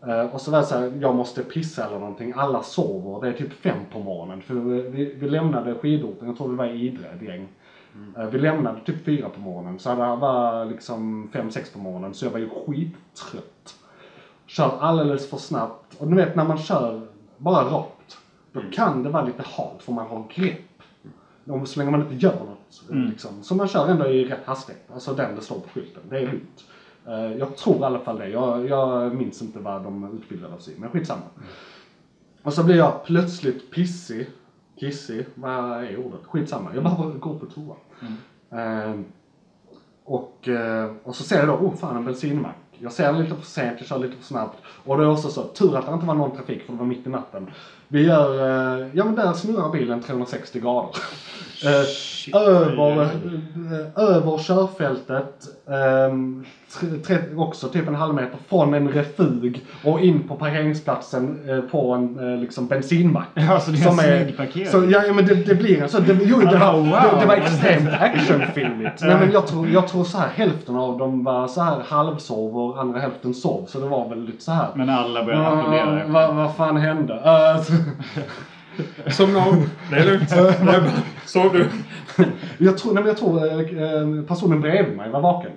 Eh, 0.08 0.26
och 0.26 0.42
så 0.42 0.52
var 0.52 0.60
det 0.60 0.66
så 0.66 0.78
här, 0.78 0.94
jag 1.02 1.16
måste 1.16 1.44
pissa 1.44 1.88
eller 1.88 2.00
någonting. 2.00 2.34
Alla 2.36 2.64
sover. 2.64 3.22
Det 3.22 3.34
är 3.34 3.38
typ 3.38 3.54
fem 3.54 3.80
på 3.92 4.00
morgonen. 4.00 4.42
För 4.42 4.54
vi, 4.54 4.82
vi, 4.82 5.16
vi 5.20 5.30
lämnade 5.30 5.76
skidorten, 5.76 6.28
jag 6.28 6.38
tror 6.38 6.50
det 6.50 6.56
var 6.56 6.66
i 6.66 6.88
Idre, 6.88 7.08
ett 7.10 7.22
gäng. 7.22 7.48
Eh, 8.18 8.26
vi 8.26 8.40
lämnade 8.40 8.80
typ 8.86 9.06
fyra 9.06 9.30
på 9.30 9.40
morgonen. 9.40 9.80
Så 9.80 9.90
det 9.90 9.96
var 9.96 10.66
liksom 10.66 11.30
fem, 11.34 11.52
sex 11.52 11.70
på 11.74 11.80
morgonen. 11.80 12.14
Så 12.14 12.26
jag 12.26 12.32
var 12.32 12.40
ju 12.40 12.50
skittrött. 12.50 13.76
Kör 14.46 14.78
alldeles 14.80 15.30
för 15.30 15.38
snabbt. 15.38 15.96
Och 15.98 16.08
du 16.08 16.16
vet 16.16 16.36
när 16.36 16.46
man 16.46 16.58
kör 16.58 17.08
bara 17.38 17.64
rakt. 17.64 18.18
Då 18.52 18.62
kan 18.74 19.04
det 19.04 19.10
vara 19.10 19.26
lite 19.26 19.44
halt 19.46 19.84
för 19.84 19.92
man 19.92 20.08
har 20.08 20.24
grepp. 20.36 20.58
Om, 21.48 21.66
så 21.66 21.80
länge 21.80 21.92
man 21.92 22.02
inte 22.02 22.16
gör 22.16 22.40
något. 22.40 22.84
Liksom. 23.10 23.44
Så 23.44 23.56
man 23.56 23.68
kör 23.68 23.88
ändå 23.88 24.08
i 24.08 24.26
rätt 24.26 24.46
hastighet. 24.46 24.84
Alltså 24.94 25.14
den 25.14 25.36
det 25.36 25.42
står 25.42 25.60
på 25.60 25.70
skylten. 25.70 26.04
Det 26.10 26.18
är 26.18 26.22
lugnt. 26.22 26.66
Eh, 27.08 27.38
jag 27.38 27.58
tror 27.58 27.82
i 27.82 27.84
alla 27.84 28.00
fall 28.00 28.18
det. 28.18 28.30
Jag, 28.30 28.68
jag 28.68 29.16
minns 29.16 29.42
inte 29.42 29.60
vad 29.60 29.84
de 29.84 30.20
utbildade 30.22 30.56
oss 30.56 30.68
i. 30.68 30.76
Men 30.78 30.90
skitsamma. 30.90 31.22
Och 32.44 32.54
så 32.54 32.64
blir 32.64 32.76
jag 32.76 33.06
plötsligt 33.06 33.72
pissig. 33.72 34.30
Kissig. 34.80 35.26
Vad 35.36 35.84
är 35.84 35.98
ordet? 35.98 36.20
Skitsamma. 36.24 36.72
Jag 36.74 36.84
behöver 36.84 37.20
gå 37.20 37.40
på 37.40 37.46
toa. 37.46 37.76
Eh, 38.52 39.00
och, 40.04 40.48
eh, 40.48 40.92
och 41.04 41.16
så 41.16 41.24
ser 41.24 41.40
jag 41.40 41.48
då, 41.48 41.54
oh 41.54 41.76
fan 41.76 41.98
en 41.98 42.06
bensinmack. 42.06 42.56
Jag 42.80 42.92
ser 42.92 43.14
lite 43.14 43.36
för 43.36 43.46
sent, 43.46 43.76
jag 43.78 43.88
kör 43.88 44.00
lite 44.00 44.18
för 44.18 44.24
snabbt. 44.24 44.58
Och 44.86 44.98
det 44.98 45.04
är 45.04 45.12
också 45.12 45.30
så, 45.30 45.44
tur 45.44 45.78
att 45.78 45.86
det 45.86 45.94
inte 45.94 46.06
var 46.06 46.14
någon 46.14 46.36
trafik 46.36 46.64
för 46.66 46.74
det 46.74 46.80
var 46.80 46.86
mitt 46.86 47.08
i 47.08 47.10
natten. 47.10 47.52
Vi 47.88 48.06
gör, 48.06 48.48
eh, 48.80 48.88
ja 48.94 49.06
men 49.06 49.16
där 49.16 49.34
snurrar 49.34 49.72
bilen 49.72 50.02
360 50.02 50.60
grader. 50.60 50.96
Eh, 51.66 52.46
över, 52.48 53.02
eh, 53.02 54.04
över 54.04 54.38
körfältet, 54.38 55.48
ehm, 55.68 56.46
tre, 56.46 56.61
också 57.36 57.68
typ 57.68 57.88
en 57.88 57.96
halv 57.96 58.16
meter 58.16 58.38
från 58.50 58.74
en 58.74 58.88
refug 58.90 59.66
och 59.84 60.00
in 60.00 60.28
på 60.28 60.36
parkeringsplatsen 60.36 61.40
eh, 61.50 61.62
på 61.62 61.92
en 61.94 62.34
eh, 62.34 62.40
liksom 62.40 62.68
bensinmack. 62.68 63.28
Ja, 63.34 63.60
så 63.60 63.72
det 63.72 63.78
är 63.84 63.88
en 63.88 63.98
snygg 64.26 64.38
parkering. 64.38 64.68
Så, 64.68 64.86
ja, 64.90 65.02
men 65.16 65.26
det, 65.26 65.36
det 65.36 65.56
blir 65.56 65.82
en 65.84 65.90
så. 65.90 66.00
Det, 66.00 66.18
jo, 66.24 66.40
det, 66.40 66.58
var, 66.58 66.68
Ah, 66.68 66.78
wow. 66.78 67.20
det, 67.20 67.26
var 67.26 67.36
extremt 67.36 67.90
actionfilmigt. 68.00 69.02
Nej, 69.02 69.16
men 69.20 69.32
jag, 69.32 69.48
tror, 69.48 69.68
jag 69.68 69.88
tror 69.88 70.04
så 70.04 70.18
här 70.18 70.30
hälften 70.36 70.76
av 70.76 70.98
dem 70.98 71.24
var 71.24 71.48
så 71.48 71.62
här 71.62 71.78
halvsov 71.88 72.58
och 72.58 72.82
andra 72.82 73.00
hälften 73.00 73.34
sov. 73.34 73.66
Så 73.68 73.80
det 73.80 73.88
var 73.88 74.10
väl 74.10 74.26
lite 74.26 74.44
så 74.44 74.52
här. 74.52 74.68
Men 74.76 74.90
alla 74.90 75.24
började 75.26 75.48
applådera. 75.48 76.02
vad- 76.08 76.36
vad 76.36 76.56
fan 76.56 76.78
hände? 76.78 77.14
Uh, 77.14 77.62
Som 79.12 79.34
någon. 79.34 79.70
Det 79.90 79.96
är 79.96 80.06
lugnt. 80.06 80.32
Är. 80.32 80.84
Sov 81.26 81.54
du? 81.54 81.68
jag 82.58 82.78
tror, 82.78 82.94
nej, 82.94 83.04
jag 83.06 83.18
tror 83.18 83.46
eh, 83.46 84.24
personen 84.28 84.62
bredvid 84.62 84.98
mig 84.98 85.10
var 85.10 85.22
vaken. 85.22 85.52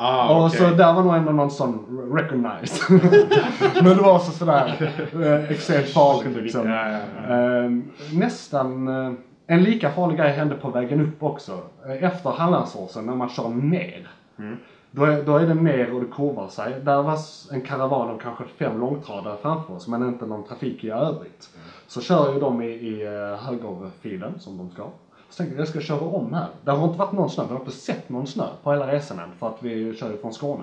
Ah, 0.00 0.34
och 0.34 0.46
okej. 0.46 0.58
så 0.58 0.64
där 0.64 0.92
var 0.92 1.02
nog 1.02 1.14
ändå 1.14 1.32
någon 1.32 1.50
sån 1.50 2.08
recognize. 2.12 2.84
men 3.82 3.96
det 3.96 4.02
var 4.02 4.18
så 4.18 4.32
sådär 4.32 4.92
eh, 5.22 5.50
extremt 5.50 5.88
farligt 5.88 6.36
liksom. 6.42 6.68
Ja, 6.70 6.90
ja, 6.90 6.98
ja. 7.28 7.34
Eh, 7.34 7.70
nästan 8.12 8.88
eh, 8.88 9.12
en 9.46 9.62
lika 9.62 9.90
farlig 9.90 10.18
grej 10.18 10.32
hände 10.32 10.54
på 10.54 10.70
vägen 10.70 11.00
upp 11.00 11.22
också. 11.22 11.60
Eh, 11.86 12.04
Efter 12.04 12.30
Hallandsåsen 12.30 13.06
när 13.06 13.14
man 13.14 13.28
kör 13.28 13.48
ner. 13.48 14.08
Då, 14.90 15.04
är, 15.04 15.22
då 15.22 15.36
är 15.36 15.46
det 15.46 15.54
ner 15.54 15.94
och 15.94 16.00
det 16.00 16.06
kurvar 16.06 16.48
sig. 16.48 16.74
Där 16.82 17.02
var 17.02 17.18
en 17.52 17.60
karavan 17.60 18.10
av 18.10 18.18
kanske 18.18 18.44
fem 18.58 18.80
långtradare 18.80 19.36
framför 19.42 19.74
oss 19.74 19.88
men 19.88 20.08
inte 20.08 20.26
någon 20.26 20.44
trafik 20.44 20.84
i 20.84 20.90
övrigt. 20.90 21.48
Så 21.86 22.00
kör 22.00 22.34
ju 22.34 22.40
de 22.40 22.62
i, 22.62 22.66
i 22.66 23.06
eh, 23.06 23.46
högerfilen 23.46 24.34
som 24.38 24.58
de 24.58 24.70
ska. 24.70 24.82
Så 25.30 25.36
tänker 25.36 25.54
jag, 25.54 25.60
jag 25.60 25.68
ska 25.68 25.80
köra 25.80 26.00
om 26.00 26.34
här. 26.34 26.48
Det 26.64 26.70
har 26.70 26.86
inte 26.86 26.98
varit 26.98 27.12
någon 27.12 27.30
snö, 27.30 27.44
vi 27.44 27.52
har 27.52 27.60
inte 27.60 27.72
sett 27.72 28.08
någon 28.08 28.26
snö 28.26 28.44
på 28.62 28.72
hela 28.72 28.92
resan 28.92 29.18
än 29.18 29.32
för 29.38 29.48
att 29.48 29.62
vi 29.62 29.96
kör 29.96 30.16
från 30.16 30.32
Skåne. 30.32 30.62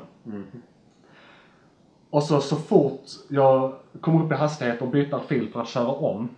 Och 2.10 2.24
så, 2.24 2.42
så 2.42 2.56
fort 2.56 3.02
jag 3.30 3.74
kommer 4.02 4.26
upp 4.26 4.32
i 4.32 4.36
hastighet 4.36 4.82
och 4.82 4.88
byter 4.88 5.20
fil 5.28 5.50
för 5.54 5.62
att 5.62 5.68
köra 5.68 5.88
om 5.88 6.30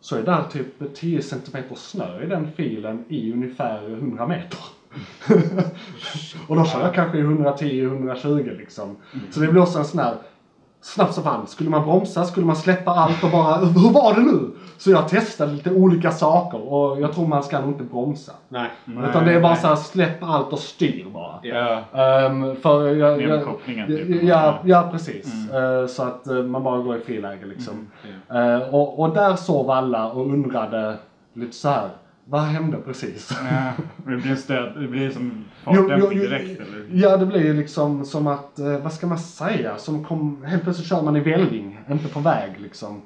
så 0.00 0.16
är 0.16 0.22
där 0.22 0.42
typ 0.42 0.94
10 0.94 1.22
cm 1.22 1.64
snö 1.76 2.22
i 2.22 2.26
den 2.26 2.52
filen 2.52 3.04
i 3.08 3.32
ungefär 3.32 3.92
100 3.92 4.26
meter. 4.26 4.58
och 6.48 6.56
då 6.56 6.64
kör 6.64 6.80
jag 6.80 6.94
kanske 6.94 7.18
i 7.18 7.22
110-120 7.22 8.56
liksom. 8.56 8.96
Så 9.30 9.40
det 9.40 9.48
blir 9.48 9.62
också 9.62 9.78
en 9.78 9.84
sån 9.84 10.00
här 10.00 10.16
snabbt 10.80 11.14
som 11.14 11.24
fan. 11.24 11.46
Skulle 11.46 11.70
man 11.70 11.82
bromsa? 11.82 12.24
Skulle 12.24 12.46
man 12.46 12.56
släppa 12.56 12.90
allt 12.90 13.24
och 13.24 13.30
bara 13.30 13.56
hur 13.56 13.92
var 13.92 14.14
det 14.14 14.20
nu? 14.20 14.50
Så 14.78 14.90
jag 14.90 15.08
testade 15.08 15.52
lite 15.52 15.70
olika 15.70 16.10
saker 16.10 16.72
och 16.72 17.00
jag 17.00 17.12
tror 17.12 17.26
man 17.26 17.42
ska 17.42 17.60
nog 17.60 17.70
inte 17.70 17.84
bromsa. 17.84 18.32
Nej. 18.48 18.70
Utan 19.08 19.24
det 19.24 19.32
är 19.32 19.40
bara 19.40 19.56
så 19.56 19.66
här 19.66 19.76
släpp 19.76 20.22
allt 20.22 20.52
och 20.52 20.58
styr 20.58 21.06
bara. 21.12 21.40
Ja. 21.42 21.82
Ehm, 22.02 22.56
för 22.56 22.94
jag, 22.94 23.22
jag, 23.22 23.44
kopplingen, 23.44 23.86
typ. 23.86 24.22
ja, 24.22 24.58
ja, 24.64 24.88
precis. 24.92 25.50
Eh, 25.50 25.86
så 25.86 26.02
att 26.02 26.26
eh, 26.26 26.42
man 26.42 26.62
bara 26.62 26.78
går 26.78 26.96
i 26.96 27.00
friläge 27.00 27.46
liksom. 27.46 27.86
Eh, 28.30 28.74
och, 28.74 29.00
och 29.00 29.14
där 29.14 29.36
sov 29.36 29.70
alla 29.70 30.10
och 30.12 30.26
undrade 30.26 30.96
lite 31.32 31.56
så 31.56 31.68
här. 31.68 31.88
Vad 32.28 32.40
hände 32.40 32.76
precis? 32.84 33.38
Ja. 33.50 33.72
Det 33.96 34.16
blir, 34.16 34.34
stöd, 34.34 34.72
det 34.80 34.88
blir 34.88 35.10
som 35.10 35.44
fartdämpning 35.64 36.18
direkt 36.18 36.60
eller? 36.60 36.86
Ja, 36.92 37.16
det 37.16 37.26
blir 37.26 37.54
liksom 37.54 38.04
som 38.04 38.26
att, 38.26 38.58
eh, 38.58 38.78
vad 38.78 38.92
ska 38.92 39.06
man 39.06 39.18
säga? 39.18 39.78
Som 39.78 40.04
kom, 40.04 40.44
helt 40.44 40.62
plötsligt 40.62 40.88
kör 40.88 41.02
man 41.02 41.16
i 41.16 41.20
välling, 41.20 41.80
inte 41.90 42.08
på 42.08 42.20
väg 42.20 42.50
liksom. 42.58 43.02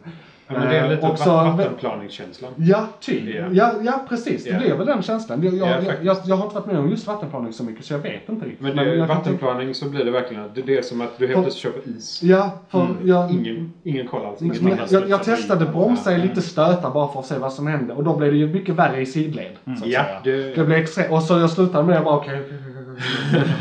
Ja, 0.52 0.58
men 0.58 0.68
det 0.68 0.76
är 0.78 0.88
lite 0.88 1.02
Eh, 1.06 1.10
också, 1.10 1.22
också- 1.30 1.56
vattenplaningskänslan. 1.56 2.50
Ja, 2.56 2.86
typ. 3.00 3.34
Ja. 3.34 3.44
Ja, 3.52 3.72
ja 3.82 4.04
precis. 4.08 4.44
Det 4.44 4.50
Ja. 4.50 4.58
blir 4.58 4.74
väl 4.74 4.86
den 4.86 5.02
känslan. 5.02 5.42
Jag, 5.42 5.54
jag, 5.54 5.68
Ja, 5.68 5.74
jag, 5.86 5.94
jag, 6.04 6.16
jag 6.24 6.36
har 6.36 6.44
inte 6.44 6.54
varit 6.54 6.66
med 6.66 6.78
om 6.78 6.90
just 6.90 7.06
vattenplaning 7.06 7.52
så 7.52 7.64
mycket 7.64 7.84
så 7.84 7.92
jag 7.94 7.98
vet 7.98 8.28
inte 8.28 8.44
riktigt. 8.46 8.60
Men 8.60 8.76
det, 8.76 8.84
tänka- 8.84 9.06
vattenplaning 9.14 9.74
så 9.74 9.88
blir 9.88 10.04
det 10.04 10.10
verkligen 10.10 10.42
det, 10.54 10.62
det 10.62 10.78
är 10.78 10.82
som 10.82 11.00
att 11.00 11.18
du 11.18 11.26
helt 11.26 11.42
plötsligt 11.42 11.84
på 11.84 11.90
is. 11.90 12.22
Ja, 12.22 12.50
för 12.68 12.86
jag, 13.04 13.30
Ingen, 13.30 13.72
ingen 13.82 14.08
koll 14.08 14.26
alls. 14.26 14.40
men, 14.40 14.50
Ingen 14.50 14.64
men, 14.64 14.78
jag, 14.90 15.08
jag 15.08 15.24
testade 15.24 15.64
bromsa 15.66 16.12
i 16.16 16.18
lite 16.18 16.42
stötar 16.42 16.90
bara 16.90 17.12
för 17.12 17.20
att 17.20 17.26
se 17.26 17.38
vad 17.38 17.52
som 17.52 17.66
hände 17.66 17.94
och 17.94 18.04
då 18.04 18.16
blev 18.16 18.32
det 18.32 18.38
ju 18.38 18.46
mycket 18.46 18.74
värre 18.74 19.00
i 19.00 19.06
sidled. 19.06 19.52
Så 19.64 19.70
att 19.70 19.86
Ja, 19.86 20.04
säga. 20.04 20.20
det- 20.36 20.54
det 20.54 20.64
blev 20.64 20.78
extremt. 20.78 21.10
Och 21.12 21.22
så 21.22 21.38
jag 21.38 21.50
slutade 21.50 21.84
med 21.86 21.96
det 21.96 22.04
bara 22.04 22.16
okej. 22.16 22.40
okej. 22.44 22.58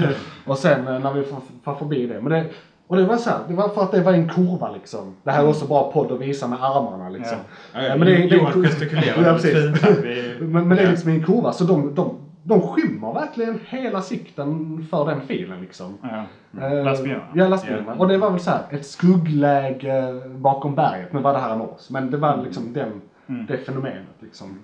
och 0.46 0.58
sen 0.58 0.88
eh, 0.88 1.00
när 1.00 1.14
vi 1.14 1.24
får, 1.24 1.38
får 1.64 1.76
förbi 1.76 2.06
det. 2.08 2.22
Men 2.22 2.32
det 2.32 2.46
och 2.90 2.98
det 2.98 3.06
var 3.06 3.18
så 3.18 3.30
här, 3.30 3.40
det 3.48 3.54
var 3.54 3.70
för 3.70 3.82
att 3.82 3.92
det 3.92 4.02
var 4.02 4.14
en 4.14 4.30
kurva 4.30 4.72
liksom. 4.72 5.16
Det 5.24 5.32
här 5.32 5.44
är 5.44 5.50
också 5.50 5.66
bra 5.66 5.92
podd 5.92 6.12
att 6.12 6.20
visa 6.20 6.48
med 6.48 6.64
armarna 6.64 7.10
liksom. 7.10 7.38
Ja, 7.74 7.82
ja, 7.82 7.96
men 7.96 8.08
det, 8.08 8.16
Johan 8.18 8.64
gestikulerar 8.64 9.24
Ja, 9.26 9.38
fint 9.38 9.82
här. 9.82 10.38
Men, 10.40 10.68
men 10.68 10.78
det 10.78 10.84
är 10.84 10.90
liksom 10.90 11.10
en 11.10 11.24
kurva 11.24 11.54
så 11.54 11.64
de, 11.64 11.96
de, 11.96 12.18
de 12.44 12.62
skymmer 12.62 13.14
verkligen 13.14 13.60
hela 13.66 14.02
sikten 14.02 14.88
för 14.92 15.06
den 15.06 15.22
filen 15.22 15.62
liksom. 15.62 15.98
Ja. 16.02 16.26
Eh, 16.66 16.84
Lastbilarna? 16.84 17.24
Ja, 17.34 17.48
lastbilarna. 17.48 17.94
Och 17.94 18.08
det 18.08 18.18
var 18.18 18.32
väl 18.32 18.40
så 18.40 18.50
här 18.50 18.62
ett 18.70 18.86
skuggläge 18.86 20.22
bakom 20.36 20.76
berget. 20.76 21.14
Nu 21.14 21.20
var 21.20 21.34
det 21.34 21.40
här 21.40 21.54
en 21.56 21.62
ås. 21.62 21.90
Men 21.90 22.12
det 22.12 22.18
var 22.18 22.44
liksom 22.44 22.74
den, 22.74 23.02
det 23.48 23.58
fenomenet 23.58 24.16
liksom. 24.20 24.60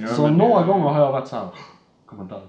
Ja, 0.00 0.06
så 0.06 0.28
några 0.28 0.62
gånger 0.62 0.88
har 0.88 1.00
jag 1.00 1.12
varit 1.12 1.28
så 1.28 1.36
här. 1.36 1.48
Kommer 2.06 2.24
dö. 2.24 2.40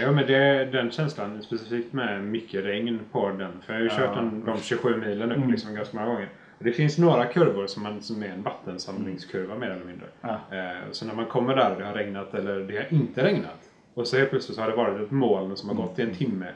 Ja 0.00 0.12
men 0.12 0.26
det, 0.26 0.64
den 0.64 0.90
känslan 0.90 1.42
specifikt 1.42 1.92
med 1.92 2.24
mycket 2.24 2.64
regn 2.64 3.00
på 3.12 3.28
den. 3.28 3.52
För 3.66 3.72
jag 3.72 3.80
har 3.80 3.84
ju 3.84 3.90
kört 3.90 4.14
den, 4.14 4.44
de 4.44 4.60
27 4.60 4.96
milen 4.96 5.32
upp 5.32 5.50
liksom 5.50 5.74
ganska 5.74 5.96
många 5.96 6.08
gånger. 6.08 6.28
Och 6.58 6.64
det 6.64 6.72
finns 6.72 6.98
några 6.98 7.26
kurvor 7.26 7.66
som, 7.66 7.82
man, 7.82 8.02
som 8.02 8.22
är 8.22 8.28
en 8.28 8.42
vattensamlingskurva 8.42 9.54
mer 9.54 9.70
eller 9.70 9.84
mindre. 9.84 10.06
Ja. 10.20 10.40
Eh, 10.50 10.90
så 10.92 11.06
när 11.06 11.14
man 11.14 11.26
kommer 11.26 11.56
där 11.56 11.72
och 11.72 11.78
det 11.78 11.86
har 11.86 11.94
regnat 11.94 12.34
eller 12.34 12.60
det 12.60 12.76
har 12.76 12.86
inte 12.90 13.24
regnat. 13.24 13.70
Och 13.94 14.06
så 14.06 14.16
helt 14.16 14.30
plötsligt 14.30 14.56
så 14.56 14.62
har 14.62 14.70
det 14.70 14.76
varit 14.76 15.00
ett 15.00 15.10
moln 15.10 15.56
som 15.56 15.68
har 15.68 15.76
gått 15.76 15.98
i 15.98 16.02
en 16.02 16.14
timme 16.14 16.46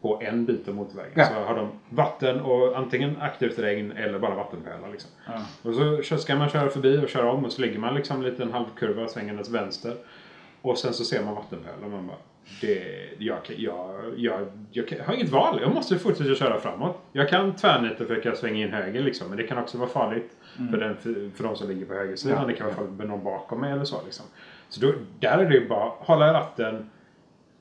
på 0.00 0.20
en 0.22 0.44
bit 0.44 0.68
av 0.68 0.74
motorvägen. 0.74 1.12
Ja. 1.14 1.26
Så 1.26 1.34
har 1.34 1.56
de 1.56 1.68
vatten 1.88 2.40
och 2.40 2.78
antingen 2.78 3.16
aktivt 3.20 3.58
regn 3.58 3.92
eller 3.92 4.18
bara 4.18 4.34
vattenpölar. 4.34 4.90
Liksom. 4.92 5.10
Och 5.62 6.04
så 6.04 6.16
ska 6.18 6.36
man 6.36 6.48
köra 6.48 6.70
förbi 6.70 7.04
och 7.04 7.08
köra 7.08 7.32
om 7.32 7.44
och 7.44 7.52
så 7.52 7.62
ligger 7.62 7.78
man 7.78 7.94
liksom 7.94 8.22
lite 8.22 8.42
en 8.42 8.52
halvkurva 8.52 9.08
svängandes 9.08 9.50
vänster. 9.50 9.96
Och 10.62 10.78
sen 10.78 10.92
så 10.92 11.04
ser 11.04 11.24
man 11.24 11.34
vattenpölar 11.34 11.84
och 11.84 11.90
man 11.90 12.06
bara 12.06 12.16
det, 12.60 13.08
jag, 13.18 13.38
jag, 13.56 14.00
jag, 14.16 14.46
jag, 14.72 14.84
har 15.06 15.14
inget 15.14 15.28
val. 15.28 15.58
Jag 15.62 15.74
måste 15.74 15.98
fortsätta 15.98 16.34
köra 16.34 16.60
framåt. 16.60 16.98
Jag 17.12 17.28
kan 17.28 17.56
tvärnita 17.56 18.02
och 18.02 18.08
försöka 18.08 18.34
svänga 18.34 18.66
in 18.66 18.72
höger 18.72 19.02
liksom. 19.02 19.28
Men 19.28 19.36
det 19.36 19.42
kan 19.42 19.58
också 19.58 19.78
vara 19.78 19.88
farligt 19.88 20.36
för, 20.70 20.78
den, 20.78 20.96
för, 20.96 21.30
för 21.34 21.44
de 21.44 21.56
som 21.56 21.68
ligger 21.68 21.86
på 21.86 21.94
högersidan. 21.94 22.38
Ja. 22.40 22.46
Det 22.46 22.52
kan 22.52 22.66
vara 22.66 22.76
farligt 22.76 22.96
för 22.96 23.06
någon 23.06 23.24
bakom 23.24 23.60
mig 23.60 23.72
eller 23.72 23.84
så. 23.84 24.04
Liksom. 24.04 24.26
Så 24.68 24.80
då, 24.80 24.92
där 25.20 25.38
är 25.38 25.48
det 25.48 25.54
ju 25.54 25.68
bara 25.68 25.88
hålla 25.98 26.30
i 26.30 26.32
ratten. 26.32 26.90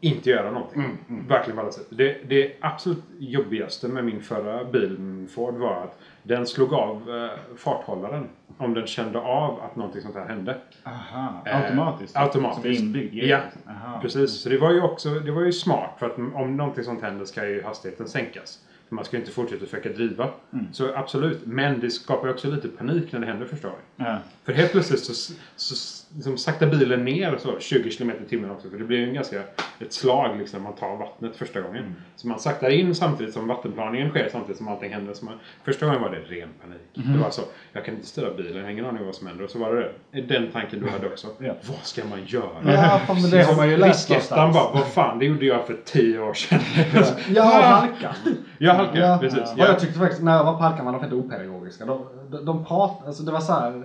Inte 0.01 0.29
göra 0.29 0.51
någonting. 0.51 0.97
Verkligen 1.27 1.55
på 1.55 1.61
alla 1.61 1.71
sätt. 1.71 1.87
Det, 1.89 2.17
det 2.29 2.55
absolut 2.59 3.03
jobbigaste 3.19 3.87
med 3.87 4.05
min 4.05 4.21
förra 4.21 4.63
bil, 4.63 5.27
Ford, 5.35 5.55
var 5.55 5.83
att 5.83 5.99
den 6.23 6.47
slog 6.47 6.73
av 6.73 7.09
eh, 7.09 7.57
farthållaren. 7.57 8.29
Om 8.57 8.73
den 8.73 8.87
kände 8.87 9.19
av 9.19 9.59
att 9.61 9.75
någonting 9.75 10.01
sånt 10.01 10.15
här 10.15 10.27
hände. 10.27 10.57
Aha, 10.83 11.41
Eh, 11.45 11.57
automatiskt? 11.63 12.17
Automatiskt. 12.17 12.77
Som 12.79 12.85
inbyggd 12.87 13.13
Ja, 13.13 13.39
liksom. 13.45 13.61
Aha. 13.71 13.99
precis. 14.01 14.41
Så 14.41 14.49
det 14.49 14.57
var 14.57 14.71
ju 14.71 14.81
också 14.81 15.09
det 15.09 15.31
var 15.31 15.41
ju 15.41 15.51
smart. 15.53 15.89
För 15.99 16.05
att 16.05 16.17
om 16.17 16.57
någonting 16.57 16.83
sånt 16.83 17.01
händer 17.01 17.25
ska 17.25 17.47
ju 17.47 17.63
hastigheten 17.63 18.07
sänkas. 18.07 18.59
För 18.87 18.95
man 18.95 19.05
ska 19.05 19.17
ju 19.17 19.21
inte 19.21 19.33
fortsätta 19.33 19.65
försöka 19.65 19.89
driva. 19.89 20.27
Mm. 20.53 20.65
Så 20.73 20.95
absolut. 20.95 21.45
Men 21.45 21.79
det 21.79 21.89
skapar 21.89 22.27
ju 22.27 22.33
också 22.33 22.47
lite 22.47 22.67
panik 22.67 23.11
när 23.11 23.19
det 23.19 23.25
händer 23.25 23.45
förstår 23.45 23.71
jag. 23.97 24.07
Ja. 24.07 24.17
För 24.43 24.53
helt 24.53 24.71
plötsligt 24.71 24.99
så, 25.03 25.33
så 25.55 25.75
liksom 26.15 26.37
saktar 26.37 26.67
bilen 26.67 27.05
ner 27.05 27.37
så 27.37 27.59
20 27.59 27.89
km 27.89 28.11
i 28.25 28.29
timmen 28.29 28.51
också. 28.51 28.69
För 28.69 28.77
det 28.77 28.83
blir 28.83 28.97
ju 28.97 29.07
en 29.07 29.13
ganska, 29.13 29.41
ett 29.79 29.93
slag 29.93 30.37
liksom 30.37 30.63
man 30.63 30.73
tar 30.75 30.95
vattnet 30.97 31.35
första 31.35 31.61
gången. 31.61 31.83
Mm. 31.83 31.95
Så 32.15 32.27
man 32.27 32.39
saktar 32.39 32.69
in 32.69 32.95
samtidigt 32.95 33.33
som 33.33 33.47
vattenplaningen 33.47 34.09
sker 34.09 34.29
samtidigt 34.31 34.57
som 34.57 34.67
allting 34.67 34.93
händer. 34.93 35.13
Så 35.13 35.25
man, 35.25 35.33
första 35.63 35.85
gången 35.85 36.01
var 36.01 36.09
det 36.09 36.17
ren 36.17 36.49
panik. 36.61 36.81
Mhm. 36.93 37.13
Det 37.13 37.19
var 37.23 37.29
så, 37.29 37.41
jag 37.73 37.85
kan 37.85 37.93
inte 37.95 38.07
styra 38.07 38.33
bilen, 38.33 38.55
jag 38.55 38.63
har 38.63 38.69
ingen 38.69 38.85
aning 38.85 39.05
vad 39.05 39.15
som 39.15 39.27
händer. 39.27 39.43
Och 39.43 39.51
så 39.51 39.59
var 39.59 39.75
det 39.75 39.91
det. 40.11 40.21
Den 40.21 40.51
tanken 40.51 40.79
du 40.79 40.89
hade 40.89 41.07
också. 41.07 41.27
Ja. 41.39 41.53
Vad 41.67 41.83
ska 41.83 42.05
man 42.05 42.25
göra? 42.25 42.49
Ja, 42.65 43.01
men 43.07 43.31
det 43.31 43.43
har 43.43 43.55
man 43.55 43.69
ju 43.69 43.77
läst 43.77 44.09
någonstans. 44.09 44.55
bara, 44.55 44.71
vad 44.71 44.87
fan, 44.87 45.19
det 45.19 45.25
gjorde 45.25 45.45
jag 45.45 45.67
för 45.67 45.77
tio 45.85 46.19
år 46.19 46.33
sedan. 46.33 46.59
Jag 47.35 47.43
har 47.43 47.61
halkan. 47.61 48.13
jag 48.57 48.73
halkade, 48.73 48.99
Ja, 48.99 49.17
precis. 49.21 49.53
Och 49.53 49.59
jag 49.59 49.79
tyckte 49.79 49.99
faktiskt 49.99 50.21
när 50.21 50.37
jag 50.37 50.43
var 50.43 50.53
på 50.53 50.59
halkan 50.59 50.85
var 50.85 50.91
de 50.91 51.01
fett 51.01 51.13
opedagogiska. 51.13 51.85
De, 51.85 52.05
de, 52.29 52.45
de 52.45 52.65
prat, 52.65 53.01
alltså 53.05 53.23
det 53.23 53.31
var 53.31 53.39
så 53.39 53.53
här. 53.53 53.83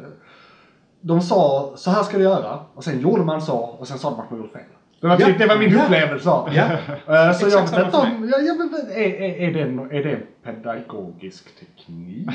De 1.06 1.20
sa 1.20 1.72
så 1.76 1.90
här 1.90 2.02
ska 2.02 2.16
du 2.16 2.22
göra 2.24 2.58
och 2.74 2.84
sen 2.84 3.00
gjorde 3.00 3.22
man 3.24 3.42
så 3.42 3.56
och 3.58 3.88
sen 3.88 3.98
sa 3.98 4.10
de 4.10 4.20
att 4.20 4.30
man 4.30 4.38
gjorde 4.38 4.52
fel. 4.52 4.62
Det 5.00 5.06
var, 5.08 5.20
Ja. 5.20 5.26
typ, 5.26 5.38
det 5.38 5.46
var 5.46 5.56
min 5.56 5.70
Ja. 5.72 5.84
upplevelse 5.84 6.30
av. 6.30 6.48
Ja. 6.54 6.62
Eh, 7.26 7.32
Så 7.32 7.48
jag 7.48 7.60
vet 7.70 7.84
inte 7.84 7.96
om, 7.96 8.30
ja, 8.32 8.38
ja, 8.38 8.54
men 8.54 8.74
är, 8.90 9.00
är, 9.02 9.48
är, 9.48 9.52
det 9.54 9.60
en, 9.60 9.78
är 9.78 10.02
det 10.02 10.12
en 10.12 10.22
pedagogisk 10.44 11.44
teknik? 11.60 12.28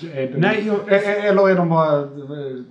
Det, 0.00 0.38
Nej, 0.38 0.66
jag- 0.66 0.92
är, 0.92 1.10
är- 1.24 1.28
eller 1.28 1.48
är 1.50 1.54
de 1.56 1.68
bara... 1.68 1.92
eh, 1.98 2.62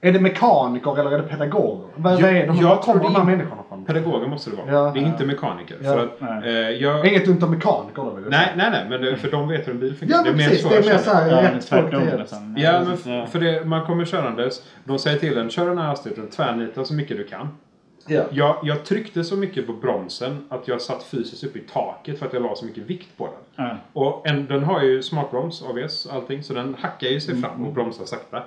Är 0.00 0.12
det 0.12 0.20
mekaniker 0.20 0.98
eller 1.00 1.10
är 1.10 1.16
det 1.16 1.28
pedagoger? 1.28 1.86
Vad, 1.96 2.12
vad 2.22 2.30
är 2.30 2.46
de, 2.46 2.56
jag 2.56 2.68
var 2.68 2.82
kommer 2.82 3.02
de 3.02 3.14
här 3.14 3.24
människorna? 3.24 3.57
Pedagoger 3.84 4.26
måste 4.26 4.50
det 4.50 4.56
vara. 4.56 4.72
Ja. 4.72 4.90
det 4.94 5.00
är 5.00 5.04
inte 5.04 5.26
mekaniker. 5.26 5.76
Ja. 5.82 5.92
För 5.92 6.04
att, 6.04 6.44
eh, 6.44 6.52
jag, 6.52 7.06
Inget 7.06 7.28
ont 7.28 7.42
om 7.42 7.50
mekaniker 7.50 8.02
då 8.02 8.18
nej, 8.28 8.52
nej, 8.56 8.70
nej, 8.70 8.86
men 8.90 9.00
det, 9.00 9.16
för 9.16 9.30
de 9.30 9.48
vet 9.48 9.66
hur 9.66 9.72
en 9.72 9.80
bil 9.80 9.96
fungerar. 9.96 10.18
Ja 10.18 10.24
men 10.24 10.38
precis, 10.38 10.68
det 10.68 10.76
är 10.76 10.82
mer 10.82 10.94
att 10.94 11.04
såhär 11.04 11.30
Ja, 11.30 11.54
rätt 11.56 11.64
folk 11.64 11.92
rätt. 11.92 12.18
nästan. 12.18 12.56
Ja, 12.58 12.84
men 12.84 13.14
ja. 13.14 13.26
för 13.26 13.40
det, 13.40 13.64
man 13.64 13.86
kommer 13.86 14.04
körandes. 14.04 14.62
De 14.84 14.98
säger 14.98 15.18
till 15.18 15.38
en, 15.38 15.50
kör 15.50 15.68
den 15.68 15.78
här 15.78 15.86
hastigheten, 15.86 16.28
tvärnita 16.30 16.84
så 16.84 16.94
mycket 16.94 17.16
du 17.16 17.24
kan. 17.24 17.48
Ja. 18.06 18.24
Jag, 18.30 18.58
jag 18.62 18.84
tryckte 18.84 19.24
så 19.24 19.36
mycket 19.36 19.66
på 19.66 19.72
bromsen 19.72 20.44
att 20.48 20.68
jag 20.68 20.80
satt 20.80 21.02
fysiskt 21.02 21.44
uppe 21.44 21.58
i 21.58 21.62
taket 21.62 22.18
för 22.18 22.26
att 22.26 22.32
jag 22.32 22.42
la 22.42 22.54
så 22.54 22.64
mycket 22.64 22.82
vikt 22.84 23.16
på 23.16 23.26
den. 23.26 23.66
Ja. 23.66 23.76
Och 23.92 24.26
en, 24.26 24.46
den 24.46 24.64
har 24.64 24.82
ju 24.82 25.02
smartbroms, 25.02 25.62
ABS, 25.62 26.06
allting. 26.06 26.42
Så 26.42 26.54
den 26.54 26.76
hackar 26.78 27.08
ju 27.08 27.20
sig 27.20 27.42
fram 27.42 27.66
och 27.66 27.72
bromsar 27.72 28.04
sakta. 28.04 28.42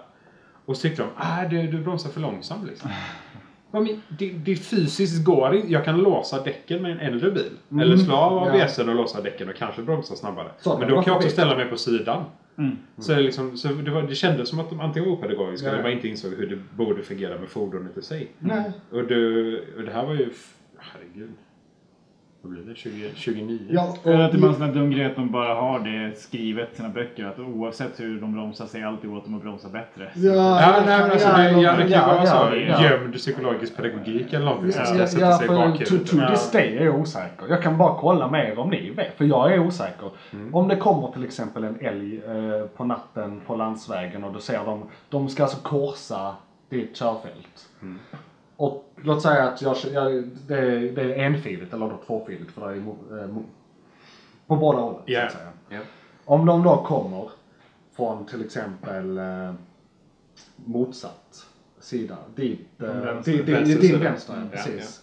Och 0.66 0.78
så 0.78 0.82
tyckte 0.82 1.02
de, 1.02 1.10
ah, 1.16 1.44
du, 1.50 1.68
du 1.68 1.78
bromsar 1.78 2.10
för 2.10 2.20
långsamt 2.20 2.68
liksom. 2.68 2.90
Ja, 3.72 3.80
men 3.80 4.02
det, 4.20 4.30
det 4.30 4.56
fysiskt 4.56 5.26
går 5.26 5.56
inte. 5.56 5.72
Jag 5.72 5.86
kan 5.86 5.98
låsa 5.98 6.44
däcken 6.44 6.82
med 6.82 6.92
en 6.92 7.00
äldre 7.00 7.32
bil. 7.32 7.82
Eller 7.82 7.98
slå 7.98 8.16
av. 8.16 8.48
ABSen 8.48 8.90
och 8.90 8.96
låsa 8.96 9.22
däcken 9.22 9.50
och 9.50 9.56
kanske 9.56 9.82
bromsa 9.82 10.16
snabbare. 10.16 10.52
Så, 10.60 10.78
men 10.80 10.90
då 10.90 10.96
kan 10.96 11.04
jag 11.06 11.16
också 11.16 11.30
ställa 11.30 11.58
mig 11.58 11.66
på 11.70 11.78
sidan. 11.78 12.24
Mm. 12.58 12.78
Så, 12.98 13.12
det, 13.14 13.22
liksom, 13.22 13.58
så 13.58 13.68
det, 13.68 13.92
var, 13.92 14.02
det 14.02 14.16
kändes 14.16 14.50
som 14.50 14.60
att 14.60 14.70
de 14.70 14.80
antingen 14.80 15.10
var 15.10 15.18
opedagogiska 15.18 15.68
Ja. 15.68 15.74
eller 15.74 15.84
bara 15.84 15.92
inte 15.94 16.08
insåg 16.08 16.34
hur 16.34 16.50
det 16.50 16.60
borde 16.78 17.04
fungera 17.04 17.40
med 17.40 17.50
fordonet 17.50 17.98
i 17.98 18.02
sig. 18.02 18.32
Nej. 18.40 18.72
Och, 18.92 19.04
det, 19.04 19.16
och 19.78 19.84
det 19.86 19.92
här 19.92 20.06
var 20.06 20.14
ju... 20.14 20.30
Herregud. 20.78 21.32
Vad 22.44 22.52
blir 22.54 22.62
det? 22.64 22.76
20, 22.76 23.10
29? 23.16 23.60
Ja, 23.70 23.96
Det 24.04 24.10
är 24.12 24.26
och, 24.26 24.32
typ 24.32 24.44
en 24.44 24.56
sån 24.56 24.74
dum 24.74 24.92
grej 24.92 25.06
att 25.06 25.16
de 25.16 25.32
bara 25.32 25.54
har 25.54 25.80
det 25.80 26.20
skrivet 26.20 26.74
i 26.74 26.76
sina 26.76 26.90
böcker. 26.90 27.26
Att 27.26 27.40
oavsett 27.40 28.00
hur 28.00 28.22
de 28.22 28.34
bromsar 28.34 28.66
sig 28.66 28.84
alltid 28.84 29.10
åt 29.10 29.24
dem 29.26 29.36
att 29.36 29.42
bromsa 29.42 29.70
bättre. 29.70 30.12
ja, 30.16 30.32
Ja, 30.62 30.84
nej, 30.86 31.00
men 31.02 31.12
alltså, 31.12 31.28
det, 31.28 31.50
ja, 31.62 31.72
det 31.72 31.78
kan 31.78 31.88
ju 31.88 31.94
ja, 31.94 32.08
vara 32.08 32.26
så. 32.26 32.56
ja. 32.68 32.84
Gömd 32.84 33.14
psykologisk 33.16 33.78
pedagogik 33.78 34.34
eller 34.34 34.46
någonting 34.46 34.72
som 34.72 34.86
ska 34.86 34.98
Ja, 34.98 35.08
sätta 35.08 35.26
ja, 35.26 35.38
sig 35.38 35.46
i 35.46 35.48
för 35.48 35.56
to, 35.56 35.62
bakhuvudet. 35.62 36.08
to 36.10 36.18
this 36.32 36.52
day 36.52 36.78
är 36.78 36.86
jag 36.86 37.00
osäker. 37.00 37.46
Jag 37.50 37.62
kan 37.64 37.78
bara 37.78 37.96
kolla 38.00 38.28
med 38.32 38.50
er 38.50 38.60
om 38.60 38.70
ni 38.70 38.90
vet, 38.90 39.18
för 39.18 39.26
jag 39.26 39.54
är 39.54 39.60
osäker. 39.60 40.10
Mm. 40.34 40.56
Om 40.56 40.68
det 40.68 40.76
kommer 40.76 41.12
till 41.12 41.24
exempel 41.24 41.64
en 41.64 41.78
älg 41.82 42.22
eh, 42.28 42.66
på 42.68 42.84
natten 42.84 43.42
på 43.48 43.56
landsvägen 43.56 44.24
och 44.24 44.34
du 44.34 44.40
ser 44.40 44.66
dem, 44.66 44.84
de 45.10 45.30
ska 45.30 45.44
alltså 45.44 45.58
korsa 45.64 46.36
ditt 46.70 46.96
körfält. 46.98 47.70
Mm. 47.82 48.00
Och 48.62 48.92
låt 48.96 49.22
säga 49.22 49.44
att 49.44 49.62
jag, 49.62 49.78
jag, 49.94 50.24
det, 50.48 50.58
är, 50.58 50.80
det 50.92 51.02
är 51.02 51.18
enfiligt 51.18 51.74
eller 51.74 51.98
tvåfiligt 52.08 52.52
för 52.52 52.70
det 52.70 52.76
är 52.76 53.24
eh, 53.24 53.36
på 54.48 54.56
båda 54.56 54.80
hållen. 54.80 55.02
Ja. 55.06 55.20
Så 55.20 55.26
att 55.26 55.32
säga. 55.32 55.52
Ja. 55.70 55.80
Om 56.26 56.46
de 56.46 56.64
då 56.64 56.84
kommer 56.84 57.30
från 57.96 58.26
till 58.26 58.46
exempel 58.46 59.18
eh, 59.18 59.54
motsatt 60.56 61.46
sida, 61.80 62.18
dit, 62.36 62.68
eh, 62.82 63.22
din 63.24 64.00
vänster, 64.00 64.34
Mm, 64.34 64.50
precis. 64.50 65.02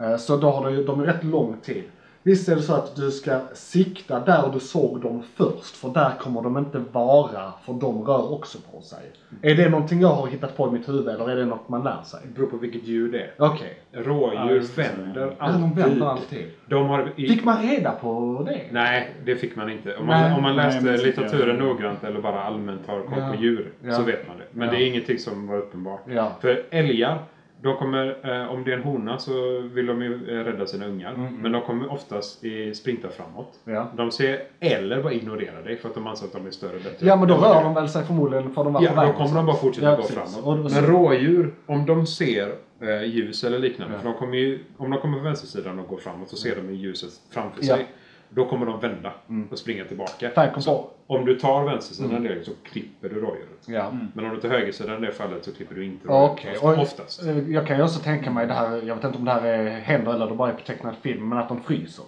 Eh, 0.00 0.16
Så 0.16 0.36
då 0.36 0.50
har 0.50 0.70
du, 0.70 0.84
de 0.84 1.00
är 1.00 1.04
rätt 1.04 1.24
lång 1.24 1.56
tid. 1.62 1.84
Visst 2.26 2.48
är 2.48 2.56
det 2.56 2.62
så 2.62 2.74
att 2.74 2.96
du 2.96 3.10
ska 3.10 3.40
sikta 3.54 4.20
där 4.20 4.50
du 4.52 4.60
såg 4.60 5.00
dem 5.00 5.22
först, 5.36 5.76
för 5.76 5.88
där 5.88 6.10
kommer 6.20 6.42
de 6.42 6.58
inte 6.58 6.82
vara, 6.92 7.52
för 7.64 7.72
de 7.72 8.02
rör 8.04 8.32
också 8.32 8.58
på 8.72 8.80
sig. 8.80 8.98
Är 9.42 9.54
det 9.54 9.68
någonting 9.68 10.00
jag 10.00 10.08
har 10.08 10.26
hittat 10.26 10.56
på 10.56 10.68
i 10.68 10.70
mitt 10.70 10.88
huvud, 10.88 11.08
eller 11.08 11.28
är 11.30 11.36
det 11.36 11.44
något 11.44 11.68
man 11.68 11.84
lär 11.84 12.02
sig? 12.02 12.20
Det 12.24 12.34
beror 12.34 12.46
på 12.46 12.56
vilket 12.56 12.84
djur 12.84 13.12
det 13.12 13.20
är. 13.20 13.30
Okej. 13.38 13.78
Ja, 13.92 14.00
Rådjur 14.02 14.60
det. 14.60 14.78
vänder 14.82 15.34
Ja, 15.38 15.46
de 15.46 15.64
alltid. 15.64 15.84
vänder 15.84 16.06
alltid. 16.06 16.46
De 16.68 16.86
har... 16.88 17.12
I, 17.16 17.28
Fick 17.28 17.44
man 17.44 17.62
reda 17.62 17.92
på 17.92 18.42
det? 18.46 18.60
Nej, 18.70 19.10
det 19.24 19.36
fick 19.36 19.56
man 19.56 19.70
inte. 19.70 19.96
Om 19.96 20.06
man, 20.06 20.20
Nej. 20.22 20.34
om 20.36 20.42
man 20.42 20.56
Nej, 20.56 20.66
läste 20.66 20.98
så- 20.98 21.04
litteraturen 21.04 21.56
noggrant 21.56 22.04
eller 22.04 22.20
bara 22.20 22.44
allmänt 22.44 22.86
har 22.86 23.00
koll 23.02 23.18
Ja. 23.18 23.32
på 23.32 23.42
djur 23.42 23.72
Ja. 23.84 23.92
så 23.92 24.02
vet 24.02 24.28
man 24.28 24.36
det. 24.38 24.44
Men 24.50 24.68
Ja. 24.68 24.74
det 24.74 24.82
är 24.82 24.86
ingenting 24.86 25.18
som 25.18 25.46
var 25.46 25.56
uppenbart. 25.56 26.00
Ja. 26.08 26.32
För 26.40 26.62
älgar 26.70 27.18
De 27.62 27.76
kommer, 27.76 28.18
eh, 28.42 28.50
om 28.52 28.64
det 28.64 28.72
är 28.72 28.76
en 28.76 28.82
hona 28.82 29.18
så 29.18 29.60
vill 29.60 29.86
de 29.86 30.02
ju 30.02 30.14
eh, 30.40 30.44
rädda 30.44 30.66
sina 30.66 30.86
ungar. 30.86 31.30
Men 31.38 31.52
de 31.52 31.62
kommer 31.62 31.92
oftast 31.92 32.44
i 32.44 32.74
sprinta 32.74 33.08
framåt. 33.08 33.52
Ja. 33.64 33.90
De 33.96 34.10
ser, 34.10 34.40
eller 34.60 35.02
bara 35.02 35.12
ignorera 35.12 35.62
dig 35.62 35.76
för 35.76 35.88
att 35.88 35.94
de 35.94 36.06
anser 36.06 36.26
att 36.26 36.32
de 36.32 36.46
är 36.46 36.50
större 36.50 36.76
och 36.76 36.82
bättre. 36.82 37.06
Ja 37.06 37.16
men 37.16 37.28
då 37.28 37.34
rör 37.34 37.64
de 37.64 37.74
väl 37.74 37.88
sig 37.88 38.04
förmodligen 38.04 38.54
för 38.54 38.64
de 38.64 38.72
var 38.72 38.82
Ja, 38.82 38.88
på 38.90 38.96
väg 38.96 39.08
då 39.08 39.12
kommer 39.12 39.34
de 39.36 39.46
bara 39.46 39.56
fortsätta 39.56 39.86
Ja, 39.86 39.96
gå 39.96 40.02
precis. 40.02 40.14
framåt. 40.14 40.64
Och, 40.66 40.72
Men 40.72 40.86
rådjur, 40.86 41.54
om 41.66 41.86
de 41.86 42.06
ser 42.06 42.54
eh, 42.80 43.02
ljus 43.04 43.44
eller 43.44 43.58
liknande. 43.58 43.98
För 43.98 44.04
de 44.04 44.14
kommer 44.14 44.36
ju, 44.36 44.58
om 44.76 44.90
de 44.90 45.00
kommer 45.00 45.18
på 45.18 45.24
vänstersidan 45.24 45.78
och 45.78 45.88
går 45.88 45.98
framåt 45.98 46.28
så 46.28 46.36
ser 46.36 46.56
de 46.56 46.70
ju 46.70 46.74
ljuset 46.76 47.10
framför 47.30 47.58
Ja. 47.64 47.74
sig. 47.76 47.86
Då 48.30 48.44
kommer 48.44 48.66
de 48.66 48.80
vända 48.80 49.12
och 49.50 49.58
springa 49.58 49.84
tillbaka. 49.84 50.30
Så 50.60 50.90
om 51.06 51.24
du 51.24 51.38
tar 51.38 51.64
vänstersidan 51.64 52.22
där 52.22 52.42
så 52.42 52.50
klipper 52.64 53.08
du 53.08 53.14
rådjuret. 53.14 53.64
ja. 53.66 53.92
Men 54.14 54.24
om 54.24 54.34
du 54.34 54.40
tar 54.40 54.48
högersidan 54.48 55.02
i 55.04 55.06
det 55.06 55.12
fallet 55.12 55.44
så 55.44 55.52
klipper 55.52 55.74
du 55.74 55.84
inte 55.84 56.08
rådjuret. 56.08 56.62
och- 56.62 56.82
Oftast. 56.82 57.26
Eh, 57.26 57.38
Jag 57.50 57.66
kan 57.66 57.76
ju 57.76 57.82
också 57.82 58.00
tänka 58.00 58.30
mig 58.30 58.46
det 58.46 58.54
här, 58.54 58.76
jag 58.86 58.94
vet 58.94 59.04
inte 59.04 59.18
om 59.18 59.24
det 59.24 59.32
här 59.32 59.42
är, 59.44 59.70
händer 59.80 60.14
eller 60.14 60.26
det 60.26 60.34
bara 60.34 60.48
är 60.50 60.54
på 60.54 60.60
tecknad 60.66 60.94
film, 61.02 61.28
men 61.28 61.38
att 61.38 61.48
de 61.48 61.60
fryser. 61.62 62.04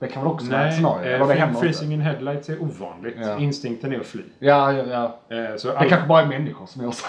Det 0.00 0.06
kan 0.08 0.22
väl 0.22 0.32
också 0.32 0.50
vara 0.50 0.68
ett 0.68 0.74
scenario? 0.74 1.26
Det 1.26 1.34
eh, 1.38 1.52
freezing 1.60 1.92
in 1.92 2.00
headlights 2.00 2.48
är 2.48 2.62
ovanligt. 2.62 3.16
Ja. 3.20 3.38
Instinkten 3.38 3.92
är 3.92 4.00
att 4.00 4.06
fly. 4.06 4.22
Ja, 4.38 4.72
ja, 4.72 4.84
ja. 5.28 5.36
Eh, 5.36 5.56
så 5.56 5.68
Det 5.68 5.78
all... 5.78 5.88
kanske 5.88 6.08
bara 6.08 6.22
är 6.22 6.26
människor 6.26 6.66
som 6.66 6.82
gör 6.82 6.90
så. 6.90 7.06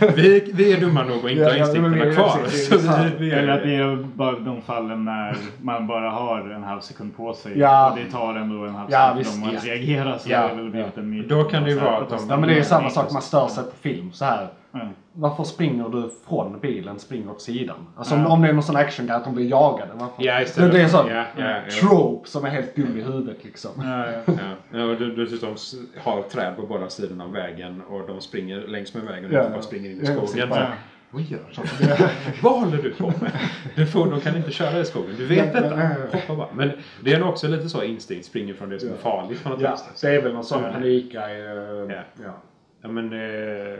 vi, 0.16 0.52
vi 0.54 0.72
är 0.72 0.80
dumma 0.80 1.02
nog 1.04 1.16
att 1.24 1.30
inte 1.30 1.42
Ja, 1.42 1.48
ha 1.48 1.54
ja, 1.56 1.58
instinkterna 1.66 1.88
vi 2.04 2.10
är- 2.10 2.12
kvar. 2.14 2.28
Så 2.48 2.76
det 2.76 3.10
vi, 3.18 3.24
vi 3.28 3.32
Eller 3.34 3.52
att 3.52 3.62
det 3.62 3.74
är 3.74 3.96
bara 4.14 4.38
de 4.38 4.62
fallen 4.62 5.04
när 5.04 5.36
man 5.62 5.86
bara 5.86 6.10
har 6.10 6.50
en 6.50 6.62
halv 6.64 6.80
sekund 6.80 7.16
på 7.16 7.34
sig. 7.34 7.58
Ja. 7.58 7.90
Och 7.90 7.98
det 7.98 8.10
tar 8.10 8.34
ändå 8.34 8.64
en 8.64 8.74
halv 8.74 8.88
Ja, 8.90 8.98
sekund 9.00 9.18
visst, 9.18 9.30
för 9.34 9.46
dem 9.46 9.56
att 9.56 9.64
ja. 9.66 9.72
reagera. 9.74 10.18
Så 10.18 10.30
Ja, 10.30 10.38
är 10.38 10.48
det 10.48 10.54
väl 10.62 10.70
blivit 10.70 10.96
en 10.98 11.10
myt. 11.10 11.28
Då 11.28 11.44
kan 11.44 11.62
det 11.62 11.70
ju 11.70 11.78
vara 11.78 11.96
att 11.96 12.08
de- 12.08 12.26
Ja 12.28 12.36
men 12.36 12.48
det 12.48 12.54
är 12.54 12.58
ju 12.58 12.64
samma 12.64 12.90
sak, 12.90 13.12
man 13.12 13.22
stör 13.22 13.48
sig 13.48 13.64
på 13.64 13.76
film 13.80 14.12
så 14.12 14.24
här. 14.24 14.48
Ja. 14.72 14.88
Varför 15.12 15.44
springer 15.44 15.88
du 15.88 16.10
från 16.28 16.60
bilen, 16.60 16.98
springer 16.98 17.30
åt 17.30 17.40
sidan? 17.42 17.76
Alltså 17.96 18.14
Ja. 18.14 18.26
om, 18.26 18.32
om 18.32 18.42
det 18.42 18.48
är 18.48 18.52
någon 18.52 18.62
sån 18.62 18.76
actiongrej 18.76 19.16
att 19.16 19.24
de 19.24 19.34
blir 19.34 19.46
jagade. 19.50 19.90
Varför? 19.94 20.22
Ja, 20.24 20.34
det, 20.56 20.68
det 20.68 20.78
är 20.78 20.84
en 20.84 20.90
sån 20.90 21.08
ja, 21.08 21.24
ja, 21.38 21.60
trope 21.80 22.28
som 22.28 22.44
är 22.44 22.48
helt 22.50 22.76
dum 22.76 22.96
i 22.98 23.02
huvudet 23.02 23.44
liksom. 23.44 23.70
Ja, 23.76 24.06
ja. 24.26 24.32
Ja, 24.78 24.84
och 24.84 24.96
du- 24.96 25.14
dessutom 25.14 25.54
har 25.98 26.22
träd 26.22 26.56
på 26.56 26.62
båda 26.62 26.88
sidorna 26.88 27.24
av 27.24 27.32
vägen 27.32 27.82
och 27.88 28.06
de 28.06 28.20
springer 28.20 28.60
längs 28.60 28.94
med 28.94 29.02
vägen 29.04 29.24
och 29.30 29.32
Ja, 29.36 29.48
bara 29.48 29.62
springer 29.62 29.90
in 29.90 30.00
i 30.00 30.06
skogen. 30.06 30.48
Vad 31.10 31.22
gör 31.22 31.38
du? 31.56 31.62
Vad 32.42 32.60
håller 32.60 32.82
du 32.82 32.94
på 32.94 33.06
med? 33.06 33.32
Du 33.76 33.86
får, 33.86 34.10
de 34.10 34.20
kan 34.20 34.36
inte 34.36 34.50
köra 34.50 34.78
i 34.80 34.84
skogen. 34.84 35.14
Du 35.18 35.26
vet 35.26 35.52
detta. 35.52 35.76
Hoppa 36.12 36.34
bara. 36.36 36.48
Men 36.54 36.70
det 37.04 37.12
är 37.12 37.20
nog 37.20 37.28
också 37.28 37.48
lite 37.48 37.68
så 37.68 37.82
instinkt. 37.82 38.26
Springer 38.26 38.54
från 38.54 38.68
det 38.70 38.80
som 38.80 38.88
är 38.92 38.96
farligt 38.96 39.42
på 39.42 39.48
något 39.48 39.60
Ja, 39.60 39.68
vänster. 39.68 40.08
det 40.10 40.16
är 40.16 40.22
väl 40.22 40.32
någon 40.34 40.44
sån 40.44 40.62
panikgrej. 40.62 41.40
eh, 41.40 41.46
Ja. 41.96 42.02
Ja. 42.24 42.32
Ja 42.82 42.88
men... 42.88 43.12
Eh, 43.12 43.78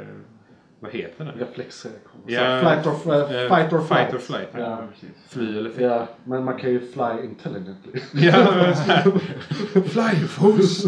vad 0.82 0.92
heter 0.92 1.24
den? 1.24 1.34
Reflexreaktion. 1.38 2.20
Ja, 2.26 2.40
Så 2.60 2.66
Flight 2.66 2.86
or, 2.86 3.14
eh, 3.34 3.42
eh, 3.42 3.56
fight 3.56 3.72
or 3.72 3.80
flight. 3.80 3.88
Fight 4.10 4.14
or 4.14 4.18
flight. 4.18 4.48
Ja. 4.54 4.60
Ja. 4.60 4.78
Fly 5.28 5.58
eller 5.58 5.70
fly. 5.70 5.84
Ja, 5.84 6.06
men 6.24 6.44
man 6.44 6.56
kan 6.58 6.70
ju 6.70 6.80
fly 6.92 7.24
intelligently. 7.24 8.00
Ja. 8.12 8.32
Fly 9.92 10.26
fools! 10.28 10.86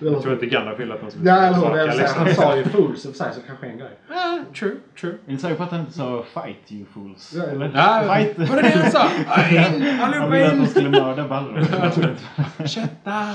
Jag 0.00 0.22
tror 0.22 0.32
inte 0.32 0.46
Gandalf 0.46 0.80
ville 0.80 0.94
att 0.94 1.00
de 1.00 1.10
skulle 1.10 1.30
Ja, 1.30 1.36
eller 1.36 1.56
hur? 1.56 1.78
är 1.78 1.86
liksom. 1.98 2.18
Han 2.26 2.34
sa 2.34 2.56
ju 2.56 2.64
fools 2.64 3.04
i 3.04 3.08
och 3.08 3.12
för 3.16 3.24
sig, 3.24 3.32
så 3.34 3.40
kanske 3.46 3.66
en 3.66 3.78
grej. 3.78 3.98
Ja, 4.10 4.38
true, 4.58 4.76
true. 5.00 5.12
Är 5.26 5.32
ni 5.32 5.38
säkra 5.38 5.56
på 5.56 5.62
att 5.62 5.70
han 5.70 5.80
inte 5.80 5.92
sa 5.92 6.24
fight 6.34 6.72
you 6.72 6.84
fools? 6.94 7.34
Ja, 7.36 7.42
ja. 7.44 7.50
Eller? 7.50 7.70
Ja, 7.74 8.14
Fight! 8.14 8.38
var 8.50 8.56
det 8.56 8.62
det 8.62 8.68
han 8.68 8.90
sa? 8.90 9.02
Aj, 9.28 9.56
Han 9.56 10.00
Allihopa 10.00 10.30
ville 10.30 10.46
att 10.46 10.52
de 10.52 10.60
in! 10.60 10.66
skulle 10.66 10.90
mörda 10.90 11.28
Balrog. 11.28 11.64
Kötta! 12.68 13.26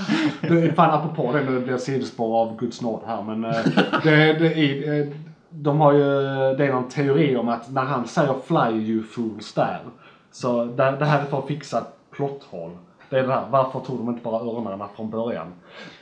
Det 0.41 0.47
är 0.61 0.71
fan 0.71 0.89
apropå 0.99 1.31
det, 1.33 1.43
nu 1.43 1.59
blir 1.59 1.73
det 1.73 1.79
sidospår 1.79 2.37
av 2.41 2.57
Guds 2.59 2.81
nåd 2.81 3.01
här 3.07 3.23
men 3.23 3.43
eh, 3.45 3.51
det, 4.03 4.33
det 4.33 4.53
är, 4.57 4.99
eh, 5.01 5.07
de 5.51 5.81
har 5.81 5.93
ju, 5.93 6.03
det 6.55 6.65
är 6.65 6.71
någon 6.71 6.89
teori 6.89 7.35
om 7.35 7.49
att 7.49 7.71
när 7.71 7.83
han 7.83 8.07
säger 8.07 8.35
fly 8.45 8.79
you 8.79 9.03
fools 9.03 9.53
där, 9.53 9.79
så 10.31 10.65
det, 10.65 10.91
det 10.99 11.05
här 11.05 11.21
är 11.21 11.25
för 11.25 11.39
att 11.39 11.47
fixa 11.47 11.77
ett 11.77 12.11
plotthål. 12.11 12.71
Det 13.09 13.19
är 13.19 13.27
det 13.27 13.33
här, 13.33 13.43
varför 13.49 13.79
tog 13.79 13.97
de 13.97 14.09
inte 14.09 14.23
bara 14.23 14.41
örnarna 14.41 14.87
från 14.95 15.09
början? 15.09 15.47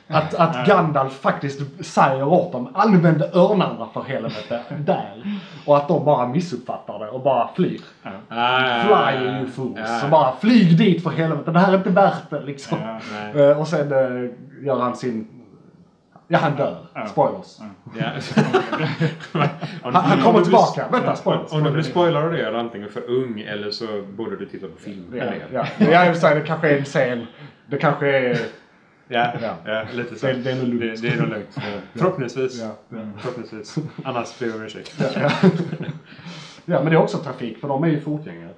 Att, 0.08 0.34
att 0.34 0.66
Gandalf 0.66 1.12
faktiskt 1.20 1.84
säger 1.86 2.28
åt 2.28 2.52
dem, 2.52 2.68
använd 2.74 3.22
örnarna 3.22 3.86
för 3.92 4.02
helvete, 4.02 4.60
där. 4.86 5.40
Och 5.66 5.76
att 5.76 5.88
de 5.88 6.04
bara 6.04 6.26
missuppfattar 6.28 6.98
det 6.98 7.08
och 7.08 7.20
bara 7.20 7.48
flyr. 7.54 7.80
Fly 8.86 9.26
you 9.26 9.46
fools. 9.46 10.00
Så 10.00 10.08
bara 10.08 10.32
flyg 10.40 10.78
dit 10.78 11.02
för 11.02 11.10
helvete, 11.10 11.50
det 11.50 11.58
här 11.58 11.72
är 11.72 11.76
inte 11.76 11.90
värt 11.90 12.30
det 12.30 12.40
liksom. 12.40 12.78
Eh, 13.34 13.60
och 13.60 13.68
sen 13.68 13.92
eh, 13.92 14.30
gör 14.66 14.80
han 14.80 14.96
sin... 14.96 15.28
Ja, 16.32 16.38
han 16.38 16.56
dör. 16.56 16.86
Ja. 16.94 17.06
Spoilers. 17.06 17.58
Ja. 17.98 18.04
Han, 19.82 19.94
han 19.94 20.20
kommer 20.22 20.40
tillbaka. 20.42 20.84
Vänta, 20.92 21.16
spoilers. 21.16 21.52
Om 21.52 21.62
du 21.64 21.70
blir 21.70 21.82
spoilad 21.82 22.24
av 22.24 22.30
det 22.32 22.40
är 22.46 22.50
du 22.52 22.58
antingen 22.58 22.88
för 22.88 23.10
ung 23.10 23.40
eller 23.40 23.70
så 23.70 23.86
borde 24.02 24.36
du 24.36 24.46
titta 24.46 24.66
på 24.66 24.76
film. 24.80 25.04
Ja, 25.14 25.24
det. 25.24 25.36
ja. 25.52 25.66
Jag 25.78 26.16
säga, 26.16 26.34
det 26.34 26.40
kanske 26.40 26.68
är 26.70 26.78
en 26.78 26.84
scen. 26.84 27.26
Det 27.66 27.76
kanske 27.78 28.06
är... 28.18 28.38
Ja, 29.08 29.32
Ja. 29.42 29.54
ja. 29.64 29.84
lite 29.92 30.16
så. 30.18 30.26
Det- 30.26 30.32
det 30.32 30.50
är 30.50 30.56
nog 30.56 30.68
lugnt. 30.68 31.02
Det, 31.02 31.08
det 31.08 31.14
är 31.14 31.20
nog 31.20 31.28
lugnt. 31.28 31.56
Förhoppningsvis. 31.94 32.60
Ja. 32.62 32.98
Förhoppningsvis. 33.18 33.76
Annars 34.04 34.38
ber 34.38 34.46
jag 34.46 34.56
om 34.56 34.62
ursäkt. 34.62 34.94
Ja, 36.64 36.82
men 36.82 36.84
det 36.84 36.92
är 36.92 36.96
också 37.02 37.18
trafik 37.18 37.58
för 37.60 37.68
de 37.68 37.84
är 37.84 37.88
ju 37.88 38.00
fotgängare. 38.00 38.49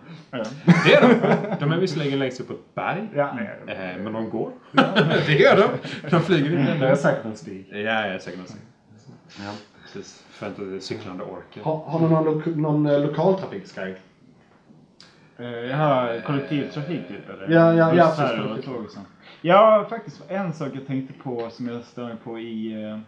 Det 0.85 0.95
är 0.95 1.01
de. 1.01 1.57
De 1.61 1.73
är 1.73 1.77
visserligen 1.79 2.19
längst 2.19 2.41
upp 2.41 2.49
på 2.49 2.53
ett 2.55 2.75
berg. 2.75 3.09
Ja, 3.15 3.39
Eh, 3.67 4.03
men 4.03 4.13
de 4.13 4.31
går. 4.31 4.53
det 5.27 5.33
gör 5.33 5.57
de. 5.57 5.69
De 6.11 6.21
flyger 6.23 6.61
inte 6.61 6.75
det 6.75 6.89
är 6.89 6.95
säkert 6.97 7.25
en 7.25 7.37
stig. 7.37 7.67
Ja, 7.73 8.07
ja, 8.07 8.19
säkert 8.19 8.39
någonting. 8.39 8.61
Ja. 9.39 9.53
Precis. 9.83 10.25
För 10.31 10.47
att 10.47 10.57
det 10.57 10.77
är 10.77 10.81
cyklande 10.81 11.25
orker. 11.25 11.63
Har, 11.63 11.77
har 11.77 12.01
du 12.01 12.09
någon, 12.09 12.25
lo 12.25 12.43
någon 12.57 12.87
eh, 12.87 13.01
lokaltrafiksgrej? 13.01 13.97
Eh, 15.39 15.47
Jaha, 15.47 16.21
kollektivtrafik 16.27 17.09
typ 17.09 17.31
eller? 17.31 17.55
Ja, 17.55 17.75
ja, 17.75 17.95
ja, 17.95 18.15
precis. 18.17 18.99
Ja, 19.41 19.87
faktiskt 19.91 20.23
en 20.29 20.53
sak 20.53 20.69
jag 20.75 20.87
tänkte 20.87 21.15
på 21.23 21.51
som 21.51 21.69
jag 21.69 21.85
stör 21.85 22.05
mig 22.05 22.17
på 22.25 22.39
i 22.39 22.85
eh, 22.85 22.99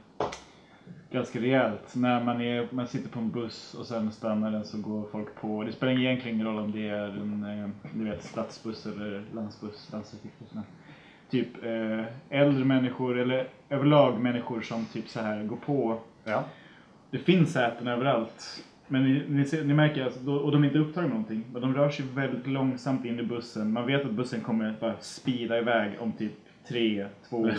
ganska 1.15 1.41
rejält. 1.41 1.95
När 1.97 2.25
man, 2.25 2.41
är, 2.41 2.69
man 2.71 2.89
sitter 2.89 3.09
på 3.09 3.19
en 3.19 3.31
buss 3.31 3.75
och 3.75 3.87
sen 3.87 4.13
stannar 4.13 4.51
den 4.51 4.65
så 4.65 4.79
går 4.79 5.05
folk 5.13 5.35
på. 5.41 5.63
Det 5.63 5.73
spelar 5.73 5.93
egentligen 5.93 6.35
ingen 6.35 6.47
roll 6.47 6.59
om 6.59 6.73
det 6.73 6.89
är 6.89 7.09
en 7.09 7.45
eh, 7.45 7.91
du 7.95 8.05
vet, 8.05 8.23
stadsbuss 8.25 8.87
eller 8.87 9.23
landsbuss, 9.35 9.89
landstrafikbuss. 9.93 10.49
Typ 11.31 11.65
eh, 11.65 12.05
äldre 12.31 12.65
människor 12.65 13.19
eller 13.19 13.49
överlag 13.69 14.21
människor 14.21 14.61
som 14.61 14.85
typ 14.85 15.09
så 15.09 15.21
här 15.21 15.45
går 15.45 15.57
på 15.57 15.99
Ja. 16.25 16.45
det 17.11 17.19
finns 17.19 17.53
säten 17.53 17.87
överallt. 17.89 18.65
Men 18.89 19.05
ni, 19.05 19.25
ni, 19.29 19.45
ser, 19.45 19.65
ni 19.65 19.75
märker, 19.75 20.05
alltså, 20.05 20.31
och 20.31 20.53
de 20.53 20.63
är 20.63 20.67
inte 20.67 20.79
upptagna 20.79 21.09
med 21.09 21.17
någonting. 21.17 21.45
Men 21.53 21.63
de 21.63 21.75
rör 21.75 21.91
sig 21.91 22.05
väldigt 22.15 22.47
långsamt 22.47 23.05
in 23.05 23.21
i 23.21 23.23
bussen. 23.23 23.73
Man 23.73 23.87
vet 23.87 24.05
att 24.05 24.11
bussen 24.11 24.41
kommer 24.41 24.71
att 24.71 24.81
bara 24.81 24.95
speeda 25.01 25.59
iväg 25.59 25.93
om 26.01 26.13
typ 26.13 26.33
3, 26.69 27.07
2, 27.29 27.49
1. 27.49 27.57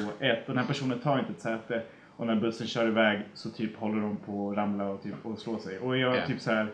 Och 0.47 0.53
den 0.53 0.57
här 0.57 0.65
personen 0.65 0.99
tar 0.99 1.19
inte 1.19 1.31
ett 1.31 1.39
säte. 1.39 1.81
Och 2.17 2.27
när 2.27 2.35
bussen 2.35 2.67
kör 2.67 2.87
iväg 2.87 3.19
så 3.33 3.49
typ 3.49 3.77
håller 3.77 4.01
de 4.01 4.17
på 4.17 4.51
att 4.51 4.57
ramla 4.57 4.85
och, 4.89 5.03
typ, 5.03 5.13
och 5.23 5.39
slå 5.39 5.57
sig. 5.57 5.79
Och 5.79 5.97
jag 5.97 6.15
Ja. 6.17 6.25
typ 6.27 6.39
så 6.41 6.51
här. 6.51 6.67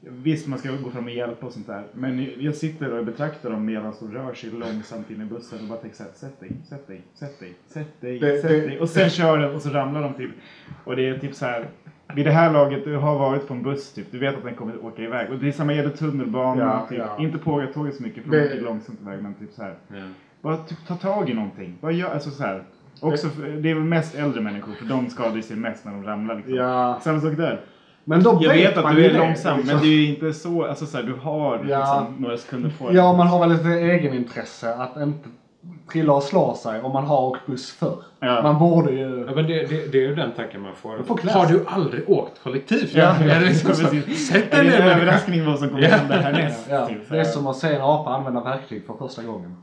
Visst, 0.00 0.46
man 0.48 0.58
ska 0.58 0.70
gå 0.72 0.90
fram 0.90 1.04
och 1.04 1.10
hjälpa 1.10 1.46
och 1.46 1.52
sånt 1.52 1.66
där. 1.66 1.84
Men 1.92 2.26
jag 2.38 2.54
sitter 2.54 2.92
och 2.98 3.04
betraktar 3.04 3.50
dem 3.50 3.64
medan 3.64 3.92
de 4.00 4.12
rör 4.12 4.34
sig 4.34 4.50
långsamt 4.50 5.10
in 5.10 5.20
i 5.20 5.24
bussen 5.24 5.58
och 5.62 5.68
bara 5.68 5.78
tänker 5.78 5.96
såhär, 5.96 6.10
sätt 6.12 6.40
dig, 6.40 6.50
sätt 6.68 6.86
dig, 6.86 7.02
sätt 7.14 7.40
dig, 7.40 7.54
sätt 7.66 8.00
dig, 8.00 8.18
Det- 8.18 8.40
sätt 8.40 8.50
dig. 8.50 8.80
Och 8.80 8.88
sen 8.88 9.10
kör 9.10 9.38
den 9.38 9.54
och 9.54 9.62
så 9.62 9.68
ramlar 9.70 10.02
de 10.02 10.14
typ. 10.14 10.30
Och 10.84 10.96
det 10.96 11.08
är 11.08 11.18
typ 11.18 11.34
så 11.34 11.46
här. 11.46 11.68
Vid 12.14 12.26
det 12.26 12.30
här 12.32 12.52
laget, 12.52 12.84
du 12.84 12.96
har 12.96 13.18
varit 13.18 13.48
på 13.48 13.54
en 13.54 13.62
buss 13.62 13.92
typ. 13.92 14.06
Du 14.10 14.18
vet 14.18 14.36
att 14.36 14.44
den 14.44 14.54
kommer 14.54 14.74
att 14.74 14.80
åka 14.84 15.02
iväg. 15.02 15.30
Och 15.30 15.38
det 15.38 15.48
är 15.48 15.52
samma 15.52 15.72
gäller 15.74 15.90
tunnelbanan. 15.90 16.58
Ja, 16.68 16.86
typ. 16.88 16.98
ja. 16.98 17.16
Inte 17.18 17.38
pågatåget 17.38 17.94
så 17.96 18.02
mycket 18.02 18.24
för 18.24 18.30
de 18.30 18.44
åker 18.46 18.60
långsamt 18.60 19.00
iväg. 19.02 19.22
Men 19.22 19.34
typ 19.34 19.52
så 19.52 19.62
här. 19.62 19.74
Ja. 19.88 19.96
Bara 20.42 20.56
typ, 20.56 20.78
ta 20.88 20.94
tag 20.96 21.30
i 21.30 21.34
någonting. 21.34 21.78
Bara 21.80 21.92
gör, 21.92 22.10
alltså 22.10 22.30
så 22.30 22.42
här. 22.42 22.62
Också, 23.00 23.28
för, 23.28 23.42
det 23.48 23.70
är 23.70 23.74
väl 23.74 23.84
mest 23.84 24.14
äldre 24.14 24.40
människor 24.40 24.72
för 24.72 24.84
de 24.84 25.10
skadar 25.10 25.40
sig 25.40 25.56
mest 25.56 25.84
när 25.84 25.92
de 25.92 26.04
ramlar. 26.04 26.34
Liksom. 26.36 26.54
Ja. 26.54 26.98
Samma 27.02 27.20
sak 27.20 27.36
där. 27.36 27.60
Men 28.04 28.22
då 28.22 28.38
Jag 28.42 28.54
vet 28.54 28.76
att 28.78 28.94
du 28.94 29.00
ju 29.02 29.08
är 29.08 29.12
det, 29.12 29.18
långsam 29.18 29.56
liksom. 29.58 29.74
men 29.76 29.84
det 29.84 29.88
är 29.88 29.96
ju 29.96 30.14
inte 30.14 30.32
så, 30.32 30.64
alltså 30.64 30.86
så 30.86 30.96
här, 30.96 31.04
du 31.04 31.12
har 31.14 31.64
Ja. 31.68 31.78
liksom, 31.78 32.22
några 32.22 32.36
sekunder 32.36 32.72
på 32.78 32.86
dig. 32.86 32.96
Ja, 32.96 33.12
man 33.16 33.26
har 33.26 33.40
väl 33.40 33.48
lite 33.48 33.68
egenintresse 33.68 34.74
att 34.74 34.96
inte 34.96 35.28
trilla 35.92 36.12
och 36.12 36.22
slå 36.22 36.54
sig 36.54 36.80
om 36.82 36.92
man 36.92 37.04
har 37.04 37.20
åkt 37.22 37.46
buss 37.46 37.70
förr. 37.72 37.96
Ja. 38.20 38.42
Man 38.42 38.58
borde 38.58 38.92
ju... 38.92 39.24
Ja, 39.28 39.34
men 39.34 39.46
det, 39.46 39.66
det, 39.66 39.92
det 39.92 39.98
är 40.04 40.08
ju 40.08 40.14
den 40.14 40.30
tanken 40.36 40.60
man 40.62 40.74
får. 40.74 41.02
får. 41.02 41.30
Har 41.30 41.46
du 41.46 41.64
aldrig 41.68 42.10
åkt 42.10 42.42
kollektivt? 42.42 42.90
Ja. 42.94 43.14
Det 43.24 43.40
liksom. 43.40 43.74
Sätt 43.74 43.90
Det 44.50 44.56
dig 44.56 44.60
är 44.60 44.62
ner 44.64 44.72
en 44.72 44.78
människa. 44.78 44.84
överraskning 45.00 45.46
vad 45.46 45.58
som 45.58 45.68
kommer 45.68 45.82
Ja. 45.82 45.88
hända 45.88 46.14
härnäst. 46.16 46.66
Ja, 46.70 46.86
typ, 46.86 47.08
det 47.10 47.20
är 47.20 47.24
som 47.24 47.46
att 47.46 47.56
se 47.56 47.74
en 47.74 47.82
apa 47.82 48.10
använda 48.10 48.40
verktyg 48.44 48.86
för 48.86 48.94
första 48.94 49.22
gången. 49.22 49.56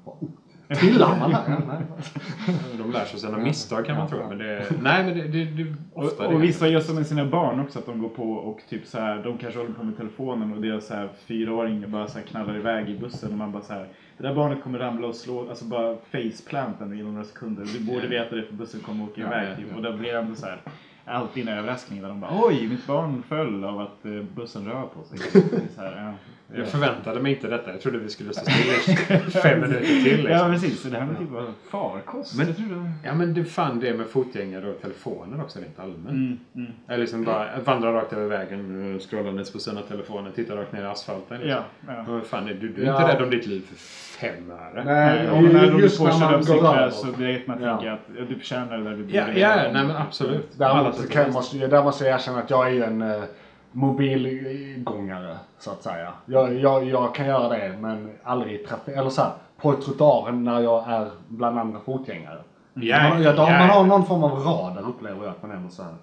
Trillar 0.75 1.19
man 1.19 1.31
nej. 1.67 2.57
De 2.77 2.91
lär 2.91 3.05
sig 3.05 3.19
sina 3.19 3.37
misstag 3.37 3.85
kan 3.85 3.97
man 3.97 4.09
tro. 4.09 4.27
Men 4.29 4.37
det, 4.37 4.65
nej, 4.81 5.03
men 5.03 5.17
det, 5.17 5.27
det, 5.27 5.45
det 5.45 5.75
ofta 5.93 6.27
Och, 6.27 6.33
och 6.33 6.43
vissa 6.43 6.67
gör 6.67 6.79
så 6.79 6.93
med 6.93 7.07
sina 7.07 7.25
barn 7.25 7.59
också, 7.59 7.79
att 7.79 7.85
de 7.85 7.99
går 7.99 8.09
på 8.09 8.31
och 8.31 8.59
typ 8.69 8.85
så 8.85 8.99
här, 8.99 9.23
de 9.23 9.37
kanske 9.37 9.59
håller 9.59 9.73
på 9.73 9.83
med 9.83 9.97
telefonen 9.97 10.53
och 10.53 10.61
deras 10.61 10.87
så 10.87 10.93
här 10.93 11.09
fyraåring 11.25 11.91
bara 11.91 12.07
så 12.07 12.17
här 12.17 12.25
knallar 12.25 12.57
iväg 12.57 12.89
i 12.89 12.97
bussen 12.99 13.31
och 13.31 13.37
man 13.37 13.51
bara 13.51 13.63
så 13.63 13.73
här, 13.73 13.87
det 14.17 14.23
där 14.23 14.35
barnet 14.35 14.63
kommer 14.63 14.79
ramla 14.79 15.07
och 15.07 15.15
slå, 15.15 15.49
alltså 15.49 15.65
bara 15.65 15.97
faceplanten 16.11 16.99
inom 16.99 17.13
några 17.13 17.25
sekunder. 17.25 17.65
Du 17.73 17.79
borde 17.79 18.07
veta 18.07 18.35
det 18.35 18.43
för 18.43 18.53
bussen 18.53 18.79
kommer 18.79 19.03
åka 19.03 19.21
iväg 19.21 19.49
ja, 19.51 19.55
typ. 19.55 19.65
ja. 19.69 19.75
Och 19.75 19.83
då 19.83 19.97
blir 19.97 20.13
det 20.13 20.19
ändå 20.19 20.35
så 20.35 20.45
här, 20.45 20.61
alltid 21.05 21.47
en 21.47 21.57
överraskning 21.57 22.01
där 22.01 22.09
de 22.09 22.19
bara 22.19 22.31
oj, 22.43 22.67
mitt 22.67 22.87
barn 22.87 23.23
föll 23.29 23.63
av 23.63 23.79
att 23.79 24.05
eh, 24.05 24.21
bussen 24.35 24.65
rör 24.65 24.85
på 24.85 25.03
sig. 25.03 25.41
Så 25.75 25.81
här, 25.81 26.05
ja. 26.05 26.13
Jag 26.57 26.67
förväntade 26.67 27.19
mig 27.19 27.33
inte 27.33 27.47
detta. 27.47 27.71
Jag 27.71 27.81
trodde 27.81 27.97
vi 27.97 28.09
skulle 28.09 28.33
stå 28.33 28.41
still 28.51 28.95
i 28.95 29.19
fem 29.31 29.59
minuter 29.61 29.85
till. 29.85 30.23
ja, 30.29 30.47
Liksom. 30.47 30.51
precis. 30.51 30.81
Så 30.81 30.87
det 30.89 30.97
här 30.97 31.05
med 31.05 31.17
typ 31.17 31.31
av 31.35 31.53
farkost. 31.69 32.37
Men- 32.37 32.47
jag 32.47 32.55
trodde... 32.57 32.91
Ja 33.03 33.13
men 33.13 33.33
du 33.33 33.45
fann 33.45 33.79
det 33.79 33.93
med 33.93 34.07
fotgängare 34.07 34.69
och 34.69 34.81
telefoner 34.81 35.41
också 35.43 35.59
rent 35.59 35.79
allmänt. 35.79 36.09
Mm, 36.09 36.39
mm. 36.55 36.71
Eller 36.87 36.97
liksom 36.97 37.23
bara 37.23 37.47
vandra 37.65 37.93
rakt 37.93 38.13
över 38.13 38.27
vägen, 38.27 38.99
scrollandes 38.99 39.53
på 39.53 39.59
sina 39.59 39.81
telefoner, 39.81 40.31
titta 40.35 40.55
rakt 40.55 40.71
ner 40.73 40.81
i 40.83 40.87
asfalten. 40.87 41.37
Liksom. 41.41 41.49
Ja, 41.87 41.93
ja. 41.93 42.05
Vad 42.07 42.23
fan 42.23 42.47
är 42.49 42.53
du, 42.53 42.69
du 42.69 42.81
är 42.81 42.85
Ja. 42.87 43.01
inte 43.01 43.13
rädd 43.15 43.21
om 43.23 43.29
ditt 43.29 43.47
liv 43.47 43.61
för 43.69 43.75
fem 44.19 44.51
öre. 44.51 44.83
Nej, 44.85 45.29
Och 45.29 45.43
när 45.43 45.71
de 45.71 45.79
just 45.79 45.97
får 45.97 46.07
när 46.07 46.19
man 46.31 46.41
går 46.45 46.67
över. 46.75 46.89
så 46.89 47.07
vet 47.11 47.47
man 47.47 47.61
Ja. 47.61 47.75
tänka 47.77 47.93
att 47.93 47.99
ja, 48.17 48.23
du 48.29 48.35
förtjänar 48.35 48.77
det 48.77 48.83
där 48.83 48.91
du 48.91 49.03
borde 49.03 49.17
Ja, 49.17 49.25
ja, 49.35 49.55
nej 49.55 49.85
men 49.85 49.91
absolut. 49.95 50.47
Däremot 50.57 50.99
och 51.27 51.33
måste, 51.33 51.57
jag- 51.57 51.69
där 51.69 51.83
måste 51.83 52.05
jag 52.05 52.15
erkänna 52.15 52.39
att 52.39 52.49
jag 52.49 52.75
är 52.77 52.83
en 52.87 53.01
uh, 53.01 53.23
mobilgångare, 53.71 55.37
så 55.59 55.71
att 55.71 55.83
säga. 55.83 56.13
Jag, 56.25 56.53
jag, 56.59 56.83
jag 56.83 57.15
kan 57.15 57.25
göra 57.25 57.49
det, 57.49 57.77
men 57.79 58.11
aldrig 58.23 58.53
i 58.53 58.57
trafik, 58.57 58.95
eller 58.97 59.09
så 59.09 59.21
här, 59.21 59.31
på 59.61 59.73
trottoaren 59.73 60.43
när 60.43 60.59
jag 60.59 60.89
är 60.89 61.09
bland 61.27 61.59
andra 61.59 61.79
fotgängare. 61.79 62.39
Ja, 62.73 63.09
man, 63.09 63.23
ja, 63.23 63.31
då, 63.31 63.41
ja. 63.41 63.49
man 63.49 63.69
har 63.69 63.83
någon 63.83 64.05
form 64.05 64.23
av 64.23 64.39
radar 64.39 64.81
upplever 64.89 65.23
jag 65.25 65.31
att 65.31 65.41
man 65.41 65.51
ändå 65.51 65.69
så 65.69 65.83
här. 65.83 65.93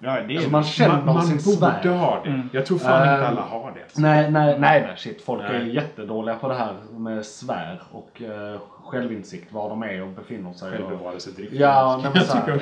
Ja, 0.00 0.20
det 0.20 0.32
är... 0.34 0.36
Alltså 0.36 0.50
man 0.50 0.64
känner 0.64 1.02
man, 1.04 1.14
man 1.14 1.22
sin 1.26 1.36
borde 1.54 1.72
sfär. 1.82 1.88
ha 1.88 2.22
det. 2.24 2.42
Jag 2.52 2.66
tror 2.66 2.78
fan 2.78 3.08
Eh, 3.08 3.14
inte 3.14 3.28
alla 3.28 3.40
har 3.40 3.72
det. 3.74 3.82
alltså. 3.82 4.00
Nej, 4.00 4.30
nej, 4.30 4.58
nej, 4.58 4.80
nej, 4.80 4.94
shit. 4.96 5.22
Folk 5.24 5.42
är 5.42 5.52
Nej. 5.58 5.74
jättedåliga 5.74 6.34
på 6.36 6.48
det 6.48 6.54
här 6.54 6.74
med 6.90 7.26
svär 7.26 7.82
och 7.92 8.22
uh, 8.24 8.60
självinsikt, 8.84 9.52
var 9.52 9.68
de 9.68 9.82
är 9.82 10.02
och 10.02 10.08
befinner 10.08 10.52
sig. 10.52 10.70
Självbevarelsedrift. 10.72 11.52
ja, 11.52 12.00
nej, 12.02 12.10
men 12.14 12.24
så 12.24 12.36
Jag 12.36 12.44
tycker... 12.44 12.52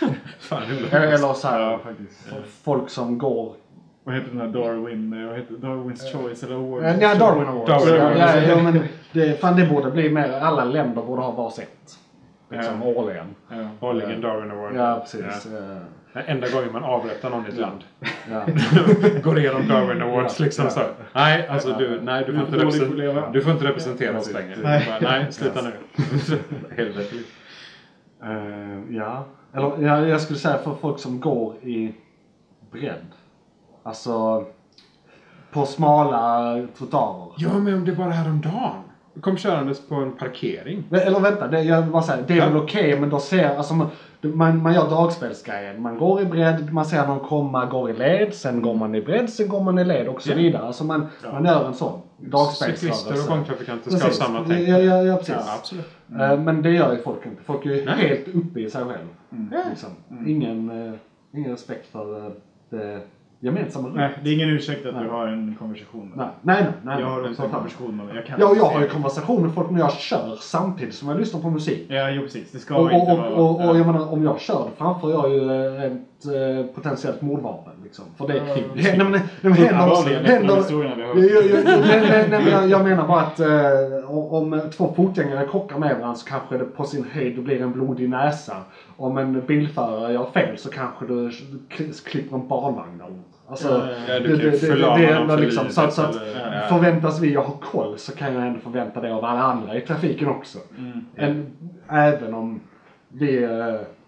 här, 0.00 0.14
Fan, 0.38 0.62
eller 0.92 1.32
så 1.34 1.48
här, 1.48 1.78
folk 2.64 2.90
som 2.90 3.18
går 3.18 3.52
Vad 4.04 4.14
heter 4.14 4.30
den 4.30 4.40
här 4.40 4.48
Darwin? 4.48 5.12
eh, 5.22 5.28
Vad 5.28 5.36
heter 5.36 5.54
Darwins 5.54 6.12
Choice 6.12 6.42
eller 6.42 6.54
Award? 6.54 6.84
Ja, 6.84 6.94
ja, 7.00 7.14
Darwin 7.14 7.48
Awards. 7.48 7.68
Darwin 7.68 7.94
ja, 7.94 8.02
Awards. 8.02 8.34
ja, 8.48 8.56
ja, 8.56 8.62
men 8.62 8.82
det, 9.12 9.40
fan, 9.40 9.56
det 9.56 9.66
borde 9.66 9.90
bli 9.90 10.10
mer. 10.10 10.30
Alla 10.40 10.64
länder 10.64 11.02
borde 11.02 11.22
ha 11.22 11.30
varsitt. 11.30 11.98
Liksom 12.50 12.82
Ja. 12.82 12.88
årligen. 12.88 13.26
Ja. 13.50 13.68
Årligen 13.88 14.20
Darwin 14.20 14.50
Award. 14.50 14.76
Ja, 14.76 14.98
precis. 15.00 15.48
Ja. 15.52 15.58
Ja. 16.12 16.20
Enda 16.26 16.48
gången 16.48 16.72
man 16.72 16.84
avrättar 16.84 17.30
någon 17.30 17.46
i 17.46 17.48
ett 17.48 17.58
land. 17.58 17.84
Ja. 18.30 18.46
Går 19.22 19.38
igenom 19.38 19.68
Darwin 19.68 20.02
Awards 20.02 20.38
Ja. 20.40 20.44
liksom 20.44 20.70
så. 20.70 20.80
Nej, 21.12 21.48
alltså 21.48 21.72
du, 21.78 22.00
nej, 22.02 22.24
du, 22.26 22.32
får 22.32 22.42
inte 22.46 22.56
representera, 22.58 23.30
du 23.30 23.40
får 23.40 23.52
inte 23.52 23.64
representera 23.64 24.18
oss 24.18 24.32
längre. 24.32 24.56
Nej. 24.62 24.86
Bara, 25.00 25.10
Nej, 25.10 25.26
sluta 25.32 25.60
nu. 25.62 25.72
Helvete. 26.76 27.16
Eh, 28.22 28.96
ja. 28.96 29.26
Eller 29.54 29.82
ja, 29.82 30.06
jag 30.06 30.20
skulle 30.20 30.38
säga 30.38 30.58
för 30.58 30.74
folk 30.74 30.98
som 30.98 31.20
går 31.20 31.54
i 31.62 31.94
bredd. 32.72 33.06
Alltså 33.84 34.44
på 35.52 35.66
smala 35.66 36.58
trottoarer. 36.78 37.32
Ja, 37.36 37.58
men 37.58 37.74
om 37.74 37.84
det 37.84 37.92
bara 37.92 38.10
häromdagen. 38.10 38.72
Kom 39.20 39.36
körandes 39.36 39.88
på 39.88 39.94
en 39.94 40.12
parkering. 40.12 40.84
Eller 40.90 41.20
vänta, 41.20 41.46
det, 41.48 41.62
jag 41.62 41.82
vill 41.82 41.90
bara 41.90 42.02
säga, 42.02 42.22
det 42.26 42.32
är 42.32 42.36
Ja. 42.38 42.46
väl 42.46 42.56
okej 42.56 43.00
men 43.00 43.10
då 43.10 43.18
ser, 43.20 43.56
alltså 43.56 43.74
man, 43.74 43.86
man, 44.20 44.62
man 44.62 44.74
gör 44.74 44.88
dragspelsgrejen. 44.90 45.82
Man 45.82 45.98
går 45.98 46.20
i 46.20 46.24
bredd, 46.24 46.72
man 46.72 46.84
ser 46.84 47.06
någon 47.06 47.20
komma, 47.20 47.66
går 47.66 47.90
i 47.90 47.92
led, 47.92 48.34
sen 48.34 48.62
går 48.62 48.74
man 48.74 48.94
i 48.94 49.00
bredd, 49.02 49.30
sen 49.30 49.48
går 49.48 49.62
man 49.62 49.78
i 49.78 49.84
led 49.84 50.08
och 50.08 50.22
så 50.22 50.30
Ja. 50.30 50.36
vidare. 50.36 50.62
Alltså 50.62 50.84
man, 50.84 51.06
man 51.32 51.44
gör 51.44 51.66
en 51.66 51.74
sån 51.74 52.00
Cyklister 52.00 52.24
och 52.24 52.30
dragspelsrörelse. 52.30 53.28
gångtrafikanter 53.30 53.90
ska 53.90 54.06
ha 54.06 54.12
samma 54.14 54.44
tänk. 54.48 54.68
Ja, 54.68 54.78
ja, 54.78 55.02
ja, 55.02 55.16
precis. 55.16 55.34
Ja, 55.46 55.54
absolut. 55.58 55.86
Eh, 56.20 56.38
Men 56.38 56.62
det 56.62 56.70
gör 56.70 56.92
ju 56.92 56.98
folk 57.02 57.26
inte. 57.26 57.42
Folk 57.42 57.66
är 57.66 57.70
ju 57.70 57.84
Nej. 57.84 57.94
helt 58.08 58.28
uppe 58.28 58.60
i 58.60 58.70
sig 58.70 58.84
själv. 58.84 59.06
Ja. 59.52 59.58
Liksom. 59.70 59.90
Ingen, 60.26 60.88
eh, 60.88 60.94
ingen 61.32 61.50
respekt 61.50 61.86
för 61.92 62.32
gemensamma 63.44 63.88
rummet. 63.88 64.00
Nej, 64.00 64.10
det 64.24 64.30
är 64.30 64.34
ingen 64.34 64.48
ursäkt 64.48 64.86
att 64.86 64.94
Nej. 64.94 65.04
du 65.04 65.10
har 65.10 65.26
en 65.26 65.56
konversation. 65.58 66.12
Nej, 66.16 66.26
nej, 66.42 66.62
nej. 66.62 66.72
nej 66.82 67.00
Jag 67.00 67.06
har 67.06 67.30
också 67.30 67.42
en 67.42 67.50
konversation 67.50 68.00
och 68.00 68.16
jag 68.16 68.26
kan 68.26 68.40
Ja, 68.40 68.48
inte 68.48 68.58
jag 68.60 68.66
har 68.70 68.80
ju 68.80 68.88
konversation 68.88 69.42
med 69.42 69.54
folk 69.54 69.70
när 69.70 69.80
jag 69.80 69.92
kör 69.92 70.36
samtidigt 70.40 70.94
som 70.94 71.08
jag 71.08 71.18
lyssnar 71.20 71.40
på 71.40 71.50
musik. 71.50 71.86
Ja, 71.88 72.10
jo 72.10 72.22
precis. 72.22 72.52
Det 72.52 72.58
ska 72.58 72.76
Och, 72.76 72.84
och, 72.84 72.92
inte 72.92 73.12
och, 73.12 73.18
vara... 73.18 73.28
och, 73.28 73.54
och 73.56 73.62
ja. 73.62 73.76
jag 73.76 73.86
menar, 73.86 74.12
om 74.12 74.22
jag 74.22 74.40
kör 74.40 74.68
framför 74.78 75.10
jag 75.10 75.30
ju 75.30 75.50
eh, 75.50 75.82
ett 75.84 76.26
eh, 76.26 76.66
potentiellt 76.74 77.22
mordvapen. 77.22 77.72
Liksom. 77.82 78.04
För 78.16 78.26
det, 78.28 78.36
Ja, 78.36 78.42
nej, 78.74 78.98
men, 78.98 79.14
händer, 79.54 79.58
händer, 82.38 82.68
jag, 82.68 82.84
menar 82.84 83.08
bara 83.08 83.20
att 83.20 83.40
eh, 83.40 84.10
om 84.10 84.60
två 84.76 84.92
fotgängare 84.96 85.46
krockar 85.50 85.78
med 85.78 85.96
varandra 85.96 86.14
så 86.14 86.26
kanske 86.26 86.58
det 86.58 86.64
på 86.64 86.84
sin 86.84 87.04
höjd 87.12 87.42
blir 87.42 87.62
en 87.62 87.72
blodig 87.72 88.08
näsa. 88.08 88.56
Om 88.96 89.18
en 89.18 89.40
bilförare 89.46 90.12
gör 90.12 90.24
fel 90.24 90.58
så 90.58 90.70
kanske 90.70 91.06
du 91.06 91.28
kli- 91.70 92.06
klipper 92.08 92.36
en 92.36 92.48
barnvagn. 92.48 93.02
Alltså, 93.48 93.88
Ja, 94.08 94.20
du 94.20 94.36
det, 94.36 94.50
det, 94.50 94.74
det, 94.74 95.06
är 95.06 95.20
ändå 95.20 95.36
liksom, 95.36 95.68
så, 95.68 95.90
så 95.90 96.02
att 96.02 96.16
eller- 96.16 96.60
ja. 96.60 96.68
förväntas 96.68 97.20
vi 97.20 97.34
ha 97.34 97.50
koll 97.50 97.98
så 97.98 98.12
kan 98.16 98.34
jag 98.34 98.46
ändå 98.46 98.60
förvänta 98.60 99.00
det 99.00 99.14
av 99.14 99.24
alla 99.24 99.42
andra 99.42 99.76
i 99.76 99.80
trafiken 99.80 100.28
också. 100.28 100.58
Mm. 100.78 101.04
En, 101.14 101.46
även 101.88 102.34
om 102.34 102.60
vi 103.08 103.42
eh, 103.44 103.50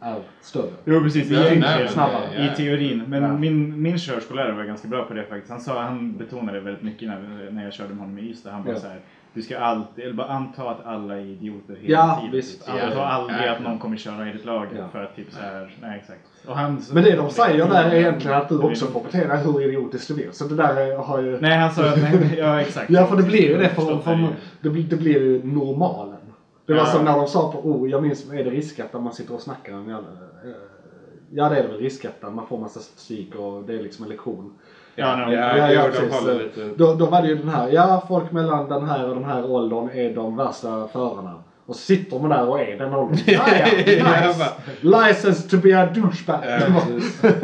är 0.01 0.17
större. 0.41 0.71
Jo 0.85 1.01
precis, 1.01 1.31
Ja, 1.31 1.39
egentligen 1.39 1.61
nej, 1.79 1.89
snabbare. 1.89 2.47
i 2.53 2.57
teorin. 2.57 3.05
Men 3.09 3.23
Ja. 3.23 3.33
min, 3.37 3.83
min 3.83 3.99
körskollärare 3.99 4.53
var 4.53 4.65
ganska 4.65 4.89
bra 4.89 5.05
på 5.05 5.15
det 5.15 5.23
faktiskt. 5.25 5.51
Han, 5.51 5.61
sa, 5.61 5.83
han 5.83 6.17
betonade 6.17 6.61
väldigt 6.61 6.83
mycket 6.83 7.09
när, 7.09 7.51
när 7.51 7.65
jag 7.65 7.73
körde 7.73 7.89
med 7.95 7.99
honom 7.99 8.19
i 8.19 8.23
Ystad. 8.31 8.51
Han 8.51 8.63
bara 8.65 8.75
Ja. 8.75 8.81
så 8.81 8.87
här, 8.87 9.01
du 9.37 9.43
ska 9.43 9.59
alltid, 9.59 10.05
eller 10.05 10.15
bara 10.15 10.27
anta 10.27 10.71
att 10.71 10.87
alla 10.87 11.17
är 11.17 11.21
idioter 11.21 11.77
hela 11.81 11.95
Ja, 11.99 12.17
tiden. 12.21 12.33
visst. 12.33 12.67
Typ. 12.67 12.75
Anta 12.75 12.95
ja. 12.97 13.07
aldrig 13.07 13.39
Ja. 13.47 13.53
att 13.53 13.63
någon 13.63 13.79
kommer 13.79 13.97
köra 13.97 14.29
i 14.29 14.33
ditt 14.33 14.45
lag 14.45 14.67
Ja. 14.79 14.89
för 14.93 15.05
att 15.05 15.17
typ 15.17 15.33
så 15.33 15.41
här, 15.41 15.75
nej 15.83 15.99
exakt. 16.01 16.21
Och 16.47 16.57
han, 16.57 16.83
Men 16.93 17.05
det 17.05 17.17
de 17.17 17.31
säger 17.31 17.69
där 17.69 17.85
är 17.85 17.95
egentligen 17.95 18.37
att 18.37 18.49
du 18.49 18.59
också 18.59 18.87
får 18.87 19.01
dig 19.01 19.39
hur 19.45 19.61
idiotiskt 19.69 20.09
du 20.09 20.15
vill. 20.15 20.33
Så 20.33 20.45
det 20.45 20.55
där 20.55 20.97
har 20.97 21.23
ju... 21.23 21.41
Nej 21.41 21.59
han 21.59 21.71
sa 21.71 21.89
att, 21.89 22.03
nej, 22.03 22.35
ja 22.39 22.61
exakt. 22.61 22.91
Ja, 22.91 23.07
för 23.07 23.17
det 23.17 23.23
blir 23.23 23.43
ju 23.43 23.59
det. 23.59 23.69
För, 23.69 23.99
för, 23.99 24.29
det, 24.61 24.71
blir, 24.71 24.83
det 24.85 24.97
blir 24.97 25.13
ju 25.21 25.45
normalen. 25.45 26.17
Det 26.67 26.73
var 26.73 26.81
Ja. 26.81 26.87
som 26.87 27.05
när 27.05 27.13
de 27.17 27.27
sa 27.27 27.53
på 27.53 27.59
oh, 27.59 27.91
jag 27.91 28.03
minns, 28.03 28.31
är 28.33 28.45
det 28.45 28.51
riskat 28.51 28.93
man 28.93 29.13
sitter 29.13 29.35
och 29.35 29.41
snackar 29.41 29.75
om 29.75 29.91
eh, 29.91 29.97
Ja, 31.31 31.49
det 31.49 31.57
är 31.59 31.63
det 31.63 31.69
väl 31.69 31.79
riskat 31.81 32.23
man 32.35 32.47
får 32.47 32.59
massa 32.59 32.81
statistik 32.81 33.35
och 33.35 33.65
det 33.65 33.75
är 33.75 33.83
liksom 33.83 34.05
en 34.05 34.11
lektion. 34.11 34.53
Ja, 34.97 35.17
de, 35.17 35.33
Ja, 35.33 35.57
Ja, 35.59 35.73
ja, 35.73 35.83
de 35.83 35.91
precis. 35.91 36.27
lite... 36.57 36.69
Då, 36.77 36.95
då 36.95 37.07
var 37.07 37.23
det 37.23 37.29
ju 37.29 37.35
den 37.35 37.49
här, 37.49 37.69
ja 37.69 38.05
folk 38.09 38.33
mellan 38.33 38.69
den 38.69 38.89
här 38.89 39.09
och 39.09 39.15
den 39.15 39.25
här 39.25 39.51
åldern 39.51 39.91
är 39.95 40.15
de 40.15 40.37
värsta 40.37 40.89
förarna. 40.93 41.35
Och 41.67 41.75
så 41.77 41.81
sitter 41.81 42.19
man 42.19 42.31
där 42.31 42.49
och 42.49 42.61
är 42.61 42.79
den 42.79 42.95
åldern. 42.95 43.19
Ja, 43.27 43.41
ja, 43.49 43.93
Ja, 43.93 44.27
nice. 44.29 44.51
License 44.81 45.49
to 45.51 45.57
be 45.57 45.81
a 45.83 45.89
douchebag. 45.95 46.41
Ja. 46.45 46.83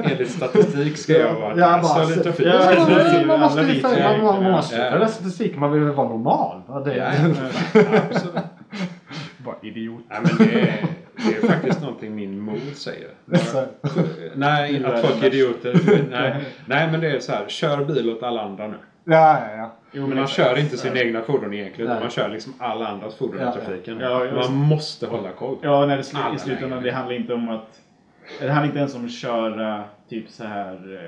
Enligt 0.04 0.30
statistik 0.30 0.96
ska 0.98 1.12
jag 1.12 1.34
vara 1.34 1.50
Ja, 1.56 1.56
ja, 1.56 1.80
bara- 1.82 2.04
lite 2.04 2.22
trafik. 2.22 2.46
Ja, 2.46 2.72
Ja, 2.72 3.26
man, 3.26 3.40
måste 3.40 3.60
ju 3.62 3.80
säga, 3.80 4.08
man, 4.08 4.08
man, 4.08 4.20
man 4.20 4.28
egentligen, 4.28 4.52
måste 4.52 4.76
ja. 4.76 4.90
följa 4.90 5.08
statistiken, 5.08 5.60
man 5.60 5.72
vill 5.72 5.82
väl 5.82 5.94
vara 5.94 6.08
normal. 6.08 6.60
Det, 6.84 6.96
Ja, 6.96 7.06
absolut. 8.10 8.34
bara 9.38 9.54
idiot. 9.62 10.00
Nej, 10.08 10.18
men 10.22 10.46
det 10.48 10.78
det 11.24 11.36
är 11.36 11.48
faktiskt 11.48 11.80
någonting 11.80 12.14
min 12.14 12.40
mor 12.40 12.58
säger. 12.74 13.08
Så- 13.34 13.64
Nej, 14.34 14.84
att 14.84 15.00
folk 15.00 15.22
är 15.22 15.26
idioter. 15.26 15.80
Nej, 16.10 16.44
nej, 16.66 16.90
men 16.90 17.00
det 17.00 17.10
är 17.10 17.20
så 17.20 17.32
här. 17.32 17.44
Kör 17.48 17.84
bil 17.84 18.10
åt 18.10 18.22
alla 18.22 18.42
andra 18.42 18.66
nu. 18.68 18.74
ja, 19.04 19.38
ja, 19.50 19.56
ja. 19.56 19.72
Jo, 19.92 20.06
Men 20.06 20.18
man 20.18 20.26
kör 20.26 20.58
inte 20.58 20.76
sin 20.76 20.96
egna 20.96 21.22
fordon 21.22 21.54
egentligen. 21.54 21.82
Utan 21.90 21.94
Nej. 21.96 22.04
man 22.04 22.10
kör 22.10 22.28
liksom 22.28 22.54
alla 22.58 22.86
andras 22.88 23.14
fordon 23.16 23.40
Ja, 23.40 23.50
i 23.50 23.52
trafiken. 23.52 23.98
ja. 24.00 24.10
Ja, 24.10 24.24
just- 24.24 24.50
man 24.50 24.58
måste 24.58 25.06
hålla 25.06 25.30
koll. 25.32 25.56
Ja, 25.62 25.86
när 25.86 25.96
det 25.96 26.02
slu- 26.02 26.22
Alla 26.24 26.34
i 26.34 26.38
slutändan, 26.38 26.82
det 26.82 26.90
handlar 26.90 27.16
inte 27.16 27.34
om 27.34 27.48
att... 27.48 27.80
Det 28.40 28.48
handlar 28.48 28.66
inte 28.66 28.78
ens 28.78 28.94
om 28.94 29.04
att 29.04 29.12
köra 29.12 29.84
typ 30.08 30.28
så 30.28 30.44
här... 30.44 31.00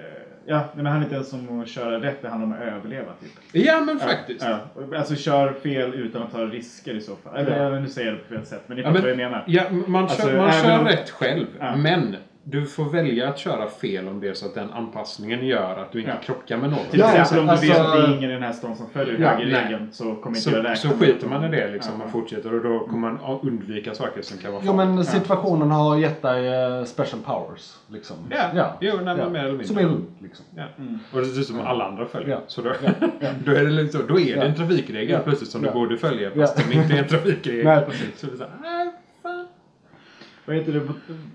Ja, 0.46 0.64
men 0.74 0.84
det 0.84 0.90
handlar 0.90 1.04
inte 1.06 1.14
ens 1.14 1.32
om 1.32 1.60
att 1.60 1.68
köra 1.68 2.00
rätt, 2.00 2.22
det 2.22 2.28
handlar 2.28 2.46
om 2.46 2.52
att 2.52 2.60
överleva 2.74 3.12
typ. 3.20 3.32
Ja, 3.66 3.80
men 3.80 3.98
faktiskt. 3.98 4.44
Ja, 4.44 4.58
alltså 4.98 5.14
kör 5.14 5.52
fel 5.52 5.94
utan 5.94 6.22
att 6.22 6.32
ta 6.32 6.38
risker 6.38 6.94
i 6.94 7.00
så 7.00 7.16
fall. 7.16 7.36
Eller 7.36 7.56
Ja. 7.64 7.70
ja. 7.74 7.80
nu 7.80 7.88
säger 7.88 8.08
jag 8.08 8.16
det 8.18 8.22
på 8.22 8.34
fel 8.34 8.46
sätt, 8.46 8.62
men 8.66 8.76
ni 8.76 8.82
Ja, 8.82 8.88
fattar 8.88 8.94
men- 8.94 9.02
vad 9.02 9.24
jag 9.24 9.30
menar. 9.30 9.44
Ja, 9.46 9.62
man 9.86 10.02
Alltså, 10.02 10.22
kör, 10.28 10.36
man 10.38 10.48
även 10.50 10.62
kör 10.62 10.78
om- 10.78 10.84
rätt 10.86 11.10
själv. 11.10 11.46
Ja. 11.58 11.76
Men 11.76 12.16
du 12.46 12.66
får 12.66 12.84
välja 12.84 13.28
att 13.28 13.38
köra 13.38 13.68
fel 13.68 14.08
om 14.08 14.20
det 14.20 14.28
är 14.28 14.34
så 14.34 14.46
att 14.46 14.54
den 14.54 14.70
anpassningen 14.70 15.46
gör 15.46 15.76
att 15.76 15.92
du 15.92 15.98
inte 15.98 16.10
Ja. 16.10 16.16
krockar 16.22 16.56
med 16.56 16.70
någon. 16.70 16.78
Till 16.90 17.00
Ja, 17.00 17.12
exempel 17.14 17.38
om 17.38 17.46
du 17.46 17.50
alltså- 17.52 17.66
vet 17.66 17.78
att 17.80 17.92
det 17.92 17.98
är 18.02 18.16
ingen 18.16 18.30
i 18.30 18.32
den 18.32 18.42
här 18.42 18.52
stan 18.52 18.76
som 18.76 18.90
följer 18.90 19.18
Ja, 19.20 19.28
högerregeln 19.28 19.88
så 19.92 20.04
kommer 20.14 20.36
inte 20.36 20.50
jag 20.50 20.56
Så, 20.56 20.68
räkna 20.68 20.76
så 20.76 20.88
skiter 20.88 21.28
man 21.28 21.44
i 21.44 21.48
det 21.48 21.70
liksom. 21.70 21.92
Ja. 21.92 21.98
Man 21.98 22.10
fortsätter 22.12 22.54
och 22.54 22.62
då 22.64 22.78
kommer 22.86 23.10
man 23.10 23.40
undvika 23.42 23.94
saker 23.94 24.22
som 24.22 24.38
kan 24.38 24.52
vara 24.52 24.62
Jo 24.66 24.72
farliga. 24.72 24.94
men 24.94 25.04
situationen 25.04 25.70
har 25.70 25.96
gett 25.98 26.22
dig 26.22 26.46
eh, 26.48 26.84
special 26.84 27.20
powers. 27.22 27.74
Liksom. 27.88 28.16
Ja, 28.54 28.76
jo, 28.80 28.92
nej, 29.04 29.16
men 29.16 29.32
mer 29.32 29.38
eller 29.40 29.48
mindre. 29.48 29.66
Som 29.66 29.78
är 29.78 29.82
lugnt 29.82 30.08
liksom. 30.22 30.44
Ja. 30.56 30.62
Mm. 30.78 30.98
Och 31.12 31.20
det 31.20 31.26
är 31.26 31.42
som 31.42 31.60
alla 31.60 31.84
andra 31.84 32.06
följer. 32.06 32.30
Ja. 32.30 32.40
Så 32.46 32.62
då, 32.62 32.70
då 33.44 33.52
är 33.52 33.64
det 33.64 33.70
lite 33.70 33.98
så, 33.98 34.02
då 34.08 34.20
är 34.20 34.36
det 34.36 34.46
en 34.46 34.54
trafikregel 34.54 35.10
Ja. 35.10 35.18
plötsligt 35.24 35.50
som 35.50 35.64
Ja. 35.64 35.68
du 35.70 35.74
borde 35.74 35.96
följa 35.96 36.30
fast 36.30 36.58
Ja. 36.58 36.64
det 36.70 36.74
inte 36.74 36.94
är 36.94 36.98
en 36.98 37.08
trafikregel. 37.08 37.64
Nej, 37.64 37.84
precis. 37.86 38.18
Så 38.20 38.26
det 38.26 38.32
är 38.32 38.36
så 38.36 38.44
här. 38.44 38.73
Vad 40.46 40.56
heter 40.56 40.72
det? 40.72 40.80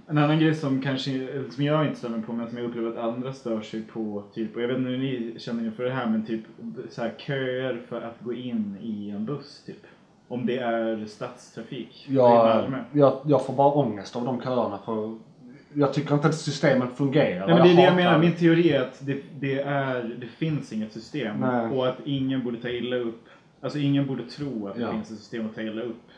En 0.08 0.18
annan 0.18 0.40
grej 0.40 0.56
som 0.56 0.82
kanske, 0.82 1.28
som 1.50 1.64
jag 1.64 1.86
inte 1.88 2.00
stämmer 2.00 2.22
på 2.22 2.34
men 2.34 2.50
som 2.50 2.58
jag 2.58 2.68
upplever 2.68 2.90
att 2.90 2.98
andra 2.98 3.34
stör 3.34 3.62
sig 3.62 3.82
på. 3.82 4.24
Typ, 4.34 4.56
och 4.56 4.62
jag 4.62 4.68
vet 4.68 4.78
inte 4.78 4.90
hur 4.90 4.98
ni 4.98 5.34
känner 5.38 5.64
inför 5.66 5.84
det 5.84 5.92
här 5.92 6.08
men 6.08 6.26
typ 6.26 6.42
så 6.90 7.02
här, 7.02 7.14
köer 7.18 7.82
för 7.90 8.02
att 8.02 8.16
gå 8.24 8.34
in 8.34 8.78
i 8.82 9.10
en 9.10 9.26
buss 9.26 9.64
typ. 9.66 9.84
Om 10.28 10.46
det 10.46 10.58
är 10.58 11.06
stadstrafik 11.06 12.06
i 12.10 12.16
Jag, 12.16 12.46
Malmö. 12.46 12.84
jag, 12.94 13.20
jag 13.26 13.46
får 13.46 13.54
bara 13.54 13.74
ångest 13.74 14.16
av 14.16 14.26
de 14.26 14.42
köerna 14.42 14.80
för 14.86 15.16
jag 15.74 15.94
tycker 15.94 16.14
inte 16.16 16.28
att 16.28 16.36
systemen 16.36 16.88
fungerar. 16.96 17.48
Nej, 17.48 17.56
men 17.56 17.68
det 17.68 17.74
är 17.74 17.76
det 17.76 17.84
jag 17.84 17.96
menar. 17.96 18.20
Min 18.20 18.36
teori 18.36 18.70
är 18.74 18.82
att 18.82 19.06
det, 19.06 19.18
det, 19.40 19.60
är, 19.60 20.16
det 20.20 20.26
finns 20.28 20.74
inget 20.74 20.94
system. 20.94 21.38
Nej. 21.40 21.78
Och 21.78 21.88
att 21.88 21.98
ingen 22.06 22.44
borde 22.44 22.58
ta 22.58 22.70
illa 22.70 22.96
upp. 22.96 23.26
Alltså 23.62 23.80
ingen 23.80 24.08
borde 24.08 24.24
tro 24.24 24.68
att 24.68 24.76
det 24.76 24.82
Ja. 24.82 24.92
finns 24.92 25.12
ett 25.12 25.18
system 25.18 25.46
att 25.46 25.56
ta 25.56 25.62
illa 25.62 25.82
upp. 25.82 26.09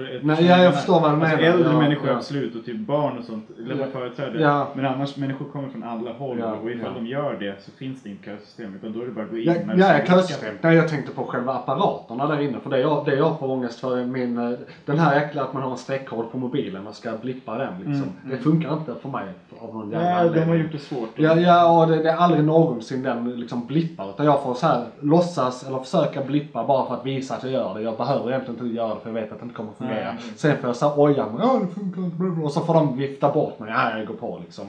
Du- 0.00 0.20
Nej, 0.24 0.46
jag 0.46 0.64
vad 0.64 0.74
förstår 0.74 1.00
vad 1.00 1.10
du 1.10 1.14
alltså, 1.24 1.36
menar. 1.36 1.54
Äldre 1.54 1.72
Ja, 1.72 1.80
människor 1.80 2.08
ja. 2.08 2.16
absolut 2.16 2.56
och 2.56 2.64
typ 2.64 2.76
barn 2.76 3.18
och 3.18 3.24
sånt 3.24 3.44
lämnar 3.58 3.84
Ja. 3.86 3.90
företräde. 3.92 4.40
Ja. 4.40 4.70
Men 4.74 4.86
annars, 4.86 5.16
människor 5.16 5.46
kommer 5.46 5.68
från 5.68 5.82
alla 5.82 6.12
håll 6.12 6.38
Ja, 6.38 6.54
och 6.62 6.70
ifall 6.70 6.94
de 6.94 7.06
gör 7.06 7.36
det 7.40 7.62
så 7.62 7.70
finns 7.72 8.02
det 8.02 8.08
inget 8.08 8.24
kösystem. 8.24 8.74
Utan 8.74 8.92
då 8.92 9.02
är 9.02 9.06
det 9.06 9.12
bara 9.12 9.24
att 9.24 9.30
gå 9.30 9.36
in. 9.38 9.44
Ja, 9.76 9.98
ja, 9.98 10.06
kösystem. 10.06 10.54
Nej, 10.60 10.76
jag 10.76 10.88
tänkte 10.88 11.12
på 11.12 11.24
själva 11.24 11.52
apparaterna 11.54 12.26
där 12.26 12.40
inne. 12.40 12.60
För 12.60 12.70
det 12.70 12.80
jag, 12.80 13.04
det 13.04 13.14
jag 13.14 13.38
får 13.38 13.46
ångest 13.50 13.80
för 13.80 13.96
är 13.98 14.04
min... 14.04 14.38
eh, 14.38 14.58
Den 14.84 14.98
här 14.98 15.14
jäkla 15.20 15.42
att 15.42 15.52
man 15.52 15.62
har 15.62 15.70
en 15.70 15.76
streckkod 15.76 16.30
på 16.32 16.38
mobilen 16.38 16.86
och 16.86 16.94
ska 16.94 17.14
blippa 17.14 17.58
den 17.58 17.72
liksom. 17.84 18.12
Det 18.30 18.36
funkar 18.36 18.72
inte 18.72 18.94
för 19.02 19.08
mig 19.08 19.28
av 19.62 19.74
någon 19.74 19.90
jävla 19.90 20.22
Nej, 20.22 20.40
de 20.40 20.48
har 20.48 20.54
gjort 20.54 20.72
det 20.72 20.78
svårt. 20.78 21.08
Ja, 21.14 21.36
ja 21.36 21.80
och 21.80 21.88
det, 21.88 22.02
det 22.02 22.10
är 22.10 22.16
aldrig 22.16 22.44
någonsin 22.44 23.02
den 23.02 23.40
liksom 23.40 23.66
blippar. 23.66 24.10
Utan 24.10 24.26
jag 24.26 24.42
får 24.42 24.54
så 24.54 24.66
här 24.66 24.84
låtsas 25.00 25.66
eller 25.66 25.78
försöka 25.78 26.22
blippa 26.22 26.64
bara 26.64 26.86
för 26.86 26.94
att 26.94 27.06
visa 27.06 27.34
att 27.34 27.42
jag 27.42 27.52
gör 27.52 27.74
det. 27.74 27.80
Jag 27.80 27.96
behöver 27.96 28.30
egentligen 28.30 28.60
inte 28.60 28.76
göra 28.76 28.94
det 28.94 29.00
för 29.00 29.08
jag 29.08 29.14
vet 29.14 29.32
att 29.32 29.38
det 29.38 29.42
inte 29.42 29.54
kommer 29.54 29.72
fungera. 29.78 30.12
Nej. 30.12 30.22
Sen 30.36 30.56
får 30.56 30.68
jag 30.68 30.76
så 30.76 30.88
här 30.88 31.00
oja 31.00 31.26
mig. 31.26 31.34
Ja, 31.38 31.60
det 31.66 31.74
funkar 31.74 32.02
inte. 32.02 32.44
Och 32.44 32.52
så 32.52 32.60
får 32.60 32.74
de 32.74 32.96
vifta 32.96 33.32
bort 33.32 33.58
mig. 33.58 33.70
Ja, 33.70 33.98
jag 33.98 34.06
går 34.06 34.14
på 34.14 34.40
liksom. 34.44 34.64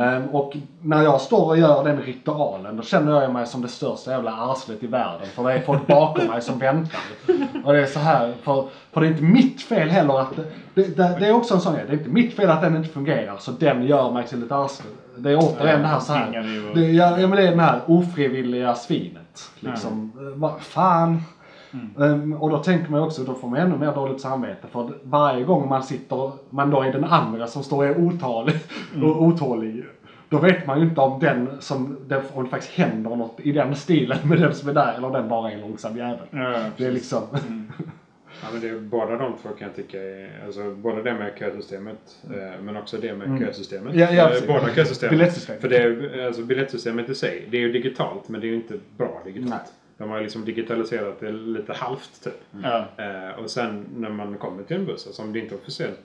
Ehm, 0.00 0.28
och 0.28 0.56
när 0.82 1.02
jag 1.02 1.20
står 1.20 1.46
och 1.46 1.58
gör 1.58 1.84
den 1.84 2.00
ritualen 2.00 2.76
då 2.76 2.82
känner 2.82 3.22
jag 3.22 3.32
mig 3.32 3.46
som 3.46 3.62
det 3.62 3.68
största 3.68 4.10
jävla 4.10 4.32
arslet 4.32 4.82
i 4.82 4.86
världen. 4.86 5.26
För 5.34 5.44
det 5.44 5.52
är 5.52 5.60
folk 5.60 5.86
bakom 5.86 6.26
mig 6.26 6.42
som 6.42 6.58
väntar. 6.58 7.00
Och 7.64 7.72
det 7.72 7.80
är 7.80 7.86
så 7.86 7.98
här, 7.98 8.34
för, 8.42 8.64
för 8.92 9.00
det 9.00 9.06
är 9.06 9.10
inte 9.10 9.22
mitt 9.22 9.62
fel 9.62 9.88
heller 9.88 10.20
att... 10.20 10.36
Det, 10.74 10.96
det, 10.96 11.16
det 11.20 11.26
är 11.26 11.32
också 11.32 11.54
en 11.54 11.60
sån 11.60 11.74
grej. 11.74 11.84
Det 11.86 11.92
är 11.92 11.98
inte 11.98 12.10
mitt 12.10 12.34
fel 12.36 12.50
att 12.50 12.60
den 12.62 12.76
inte 12.76 12.88
fungerar 12.88 13.36
så 13.38 13.50
den 13.50 13.82
gör 13.86 14.12
mig 14.12 14.26
till 14.26 14.42
ett 14.42 14.52
arsle. 14.52 14.90
Det 15.16 15.30
är 15.30 15.36
återigen 15.36 15.80
det 15.82 15.86
här 15.88 16.00
så 16.00 16.12
här. 16.12 16.32
Det, 16.74 16.90
ja, 16.92 17.16
men 17.16 17.30
det 17.30 17.42
är 17.42 17.50
den 17.50 17.60
här 17.60 17.80
ofrivilliga 17.86 18.74
svinet. 18.74 19.50
Liksom. 19.60 20.12
Vad 20.36 20.60
fan. 20.60 21.22
Ehm, 22.00 22.32
och 22.32 22.50
då 22.50 22.58
tänker 22.58 22.90
man 22.90 23.00
också, 23.00 23.22
då 23.24 23.34
får 23.34 23.48
man 23.48 23.60
ännu 23.60 23.76
mer 23.78 23.92
dåligt 23.94 24.20
samvete 24.20 24.66
för 24.72 24.90
varje 25.02 25.44
gång 25.44 25.68
man 25.68 25.82
sitter, 25.82 26.30
man 26.50 26.70
då 26.70 26.82
är 26.82 26.92
den 26.92 27.04
andra 27.04 27.46
som 27.46 27.62
står 27.62 27.84
är 27.86 27.98
otålig, 27.98 28.54
och 29.02 29.22
otålig. 29.22 29.84
Då 30.28 30.38
vet 30.38 30.66
man 30.66 30.78
ju 30.80 30.84
inte 30.84 31.00
om 31.00 31.20
den 31.20 31.48
som, 31.60 31.96
det- 32.08 32.22
om 32.34 32.44
det 32.44 32.50
faktiskt 32.50 32.72
händer 32.72 33.10
något 33.16 33.40
i 33.40 33.52
den 33.52 33.74
stilen 33.76 34.18
med 34.22 34.40
den 34.40 34.54
som 34.54 34.68
är 34.68 34.74
där 34.74 34.94
eller 34.98 35.10
den 35.10 35.28
bara 35.28 35.50
är 35.50 35.54
en 35.54 35.60
långsam 35.60 35.96
jävel. 35.96 36.18
Ja, 36.30 36.54
Det 36.76 36.84
är 36.86 36.92
liksom, 36.92 37.22
Ja, 38.42 38.48
men 38.52 38.60
det 38.60 38.68
är, 38.68 38.78
båda 38.78 39.16
de 39.16 39.36
två 39.42 39.48
kan 39.48 39.68
jag 39.68 39.76
tycka 39.76 40.02
är, 40.02 40.42
alltså 40.46 40.70
både 40.70 41.02
det 41.02 41.14
med 41.14 41.32
kösystemet 41.38 42.18
eh, 42.24 42.62
men 42.62 42.76
också 42.76 42.96
det 42.96 43.14
med 43.14 43.38
kösystemet. 43.40 43.94
Ja, 43.94 44.12
ja, 44.12 44.34
Eh, 44.34 44.46
båda 44.46 44.74
kösystemen. 44.74 45.10
Biljettsystemet. 45.18 45.60
För 45.60 45.68
det 45.68 45.76
är, 45.76 46.26
alltså, 46.26 46.42
biljettsystemet 46.42 47.08
i 47.08 47.14
sig, 47.14 47.48
det 47.50 47.56
är 47.56 47.60
ju 47.60 47.72
digitalt 47.72 48.28
men 48.28 48.40
det 48.40 48.46
är 48.46 48.48
ju 48.48 48.54
inte 48.54 48.74
bra 48.96 49.22
digitalt. 49.24 49.50
Nej. 49.50 49.60
De 49.98 50.10
har 50.10 50.20
liksom 50.20 50.44
digitaliserat 50.44 51.20
det 51.20 51.32
lite 51.32 51.72
halvt 51.72 52.24
typ. 52.24 52.40
Ja. 52.62 52.84
Eh, 52.96 53.38
och 53.42 53.50
sen 53.50 53.86
när 53.96 54.10
man 54.10 54.38
kommer 54.38 54.62
till 54.62 54.76
en 54.76 54.86
buss, 54.86 55.06
alltså 55.06 55.22
om 55.22 55.32
det 55.32 55.38
inte 55.38 55.54
officiellt 55.54 56.00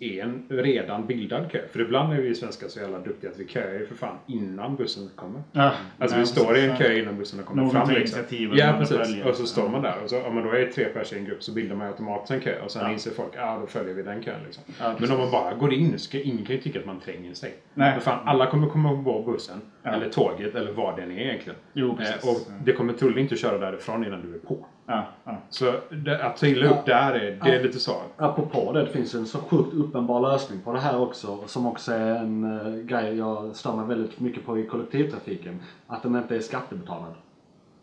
är 0.00 0.22
en 0.22 0.42
redan 0.48 1.06
bildad 1.06 1.50
kö. 1.50 1.58
För 1.72 1.80
ibland 1.80 2.12
är 2.12 2.16
vi 2.16 2.34
svenskar 2.34 2.68
så 2.68 2.80
jävla 2.80 2.98
duktiga 2.98 3.30
att 3.30 3.38
vi 3.38 3.46
köar 3.48 3.72
ju 3.72 3.86
för 3.86 3.94
fan 3.94 4.16
innan 4.26 4.76
bussen 4.76 5.08
kommer. 5.16 5.42
Ja. 5.52 5.72
Alltså 5.98 6.16
Ja, 6.16 6.20
vi 6.20 6.26
står 6.26 6.56
i 6.56 6.64
en 6.64 6.70
precis. 6.70 6.86
kö 6.86 6.98
innan 6.98 7.18
bussen 7.18 7.38
har 7.38 7.46
kommit 7.46 7.62
Någon 7.64 7.72
fram. 7.72 7.90
Liksom. 7.90 8.20
Ja 8.30 8.74
precis. 8.78 8.96
följer. 8.96 9.28
Och 9.28 9.34
så 9.34 9.46
står 9.46 9.68
man 9.68 9.82
där. 9.82 9.94
Och 10.04 10.10
så, 10.10 10.22
om 10.22 10.34
man 10.34 10.44
då 10.44 10.50
är 10.50 10.66
tre 10.66 10.84
personer 10.84 11.18
i 11.18 11.22
en 11.22 11.28
grupp 11.28 11.42
så 11.42 11.52
bildar 11.52 11.76
man 11.76 11.86
automatiskt 11.86 12.30
en 12.30 12.40
kö. 12.40 12.60
Och 12.64 12.70
sen 12.70 12.92
inser 12.92 13.10
folk, 13.10 13.32
ja 13.36 13.58
då 13.60 13.66
följer 13.66 13.94
vi 13.94 14.02
den 14.02 14.22
kön. 14.22 14.40
Liksom. 14.46 14.64
Ja, 14.80 14.94
Men 14.98 15.10
om 15.12 15.18
man 15.18 15.30
bara 15.30 15.54
går 15.54 15.72
in, 15.72 15.98
ska, 15.98 16.20
ingen 16.20 16.44
kan 16.44 16.56
ju 16.56 16.62
tycka 16.62 16.78
att 16.80 16.86
man 16.86 17.00
tränger 17.00 17.34
sig. 17.34 17.54
Nej. 17.74 17.92
Men 17.92 18.00
fan, 18.00 18.28
alla 18.28 18.50
kommer 18.50 18.68
komma 18.68 19.02
på 19.04 19.22
bussen. 19.22 19.60
Ja. 19.82 19.90
Eller 19.90 20.08
tåget 20.10 20.54
eller 20.54 20.72
vad 20.72 20.96
den 20.96 21.10
är 21.10 21.20
egentligen. 21.20 21.58
Jo, 21.72 21.96
precis. 21.96 22.24
Eh, 22.24 22.30
och 22.30 22.36
det 22.64 22.72
kommer 22.72 22.92
troligen 22.92 23.22
inte 23.22 23.34
att 23.34 23.40
köra 23.40 23.58
därifrån 23.58 24.04
innan 24.06 24.22
du 24.22 24.34
är 24.34 24.38
på. 24.38 24.66
Ja, 24.88 25.04
ja. 25.24 25.36
Så 25.50 25.72
det, 25.90 26.24
att 26.24 26.36
trilla 26.36 26.70
upp 26.70 26.86
där 26.86 27.12
är, 27.12 27.40
det 27.44 27.54
är 27.54 27.62
lite 27.62 27.78
så. 27.78 27.92
apropå 28.16 28.72
det, 28.72 28.80
det 28.82 28.90
finns 28.90 29.14
en 29.14 29.26
så 29.26 29.38
sjukt 29.38 29.74
uppenbar 29.74 30.20
lösning 30.20 30.60
på 30.60 30.72
det 30.72 30.80
här 30.80 31.00
också. 31.00 31.38
Som 31.46 31.66
också 31.66 31.92
är 31.92 32.14
en 32.14 32.44
uh, 32.44 32.84
grej 32.84 33.18
jag 33.18 33.56
stör 33.56 33.76
mig 33.76 33.86
väldigt 33.86 34.20
mycket 34.20 34.46
på 34.46 34.58
i 34.58 34.66
kollektivtrafiken. 34.66 35.60
Att 35.86 36.02
den 36.02 36.16
inte 36.16 36.36
är 36.36 36.40
skattebetalad. 36.40 37.14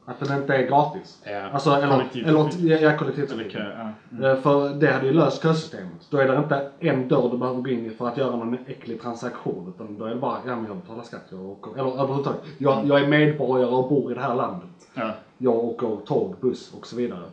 Att 0.05 0.19
den 0.19 0.41
inte 0.41 0.55
är 0.55 0.67
gratis. 0.67 1.21
Ja. 1.23 1.49
Alltså, 1.53 1.71
eller, 1.71 2.05
eller, 2.15 2.83
ja, 2.83 2.97
kollektivtrafik. 2.97 3.55
Ja. 3.55 4.29
Eh, 4.29 4.37
För 4.41 4.69
det 4.69 4.91
hade 4.91 5.05
ju 5.05 5.13
löst 5.13 5.43
kösystemet. 5.43 6.07
Då 6.09 6.17
är 6.17 6.27
det 6.27 6.37
inte 6.37 6.69
en 6.79 7.07
dörr 7.07 7.29
du 7.31 7.37
behöver 7.37 7.61
gå 7.61 7.69
in 7.69 7.85
i 7.85 7.89
för 7.89 8.07
att 8.07 8.17
göra 8.17 8.35
någon 8.35 8.57
äcklig 8.67 9.01
transaktion. 9.01 9.73
Utan 9.75 9.97
då 9.97 10.05
är 10.05 10.09
det 10.09 10.15
bara, 10.15 10.37
ja 10.47 10.55
men 10.55 10.65
jag 10.65 10.77
betalar 10.77 11.03
skatt, 11.03 11.25
jag 11.29 11.45
åker. 11.45 11.79
Eller 11.79 12.01
överhuvudtaget, 12.01 12.41
jag, 12.57 12.85
jag 12.85 13.01
är 13.03 13.07
medborgare 13.07 13.69
och 13.69 13.89
bor 13.89 14.11
i 14.11 14.15
det 14.15 14.21
här 14.21 14.35
landet. 14.35 14.69
Ja. 14.93 15.11
Jag 15.37 15.55
åker 15.55 15.97
tåg, 16.05 16.35
buss 16.41 16.73
och 16.73 16.87
så 16.87 16.95
vidare. 16.95 17.23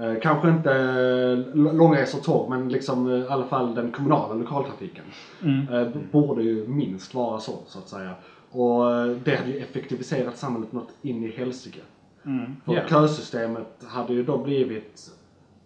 Eh, 0.00 0.20
kanske 0.22 0.48
inte 0.50 0.72
eh, 0.72 1.56
långresor 1.74 2.18
tåg, 2.20 2.50
men 2.50 2.68
liksom 2.68 3.06
eh, 3.10 3.18
i 3.18 3.28
alla 3.28 3.44
fall 3.44 3.74
den 3.74 3.92
kommunala 3.92 4.34
lokaltrafiken. 4.34 5.04
Eh, 5.42 5.88
b- 5.88 5.98
borde 6.12 6.42
ju 6.42 6.68
minst 6.68 7.14
vara 7.14 7.40
så, 7.40 7.58
så 7.66 7.78
att 7.78 7.88
säga. 7.88 8.10
Och 8.50 8.90
eh, 8.94 9.06
det 9.24 9.36
hade 9.36 9.50
ju 9.50 9.58
effektiviserat 9.58 10.36
samhället 10.38 10.72
något 10.72 10.90
in 11.02 11.24
i 11.24 11.30
helsike. 11.30 11.80
För 12.64 12.74
Ja. 12.74 12.80
kösystemet 12.88 13.84
hade 13.86 14.12
ju 14.12 14.22
då 14.24 14.38
blivit 14.38 15.10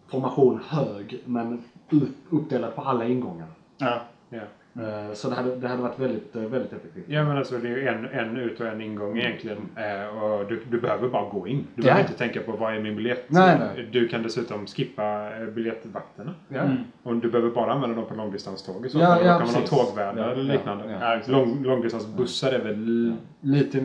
formation 0.08 0.60
hög, 0.68 1.22
men 1.24 1.62
upp, 1.90 2.08
uppdelat 2.30 2.76
på 2.76 2.82
alla 2.82 3.04
ingångar. 3.08 3.46
Ja. 3.78 4.00
Ja. 4.28 4.40
Eh, 4.78 5.12
Så 5.14 5.28
det 5.30 5.34
hade, 5.36 5.56
det 5.56 5.68
hade 5.68 5.82
varit 5.82 5.98
väldigt, 5.98 6.36
eh, 6.36 6.42
väldigt 6.42 6.72
effektivt. 6.72 7.04
Ja 7.08 7.24
men 7.24 7.36
alltså 7.36 7.58
det 7.58 7.68
är 7.68 7.76
ju 7.76 7.88
en, 7.88 8.04
en 8.06 8.36
ut 8.36 8.60
och 8.60 8.66
en 8.66 8.80
ingång 8.80 9.18
egentligen. 9.18 9.58
Eh, 9.76 10.22
och 10.22 10.46
du, 10.48 10.60
du 10.70 10.80
behöver 10.80 11.08
bara 11.08 11.28
gå 11.30 11.48
in. 11.48 11.56
Du 11.74 11.82
Ja. 11.82 11.84
behöver 11.84 12.00
inte 12.00 12.18
tänka 12.18 12.40
på 12.40 12.52
vad 12.52 12.74
är 12.74 12.80
min 12.80 12.96
biljett. 12.96 13.24
Nej, 13.28 13.56
nej. 13.58 13.88
Du 13.92 14.08
kan 14.08 14.22
dessutom 14.22 14.66
skippa 14.66 15.28
biljettvakterna. 15.54 16.34
Ja. 16.48 16.62
Och 17.02 17.16
du 17.16 17.30
behöver 17.30 17.50
bara 17.50 17.72
använda 17.72 17.96
dem 17.96 18.04
på 18.08 18.14
långdistanståg 18.14 18.86
i 18.86 18.88
så 18.88 18.98
Ja, 18.98 19.06
fall. 19.06 19.26
ja, 19.26 19.32
Då 19.32 19.38
kan 19.38 19.46
man 19.52 19.54
ha 19.62 19.66
tågvärdar 19.68 20.26
Ja, 20.26 20.32
eller 20.32 20.42
liknande. 20.52 20.84
ja. 21.00 21.14
Ja. 21.14 21.20
Lång, 21.32 21.62
långdistansbussar 21.64 22.52
är 22.52 22.58
väl 22.64 23.14
lite 23.40 23.78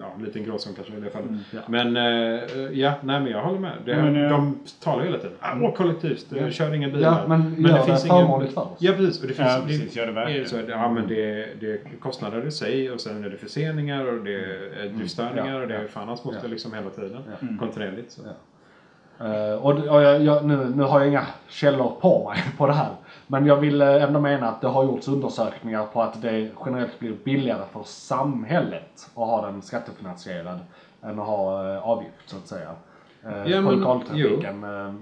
ja, 0.00 0.24
liten 0.24 0.44
gråzon 0.44 0.74
kanske 0.74 0.96
i 0.96 1.00
det 1.00 1.10
fallet. 1.10 1.28
Mm, 1.28 1.40
ja. 1.50 1.60
Men 1.68 1.96
eh, 1.96 2.42
ja, 2.72 2.92
nej 3.02 3.20
men 3.20 3.26
jag 3.32 3.42
håller 3.42 3.58
med. 3.58 3.72
Det, 3.84 3.96
Men, 3.96 4.24
eh, 4.24 4.30
de 4.30 4.58
talar 4.82 5.04
hela 5.04 5.18
tiden. 5.18 5.36
Ah, 5.40 5.60
åk 5.60 5.76
kollektivt, 5.76 6.26
Ja. 6.30 6.50
kör 6.50 6.74
inga 6.74 6.88
bilar. 6.88 7.20
Ja, 7.22 7.26
men 7.28 7.54
gör 7.62 7.86
det 7.86 7.96
förmånligt 7.98 8.54
för 8.54 8.60
oss. 8.60 8.76
Ja 8.78 8.92
precis. 8.92 9.22
Och 9.22 9.28
det 9.28 9.34
finns, 9.34 9.48
Ja, 9.48 9.60
precis. 9.66 9.96
Gör 9.96 10.06
det 10.06 10.12
verkligen. 10.12 10.48
så, 10.48 10.56
ja, 10.68 10.90
men 10.90 11.08
det, 11.08 11.48
det 11.60 11.72
är 11.72 11.78
kostnader 12.00 12.46
i 12.46 12.50
sig 12.50 12.90
och 12.90 13.00
sen 13.00 13.24
är 13.24 13.30
det 13.30 13.36
förseningar 13.36 14.04
och 14.18 14.24
det 14.24 14.34
är 14.34 14.88
driftstörningar 14.96 15.42
Mm. 15.42 15.54
Ja, 15.54 15.62
och 15.62 15.68
det 15.68 15.76
är 15.76 15.86
fan 15.86 16.08
hans 16.08 16.24
moster 16.24 16.42
Ja. 16.44 16.48
liksom 16.50 16.74
hela 16.74 16.90
tiden. 16.90 17.22
Ja. 17.40 17.46
Kontinuerligt. 17.58 18.10
Så. 18.12 18.20
Ja. 18.24 18.30
Eh, 19.26 19.54
och 19.64 19.74
det- 19.74 19.90
och 19.90 20.02
jag, 20.02 20.22
jag, 20.22 20.44
nu, 20.44 20.56
nu 20.74 20.82
har 20.82 21.00
jag 21.00 21.08
inga 21.08 21.26
källor 21.48 21.92
på 22.00 22.28
mig 22.30 22.38
på 22.58 22.66
det 22.66 22.72
här. 22.72 22.88
Men 23.30 23.46
jag 23.46 23.56
vill 23.56 23.82
eh, 23.82 24.02
ändå 24.02 24.20
mena 24.20 24.48
att 24.48 24.60
det 24.60 24.68
har 24.68 24.84
gjorts 24.84 25.08
undersökningar 25.08 25.84
på 25.86 26.02
att 26.02 26.22
det 26.22 26.48
generellt 26.66 26.98
blir 26.98 27.12
billigare 27.24 27.62
för 27.72 27.82
samhället 27.82 29.10
att 29.14 29.26
ha 29.26 29.46
den 29.46 29.62
skattefinansierad 29.62 30.58
än 31.02 31.18
att 31.18 31.26
ha 31.26 31.72
eh, 31.74 31.88
avgift 31.88 32.14
så 32.26 32.36
att 32.36 32.46
säga. 32.46 32.70
Eh, 33.24 33.50
Ja, 33.52 33.56
på 33.62 33.62
men- 33.70 33.78
lokaltrafiken. 33.78 34.64
eh, 34.64 34.92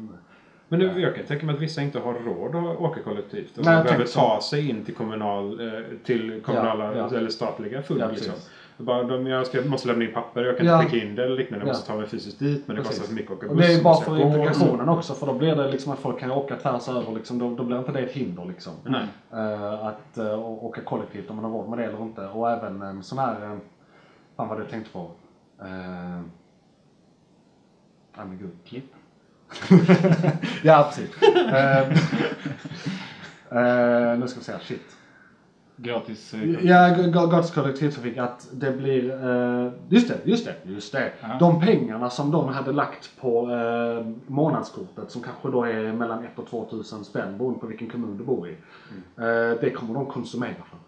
Men 0.68 0.78
nu, 0.80 1.00
jag 1.00 1.14
kan 1.14 1.24
tänka 1.24 1.46
mig 1.46 1.54
att 1.54 1.60
vissa 1.60 1.82
inte 1.82 1.98
har 1.98 2.14
råd 2.14 2.54
att 2.56 2.80
åka 2.80 3.02
kollektivt. 3.02 3.58
Och 3.58 3.64
Nej, 3.64 3.84
behöver 3.84 4.04
ta 4.04 4.40
sig 4.40 4.68
in 4.70 4.84
till, 4.84 4.94
kommunal, 4.94 5.60
till 6.04 6.42
kommunala 6.42 6.84
Ja, 6.96 7.08
ja. 7.10 7.16
eller 7.16 7.30
statliga 7.30 7.82
full. 7.82 7.98
Ja, 8.00 8.08
liksom. 8.10 8.34
Bara, 8.80 9.02
de, 9.02 9.26
jag 9.26 9.46
ska, 9.46 9.60
måste 9.62 9.88
lämna 9.88 10.04
in 10.04 10.12
papper, 10.12 10.44
jag 10.44 10.56
kan 10.56 10.66
Ja. 10.66 10.82
inte 10.82 10.90
skicka 10.92 11.06
in 11.06 11.14
det 11.14 11.24
eller 11.24 11.36
liknande. 11.36 11.64
Jag 11.64 11.68
Ja. 11.68 11.72
måste 11.72 11.86
ta 11.90 11.96
mig 11.98 12.06
fysiskt 12.06 12.38
dit 12.38 12.62
men 12.66 12.76
det 12.76 12.82
Precis. 12.82 12.98
kostar 12.98 13.06
för 13.08 13.14
mycket 13.20 13.30
att 13.32 13.36
åka 13.38 13.48
Och 13.48 13.56
buss. 13.56 13.66
det 13.66 13.74
är 13.74 13.82
bara 13.82 14.00
för 14.00 14.18
integrationen 14.20 14.88
också 14.88 15.14
för 15.14 15.26
då 15.26 15.32
blir 15.34 15.56
det 15.56 15.70
liksom 15.70 15.92
att 15.92 15.98
folk 15.98 16.20
kan 16.20 16.30
åka 16.30 16.56
tvärs 16.56 16.88
över 16.88 17.12
liksom. 17.12 17.38
Då, 17.38 17.54
då 17.54 17.64
blir 17.64 17.78
inte 17.78 17.92
det 17.92 18.00
ett 18.00 18.12
hinder 18.12 18.44
liksom. 18.44 18.72
Nej. 18.84 19.06
Eh, 19.32 19.86
att 19.86 20.18
uh, 20.18 20.38
åka 20.64 20.80
kollektivt 20.80 21.30
om 21.30 21.36
man 21.36 21.44
har 21.44 21.52
råd 21.52 21.68
med 21.68 21.78
det 21.78 21.84
eller 21.84 22.02
inte. 22.02 22.26
Och 22.26 22.50
även 22.50 22.82
en 22.82 23.02
sån 23.02 23.18
här, 23.18 23.52
uh, 23.52 23.58
fan 24.36 24.48
vad 24.48 24.60
jag 24.60 24.70
tänkte 24.70 24.92
på. 24.92 25.10
Uh, 25.62 26.20
ja 28.16 28.24
men 28.24 28.38
gud, 28.38 28.50
klipp. 28.66 28.92
ja 30.62 30.90
precis. 30.90 31.22
uh, 31.22 31.92
uh, 33.52 34.18
nu 34.18 34.28
ska 34.28 34.38
vi 34.40 34.44
se, 34.44 34.52
shit. 34.62 34.96
Gratis. 35.80 36.34
eh, 36.34 36.66
Ja, 36.66 36.88
gratis 37.30 37.50
kollektivtrafik 37.50 38.18
att 38.18 38.48
det 38.52 38.72
blir, 38.72 39.10
eh, 39.10 39.72
just 39.88 40.08
det, 40.08 40.14
just 40.24 40.44
det, 40.46 40.54
just 40.64 40.92
det. 40.92 41.12
Ja. 41.20 41.36
De 41.40 41.60
pengarna 41.60 42.10
som 42.10 42.30
de 42.30 42.48
hade 42.48 42.72
lagt 42.72 43.10
på 43.20 43.50
eh, 43.50 44.06
månadskortet 44.26 45.10
som 45.10 45.22
kanske 45.22 45.48
då 45.50 45.64
är 45.64 45.92
mellan 45.92 46.24
1 46.24 46.38
och 46.38 46.46
2 46.46 46.64
tusen 46.70 47.04
spänn 47.04 47.38
beroende 47.38 47.60
på 47.60 47.66
vilken 47.66 47.88
kommun 47.90 48.16
du 48.18 48.24
bor 48.24 48.48
i. 48.48 48.52
Eh, 49.16 49.60
det 49.60 49.70
kommer 49.76 49.94
de 49.94 50.06
konsumera 50.06 50.54
för. 50.70 50.78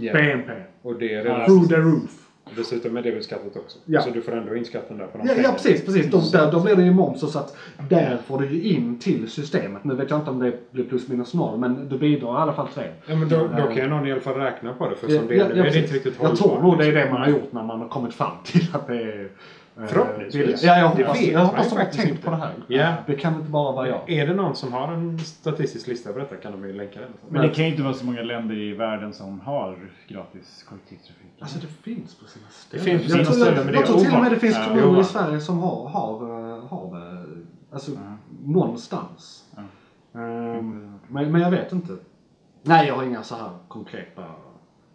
Ja. 0.00 0.12
BNP. 0.12 0.52
Och 0.82 0.94
det 0.98 1.14
är 1.14 1.24
redan... 1.24 1.44
Through 1.46 1.68
the 1.68 1.76
roof. 1.76 2.27
Dessutom 2.56 2.96
är 2.96 3.02
det 3.02 3.12
beskattat 3.12 3.56
också. 3.56 3.78
Ja. 3.84 4.00
Så 4.00 4.10
du 4.10 4.22
får 4.22 4.32
ändå 4.32 4.56
in 4.56 4.64
skatten 4.64 4.98
där 4.98 5.06
på 5.06 5.18
de 5.18 5.26
Ja, 5.28 5.34
ja 5.42 5.52
precis, 5.52 5.84
precis. 5.84 6.10
Då, 6.10 6.22
där, 6.32 6.52
då 6.52 6.60
blir 6.60 6.76
det 6.76 6.82
ju 6.82 6.90
moms 6.92 7.20
så 7.20 7.38
att 7.38 7.56
där 7.88 8.18
får 8.26 8.38
du 8.40 8.46
ju 8.46 8.62
in 8.62 8.98
till 8.98 9.30
systemet. 9.30 9.84
Nu 9.84 9.94
vet 9.94 10.10
jag 10.10 10.18
inte 10.18 10.30
om 10.30 10.38
det 10.38 10.72
blir 10.72 10.84
plus 10.84 11.08
minus 11.08 11.34
noll 11.34 11.58
men 11.58 11.88
du 11.88 11.98
bidrar 11.98 12.38
i 12.38 12.42
alla 12.42 12.52
fall 12.52 12.68
till 12.68 12.82
det. 12.82 12.92
Ja, 13.06 13.16
men 13.16 13.28
då, 13.28 13.36
då 13.36 13.62
kan 13.62 13.76
ju 13.76 13.88
någon 13.88 14.06
i 14.06 14.12
alla 14.12 14.20
fall 14.20 14.34
räkna 14.34 14.72
på 14.72 14.88
det. 14.88 14.96
För 14.96 15.08
Ja, 15.08 15.18
som 15.18 15.28
det 15.28 15.34
ja, 15.34 15.44
är 15.44 15.48
nu 15.48 15.56
ja, 15.56 15.66
är 15.66 15.70
det 15.70 15.78
inte 15.78 15.94
riktigt 15.94 16.14
jag 16.20 16.36
tror 16.36 16.48
hållbart, 16.48 16.62
nog 16.62 16.78
det 16.78 16.86
är 16.86 16.92
det 16.92 17.10
man 17.10 17.20
har 17.20 17.28
gjort 17.28 17.52
när 17.52 17.62
man 17.62 17.80
har 17.80 17.88
kommit 17.88 18.14
fram 18.14 18.32
till 18.44 18.66
att 18.72 18.86
det 18.86 19.02
är 19.02 19.20
eh, 19.20 19.26
Förhoppningsvis. 19.86 20.44
billigt. 20.44 20.62
Ja, 20.62 20.78
jag 20.78 20.96
Det 20.96 21.04
hoppas, 21.04 21.22
jag 21.22 21.40
hoppas 21.44 21.70
de 21.70 21.76
har 21.78 21.84
tänkt 21.84 22.10
inte. 22.10 22.22
på 22.22 22.30
det 22.30 22.36
här. 22.36 22.52
Ja. 22.68 22.94
Det 23.06 23.14
kan 23.14 23.34
inte 23.34 23.50
bara 23.50 23.72
vara 23.72 23.88
jag. 23.88 24.10
Är 24.10 24.26
det 24.26 24.34
någon 24.34 24.56
som 24.56 24.72
har 24.72 24.92
en 24.92 25.18
statistisk 25.18 25.86
lista 25.86 26.12
på 26.12 26.18
detta 26.18 26.36
kan 26.36 26.52
de 26.52 26.64
ju 26.68 26.72
länka 26.72 27.00
den. 27.00 27.10
Men 27.28 27.42
det 27.42 27.48
kan 27.48 27.64
ju 27.64 27.70
inte 27.70 27.82
vara 27.82 27.94
så 27.94 28.06
många 28.06 28.22
länder 28.22 28.54
i 28.58 28.72
världen 28.74 29.12
som 29.12 29.40
har 29.40 29.78
gratis 30.08 30.64
kollektivtrafik. 30.68 31.26
Alltså 31.40 31.58
det 31.58 31.66
finns 31.66 32.14
på 32.14 32.24
sina 32.28 32.44
Det 32.70 32.78
ställen. 32.78 32.84
finns 33.00 33.12
på 33.12 33.18
jag 33.18 33.26
sina 33.26 33.44
ställen, 33.44 33.64
men 33.64 33.66
det 33.66 33.72
jag 33.72 33.82
är 33.82 33.86
tror 33.86 33.98
till 34.00 34.14
och 34.14 34.20
med 34.22 34.32
det 34.32 34.38
finns 34.38 34.56
det 34.56 34.64
kommuner 34.64 35.00
i. 35.00 35.04
Sverige 35.04 35.40
som 35.40 35.58
har, 35.58 35.88
har, 35.88 36.12
eh, 36.56 36.66
har 36.68 36.98
det. 37.00 37.24
Alltså 37.72 37.90
någonstans. 38.44 39.44
Ehm, 40.14 40.98
men, 41.08 41.32
men 41.32 41.40
jag 41.40 41.50
vet 41.50 41.72
inte. 41.72 41.92
Nej, 42.62 42.86
jag 42.88 42.94
har 42.96 43.02
inga 43.02 43.22
så 43.22 43.34
här 43.34 43.50
konkreta 43.68 44.24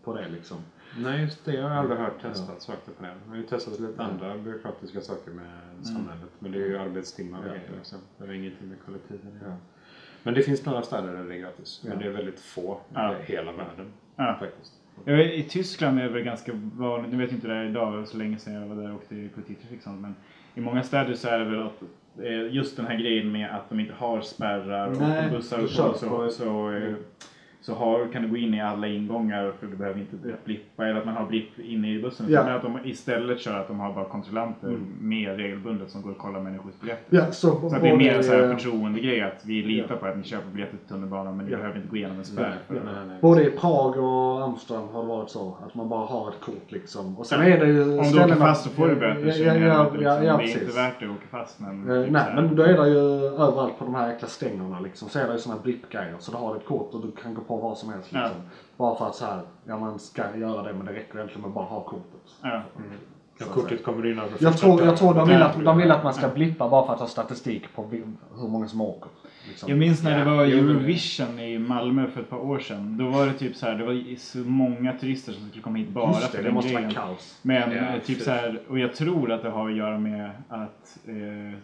på 0.03 0.13
det 0.13 0.29
liksom. 0.29 0.57
Nej, 0.97 1.21
just 1.21 1.45
det. 1.45 1.53
Jag 1.53 1.69
har 1.69 1.75
aldrig 1.75 1.99
hört 1.99 2.21
testat 2.21 2.61
saker 2.61 2.91
på 2.97 3.03
det. 3.03 3.09
Jag 3.25 3.29
har 3.29 3.35
ju 3.37 3.43
testat 3.43 3.79
lite 3.79 4.03
andra 4.03 4.37
byråkratiska 4.37 5.01
saker 5.01 5.31
med 5.31 5.85
samhället. 5.85 6.29
Men 6.39 6.51
det 6.51 6.57
är 6.57 6.67
ju 6.67 6.77
arbetstimmar 6.77 7.39
och 7.39 7.45
Ja, 7.45 7.49
grejer 7.49 7.63
ja. 7.69 7.75
liksom. 7.77 7.99
Det 8.17 8.25
har 8.27 8.33
ingenting 8.33 8.67
med 8.69 8.77
kollektiven 8.85 9.39
göra. 9.41 9.57
Men 10.23 10.33
det 10.33 10.41
finns 10.43 10.65
några 10.65 10.81
städer 10.81 11.13
där 11.13 11.23
det 11.23 11.35
är 11.35 11.39
gratis. 11.39 11.81
Men 11.87 11.99
det 11.99 12.05
är 12.05 12.09
väldigt 12.09 12.39
få 12.39 12.79
Ja. 12.93 13.13
i 13.19 13.23
hela 13.31 13.51
världen. 13.51 13.85
Ja. 14.15 14.35
Faktiskt. 14.39 14.73
I 15.07 15.43
Tyskland 15.49 15.99
är 15.99 16.03
det 16.03 16.09
väl 16.09 16.23
ganska 16.23 16.51
vanligt, 16.73 17.11
nu 17.11 17.17
vet 17.17 17.29
jag 17.31 17.37
inte 17.37 17.47
det 17.47 17.53
här 17.53 17.65
idag, 17.65 18.07
så 18.07 18.17
länge 18.17 18.37
sedan 18.37 18.53
jag 18.53 18.67
var 18.67 18.75
där 18.83 18.89
och 18.89 18.95
åkte 18.95 19.29
kollektivtrafik 19.35 19.81
sånt, 19.81 20.01
men 20.01 20.15
i 20.55 20.61
många 20.61 20.83
städer 20.83 21.13
så 21.13 21.27
är 21.27 21.39
det 21.39 21.45
väl 21.45 21.61
att 21.63 21.81
eh, 22.19 22.55
just 22.55 22.77
den 22.77 22.85
här 22.85 22.95
grejen 22.97 23.31
med 23.31 23.55
att 23.55 23.69
de 23.69 23.79
inte 23.79 23.93
har 23.93 24.21
spärrar 24.21 24.89
Nej, 24.99 25.25
och 25.25 25.31
bussar 25.31 25.57
du 25.57 25.63
och 25.63 25.69
så, 25.69 25.83
på- 25.91 25.97
så, 25.97 26.29
så, 26.29 26.71
eh, 26.71 26.93
så 27.63 27.73
har, 27.73 28.07
kan 28.13 28.21
du 28.21 28.27
gå 28.27 28.37
in 28.37 28.53
i 28.53 28.61
alla 28.61 28.87
ingångar 28.87 29.51
för 29.59 29.67
du 29.67 29.75
behöver 29.75 29.99
inte 29.99 30.15
blippa 30.45 30.85
eller 30.87 30.99
att 30.99 31.05
man 31.05 31.13
har 31.15 31.25
blipp 31.25 31.59
inne 31.59 31.91
i 31.93 32.01
bussen. 32.01 32.25
Ja. 32.29 32.43
Men 32.43 32.55
att 32.55 32.61
de 32.61 32.77
istället 32.83 33.39
kör 33.39 33.59
att 33.59 33.67
de 33.67 33.79
har 33.79 33.93
bara 33.93 34.05
kontrollanter 34.05 34.77
mer 35.01 35.33
regelbundet 35.35 35.89
som 35.89 36.01
går 36.01 36.11
och 36.11 36.17
kollar 36.17 36.39
människors 36.39 36.73
biljetter. 36.81 37.17
Ja, 37.17 37.31
så, 37.31 37.69
Så 37.69 37.75
att 37.75 37.81
det 37.81 37.89
är 37.89 37.97
mer 37.97 38.13
en 38.13 38.49
eh, 38.49 38.55
förtroendegrej 38.57 39.21
att 39.21 39.45
vi 39.45 39.63
litar 39.63 39.95
på 39.95 40.05
att 40.05 40.17
ni 40.17 40.23
köper 40.23 40.49
biljetter 40.51 40.77
till 40.77 40.87
tunnelbanan 40.87 41.37
men 41.37 41.45
ni 41.45 41.51
Ja. 41.51 41.57
behöver 41.57 41.77
inte 41.77 41.89
gå 41.89 41.95
igenom 41.95 42.17
en 42.17 42.25
spärr. 42.25 42.55
nej. 42.67 43.17
Både 43.21 43.47
i 43.47 43.51
Prag 43.51 43.97
och 43.97 44.43
Amsterdam 44.43 44.87
har 44.91 45.01
det 45.01 45.07
varit 45.07 45.29
så. 45.29 45.57
Att 45.67 45.75
man 45.75 45.89
bara 45.89 46.05
har 46.05 46.29
ett 46.29 46.41
kort 46.41 46.71
liksom. 46.71 47.17
Och 47.17 47.25
sen 47.25 47.39
Ja. 47.39 47.45
är 47.55 47.59
det 47.59 47.67
ju 47.71 47.81
Om 47.99 48.05
du 48.11 48.23
åker 48.23 48.35
fast 48.35 48.63
så 48.63 48.69
får 48.69 48.87
du 48.87 48.95
böter. 48.95 49.25
Ja, 49.25 49.53
ja, 49.53 49.53
ja, 49.55 49.65
ja, 49.67 49.83
liksom. 49.93 50.03
ja, 50.05 50.37
det 50.37 50.43
är 50.43 50.47
inte 50.47 50.59
precis. 50.59 50.77
värt 50.77 50.99
det 50.99 51.05
att 51.05 51.11
åka 51.11 51.27
fast. 51.31 51.59
Men, 51.59 51.79
typ 51.81 52.11
nej, 52.11 52.21
här. 52.21 52.35
men 52.41 52.55
då 52.55 52.63
är 52.63 52.73
det 52.77 52.89
ju 52.89 53.25
överallt 53.25 53.79
på 53.79 53.85
de 53.85 53.95
här 53.95 54.13
äckla 54.15 54.27
stängerna 54.27 54.79
liksom. 54.79 55.09
Så 55.09 55.19
är 55.19 55.27
det 55.27 55.31
ju 55.33 55.37
såna 55.39 55.55
blippgrejer. 55.63 56.15
Så 56.19 56.31
du 56.31 56.37
har 56.37 56.55
ett 56.55 56.65
kort 56.65 56.93
och 56.93 57.01
du 57.01 57.11
kan 57.11 57.33
gå 57.33 57.41
på 57.41 57.52
vad 57.61 57.77
som 57.77 57.89
helst 57.89 58.09
Ja. 58.11 58.23
liksom. 58.23 58.41
Bara 58.77 58.95
för 58.95 59.07
att 59.07 59.15
så 59.15 59.25
här, 59.25 59.41
ja 59.65 59.77
man 59.79 59.99
ska 59.99 60.37
göra 60.37 60.61
det 60.63 60.73
men 60.73 60.85
det 60.85 60.93
räcker 60.93 61.15
egentligen 61.15 61.41
med 61.41 61.47
att 61.47 61.53
bara 61.55 61.65
ha 61.65 61.83
kortet. 61.83 62.21
Ja. 62.41 62.61
Ja, 63.37 63.45
kortet 63.45 63.83
kommer 63.83 64.05
in 64.11 64.19
över 64.19 64.31
Jag 64.39 64.57
tror, 64.57 64.83
jag 64.83 64.97
tror 64.97 65.13
de, 65.13 65.27
vill 65.27 65.39
Ja. 65.39 65.45
att, 65.45 65.65
de 65.65 65.77
vill 65.77 65.91
att 65.91 66.03
man 66.03 66.13
ska 66.13 66.27
blippa 66.29 66.69
bara 66.69 66.85
för 66.85 66.93
att 66.93 66.99
ha 66.99 67.07
statistik 67.07 67.73
på 67.75 67.83
hur 68.35 68.47
många 68.47 68.67
som 68.67 68.81
åker. 68.81 69.09
Liksom. 69.47 69.69
Jag 69.69 69.77
minns 69.77 70.03
när 70.03 70.11
det 70.25 70.31
Ja, 70.31 70.35
var 70.35 70.43
Eurovision 70.45 71.39
i 71.39 71.59
Malmö 71.59 72.07
för 72.07 72.21
ett 72.21 72.29
par 72.29 72.37
år 72.37 72.59
sedan. 72.59 72.97
Då 72.97 73.07
var 73.07 73.25
det 73.25 73.33
typ 73.33 73.55
så 73.55 73.65
här, 73.65 73.75
det 73.75 73.85
var 73.85 74.17
så 74.17 74.37
många 74.37 74.93
turister 74.93 75.33
som 75.33 75.49
skulle 75.49 75.63
komma 75.63 75.77
hit 75.77 75.89
bara 75.89 76.07
Just 76.11 76.21
det, 76.21 76.27
för 76.29 76.37
det 76.37 76.43
den 76.43 76.53
måste 76.53 76.73
vara 76.73 76.91
kaos. 76.91 77.39
Men 77.41 77.71
Ja, 77.71 77.77
eh, 77.77 78.01
typ 78.01 78.21
så 78.21 78.31
här, 78.31 78.61
och 78.69 78.79
jag 78.79 78.95
tror 78.95 79.31
att 79.31 79.41
det 79.41 79.49
har 79.49 79.69
att 79.69 79.75
göra 79.75 79.99
med 79.99 80.31
att 80.49 80.97
eh, 81.07 81.13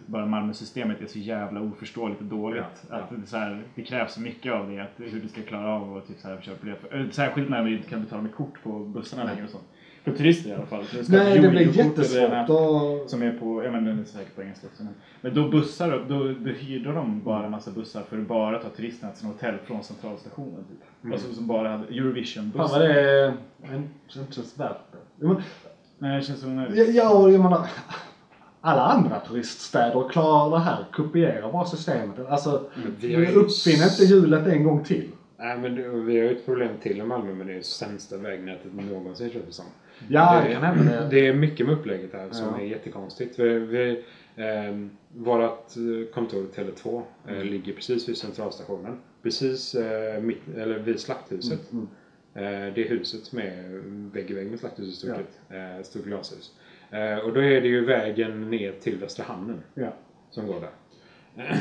bara 0.06 0.26
Malmö-systemet 0.26 1.02
är 1.02 1.06
så 1.08 1.20
jävla 1.20 1.62
oförståeligt 1.62 2.22
och 2.22 2.28
dåligt. 2.28 2.64
Ja, 2.90 2.96
Att 2.96 3.10
det, 3.10 3.28
så 3.28 3.38
här, 3.38 3.64
det 3.76 3.82
krävs 3.84 4.14
så 4.14 4.22
mycket 4.22 4.54
av 4.54 4.70
det, 4.70 4.80
att, 4.80 4.94
hur 4.98 5.22
du 5.22 5.28
ska 5.28 5.42
klara 5.42 5.70
av 5.76 5.98
att 5.98 6.08
typ 6.08 6.20
så 6.20 6.28
här, 6.28 6.42
köpa 6.42 6.58
biljett. 6.62 6.94
Eh, 6.94 7.02
Särskilt 7.12 7.50
när 7.50 7.64
vi 7.64 7.74
inte 7.76 7.90
kan 7.90 8.04
betala 8.04 8.22
med 8.22 8.36
kort 8.36 8.64
på 8.64 8.80
bussarna 8.80 9.24
längre 9.24 9.44
och 9.44 9.50
sånt. 9.50 9.64
För 10.12 10.18
turister 10.18 10.50
i 10.50 10.54
alla 10.54 10.66
fall. 10.66 10.86
Så 10.86 11.04
ska 11.04 11.14
Nej, 11.18 11.40
det 11.40 11.50
blir 11.50 11.78
jättesvårt. 11.78 12.48
Då... 12.48 13.04
Som 13.08 13.22
är 13.24 13.32
på, 13.32 13.64
ja 13.64 13.72
men 13.72 13.86
den 13.86 14.00
är 14.00 14.04
säkert 14.04 14.36
på 14.36 14.42
engelska 14.42 14.68
också. 14.68 14.84
Men, 14.84 14.94
men 15.22 15.34
då 15.34 15.50
bussar, 15.50 16.06
då, 16.10 16.24
då 16.40 16.52
hyrde 16.52 16.92
de 16.94 17.22
bara 17.24 17.46
en 17.46 17.52
massa 17.52 17.72
bussar 17.72 18.04
för 18.10 18.18
att 18.18 18.28
bara 18.28 18.60
ta 18.60 18.70
turisterna 18.70 19.12
till 19.12 19.22
sina 19.22 19.34
hotell 19.34 19.58
från 19.66 19.84
centralstationen. 19.84 20.64
Typ. 21.02 21.14
Alltså 21.14 21.34
som 21.34 21.48
bara 21.48 21.70
hade 21.70 21.84
Fan 21.84 21.94
Eurovision-bussar. 21.96 22.80
vad 22.80 22.82
det 22.82 23.02
är... 23.02 23.26
en- 23.64 23.90
Inte 24.18 24.34
känns 24.34 24.60
värt 24.60 24.78
det. 24.92 25.26
Men, 25.28 25.42
Nej, 25.98 26.16
det 26.18 26.24
känns 26.26 26.44
onödigt. 26.44 26.78
Ja, 26.78 26.84
ja, 27.04 27.24
och 27.24 27.32
jag 27.32 27.42
menar, 27.42 27.68
alla 28.62 28.82
andra 28.82 29.20
turiststäder 29.20 30.10
klarar 30.10 30.52
det 30.52 30.60
här, 30.60 30.86
kopierar 30.94 31.52
bara 31.52 31.66
systemet. 31.66 32.20
Alltså, 32.30 32.64
ju- 33.00 33.32
uppfinn 33.32 33.84
inte 33.84 34.04
hjulet 34.04 34.48
en 34.48 34.64
gång 34.64 34.84
till. 34.84 35.08
Nej, 35.38 35.58
men 35.58 35.76
det, 35.76 35.82
vi 35.90 36.18
har 36.20 36.26
ju 36.26 36.32
ett 36.32 36.46
problem 36.46 36.72
till 36.82 36.98
i 37.00 37.04
Malmö 37.04 37.34
med 37.34 37.48
det 37.48 37.66
sämsta 37.66 38.18
vägnätet 38.18 38.74
någonsin 38.74 39.30
känns 39.30 39.46
det 39.46 39.54
som. 39.54 39.66
Ja, 40.08 40.42
det 40.42 40.48
det, 40.48 40.54
kan 40.54 40.64
hända 40.64 41.02
det. 41.02 41.08
det 41.10 41.28
är 41.28 41.34
mycket 41.34 41.66
med 41.66 41.76
upplägget 41.76 42.14
här 42.14 42.30
som 42.32 42.48
Ja. 42.56 42.62
är 42.62 42.66
jättekonstigt. 42.66 43.40
Vi, 43.40 43.60
vi, 43.60 44.04
eh, 44.36 44.78
vårat 45.16 45.76
kontor 46.14 46.46
Tele2 46.56 47.02
eh, 47.28 47.34
Mm. 47.36 47.48
ligger 47.48 47.74
precis 47.74 48.10
vid 48.10 48.18
centralstationen. 48.18 49.00
Precis 49.24 49.76
eh, 49.76 50.22
mitt, 50.22 50.42
eller 50.58 50.80
vid 50.80 51.00
slakthuset. 51.00 51.72
Mm, 51.72 51.88
Eh, 52.34 52.74
det 52.76 52.84
huset 52.90 53.32
med 53.32 53.70
vägg 54.14 54.32
i 54.32 54.34
vägg 54.34 54.50
med 54.50 54.60
slakthuset 54.60 54.96
stort, 54.96 55.28
ja. 55.50 55.56
eh, 55.56 55.84
stort 55.84 56.04
glashus. 56.04 56.54
Eh, 56.92 57.18
och 57.18 57.34
då 57.34 57.42
är 57.44 57.62
det 57.62 57.68
ju 57.68 57.86
vägen 57.86 58.50
ner 58.50 58.72
till 58.72 58.98
Västra 58.98 59.24
Hamnen 59.26 59.62
Ja. 59.74 59.94
som 60.30 60.48
går 60.48 60.60
där. 60.62 60.70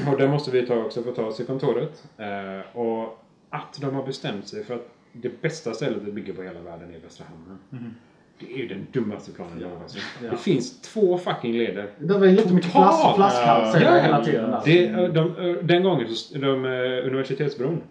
Och 0.12 0.18
där 0.18 0.28
måste 0.28 0.50
vi 0.50 0.66
ta 0.66 0.84
också 0.84 1.02
för 1.02 1.10
att 1.10 1.16
ta 1.16 1.26
oss 1.26 1.36
till 1.36 1.46
kontoret. 1.46 2.04
Eh, 2.16 2.76
och 2.76 3.24
att 3.50 3.78
de 3.80 3.94
har 3.94 4.06
bestämt 4.06 4.48
sig 4.48 4.64
för 4.64 4.74
att 4.74 4.88
det 5.12 5.42
bästa 5.42 5.74
stället 5.74 6.08
att 6.08 6.14
bygga 6.14 6.34
på 6.34 6.42
hela 6.42 6.60
världen 6.60 6.94
är 6.94 6.98
Västra 6.98 7.26
Hamnen. 7.30 7.94
Det 8.40 8.52
är 8.54 8.56
ju 8.58 8.68
den 8.68 8.86
dummaste 8.92 9.32
planen 9.32 9.58
någonsin. 9.58 10.02
Ja. 10.24 10.30
Det 10.30 10.36
finns 10.36 10.80
två 10.80 11.18
fucking 11.18 11.52
leder. 11.52 11.86
Det 11.98 12.18
var 12.18 12.26
jättemycket 12.26 12.70
flask, 12.72 13.16
flaskhals 13.16 13.74
Ja. 13.74 13.96
ja. 13.96 14.02
hela 14.02 14.24
tiden. 14.24 14.50
Där. 14.50 14.60
Det, 14.64 14.86
eh, 14.88 15.02
de, 15.12 15.36
eh, 15.50 15.56
den 15.64 15.82
gången, 15.82 16.08
så, 16.14 16.38
de, 16.38 16.64
eh, 16.64 16.70
universitetsbron. 17.06 17.82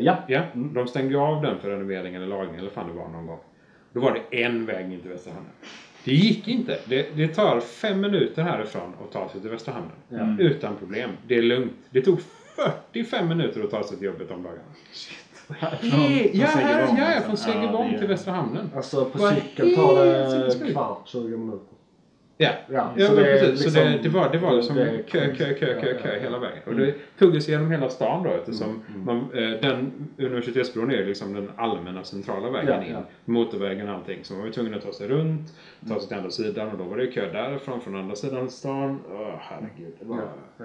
Ja. 0.00 0.16
Ja, 0.28 0.42
de 0.54 0.88
stängde 0.88 1.10
ju 1.14 1.20
av 1.20 1.42
den 1.42 1.58
för 1.58 1.70
renovering 1.70 2.14
eller 2.14 2.26
lagning 2.26 2.56
eller 2.56 2.70
fan 2.70 2.86
det 2.88 2.92
var 2.94 3.08
någon 3.08 3.26
gång. 3.26 3.38
Då 3.92 4.00
var 4.00 4.18
det 4.30 4.44
en 4.44 4.66
väg 4.66 4.92
in 4.92 5.00
till 5.00 5.10
Västra 5.10 5.32
Hamnen. 5.32 5.52
Det 6.04 6.12
gick 6.14 6.48
inte. 6.48 6.78
Det, 6.84 7.16
det 7.16 7.28
tar 7.28 7.60
fem 7.60 8.00
minuter 8.00 8.42
härifrån 8.42 8.92
att 9.04 9.12
ta 9.12 9.28
sig 9.28 9.40
till 9.40 9.50
Västra 9.50 9.74
Hamnen. 9.74 10.40
Utan 10.40 10.76
problem. 10.76 11.10
Det 11.26 11.34
är 11.38 11.42
lugnt. 11.42 11.72
Det 11.90 12.00
tog 12.02 12.18
45 12.92 13.28
minuter 13.28 13.62
att 13.64 13.70
ta 13.70 13.82
sig 13.84 13.96
till 13.96 14.06
jobbet 14.06 14.30
om 14.30 14.42
dagarna. 14.42 14.60
Från- 14.72 15.27
Från 15.54 16.00
ja, 16.32 16.46
Segergång, 16.46 16.96
ja, 16.98 17.06
liksom. 17.08 17.22
från 17.26 17.36
Segergång 17.36 17.90
Ja, 17.92 17.98
till 17.98 18.08
Västra 18.08 18.32
Hamnen. 18.32 18.70
Alltså 18.76 19.04
på 19.04 19.18
cykel 19.18 19.74
tar 19.74 20.04
det 20.04 20.72
kvart, 20.72 21.02
20 21.08 21.36
minuter. 21.36 21.66
Ja, 22.40 22.50
Ja, 22.68 22.92
ja 22.96 23.06
så 23.06 23.14
det 23.14 23.22
precis. 23.24 23.64
så 23.74 23.78
det, 23.80 23.84
liksom- 23.88 24.02
det 24.12 24.18
var, 24.18 24.28
det 24.32 24.38
var 24.38 24.52
liksom 24.52 24.76
det 24.76 25.02
kö, 25.08 25.34
kö, 25.34 25.54
kö, 25.54 25.80
kö, 25.80 25.98
kö 26.02 26.14
ja. 26.14 26.20
hela 26.20 26.38
vägen. 26.38 26.58
Och 26.66 26.74
det 26.74 26.94
tog 27.18 27.42
sig 27.42 27.54
genom 27.54 27.70
hela 27.70 27.88
stan 27.88 28.22
då 28.22 28.30
eftersom 28.30 28.82
Mm, 28.94 29.04
man, 29.04 29.18
eh, 29.34 29.60
den 29.60 29.92
universitetsbron 30.18 30.90
är 30.90 31.04
liksom 31.04 31.34
den 31.34 31.50
allmänna 31.56 32.04
centrala 32.04 32.50
vägen 32.50 32.74
Ja, 32.80 32.84
in. 32.86 32.92
ja. 32.92 33.02
Motorvägen 33.24 33.88
och 33.88 33.94
allting. 33.94 34.18
Så 34.22 34.32
man 34.32 34.40
var 34.40 34.46
ju 34.46 34.52
tvungen 34.52 34.74
att 34.74 34.82
ta 34.82 34.92
sig 34.92 35.08
runt, 35.08 35.54
ta 35.88 35.98
sig 36.00 36.08
till 36.08 36.16
andra 36.16 36.30
sidan 36.30 36.68
och 36.70 36.78
då 36.78 36.84
var 36.84 36.96
det 36.96 37.04
ju 37.04 37.10
kö 37.10 37.32
därifrån, 37.32 37.80
från 37.80 37.96
andra 37.96 38.16
sidan 38.16 38.50
stan. 38.50 39.00
Åh 39.12 39.34
herregud. 39.40 39.94
Det 40.00 40.04
var, 40.06 40.16
Ja, 40.16 40.22
ja. 40.58 40.64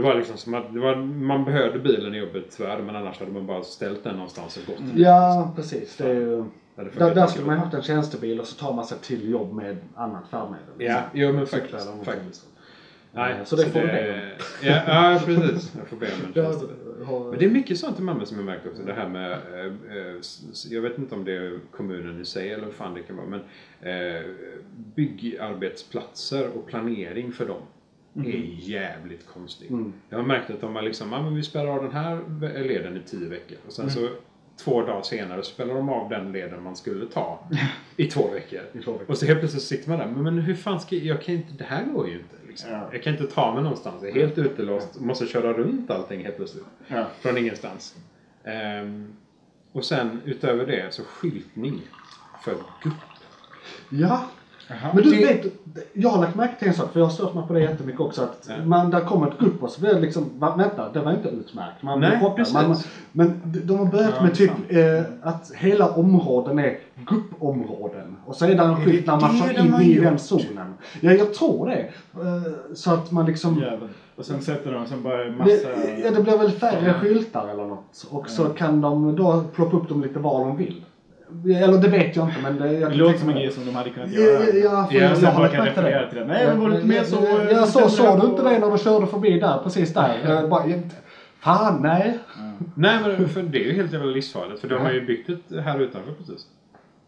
Det 0.00 0.06
var 0.06 0.14
liksom 0.14 0.36
som 0.36 0.54
att 0.54 0.74
det 0.74 0.80
var, 0.80 0.96
man 0.96 1.44
behövde 1.44 1.78
bilen 1.78 2.14
i 2.14 2.18
jobbet 2.18 2.44
tyvärr 2.56 2.82
men 2.82 2.96
annars 2.96 3.18
hade 3.18 3.32
man 3.32 3.46
bara 3.46 3.62
ställt 3.62 4.04
den 4.04 4.14
någonstans 4.14 4.56
och 4.56 4.66
gått. 4.66 4.84
Ja, 4.96 5.52
precis. 5.56 5.96
Det 5.96 6.04
är 6.10 6.14
ju... 6.14 6.44
Det 6.76 6.98
Där, 6.98 7.14
där 7.14 7.26
skulle 7.26 7.46
man 7.46 7.54
ju 7.54 7.60
haft 7.60 7.74
en 7.74 7.82
tjänstebil 7.82 8.40
och 8.40 8.46
så 8.46 8.56
tar 8.66 8.72
man 8.74 8.84
sig 8.84 8.98
till 8.98 9.30
jobb 9.30 9.52
med 9.52 9.76
annat 9.94 10.28
färdmedel. 10.30 10.64
Ja, 10.78 11.00
jo 11.12 11.32
men 11.32 11.46
faktiskt. 11.46 11.88
faktiskt. 12.04 12.46
Nej, 13.12 13.34
Så 13.44 13.56
det 13.56 13.64
får 13.66 13.80
du 13.80 13.86
be 13.86 14.30
Ja, 14.62 14.82
ja, 14.86 15.20
precis. 15.26 15.72
Jag 15.78 15.86
får 15.88 15.96
be 15.96 16.06
om 16.06 16.12
en 16.26 16.32
Det 16.34 16.42
tjänst. 16.42 16.64
har- 17.06 17.30
Men 17.30 17.38
det 17.38 17.44
är 17.44 17.50
mycket 17.50 17.78
sånt 17.78 17.98
i 17.98 18.02
Malmö 18.02 18.24
som 18.26 18.36
jag 18.36 18.46
märkt 18.46 18.66
också. 18.66 18.82
Det 18.82 18.92
här 18.92 19.08
med, 19.08 19.30
eh, 19.32 19.96
eh, 19.96 20.16
jag 20.70 20.80
vet 20.82 20.98
inte 20.98 21.14
om 21.14 21.24
det 21.24 21.32
är 21.36 21.58
kommunen 21.70 22.20
i 22.20 22.24
sig 22.24 22.52
eller 22.52 22.64
vad 22.64 22.74
fan 22.74 22.94
det 22.94 23.02
kan 23.02 23.16
vara. 23.16 23.26
Men 23.26 23.40
eh, 23.80 24.22
byggarbetsplatser 24.96 26.48
och 26.56 26.66
planering 26.66 27.32
för 27.32 27.46
dem 27.46 27.62
är 28.14 28.68
jävligt 28.68 29.26
konstigt. 29.26 29.70
Mm. 29.70 29.92
Jag 30.08 30.18
har 30.18 30.24
märkt 30.24 30.50
att 30.50 30.60
de 30.60 30.76
har 30.76 30.82
liksom, 30.82 31.12
ja 31.12 31.22
men 31.22 31.34
vi 31.34 31.42
spelar 31.42 31.66
av 31.66 31.82
den 31.82 31.92
här 31.92 32.20
leden 32.62 32.96
i 32.96 33.00
tio 33.00 33.28
veckor. 33.28 33.58
Och 33.66 33.72
sen 33.72 33.90
så 33.90 34.08
två 34.64 34.82
dagar 34.82 35.02
senare 35.02 35.42
spelar 35.42 35.74
de 35.74 35.88
av 35.88 36.08
den 36.08 36.32
leden 36.32 36.62
man 36.62 36.76
skulle 36.76 37.06
ta 37.06 37.48
i 37.96 38.06
två 38.06 38.30
veckor. 38.30 38.60
I 38.72 38.78
två 38.78 38.92
veckor. 38.92 39.10
Och 39.10 39.18
så 39.18 39.26
helt 39.26 39.38
plötsligt 39.38 39.62
sitter 39.62 39.88
man 39.88 39.98
där, 39.98 40.06
men, 40.06 40.22
men 40.22 40.38
hur 40.38 40.54
fan 40.54 40.80
ska 40.80 40.96
jag, 40.96 41.22
kan 41.22 41.34
inte, 41.34 41.52
det 41.52 41.64
här 41.64 41.84
går 41.84 42.08
ju 42.08 42.14
inte. 42.14 42.36
Liksom. 42.48 42.70
Ja. 42.70 42.88
Jag 42.92 43.02
kan 43.02 43.12
inte 43.12 43.26
ta 43.26 43.54
mig 43.54 43.62
någonstans, 43.62 44.02
jag 44.02 44.10
är 44.10 44.14
helt 44.14 44.38
utelåst, 44.38 45.00
måste 45.00 45.26
köra 45.26 45.52
runt 45.52 45.90
allting 45.90 46.24
helt 46.24 46.36
plötsligt. 46.36 46.64
Ja. 46.88 47.06
Från 47.20 47.38
ingenstans. 47.38 47.96
Ehm, 48.44 49.12
och 49.72 49.84
sen 49.84 50.20
utöver 50.24 50.66
det 50.66 50.94
så 50.94 51.02
skyltning 51.02 51.80
för 52.44 52.54
gupp. 52.82 52.94
Ja. 53.90 54.24
Jaha. 54.70 54.90
Men 54.94 55.02
du 55.04 55.10
Det- 55.10 55.26
vet, 55.26 55.46
jag 55.92 56.08
har 56.10 56.18
lagt 56.18 56.34
märke 56.34 56.58
till 56.58 56.68
en 56.68 56.74
sak, 56.74 56.92
för 56.92 57.00
jag 57.00 57.06
har 57.06 57.12
stört 57.12 57.34
mig 57.34 57.44
på 57.46 57.52
det 57.52 57.60
jättemycket 57.60 58.00
också. 58.00 58.22
Att 58.22 58.46
Ja. 58.48 58.64
man, 58.64 58.90
där 58.90 59.00
kommer 59.00 59.28
ett 59.28 59.38
grupp 59.38 59.62
och 59.62 59.70
så 59.70 59.80
blir 59.80 59.94
det 59.94 60.00
liksom, 60.00 60.30
va, 60.38 60.56
vänta, 60.56 60.88
det 60.92 61.00
var 61.00 61.12
inte 61.12 61.28
utmärkt. 61.28 61.82
Man 61.82 62.00
Nej, 62.00 62.32
precis. 62.36 62.54
Man, 62.54 62.76
men 63.12 63.40
de- 63.64 63.78
har 63.78 63.86
börjat 63.86 64.12
Ja, 64.16 64.22
med 64.22 64.34
typ 64.34 64.50
eh, 64.68 65.02
att 65.22 65.50
hela 65.54 65.88
områden 65.94 66.58
är 66.58 66.78
guppområden. 67.06 68.16
Och 68.26 68.36
så 68.36 68.44
är 68.44 68.54
det 68.54 68.62
en 68.62 68.76
skylt 68.84 69.06
när 69.06 69.20
man 69.20 69.38
kör 69.38 69.64
in 69.64 69.74
i 69.80 69.94
gjort? 69.94 70.04
den 70.04 70.18
zonen. 70.18 70.74
Ja, 71.00 71.12
jag 71.12 71.34
tror 71.34 71.66
det. 71.68 71.80
Eh, 72.20 72.74
så 72.74 72.90
att 72.94 73.10
man 73.10 73.26
liksom... 73.26 73.58
Jävlar. 73.58 73.88
Och 74.16 74.26
sen 74.26 74.40
sätter 74.42 74.72
de 74.72 74.86
som 74.86 75.02
bara 75.02 75.24
en 75.24 75.32
Det, 75.32 75.36
massa... 75.38 75.52
ja, 76.04 76.10
det 76.10 76.22
blir 76.22 76.38
väl 76.38 76.50
färre 76.50 76.94
skyltar 76.94 77.48
eller 77.48 77.64
något. 77.66 78.06
Och 78.10 78.28
så 78.30 78.44
kan 78.44 78.80
de 78.80 79.16
då 79.16 79.42
plocka 79.54 79.76
upp 79.76 79.88
dem 79.88 80.02
lite 80.02 80.18
var 80.18 80.40
de 80.44 80.56
vill. 80.56 80.84
Eller 81.64 81.78
det 81.78 81.88
vet 81.88 82.16
jag 82.16 82.28
inte 82.28 82.40
men 82.42 82.58
det... 82.58 82.72
Jag 82.72 82.90
Det 82.90 82.96
låter 82.96 83.18
som 83.18 83.28
en 83.28 83.34
grej 83.34 83.50
som 83.52 83.66
de 83.66 83.74
hade 83.74 83.90
kunnat 83.90 84.10
göra. 84.10 84.44
ja, 84.44 84.52
ja, 84.54 84.86
för 84.86 84.94
Ja, 84.98 85.02
jag, 85.02 85.18
jag 85.22 85.30
har 85.30 85.32
bara 85.34 85.42
lagt 85.42 85.58
märke 85.58 85.74
till 85.74 85.82
det. 85.82 86.06
till 86.10 86.18
det. 86.18 86.24
Nej, 86.24 86.46
men 86.46 86.60
var 86.60 86.70
inte 86.74 86.86
mer 86.86 87.02
så... 87.04 87.16
Ja, 87.50 87.66
så 87.66 87.88
såg 87.88 88.20
du 88.20 88.26
inte 88.26 88.42
det 88.42 88.58
när 88.58 88.70
du 88.70 88.78
körde 88.78 89.06
förbi 89.06 89.40
där, 89.40 89.58
precis 89.64 89.94
där? 89.94 90.18
Jag 90.24 90.48
bara, 90.48 90.66
jag- 90.66 90.82
fan, 91.40 91.82
nej. 91.82 92.18
Nej, 92.74 92.98
men 93.02 93.28
för 93.28 93.42
det 93.42 93.58
är 93.58 93.64
ju 93.66 93.72
helt 93.72 93.92
jävla 93.92 94.06
livsfarligt. 94.10 94.60
För 94.60 94.68
de 94.68 94.74
har 94.80 94.92
ju 94.92 95.06
byggt 95.06 95.28
ett 95.28 95.64
här 95.64 95.78
utanför 95.80 96.12
precis. 96.12 96.46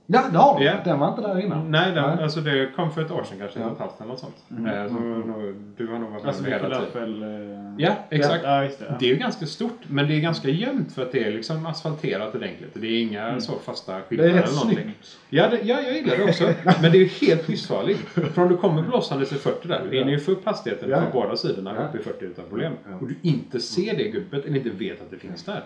Ja, 0.07 0.23
det 0.33 0.39
har. 0.39 0.61
Ja. 0.63 0.73
Den 0.85 0.99
var 0.99 1.09
inte 1.09 1.21
där 1.23 1.41
innan. 1.41 1.71
Nej, 1.71 1.93
den, 1.93 2.15
Nej. 2.15 2.23
alltså 2.23 2.41
det 2.41 2.71
kom 2.77 2.91
för 2.93 3.03
ett 3.03 3.11
år 3.11 3.25
sedan 3.25 3.39
kanske. 3.39 3.61
Ja. 3.61 3.73
Ett 3.73 3.79
halvt 3.79 4.01
eller 4.01 4.09
något 4.09 4.19
sånt. 4.21 4.37
Mm. 4.51 4.67
Eh, 4.67 4.87
Så, 4.89 4.95
nog- 4.95 5.55
du 5.77 5.87
har 5.87 5.99
nog 5.99 6.11
varit 6.11 6.23
med 6.23 6.29
Alltså 6.29 6.45
hela 6.45 6.69
mycket 6.79 6.93
tiden. 6.93 7.23
Eh, 7.59 7.63
Ja, 7.79 7.95
exakt. 8.11 8.45
Ja, 8.45 8.61
det. 8.61 8.71
Ja. 8.89 8.97
Det 9.01 9.05
är 9.05 9.09
ju 9.09 9.17
ganska 9.17 9.47
stort, 9.47 9.81
men 9.89 10.07
det 10.09 10.15
är 10.17 10.21
ganska 10.21 10.49
jämnt 10.49 10.93
för 10.95 11.03
att 11.03 11.13
det 11.13 11.25
är 11.25 11.33
liksom 11.33 11.67
asfalterat 11.67 12.35
ordentligt. 12.35 12.71
Det 12.75 12.87
är 12.87 13.03
inga 13.03 13.41
så 13.41 13.53
fasta 13.53 14.01
skyltar 14.01 14.25
eller 14.25 14.35
någonting. 14.41 14.79
snyggt. 14.83 15.19
Ja, 15.31 15.49
det, 15.49 15.61
ja, 15.63 15.81
jag 15.81 15.95
gillar 15.95 16.17
det 16.17 16.25
också. 16.25 16.45
Men 16.83 16.93
det 16.93 16.99
är 16.99 17.01
ju 17.01 17.27
helt 17.27 17.49
livsfarligt. 17.49 17.99
För 18.09 18.43
om 18.43 18.49
du 18.49 18.57
kommer 18.57 18.83
blåsandes 18.83 19.33
i 19.33 19.35
40 19.35 19.69
där, 19.69 19.81
du 19.91 19.97
hinner 19.99 20.13
ju 20.13 20.19
få 20.19 20.33
upp 20.33 20.45
hastigheten 20.47 20.91
Ja. 20.91 21.01
på 21.13 21.21
båda 21.21 21.37
sidorna 21.37 21.75
Ja. 21.79 21.83
upp 21.89 21.95
i 21.95 21.99
40 22.05 22.25
utan 22.25 22.45
problem. 22.49 22.73
Ja. 22.91 22.97
Och 23.01 23.09
du 23.09 23.15
inte 23.23 23.61
ser 23.61 23.97
det 23.97 24.09
gubbet 24.09 24.45
eller 24.47 24.57
inte 24.57 24.71
vet 24.71 25.01
att 25.03 25.11
det 25.11 25.17
finns 25.19 25.45
där. 25.45 25.63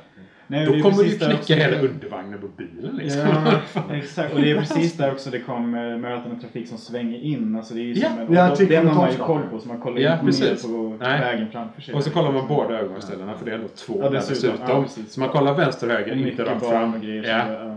Nej, 0.48 0.68
och 0.68 0.76
Då 0.76 0.82
kommer 0.82 1.04
du 1.04 1.10
knäcka 1.18 1.34
också- 1.34 1.52
hela 1.54 1.76
undervagnen 1.78 2.38
på 2.40 2.46
bilen 2.56 2.96
liksom. 2.96 3.20
Ja, 3.74 3.94
exakt. 3.94 4.34
Och 4.34 4.40
det 4.40 4.50
är 4.50 4.56
precis 4.58 4.92
där 4.96 5.12
också 5.12 5.30
det 5.30 5.40
kommer 5.40 5.98
mötande 5.98 6.40
trafik 6.40 6.68
som 6.68 6.78
svänger 6.78 7.18
in. 7.18 7.56
Alltså 7.56 7.74
det 7.74 7.80
är 7.80 7.84
ju 7.84 7.94
Ja. 7.94 8.08
en, 8.28 8.32
Ja, 8.34 8.50
och 8.52 8.58
den 8.58 8.86
har 8.88 8.94
man 9.02 9.10
ju 9.12 9.16
koll 9.18 9.42
på. 9.50 9.58
Så 9.60 9.68
man 9.68 9.80
kollar 9.80 10.00
Ja, 10.00 10.12
inte 10.12 10.24
precis. 10.26 10.64
ner 10.64 10.72
på 10.72 10.96
Nej. 11.04 11.20
vägen 11.20 11.46
framför 11.52 11.82
sig. 11.82 11.94
Och 11.94 12.02
så 12.02 12.10
kollar 12.10 12.32
man 12.32 12.48
båda 12.48 12.78
ögonställena 12.78 13.34
för 13.34 13.44
det 13.44 13.50
är 13.50 13.54
ändå 13.54 13.68
två 13.68 13.98
Ja, 14.02 14.08
dessutom. 14.10 14.34
dessutom. 14.50 14.76
Ja, 14.76 14.82
precis. 14.82 15.12
så 15.12 15.20
man 15.20 15.28
kollar 15.28 15.54
vänster 15.54 15.86
och 15.86 15.92
höger, 15.92 16.10
Och 16.12 16.16
inte 16.18 16.44
rakt 16.44 16.66
fram. 16.66 16.94
och 16.94 17.00
grejer. 17.00 17.24
Ja. 17.24 17.44
Så. 17.46 17.75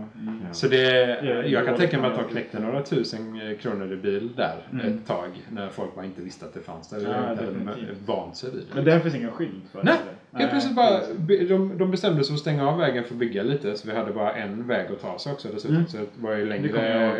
Så 0.52 0.68
det, 0.68 1.18
Ja, 1.22 1.42
jag 1.42 1.66
kan 1.66 1.76
tänka 1.76 2.00
mig 2.00 2.10
att 2.10 2.16
de 2.16 2.24
knäckte 2.24 2.58
några 2.60 2.82
tusen 2.82 3.40
eh, 3.40 3.58
kronor 3.58 3.92
i 3.92 3.96
bil 3.96 4.30
där 4.36 4.54
Mm. 4.72 4.86
ett 4.86 5.06
tag 5.06 5.28
när 5.50 5.68
folk 5.68 5.94
bara 5.94 6.04
inte 6.04 6.20
visste 6.22 6.44
att 6.44 6.54
det 6.54 6.60
fanns 6.60 6.88
där. 6.88 7.00
Ja, 7.00 7.12
hade 7.12 7.46
vant 8.06 8.36
sig 8.36 8.50
vid 8.50 8.60
det. 8.60 8.74
Men 8.74 8.84
där 8.84 8.98
finns 9.00 9.14
ingen 9.14 9.30
skylt 9.32 9.64
för 9.72 9.82
Nej, 9.82 9.94
det. 10.30 10.38
Helt 10.38 10.50
plötsligt 10.50 10.76
bara, 10.76 11.00
de, 11.48 11.78
de 11.78 11.90
bestämde 11.90 12.24
sig 12.24 12.26
för 12.28 12.34
att 12.34 12.40
stänga 12.40 12.68
av 12.68 12.78
vägen 12.78 13.04
för 13.04 13.14
att 13.14 13.18
bygga 13.18 13.42
lite 13.42 13.76
så 13.76 13.88
vi 13.88 13.94
hade 13.94 14.12
bara 14.12 14.32
en 14.34 14.66
väg 14.66 14.86
att 14.92 15.00
ta 15.00 15.18
sig 15.18 15.32
också 15.32 15.48
dessutom. 15.48 15.76
Mm. 15.76 15.88
Så 15.88 15.96
det 15.96 16.06
var 16.16 16.34
ju 16.36 16.46
längre, 16.48 16.68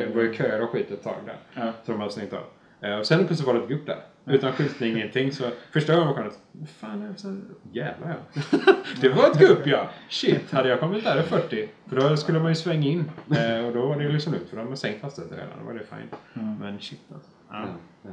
det 0.09 0.15
var 0.15 0.23
ju 0.23 0.35
köer 0.35 0.62
och 0.62 0.70
skit 0.70 0.90
ett 0.90 1.02
tag 1.05 1.16
där. 1.27 1.36
Ja. 1.62 1.73
Så 1.86 1.93
de 1.93 2.01
hade 2.01 2.12
stängt 2.12 2.32
av. 2.32 2.43
Eh, 2.81 2.98
Och 2.98 3.07
sen 3.07 3.27
plötsligt 3.27 3.47
var 3.47 3.55
det 3.55 3.61
ett 3.61 3.69
gupp 3.69 3.86
där. 3.86 3.98
Utan 4.27 4.52
skyltning, 4.52 4.93
ingenting. 4.97 5.32
Så 5.32 5.44
första 5.73 5.94
gången 5.97 6.15
var 6.15 6.24
det 6.24 6.66
Fan, 6.66 7.02
jag 7.02 7.19
så, 7.19 7.36
jävlar 7.73 8.16
ja. 8.32 8.40
det 9.01 9.09
var 9.09 9.27
ett 9.31 9.39
gupp 9.39 9.66
ja! 9.66 9.90
Shit, 10.09 10.51
hade 10.52 10.69
jag 10.69 10.81
kommit 10.81 11.05
där 11.05 11.20
i 11.20 11.23
40. 11.23 11.69
För 11.86 11.97
då 11.97 12.16
skulle 12.16 12.39
man 12.39 12.48
ju 12.48 12.55
svänga 12.55 12.89
in. 12.89 13.11
Eh, 13.36 13.66
och 13.66 13.73
då 13.73 13.86
var 13.86 13.97
det 13.97 14.02
ju 14.05 14.12
liksom 14.12 14.32
lugnt 14.32 14.48
för 14.48 14.57
de 14.57 14.69
har 14.69 14.74
sänkt 14.77 15.02
hastigheten 15.02 15.36
redan. 15.39 15.59
Då 15.61 15.65
var 15.66 15.74
det 15.74 15.85
fine. 15.85 16.43
Mm. 16.43 16.57
Men 16.61 16.81
shit 16.81 17.01
alltså. 17.15 17.31
Ja. 17.51 17.65
Ja. 18.02 18.11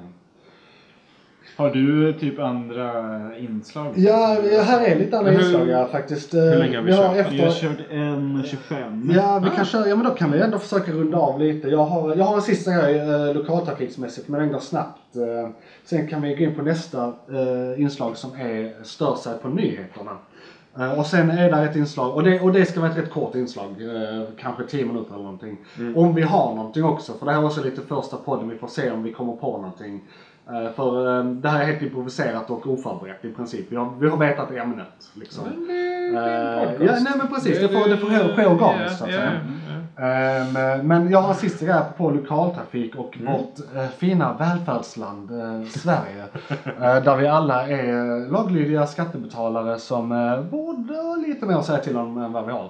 Har 1.58 1.70
du 1.70 2.14
typ 2.14 2.40
andra 2.40 2.92
inslag? 3.38 3.94
Ja, 3.96 4.38
här 4.64 4.86
är 4.86 5.00
lite 5.00 5.18
andra 5.18 5.32
Hur- 5.32 5.40
inslag 5.40 5.70
ja, 5.70 5.88
faktiskt. 5.92 6.34
hur 6.34 6.58
länge 6.58 6.78
har 6.78 6.84
vi 6.84 6.92
har 6.92 7.16
kört? 7.16 7.32
Vi 7.32 7.40
har 7.42 7.48
efter... 7.48 7.68
kört 7.68 7.78
en 7.92 8.44
25. 8.46 9.12
Ja, 9.16 9.42
vi 9.44 9.50
kan 9.56 9.66
köra. 9.66 9.88
Ja, 9.88 9.96
men 9.96 10.06
då 10.06 10.12
kan 10.12 10.32
vi 10.32 10.40
ändå 10.42 10.60
försöka 10.60 10.92
runda 10.92 11.18
av 11.18 11.40
lite. 11.40 11.68
Jag 11.70 11.86
har, 11.86 12.16
jag 12.16 12.26
har 12.26 12.36
en 12.36 12.42
sista 12.42 12.72
grej 12.72 12.98
eh, 12.98 13.34
lokaltrafiksmässigt, 13.36 14.28
men 14.28 14.40
den 14.40 14.52
går 14.52 14.60
snabbt. 14.60 15.16
Eh, 15.16 15.50
sen 15.86 16.08
kan 16.08 16.22
vi 16.22 16.36
gå 16.36 16.44
in 16.44 16.56
på 16.56 16.62
nästa 16.62 17.06
eh, 17.06 17.82
inslag 17.82 18.18
som 18.18 18.32
är 18.36 18.84
stör 18.84 19.16
sig 19.16 19.34
på 19.42 19.48
nyheterna. 19.48 20.18
Eh, 20.80 21.00
och 21.00 21.06
sen 21.06 21.30
är 21.32 21.52
det 21.52 21.58
ett 21.70 21.76
inslag, 21.76 22.16
och 22.16 22.24
det, 22.24 22.40
och 22.40 22.52
det 22.54 22.66
ska 22.66 22.80
vara 22.80 22.92
ett 22.92 22.98
rätt 22.98 23.12
kort 23.12 23.36
inslag, 23.36 23.66
eh, 23.68 24.24
kanske 24.40 24.64
10 24.64 24.86
minuter 24.86 25.14
eller 25.14 25.24
någonting. 25.24 25.58
Om 25.96 26.16
vi 26.16 26.22
har 26.22 26.56
någonting 26.56 26.84
också, 26.84 27.14
för 27.14 27.26
det 27.26 27.32
här 27.32 27.40
är 27.42 27.46
också 27.46 27.64
lite 27.64 27.82
första 27.82 28.18
podden, 28.18 28.50
vi 28.50 28.58
får 28.58 28.68
se 28.68 28.92
om 28.92 29.04
vi 29.04 29.14
kommer 29.14 29.34
på 29.34 29.52
någonting. 29.58 30.02
Eh, 30.50 30.72
för 30.76 31.18
eh, 31.20 31.24
det 31.26 31.50
här 31.50 31.62
är 31.62 31.66
helt 31.66 31.82
improviserat 31.82 32.50
och 32.50 32.68
oförberett 32.68 33.26
i 33.26 33.32
princip. 33.34 33.66
Vi 33.70 33.76
har, 33.76 33.94
vi 34.00 34.10
har 34.10 34.18
vetat 34.18 34.52
ämnet 34.52 34.88
liksom. 35.14 35.44
Eh, 35.46 36.64
podcast. 36.64 36.82
ja, 36.84 36.92
nej 37.04 37.14
men 37.18 37.28
precis. 37.28 37.60
Det 37.60 37.68
får, 37.70 37.90
det 37.90 37.98
får 37.98 38.36
ske- 38.36 38.46
organiskt 38.46 38.98
så 38.98 39.04
att 39.06 39.12
säga. 39.12 39.32
Ehm, 40.00 40.88
Men 40.88 41.10
jag 41.12 41.22
har 41.22 41.30
en 41.30 41.36
sista 41.36 41.66
grej 41.66 41.82
på 41.98 42.10
lokaltrafik 42.12 42.96
och 42.96 43.18
Mm. 43.18 43.34
vårt 43.34 43.76
eh, 43.76 43.88
fina 43.98 44.34
välfärdsland 44.40 45.32
eh, 45.32 45.68
Sverige. 45.70 46.24
eh, 46.66 47.04
där 47.04 47.16
vi 47.16 47.28
alla 47.28 47.68
är 47.68 48.30
laglydiga 48.32 48.88
skattebetalare 48.88 49.80
som 49.80 50.10
borde 50.52 50.94
ha 50.94 51.16
lite 51.16 51.46
mer 51.46 51.56
att 51.56 51.66
säga 51.66 51.78
till 51.80 51.98
om 51.98 52.18
än 52.18 52.32
vad 52.34 52.46
vi 52.46 52.52
har. 52.52 52.70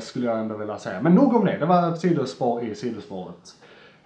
skulle 0.00 0.26
jag 0.26 0.38
ändå 0.38 0.56
vilja 0.56 0.78
säga. 0.78 1.00
Men 1.00 1.14
nog 1.14 1.34
om 1.36 1.44
det. 1.44 1.56
Det 1.58 1.66
var 1.66 1.88
ett 1.92 2.00
sidospår 2.00 2.62
i 2.62 2.74
sidospåret. 2.74 3.54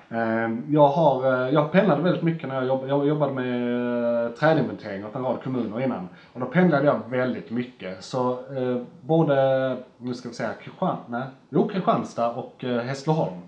Ehm, 0.09 0.65
jag, 0.69 0.89
har, 0.89 1.33
eh, 1.33 1.55
jag 1.55 1.73
pendlade 1.73 2.03
väldigt 2.03 2.23
mycket 2.23 2.49
när 2.49 2.55
jag 2.55 2.67
jobbade, 2.67 2.89
jag 2.89 3.07
jobbade 3.07 3.33
med 3.33 4.25
eh, 4.25 4.31
trädinventering 4.31 5.07
åt 5.07 5.15
en 5.15 5.23
rad 5.23 5.43
kommuner 5.45 5.81
innan. 5.81 6.09
Och 6.33 6.41
då 6.41 6.47
pendlade 6.47 6.87
jag 6.87 7.01
väldigt 7.09 7.51
mycket. 7.51 8.05
Så 8.05 8.31
eh, 8.31 8.83
både, 9.01 9.77
nu 9.99 10.15
ska 10.15 10.29
vi 10.29 10.35
säga, 10.35 10.53
Kristian, 10.63 10.97
nej, 11.07 11.23
jo, 11.51 11.69
Kristianstad 11.69 12.31
och 12.31 12.65
eh, 12.65 12.81
Hässleholm. 12.81 13.41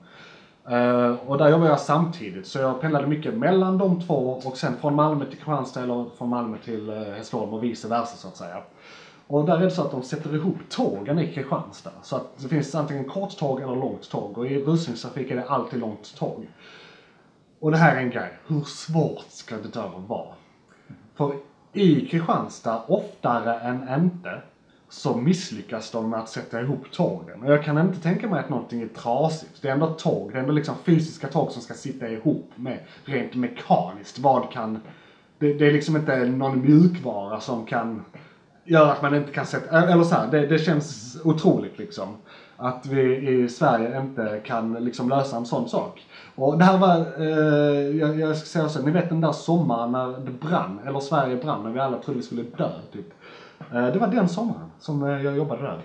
Eh, 0.69 1.15
och 1.27 1.39
där 1.39 1.49
jobbade 1.49 1.71
jag 1.71 1.81
samtidigt. 1.81 2.47
Så 2.47 2.59
jag 2.59 2.81
pendlade 2.81 3.07
mycket 3.07 3.35
mellan 3.35 3.79
de 3.79 4.01
två 4.01 4.41
och 4.45 4.57
sen 4.57 4.77
från 4.81 4.95
Malmö 4.95 5.25
till 5.25 5.37
Kristianstad 5.37 5.83
eller 5.83 6.07
från 6.19 6.29
Malmö 6.29 6.57
till 6.65 6.91
eh, 6.91 6.97
Hässleholm 6.97 7.53
och 7.55 7.65
vice 7.65 7.89
versa 7.89 8.17
så 8.17 8.29
att 8.29 8.37
säga. 8.37 8.57
Och 9.29 9.45
där 9.45 9.57
är 9.57 9.65
det 9.65 9.71
så 9.71 9.83
att 9.83 9.91
de 9.91 10.03
sätter 10.03 10.35
ihop 10.35 10.57
tågen 10.69 11.19
i 11.19 11.33
Kristianstad. 11.33 11.91
Så 12.03 12.17
att 12.17 12.39
det 12.39 12.49
finns 12.49 12.75
antingen 12.75 13.05
kort 13.05 13.39
tåg 13.39 13.61
eller 13.61 13.77
långt 13.77 14.11
tåg. 14.11 14.39
Och 14.39 14.47
i 14.47 14.59
rusningstrafik 14.59 15.31
är 15.31 15.37
det 15.37 15.49
alltid 15.49 15.81
långt 15.81 16.17
tåg. 16.17 16.47
Och 17.61 17.71
det 17.71 17.77
här 17.77 17.97
är 17.97 18.01
en 18.01 18.11
grej. 18.11 18.39
Hur 18.47 18.61
svårt 18.61 19.27
ska 19.29 19.57
det 19.57 19.69
där 19.69 19.91
vara? 20.07 20.35
För 21.15 21.35
i 21.73 22.07
Kristianstad, 22.07 22.83
oftare 22.87 23.61
än 23.61 24.03
inte, 24.03 24.43
så 24.89 25.17
misslyckas 25.17 25.91
de 25.91 26.11
med 26.11 26.21
att 26.21 26.29
sätta 26.29 26.61
ihop 26.61 26.91
tågen. 26.93 27.43
Och 27.43 27.53
jag 27.53 27.65
kan 27.65 27.79
inte 27.79 28.01
tänka 28.01 28.29
mig 28.29 28.41
att 28.41 28.49
någonting 28.49 28.83
är 28.83 28.89
trasigt. 28.89 29.63
Det 29.63 29.69
är 29.69 29.73
ändå 29.73 29.87
tåg, 29.95 30.33
det 30.33 30.39
är 30.39 30.43
ändå 30.43 30.53
liksom 30.53 30.75
fysiska 30.85 31.29
tåg 31.29 31.53
som 31.53 31.63
ska 31.63 31.75
sitta 31.75 32.09
ihop 32.09 32.51
med 32.55 32.79
rent 33.05 33.35
mekaniskt. 33.35 34.19
Vad 34.19 34.53
kan... 34.53 34.81
Det, 35.39 35.53
det 35.53 35.67
är 35.67 35.73
liksom 35.73 35.97
inte 35.97 36.25
någon 36.25 36.61
mjukvara 36.61 37.41
som 37.41 37.67
kan 37.67 38.05
gör 38.69 38.91
att 38.93 39.03
man 39.03 39.15
inte 39.15 39.33
kan 39.33 39.47
sätta... 39.47 39.83
Eller 39.93 40.05
så 40.05 40.15
här, 40.15 40.31
det, 40.31 40.47
det 40.47 40.59
känns 40.59 41.17
otroligt 41.25 41.79
liksom. 41.79 42.17
Att 42.57 42.87
vi 42.87 43.29
i 43.29 43.49
Sverige 43.49 44.01
inte 44.01 44.41
kan 44.45 44.75
liksom 44.75 45.09
lösa 45.09 45.37
en 45.37 45.47
sån 45.47 45.69
sak. 45.69 46.07
Och 46.35 46.59
det 46.59 46.65
här 46.65 46.79
var, 46.79 46.97
eh, 47.21 47.97
jag, 47.97 48.19
jag 48.21 48.37
ska 48.37 48.47
säga 48.47 48.69
så, 48.69 48.83
ni 48.83 48.91
vet 48.91 49.09
den 49.09 49.21
där 49.21 49.33
sommaren 49.33 49.93
när 49.93 50.09
det 50.09 50.31
brann, 50.31 50.81
eller 50.87 51.01
Sverige 51.01 51.37
brann, 51.37 51.63
när 51.63 51.71
vi 51.71 51.81
alla 51.81 51.99
trodde 51.99 52.19
vi 52.21 52.25
skulle 52.27 52.43
dö 52.43 52.71
typ. 52.93 53.07
Eh, 53.73 53.87
Det 53.87 53.99
var 53.99 54.07
den 54.09 54.29
sommaren 54.29 54.71
som 54.81 55.03
eh, 55.03 55.23
jag 55.23 55.37
jobbade 55.37 55.63
där. 55.63 55.81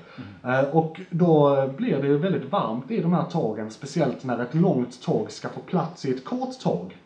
Eh, 0.60 0.66
Och 0.76 1.02
då 1.10 1.56
blir 1.78 2.02
det 2.02 2.08
ju 2.08 2.18
väldigt 2.18 2.52
varmt 2.52 2.92
i 2.92 3.02
de 3.02 3.14
här 3.14 3.24
tågen, 3.32 3.72
speciellt 3.72 4.24
när 4.24 4.40
ett 4.42 4.54
långt 4.56 5.02
tåg 5.02 5.32
ska 5.32 5.50
få 5.50 5.60
plats 5.60 6.06
i 6.06 6.12
ett 6.14 6.26
kort 6.26 6.60
tåg. 6.60 6.98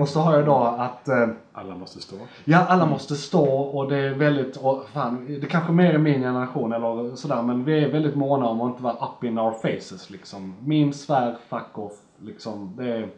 Och 0.00 0.08
så 0.08 0.20
har 0.20 0.34
jag 0.34 0.46
då 0.46 0.56
att 0.56 1.08
eh, 1.08 1.28
Alla 1.52 1.76
måste 1.76 2.00
stå. 2.00 2.16
Ja, 2.44 2.58
alla 2.68 2.86
måste 2.86 3.14
stå 3.14 3.44
och 3.46 3.90
det 3.90 3.96
är 3.96 4.14
väldigt, 4.14 4.56
och 4.56 4.88
fan, 4.92 5.38
det 5.40 5.46
kanske 5.46 5.72
mer 5.72 5.94
är 5.94 5.98
min 5.98 6.20
generation 6.20 6.72
eller 6.72 7.16
sådär, 7.16 7.42
men 7.42 7.64
vi 7.64 7.84
är 7.84 7.92
väldigt 7.92 8.16
måna 8.16 8.46
om 8.46 8.60
att 8.60 8.70
inte 8.70 8.82
vara 8.82 8.94
up 8.94 9.24
in 9.24 9.38
our 9.38 9.52
faces 9.52 10.10
liksom. 10.10 10.54
Min 10.64 10.92
svär, 10.92 11.36
fuck 11.48 11.78
off, 11.78 11.92
liksom. 12.18 12.72
Det 12.76 12.88
är 12.88 13.08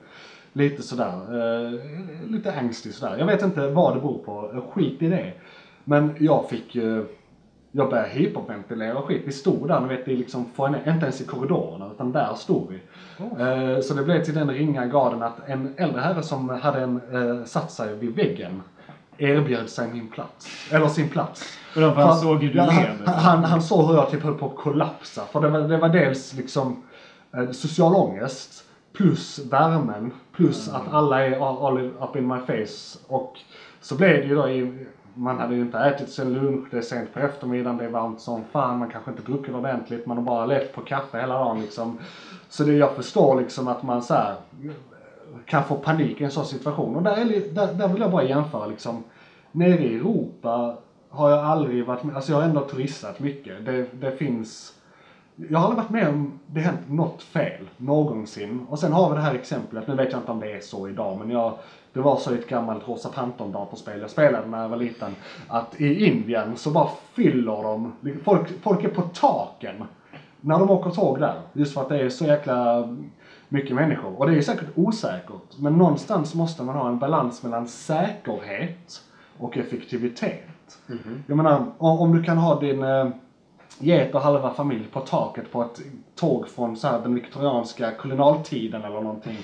lite 0.52 0.82
sådär, 0.82 1.12
eh, 1.12 1.80
lite 2.30 2.52
ängslig 2.52 2.94
sådär. 2.94 3.18
Jag 3.18 3.26
vet 3.26 3.42
inte 3.42 3.68
vad 3.68 3.96
det 3.96 4.00
beror 4.00 4.18
på, 4.18 4.62
skit 4.74 5.02
i 5.02 5.08
det. 5.08 5.32
Men 5.84 6.16
jag 6.18 6.48
fick 6.48 6.74
ju, 6.74 7.06
jag 7.76 7.90
började 7.90 8.08
hyperventilera 8.08 8.98
och 8.98 9.04
skit. 9.04 9.22
Vi 9.26 9.32
stod 9.32 9.68
där, 9.68 9.80
ni 9.80 9.88
vet, 9.88 10.08
i 10.08 10.16
liksom, 10.16 10.46
inte 10.86 10.88
ens 10.88 11.20
i 11.20 11.24
korridorerna, 11.24 11.90
utan 11.94 12.12
där 12.12 12.34
stod 12.34 12.70
vi. 12.70 12.80
Eh, 13.18 13.80
Så 13.80 13.94
det 13.94 14.02
blev 14.02 14.24
till 14.24 14.34
den 14.34 14.50
ringa 14.50 14.86
graden 14.86 15.22
att 15.22 15.48
en 15.48 15.74
äldre 15.76 16.00
herre 16.00 16.22
som 16.22 16.48
hade 16.48 16.80
en, 16.80 17.00
eh, 17.12 17.44
satt 17.44 17.70
sig 17.70 17.96
vid 17.96 18.14
väggen 18.14 18.62
erbjöd 19.18 19.68
sig 19.68 19.88
min 19.92 20.08
plats. 20.08 20.48
Eller 20.72 20.88
sin 20.88 21.08
plats. 21.08 21.58
För 21.72 21.80
han 21.82 22.16
såg 22.16 22.42
hur 22.42 22.52
du 22.52 22.60
han, 22.60 22.84
eller? 22.84 23.06
han, 23.06 23.44
han 23.44 23.62
såg 23.62 23.88
hur 23.88 23.94
jag 23.94 24.10
typ 24.10 24.22
höll 24.22 24.34
på 24.34 24.46
att 24.46 24.56
kollapsa. 24.56 25.22
För 25.32 25.40
det 25.40 25.48
var, 25.48 25.60
det 25.60 25.76
var 25.76 25.88
dels 25.88 26.34
liksom 26.34 26.82
eh, 27.36 27.50
social 27.50 27.94
ångest 27.94 28.64
plus 28.92 29.38
värmen, 29.50 30.12
plus 30.32 30.68
att 30.68 30.92
alla 30.92 31.26
är 31.26 31.48
all, 31.48 31.66
all 31.66 31.86
up 31.86 32.16
in 32.16 32.28
my 32.28 32.38
face. 32.38 32.98
Och 33.06 33.38
så 33.80 33.94
blev 33.96 34.10
det 34.10 34.26
ju 34.26 34.34
då 34.34 34.48
i, 34.48 34.86
man 35.16 35.38
hade 35.38 35.54
ju 35.54 35.60
inte 35.60 35.78
ätit 35.78 36.08
sen 36.08 36.32
lunch, 36.32 36.68
det 36.70 36.76
är 36.76 36.82
sent 36.82 37.14
på 37.14 37.20
eftermiddagen, 37.20 37.76
det 37.78 37.84
är 37.84 37.88
varmt 37.88 38.20
som 38.20 38.44
fan, 38.52 38.78
man 38.78 38.90
kanske 38.90 39.10
inte 39.10 39.22
druckit 39.22 39.54
ordentligt, 39.54 40.06
man 40.06 40.16
har 40.16 40.24
bara 40.24 40.46
levt 40.46 40.72
på 40.72 40.80
kaffe 40.80 41.20
hela 41.20 41.34
dagen 41.34 41.60
liksom. 41.60 41.98
Så 42.48 42.64
det 42.64 42.72
jag 42.72 42.96
förstår 42.96 43.40
liksom 43.40 43.68
att 43.68 43.82
man 43.82 44.02
så 44.02 44.14
här 44.14 44.34
eh, 44.64 44.70
kan 45.46 45.64
få 45.64 45.74
panik 45.74 46.20
i 46.20 46.24
en 46.24 46.30
sån 46.30 46.46
situation. 46.46 46.96
Och 46.96 47.02
där, 47.02 47.16
är, 47.16 47.54
där, 47.54 47.74
där 47.74 47.88
vill 47.88 48.02
jag 48.02 48.10
bara 48.10 48.24
jämföra 48.24 48.66
liksom. 48.66 49.04
Nere 49.52 49.84
i 49.84 49.96
Europa 49.96 50.76
har 51.08 51.30
jag 51.30 51.44
aldrig 51.44 51.86
varit 51.86 52.02
med, 52.02 52.16
alltså 52.16 52.32
jag 52.32 52.38
har 52.38 52.44
ändå 52.44 52.60
turistat 52.60 53.20
mycket. 53.20 53.64
Det, 53.64 53.86
det 53.92 54.10
finns, 54.10 54.72
jag 55.36 55.58
har 55.58 55.66
aldrig 55.66 55.84
varit 55.84 55.90
med 55.90 56.08
om 56.08 56.38
det 56.46 56.60
hänt 56.60 56.80
något 56.88 57.22
fel 57.22 57.68
någonsin. 57.76 58.66
Och 58.68 58.78
sen 58.78 58.92
har 58.92 59.10
vi 59.10 59.16
det 59.16 59.22
här 59.22 59.34
exemplet, 59.34 59.88
nu 59.88 59.94
vet 59.94 60.12
jag 60.12 60.20
inte 60.20 60.32
om 60.32 60.40
det 60.40 60.52
är 60.52 60.60
så 60.60 60.88
idag, 60.88 61.18
men 61.18 61.30
jag, 61.30 61.58
det 61.96 62.02
var 62.02 62.16
så 62.16 62.34
i 62.34 62.38
ett 62.38 62.48
gammalt 62.48 62.88
Rosa 62.88 63.08
Panton 63.08 63.52
datorspel 63.52 64.00
jag 64.00 64.10
spelade 64.10 64.46
när 64.46 64.62
jag 64.62 64.68
var 64.68 64.76
liten, 64.76 65.14
att 65.48 65.80
i 65.80 66.06
Indien 66.06 66.56
så 66.56 66.70
bara 66.70 66.88
fyller 67.12 67.62
de, 67.62 67.92
folk, 68.24 68.62
folk 68.62 68.84
är 68.84 68.88
på 68.88 69.02
taken 69.02 69.84
när 70.40 70.58
de 70.58 70.70
åker 70.70 70.90
tåg 70.90 71.20
där. 71.20 71.40
Just 71.52 71.74
för 71.74 71.80
att 71.80 71.88
det 71.88 72.00
är 72.00 72.08
så 72.08 72.24
jäkla 72.24 72.88
mycket 73.48 73.76
människor. 73.76 74.18
Och 74.18 74.30
det 74.30 74.36
är 74.36 74.42
säkert 74.42 74.68
osäkert. 74.74 75.58
Men 75.58 75.78
någonstans 75.78 76.34
måste 76.34 76.62
man 76.62 76.76
ha 76.76 76.88
en 76.88 76.98
balans 76.98 77.42
mellan 77.42 77.68
säkerhet 77.68 79.02
och 79.38 79.56
effektivitet. 79.56 80.78
Jag 81.26 81.36
menar, 81.36 81.64
om, 81.78 82.00
om 82.00 82.16
du 82.16 82.22
kan 82.22 82.38
ha 82.38 82.60
din 82.60 82.82
eh, 82.82 83.08
get 83.78 84.14
och 84.14 84.20
halva 84.20 84.50
familj 84.54 84.84
på 84.92 85.00
taket 85.00 85.52
på 85.52 85.62
ett 85.62 85.80
tåg 86.14 86.48
från 86.48 86.76
så 86.76 86.88
här, 86.88 87.00
den 87.00 87.14
viktorianska 87.14 87.90
kolonialtiden 87.90 88.84
eller 88.84 89.00
någonting. 89.00 89.38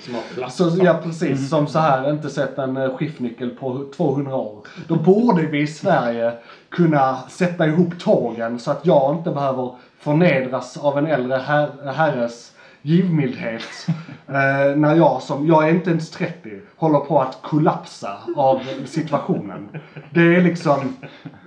Så, 0.49 0.71
ja 0.83 0.99
precis, 1.03 1.49
som 1.49 1.67
så 1.67 1.79
här 1.79 2.09
inte 2.09 2.29
sett 2.29 2.57
en 2.57 2.77
eh, 2.77 2.97
skiftnyckel 2.97 3.49
på 3.49 3.85
200 3.95 4.35
år. 4.35 4.67
Då 4.87 4.95
borde 4.95 5.41
vi 5.41 5.61
i 5.61 5.67
Sverige 5.67 6.33
kunna 6.69 7.17
sätta 7.29 7.67
ihop 7.67 7.99
tågen 7.99 8.59
så 8.59 8.71
att 8.71 8.85
jag 8.85 9.15
inte 9.15 9.29
behöver 9.31 9.75
förnedras 9.99 10.77
av 10.77 10.97
en 10.97 11.07
äldre 11.07 11.37
her- 11.37 11.91
herres 11.93 12.52
givmildhet. 12.83 13.87
Eh, 14.27 14.75
när 14.75 14.95
jag 14.95 15.21
som, 15.21 15.47
jag 15.47 15.69
är 15.69 15.73
inte 15.73 15.89
ens 15.89 16.11
30, 16.11 16.61
håller 16.75 16.99
på 16.99 17.21
att 17.21 17.39
kollapsa 17.41 18.17
av 18.35 18.59
situationen. 18.85 19.69
Det 20.13 20.35
är 20.35 20.41
liksom, 20.41 20.95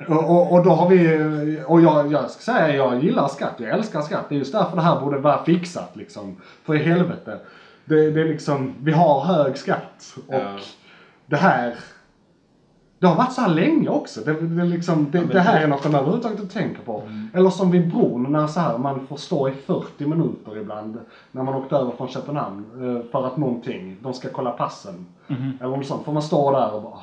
och, 0.09 0.53
och, 0.53 0.65
då 0.65 0.71
har 0.71 0.89
vi, 0.89 1.63
och 1.67 1.81
jag, 1.81 2.13
jag 2.13 2.31
ska 2.31 2.53
säga 2.53 2.77
jag 2.77 3.05
gillar 3.05 3.29
skatt, 3.29 3.55
jag 3.57 3.71
älskar 3.71 4.01
skatt. 4.01 4.27
Det 4.29 4.35
är 4.35 4.39
just 4.39 4.53
därför 4.53 4.77
det 4.77 4.83
här 4.83 5.01
borde 5.01 5.19
vara 5.19 5.45
fixat 5.45 5.97
liksom. 5.97 6.37
För 6.65 6.75
i 6.75 6.79
helvete. 6.83 7.39
Det, 7.85 8.11
det 8.11 8.21
är 8.21 8.29
liksom, 8.29 8.75
vi 8.81 8.93
har 8.93 9.21
hög 9.21 9.57
skatt 9.57 10.17
och 10.27 10.35
Ja. 10.35 10.59
det 11.27 11.37
här 11.37 11.75
det 12.99 13.07
har 13.07 13.15
varit 13.17 13.33
så 13.33 13.41
här 13.41 13.49
länge 13.55 13.89
också. 13.89 14.21
Det, 14.21 14.33
det, 14.41 14.65
liksom, 14.65 15.11
det, 15.13 15.23
det 15.25 15.41
här 15.41 15.63
är 15.63 15.69
något 15.69 15.85
man 15.85 15.95
överhuvudtaget 15.95 16.41
inte 16.41 16.55
tänker 16.55 16.83
på. 16.83 17.03
Eller 17.35 17.51
som 17.51 17.71
vid 17.71 17.93
bron 17.93 18.33
när 18.33 18.47
så 18.47 18.61
här, 18.61 18.79
man 18.79 19.07
får 19.07 19.17
stå 19.17 19.49
i 19.49 19.53
40 19.53 20.07
minuter 20.07 20.57
ibland. 20.59 21.01
När 21.33 21.43
man 21.43 21.55
åkte 21.55 21.77
över 21.77 21.93
från 21.93 22.09
Köpenhamn. 22.09 22.65
eh, 22.97 23.11
För 23.13 23.27
att 23.27 23.37
någonting, 23.37 23.97
de 24.03 24.15
ska 24.15 24.29
kolla 24.29 24.51
passen. 24.51 25.07
Eller 25.61 25.77
något 25.77 25.87
sånt. 25.87 26.05
Får 26.05 26.13
man 26.13 26.23
stå 26.23 26.51
där 26.53 26.75
och 26.75 26.83
bara, 26.83 26.99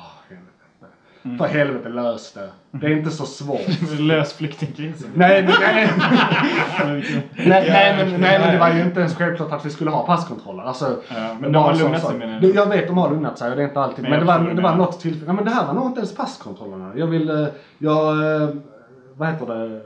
helvete. 1.24 1.38
För 1.52 1.58
helvete 1.58 1.88
lös 1.88 2.32
det. 2.32 2.48
Det 2.70 2.86
är 2.86 2.90
inte 2.96 3.10
så 3.10 3.26
svårt. 3.26 3.60
Lös 3.98 4.32
flyktingkrisen. 4.34 5.10
Nej, 5.14 5.42
men- 5.42 5.52
nej, 5.60 5.88
nej, 7.36 7.68
nej, 7.70 7.96
men, 7.96 8.20
nej, 8.20 8.38
men 8.38 8.52
det 8.52 8.58
var 8.58 8.70
ju 8.70 8.82
inte 8.82 9.00
ens 9.00 9.14
självklart 9.16 9.52
att 9.52 9.66
vi 9.66 9.70
skulle 9.70 9.90
ha 9.90 10.06
passkontroller. 10.06 10.62
Alltså, 10.62 10.96
Ja, 11.08 11.36
men 11.40 11.52
de 11.52 11.62
har 11.62 11.74
lugnat 11.74 12.02
sig, 12.06 12.18
menar 12.18 12.40
du? 12.40 12.48
Du, 12.48 12.54
Jag 12.54 12.66
vet, 12.66 12.86
de 12.86 12.98
har 12.98 13.10
lugnat 13.10 13.38
sig 13.38 13.50
och 13.50 13.56
det 13.56 13.62
är 13.62 13.66
inte 13.68 13.80
alltid. 13.80 14.02
Men 14.02 14.10
Men, 14.10 14.26
jag 14.28 14.38
det, 14.40 14.44
var, 14.46 14.54
det 14.54 14.62
var 14.62 14.74
något 14.76 15.00
tillfälle. 15.00 15.24
Ja, 15.26 15.32
men 15.32 15.44
det 15.44 15.50
här 15.50 15.66
var 15.66 15.74
nog 15.74 15.86
inte 15.86 15.98
ens 16.00 16.16
passkontrollerna. 16.16 16.92
Jag 16.96 17.06
vill, 17.06 17.30
eh, 17.30 17.46
jag, 17.78 18.34
eh, 18.42 18.48
vad 19.16 19.28
heter 19.28 19.46
det, 19.46 19.80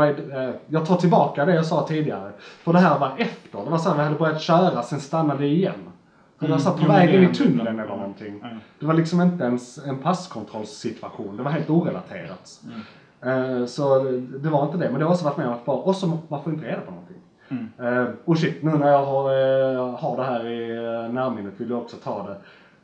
ride, 0.00 0.44
eh, 0.44 0.50
jag 0.66 0.86
tar 0.86 0.96
tillbaka 0.96 1.44
det 1.44 1.54
jag 1.54 1.66
sa 1.66 1.86
tidigare. 1.88 2.30
För 2.64 2.72
det 2.72 2.78
här 2.78 2.98
var 2.98 3.12
efter. 3.18 3.64
Det 3.64 3.70
var 3.70 3.78
så 3.78 3.88
här, 3.88 3.96
vi 3.96 4.02
hade 4.02 4.16
börjat 4.16 4.40
köra, 4.40 4.82
sen 4.82 5.00
stannade 5.00 5.40
det 5.40 5.46
igen. 5.48 5.74
Så 6.58 6.70
här, 6.70 6.76
på 6.78 6.84
Mm. 6.84 6.88
Men 6.88 7.06
vägen 7.06 7.20
det 7.20 7.30
i 7.30 7.34
tunneln 7.34 7.80
eller 7.80 7.96
någonting. 7.96 8.44
Det 8.80 8.86
var 8.86 8.94
liksom 8.94 9.20
inte 9.20 9.44
ens 9.44 9.78
en 9.78 9.98
passkontrollsituation. 9.98 11.36
Det 11.36 11.42
var 11.42 11.50
helt 11.50 11.70
orelaterat. 11.70 12.60
Eh, 13.22 13.66
Så 13.66 13.98
det 14.42 14.48
var 14.48 14.66
inte 14.66 14.78
det. 14.78 14.90
Men 14.90 14.98
det 14.98 15.04
har 15.06 15.12
också 15.12 15.24
varit 15.24 15.36
med 15.36 15.46
om 15.46 15.52
att 15.54 15.64
bara, 15.64 15.76
och 15.76 15.96
så 15.96 16.18
man 16.28 16.42
får 16.44 16.52
inte 16.52 16.66
reda 16.66 16.80
på 16.80 16.90
någonting. 16.90 17.16
Eh, 17.78 18.06
och 18.24 18.38
shit, 18.38 18.62
nu 18.62 18.70
när 18.70 18.88
jag 18.88 19.04
har, 19.04 19.30
eh, 19.30 19.96
har 19.98 20.16
det 20.16 20.24
här 20.24 20.46
i 20.46 20.70
eh, 20.76 21.12
närminnet 21.12 21.54
vill 21.56 21.70
jag 21.70 21.78
också 21.78 21.96
ta 21.96 22.26
det. 22.28 22.36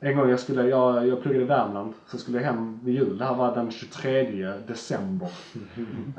En 0.09 0.17
gång 0.17 0.31
jag 0.31 0.41
skulle, 0.41 0.69
jag, 0.69 1.07
jag 1.09 1.23
pluggade 1.23 1.45
i 1.45 1.49
Värmland, 1.49 1.93
så 2.07 2.19
skulle 2.19 2.39
jag 2.39 2.45
hem 2.45 2.81
vid 2.85 2.95
jul. 2.95 3.19
Det 3.19 3.25
här 3.25 3.35
var 3.35 3.55
den 3.55 3.71
23 3.71 4.53
december. 4.67 5.29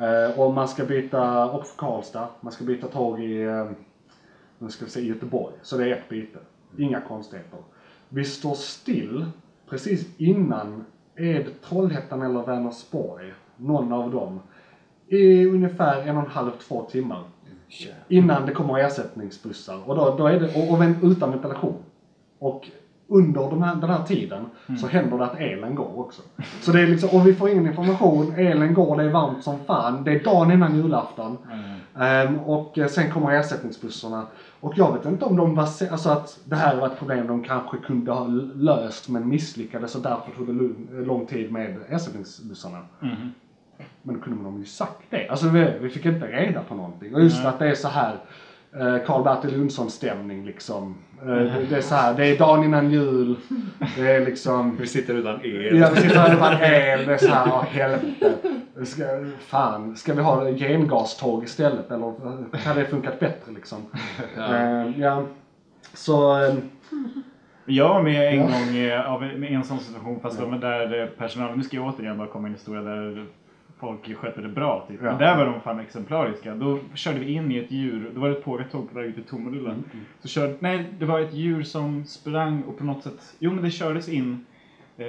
Eh, 0.02 0.40
och 0.40 0.54
man 0.54 0.68
ska 0.68 0.86
byta, 0.86 1.46
och 1.46 1.68
för 1.68 1.78
Karlstad, 1.78 2.28
man 2.42 2.52
ska 2.52 2.64
byta 2.64 2.88
tåg 2.88 3.20
i, 3.20 3.42
eh, 3.44 3.66
nu 4.60 4.70
ska 4.70 4.86
vi 4.86 4.92
se, 4.92 5.02
Göteborg. 5.08 5.54
Så 5.62 5.78
det 5.78 5.88
är 5.90 5.92
ett 5.92 6.10
byte. 6.10 6.40
Inga 6.78 7.02
konstigheter. 7.02 7.60
Vi 8.10 8.26
står 8.26 8.54
still 8.54 9.26
precis 9.70 10.08
innan 10.18 10.86
Ed, 11.16 11.46
Trollhättan 11.62 12.22
eller 12.22 12.46
Vänersborg. 12.46 13.34
Någon 13.58 13.94
av 13.94 14.12
dem. 14.12 14.40
I 15.08 15.46
ungefär 15.46 16.08
en 16.08 16.18
och 16.18 16.24
en 16.24 16.30
halv, 16.30 16.52
två 16.52 16.84
timmar. 16.84 17.24
Innan 18.08 18.46
det 18.46 18.52
kommer 18.52 18.80
ersättningsbussar. 18.80 19.90
Och, 19.90 19.96
då, 19.96 20.16
då 20.18 20.28
är 20.28 20.40
det, 20.40 20.56
och, 20.56 20.74
och 20.74 21.12
utan 21.12 21.32
ventilation. 21.32 21.76
Och 22.40 22.70
under 23.08 23.42
de 23.42 23.64
här, 23.64 23.76
den 23.76 23.90
här 23.90 24.04
tiden 24.04 24.46
så 24.80 24.88
händer 24.88 25.18
det 25.18 25.26
att 25.26 25.40
elen 25.40 25.76
går 25.76 26.00
också. 26.00 26.22
Så 26.62 26.72
det 26.72 26.82
är 26.82 26.88
liksom, 26.88 27.10
och 27.20 27.28
vi 27.28 27.34
får 27.34 27.50
ingen 27.50 27.68
information, 27.68 28.34
elen 28.38 28.74
går, 28.74 28.98
det 28.98 29.04
är 29.04 29.10
varmt 29.10 29.44
som 29.44 29.60
fan. 29.60 30.04
Det 30.04 30.12
är 30.12 30.24
dagen 30.24 30.52
innan 30.52 30.76
julafton. 30.78 31.38
Ehm, 31.52 31.71
och 32.46 32.78
eh, 32.78 32.88
sen 32.88 33.12
kommer 33.12 33.32
ersättningsbussarna. 33.32 34.26
Och 34.60 34.74
jag 34.78 34.94
vet 34.94 35.06
inte 35.06 35.26
om 35.26 35.36
de 35.36 35.56
var, 35.56 35.64
alltså 35.92 36.10
att 36.10 36.40
det 36.46 36.56
här 36.56 36.76
var 36.76 36.88
ett 36.88 36.98
problem 37.00 37.28
de 37.28 37.44
kanske 37.44 37.78
kunde 37.78 38.12
ha 38.12 38.28
löst 38.56 39.10
men 39.10 39.30
misslyckades 39.30 39.96
och 39.96 40.02
därför 40.02 40.32
tog 40.38 40.48
det 40.48 40.54
lu- 40.54 41.06
lång 41.06 41.26
tid 41.26 41.52
med 41.52 41.78
ersättningsbussarna. 41.90 42.78
Men 44.02 44.20
kunde 44.20 44.44
man 44.44 44.60
ju 44.60 44.66
sagt 44.66 45.02
det? 45.10 45.30
Alltså 45.30 45.50
vi, 45.50 45.74
vi 45.82 45.90
fick 45.90 46.06
inte 46.06 46.26
reda 46.28 46.62
på 46.64 46.76
någonting. 46.76 47.16
Och 47.16 47.22
just 47.22 47.46
att 47.46 47.60
det 47.60 47.68
är 47.70 47.76
så 47.76 47.88
här 47.88 48.14
eh, 48.14 48.20
Karl-Bertil 49.06 49.58
Jonsson-stämning 49.58 50.46
liksom. 50.46 50.96
Eh, 51.22 51.28
det, 51.28 51.66
det 51.70 51.78
är 51.78 51.82
så 51.82 51.96
här, 51.96 52.14
det 52.14 52.26
är 52.26 52.38
dagen 52.38 52.64
innan 52.64 52.92
jul. 52.92 53.36
Det 53.98 54.12
är 54.12 54.26
liksom... 54.26 54.78
Vi 54.80 54.88
sitter 54.88 55.14
utan 55.14 55.40
el. 55.46 55.78
Ja, 55.78 55.90
vi 55.96 56.02
sitter 56.02 56.34
utan 56.34 56.54
el. 56.54 57.06
Det 57.06 57.14
är 57.14 57.18
så 57.18 57.28
här, 57.28 57.48
åh 57.48 57.64
helvete. 57.64 58.34
Ska, 58.86 59.04
fan, 59.40 59.96
ska 59.96 60.14
vi 60.14 60.22
ha 60.22 60.46
gengaståg 60.52 61.44
istället 61.44 61.92
eller 61.92 62.14
hade 62.58 62.80
det 62.80 62.86
funkat 62.86 63.20
bättre 63.20 63.52
liksom? 63.52 63.78
Ja. 64.38 64.86
ja. 64.98 65.24
Så, 65.94 66.44
eh, 66.44 66.54
Jag 67.66 67.90
var 67.90 68.02
med 68.02 68.34
en 68.34 68.40
Ja. 68.40 68.44
gång 68.44 68.78
eh, 68.78 69.12
av 69.12 69.24
en, 69.24 69.64
sån 69.64 69.80
situation 69.80 70.20
fast 70.20 70.40
var 70.40 70.58
där 70.58 71.02
eh, 71.02 71.08
personalen, 71.08 71.58
nu 71.58 71.64
ska 71.64 71.78
jag 71.78 71.86
återigen 71.86 72.18
bara 72.18 72.28
komma 72.28 72.48
in 72.48 72.54
i 72.54 72.58
historia 72.58 72.82
där 72.82 73.26
folk 73.82 74.18
skötte 74.18 74.42
det 74.42 74.48
bra 74.50 74.86
typ. 74.88 75.00
Ja. 75.04 75.10
Men 75.10 75.18
där 75.18 75.38
var 75.38 75.46
de 75.46 75.62
fan 75.62 75.80
exemplariska. 75.80 76.56
Då 76.56 76.80
körde 76.96 77.20
vi 77.20 77.32
in 77.34 77.52
i 77.52 77.58
ett 77.58 77.72
djur, 77.72 78.12
då 78.16 78.22
var 78.22 78.30
det 78.30 78.38
ett 78.38 78.44
pågatåg 78.44 78.90
på 78.90 78.96
väg 79.00 79.06
ut 79.10 79.16
till 79.16 79.24
Tomelilla. 79.24 79.70
Mm, 79.72 79.84
Så 80.22 80.28
körde, 80.28 80.56
nej 80.60 80.86
det 81.00 81.06
var 81.06 81.20
ett 81.20 81.34
djur 81.34 81.64
som 81.64 82.06
sprang 82.06 82.62
och 82.64 82.78
på 82.78 82.84
något 82.84 83.04
sätt, 83.04 83.36
jo 83.40 83.52
men 83.54 83.64
det 83.64 83.72
kördes 83.72 84.10
in 84.10 84.46
eh, 84.98 85.08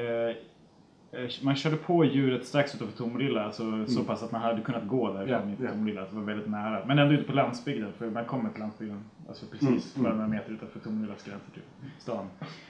eh, 1.21 1.29
man 1.43 1.57
körde 1.57 1.77
på 1.77 2.05
djuret 2.05 2.47
strax 2.47 2.75
utanför 2.75 2.97
Tomelilla, 2.99 3.45
alltså 3.45 3.87
så 3.87 4.05
pass 4.05 4.23
att 4.23 4.33
man 4.33 4.41
hade 4.43 4.61
kunnat 4.61 4.87
gå 4.89 5.13
därifrån 5.13 5.37
Mm. 5.37 5.51
In 5.51 5.57
till. 5.57 5.67
Tomelilla. 5.69 6.01
Det 6.01 6.17
var 6.17 6.23
väldigt 6.23 6.49
nära. 6.49 6.83
Men 6.87 6.99
ändå 6.99 7.15
ute 7.15 7.25
på 7.25 7.33
landsbygden, 7.33 7.93
för 7.99 8.11
man 8.11 8.25
kommer 8.25 8.51
till 8.51 8.61
landsbygden. 8.61 9.05
Alltså 9.29 9.47
precis 9.47 9.97
Mm, 9.97 10.13
några 10.13 10.29
meter 10.29 10.53
utanför 10.53 10.81
Tomelillas 10.81 11.25
gränser, 11.25 11.51
typ. 11.55 11.65
Stan. 11.99 12.27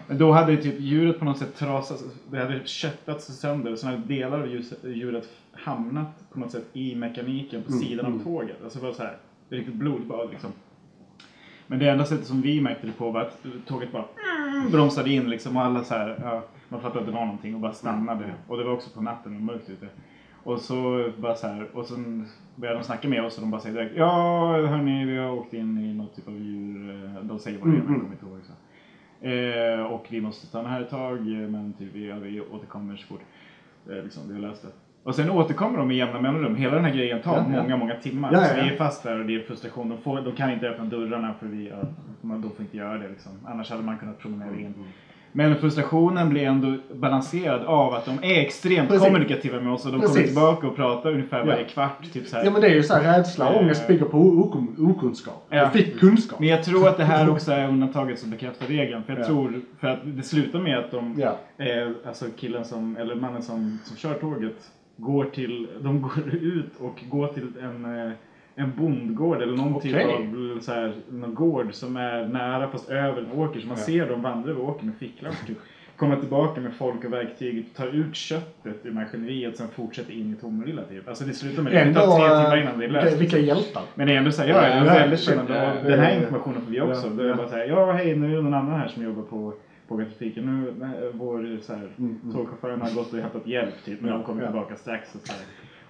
Men 0.08 0.18
då 0.18 0.32
hade 0.32 0.56
typ 0.56 0.80
djuret 0.80 1.18
på 1.18 1.24
något 1.24 1.38
sätt 1.38 1.56
trasats, 1.56 2.04
det 2.30 2.38
hade 2.38 2.60
köttats 2.66 3.26
sönder 3.26 3.72
och 3.72 3.78
så 3.78 3.86
hade 3.86 3.98
delar 3.98 4.40
av 4.40 4.48
djuret 4.84 5.28
hamnat 5.52 6.30
på 6.32 6.40
något 6.40 6.50
sätt 6.50 6.66
i 6.72 6.94
mekaniken 6.94 7.62
på 7.62 7.68
Mm, 7.72 7.80
sidan 7.84 8.06
mm. 8.06 8.18
av 8.20 8.24
tåget. 8.24 8.62
Alltså 8.64 8.80
var 8.80 8.92
så 8.92 9.02
här, 9.02 9.16
det 9.48 9.54
är 9.54 9.58
riktigt 9.58 9.76
blodbad 9.76 10.30
liksom. 10.30 10.50
Men 11.66 11.78
det 11.78 11.88
enda 11.90 12.04
sättet 12.04 12.26
som 12.26 12.40
vi 12.40 12.60
märkte 12.60 12.86
det 12.86 12.92
på 12.92 13.10
var 13.10 13.20
att 13.20 13.46
tåget 13.66 13.92
bara 13.92 14.04
bromsade 14.70 15.10
in 15.10 15.30
liksom 15.30 15.56
och 15.56 15.62
alla 15.62 15.84
så 15.84 15.94
här, 15.94 16.18
ja, 16.22 16.42
man 16.68 16.80
fattade 16.80 17.00
att 17.00 17.06
det 17.06 17.12
var 17.12 17.24
någonting 17.24 17.54
och 17.54 17.60
bara 17.60 17.72
stannade. 17.72 18.34
Och 18.48 18.56
det 18.56 18.64
var 18.64 18.72
också 18.72 18.90
på 18.90 19.02
natten 19.02 19.36
och 19.36 19.42
mörkt 19.42 19.70
ute. 19.70 19.88
Och 20.44 20.60
så 20.60 21.10
bara 21.18 21.34
så 21.34 21.46
här, 21.46 21.68
och 21.76 21.86
sen 21.86 22.26
började 22.56 22.78
de 22.78 22.84
snacka 22.84 23.08
med 23.08 23.24
oss 23.24 23.36
och 23.36 23.40
de 23.42 23.50
bara 23.50 23.60
säger 23.60 23.76
direkt 23.76 23.96
Ja 23.96 24.46
hörni, 24.66 25.04
vi 25.04 25.16
har 25.18 25.30
åkt 25.32 25.54
in 25.54 25.78
i 25.78 25.94
något 25.94 26.16
typ 26.16 26.28
av 26.28 26.34
djur. 26.38 27.04
eh, 27.16 27.22
De 27.24 27.38
säger 27.38 27.58
vad 27.58 27.68
det 27.68 27.76
är, 27.76 27.82
men 27.82 27.92
jag 27.92 28.00
kommer 28.00 28.12
inte 28.12 28.26
ihåg. 28.26 28.40
Så. 28.42 28.52
Eh, 29.26 29.92
och 29.92 30.06
vi 30.10 30.20
måste 30.20 30.46
stanna 30.46 30.68
här 30.68 30.80
ett 30.80 30.90
tag, 30.90 31.18
eh, 31.18 31.48
men 31.48 31.72
typ, 31.72 31.88
vi, 31.94 32.08
ja, 32.08 32.16
vi 32.16 32.40
återkommer 32.40 32.96
så 32.96 33.06
fort 33.06 33.20
eh, 33.90 34.02
liksom, 34.04 34.22
vi 34.28 34.34
har 34.34 34.40
löst 34.40 34.62
det. 34.62 34.68
Och 35.04 35.14
sen 35.14 35.30
återkommer 35.30 35.78
de 35.78 35.88
med 35.88 35.96
jämna 35.96 36.20
mellanrum. 36.20 36.56
Hela 36.56 36.74
den 36.74 36.84
här 36.84 36.92
grejen 36.94 37.22
tar 37.22 37.36
Ja, 37.36 37.44
ja. 37.54 37.62
många, 37.62 37.76
många 37.76 37.94
timmar. 37.94 38.30
Ja, 38.32 38.44
Så 38.44 38.54
vi 38.54 38.60
är 38.60 38.76
fast 38.76 39.02
där 39.02 39.18
och 39.20 39.26
det 39.26 39.34
är 39.34 39.40
frustration. 39.40 39.88
De, 39.88 39.98
får, 39.98 40.20
de 40.20 40.32
kan 40.32 40.50
inte 40.52 40.68
öppna 40.68 40.84
dörrarna 40.84 41.34
för 41.40 41.46
vi, 41.46 41.72
de 42.22 42.42
får 42.42 42.60
inte 42.60 42.76
göra 42.76 42.98
det. 42.98 43.08
Liksom. 43.08 43.32
Annars 43.46 43.70
hade 43.70 43.82
man 43.82 43.98
kunnat 43.98 44.18
promenera 44.18 44.48
Mm, 44.48 44.60
in. 44.60 44.74
Men 45.34 45.56
frustrationen 45.56 46.28
blir 46.30 46.42
ändå 46.46 46.76
balanserad 46.94 47.64
av 47.64 47.94
att 47.94 48.04
de 48.04 48.18
är 48.22 48.40
extremt 48.40 48.88
Precis. 48.88 49.04
kommunikativa 49.04 49.60
med 49.60 49.72
oss 49.72 49.86
och 49.86 49.92
de 49.92 50.00
kommer 50.00 50.14
Precis. 50.14 50.26
tillbaka 50.26 50.66
och 50.66 50.76
pratar 50.76 51.10
ungefär 51.12 51.44
varje 51.46 51.60
Ja. 51.62 51.68
kvart. 51.68 52.12
Typ 52.12 52.26
så 52.26 52.36
här. 52.36 52.44
Ja 52.44 52.50
men 52.50 52.60
det 52.60 52.66
är 52.66 52.74
ju 52.74 52.82
så 52.82 52.94
här, 52.94 53.18
rädsla 53.18 53.48
och 53.48 53.54
Eh. 53.54 53.60
ångest 53.62 53.86
bygger 53.88 54.04
på 54.04 54.18
okun- 54.18 54.90
okunskap. 54.90 55.46
Ja. 55.50 55.64
Du 55.72 55.82
fick 55.82 56.00
kunskap. 56.00 56.40
Men 56.40 56.48
jag 56.48 56.64
tror 56.64 56.88
att 56.88 56.96
det 56.96 57.04
här 57.04 57.30
också 57.30 57.52
är 57.52 57.68
undantaget 57.68 58.18
som 58.18 58.30
bekräftar 58.30 58.66
regeln. 58.66 59.02
För 59.02 59.12
jag 59.12 59.20
Ja. 59.22 59.26
tror, 59.26 59.60
för 59.80 59.88
att 59.88 59.98
det 60.04 60.22
slutar 60.22 60.58
med 60.58 60.78
att 60.78 60.90
de, 60.90 61.14
Ja. 61.18 61.36
eh, 61.64 61.88
alltså 62.06 62.24
killen 62.36 62.64
som, 62.64 62.96
eller 62.96 63.14
mannen 63.14 63.42
som, 63.42 63.78
som 63.84 63.96
kör 63.96 64.14
tåget, 64.14 64.56
går 64.96 65.24
till, 65.24 65.68
de 65.80 66.02
går 66.02 66.34
ut 66.34 66.80
och 66.80 67.00
går 67.10 67.26
till 67.26 67.48
en, 67.62 68.06
eh, 68.06 68.12
en 68.54 68.72
bondgård 68.76 69.42
eller 69.42 69.56
någon 69.56 69.80
typ 69.80 69.94
Okej. 69.94 70.14
av 70.14 70.60
så 70.60 70.72
här, 70.72 70.92
någon 71.10 71.34
gård 71.34 71.74
som 71.74 71.96
är 71.96 72.26
nära 72.26 72.70
fast 72.70 72.90
över 72.90 73.22
en 73.22 73.32
åker. 73.32 73.60
Så 73.60 73.66
man 73.66 73.76
ser 73.76 74.08
dem 74.08 74.22
vandra 74.22 74.50
över 74.50 74.62
åkern 74.62 74.86
med 74.86 74.96
ficklampor 74.96 75.46
typ. 75.46 75.58
Komma 75.96 76.16
tillbaka 76.16 76.60
med 76.60 76.74
folk 76.74 77.04
och 77.04 77.12
verktyg, 77.12 77.66
ta 77.76 77.86
ut 77.86 78.16
köttet 78.16 78.76
ur 78.86 78.90
maskineriet 78.90 79.52
och 79.52 79.58
sen 79.58 79.68
fortsätta 79.68 80.12
in 80.12 80.32
i 80.32 80.40
Tomelilla 80.40 80.82
typ. 80.82 81.08
Alltså 81.08 81.24
det 81.24 81.34
slutar 81.34 81.62
med 81.62 81.72
det. 81.72 81.84
Det 81.84 81.94
tar 81.94 82.18
tre 82.18 82.26
eh, 82.26 82.42
timmar 82.42 82.56
innan 82.62 82.78
det 82.78 82.84
är 82.84 82.88
vilka, 82.88 83.04
löst. 83.04 83.20
vilka 83.20 83.38
hjältar. 83.38 83.82
Men 83.94 84.06
det 84.06 84.12
är 84.12 84.16
ändå 84.18 84.32
såhär, 84.32 84.48
Ja, 84.48 84.54
ja, 84.54 84.62
det 84.62 84.68
ja, 84.68 84.80
är 84.80 84.86
ja, 84.86 84.92
väldigt 84.94 85.28
ja, 85.28 85.32
Och 85.40 85.90
den 85.90 86.00
här 86.00 86.08
ja, 86.08 86.14
ja. 86.14 86.20
informationen 86.20 86.60
får 86.60 86.70
vi 86.70 86.80
också. 86.80 87.06
Ja, 87.06 87.12
Då 87.12 87.20
är 87.20 87.24
det 87.24 87.30
ja. 87.30 87.36
bara 87.36 87.48
såhär, 87.48 87.66
ja 87.66 87.92
hej 87.92 88.16
nu 88.16 88.32
är 88.32 88.36
det 88.36 88.42
någon 88.42 88.54
annan 88.54 88.80
här 88.80 88.88
som 88.88 89.02
jobbar 89.02 89.22
på 89.22 89.54
Pågatrafiken. 89.96 90.44
Nu 90.78 90.84
äh, 90.86 90.90
vår 91.12 91.58
så 91.62 91.72
här, 91.72 91.88
tågchauffören 92.32 92.80
har 92.82 92.90
gått 92.90 93.12
och 93.12 93.18
hämtat 93.18 93.46
hjälp 93.46 93.74
typ. 93.84 94.00
Men 94.00 94.10
de 94.12 94.22
kommer 94.22 94.42
Ja. 94.42 94.48
tillbaka 94.48 94.76
strax. 94.76 95.14
Och, 95.14 95.20
så 95.26 95.32
här. 95.32 95.42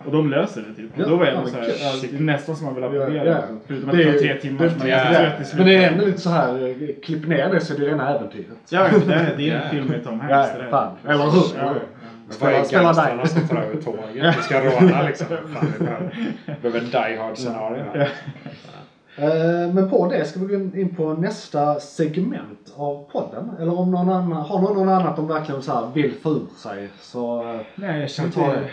och 0.07 0.13
de 0.13 0.31
löser 0.31 0.65
det 0.69 0.75
typ. 0.83 0.91
Ja, 0.97 1.05
Och 1.05 1.11
då 1.11 1.17
var 1.17 1.25
jag 1.27 1.35
ja, 1.35 1.39
ändå 1.39 1.51
men 1.51 1.65
såhär, 1.65 1.65
kul. 1.67 1.75
ja, 1.81 2.09
det 2.11 2.17
är 2.17 2.21
nästan 2.21 2.57
som 2.57 2.65
man 2.67 2.75
vill 2.75 2.85
Ja, 2.85 2.89
applådera. 2.91 3.25
ja. 3.25 3.35
alltså. 3.35 3.55
Förutom 3.67 3.91
att 3.91 3.97
Det 3.97 4.13
tar 4.13 4.19
tre 4.19 4.35
timmar 4.41 4.69
så 4.69 4.79
man 4.79 4.87
är 4.87 4.91
Ja, 4.91 5.35
trött. 5.39 5.55
Men 5.57 5.67
det 5.67 5.77
är 5.77 5.91
ändå 5.93 6.05
lite 6.07 6.21
så 6.21 6.31
här, 6.31 6.77
klipp 7.03 7.27
ner 7.29 7.51
det 7.51 7.61
så 7.61 7.75
är 7.75 7.79
det 7.79 7.87
rena 7.87 8.15
äventyret. 8.19 8.47
Ja, 8.71 8.89
det 9.07 9.15
är, 9.15 9.35
det 9.37 9.51
är 9.51 9.57
en 9.61 9.71
film 9.71 9.87
med 9.87 10.05
Tom 10.05 10.21
Hanks. 10.21 10.51
Ja, 10.59 10.65
fan. 10.71 10.97
Eller 11.07 11.25
hur? 11.25 11.59
Ja. 11.59 11.75
Spela 12.31 12.53
gangstrarna 12.53 13.17
dig. 13.17 13.29
som 13.29 13.49
tar 13.49 13.57
över 13.57 13.83
tåget? 13.83 14.37
Vi 14.39 14.43
ska 14.43 14.61
råna 14.61 15.03
liksom. 15.03 15.27
Fan, 15.27 15.67
vi 15.79 15.85
behöver- 15.85 16.13
behöver 16.63 16.79
en 16.79 16.85
Die 16.91 17.17
Hard-scenario 17.19 17.85
här. 17.95 18.09
Eh, 19.17 19.75
Men 19.75 19.91
på 19.91 20.07
det 20.11 20.25
ska 20.25 20.41
vi 20.41 20.57
gå 20.57 20.77
in 20.79 20.95
på 20.97 21.13
nästa 21.15 21.81
segment 21.81 22.73
av 22.77 23.05
podden. 23.13 23.51
Eller 23.61 23.79
om 23.79 23.91
någon 23.91 24.09
annan, 24.09 24.33
har 24.33 24.61
någon, 24.63 24.75
någon 24.77 24.89
annat 24.89 25.17
de 25.17 25.29
verkligen 25.29 25.63
så 25.63 25.73
här 25.73 25.91
vill 25.95 26.13
få 26.23 26.31
ur 26.31 26.47
sig 26.57 26.89
så... 27.01 27.43
eh, 27.43 27.61
Nej, 27.75 28.01
jag 28.01 28.11
känner 28.11 28.31
tar 28.31 28.49
inte... 28.49 28.65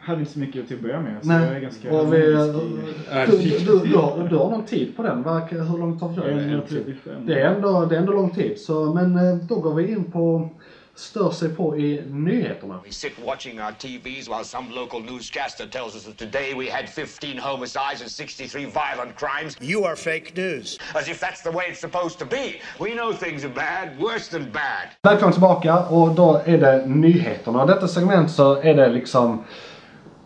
hade 0.00 0.20
inte 0.20 0.32
så 0.32 0.38
mycket 0.38 0.68
till 0.68 0.76
att 0.76 0.82
börja 0.82 1.00
med. 1.00 1.16
Så 1.22 1.32
jag 1.32 1.42
är 1.42 1.50
Nej. 1.50 1.60
ganska 1.60 1.92
Och 2.00 2.12
vi, 2.14 2.18
du, 2.20 3.36
du, 3.66 3.78
du, 3.88 3.96
har, 3.96 4.28
du 4.28 4.36
har 4.36 4.50
någon 4.50 4.64
tid 4.64 4.96
på 4.96 5.02
den. 5.02 5.24
Hur 5.50 5.78
långt 5.78 6.00
tar 6.00 6.08
det? 6.08 6.32
1.35. 6.32 7.26
Det 7.26 7.40
är 7.40 7.54
ändå, 7.54 7.84
det 7.84 7.96
är 7.96 8.00
ändå 8.00 8.12
lång 8.12 8.30
tid. 8.30 8.58
Så, 8.60 8.94
men 8.94 9.16
eh, 9.16 9.34
då 9.36 9.56
går 9.60 9.74
vi 9.74 9.90
in 9.92 10.04
på, 10.04 10.48
stör 10.94 11.30
sig 11.30 11.48
på 11.48 11.76
i 11.76 12.02
nyheterna. 12.10 12.80
We 12.84 12.92
sit 12.92 13.12
watching 13.26 13.60
our 13.60 13.72
TVs 13.72 14.28
while 14.28 14.44
some 14.44 14.74
local 14.74 15.00
newscaster 15.00 15.66
tells 15.66 15.94
us 15.94 16.04
that 16.04 16.18
today 16.18 16.54
we 16.54 16.70
had 16.70 16.88
15 16.88 17.38
homicides 17.38 18.02
and 18.02 18.10
63 18.10 18.64
violent 18.64 19.16
crimes. 19.16 19.56
You 19.60 19.84
are 19.84 19.96
fake 19.96 20.32
news. 20.36 20.78
As 20.94 21.08
if 21.08 21.20
that's 21.20 21.42
the 21.42 21.50
way 21.50 21.64
it's 21.70 21.80
supposed 21.80 22.18
to 22.18 22.24
be. 22.24 22.60
We 22.80 22.94
know 22.94 23.12
things 23.12 23.44
are 23.44 23.54
bad, 23.54 23.98
worse 23.98 24.28
than 24.28 24.50
bad. 24.52 24.88
Välkommen 25.02 25.32
tillbaka 25.32 25.78
och 25.78 26.14
då 26.14 26.42
är 26.44 26.58
det 26.58 26.86
nyheterna. 26.86 27.62
Och 27.62 27.68
detta 27.68 27.88
segment 27.88 28.30
så 28.30 28.62
är 28.62 28.74
det 28.74 28.88
liksom 28.88 29.44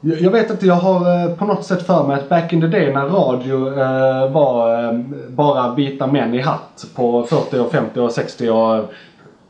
jag 0.01 0.21
jag 0.21 0.31
vet 0.31 0.51
inte, 0.51 0.67
jag 0.67 0.75
har 0.75 1.29
eh, 1.29 1.37
på 1.37 1.45
något 1.45 1.65
sätt 1.65 1.87
för 1.87 2.07
mig 2.07 2.17
att 2.17 2.29
back 2.29 2.53
in 2.53 2.61
the 2.61 2.67
day 2.67 2.93
när 2.93 3.07
radio 3.07 3.69
eh, 3.69 4.33
var 4.33 4.85
eh, 4.85 4.93
bara 5.29 5.75
vita 5.75 6.07
män 6.07 6.35
i 6.35 6.41
hatt 6.41 6.87
på 6.95 7.27
40 7.27 7.59
och 7.59 7.73
50 7.73 8.01
och 8.01 8.13
60 8.13 8.51
och 8.51 8.93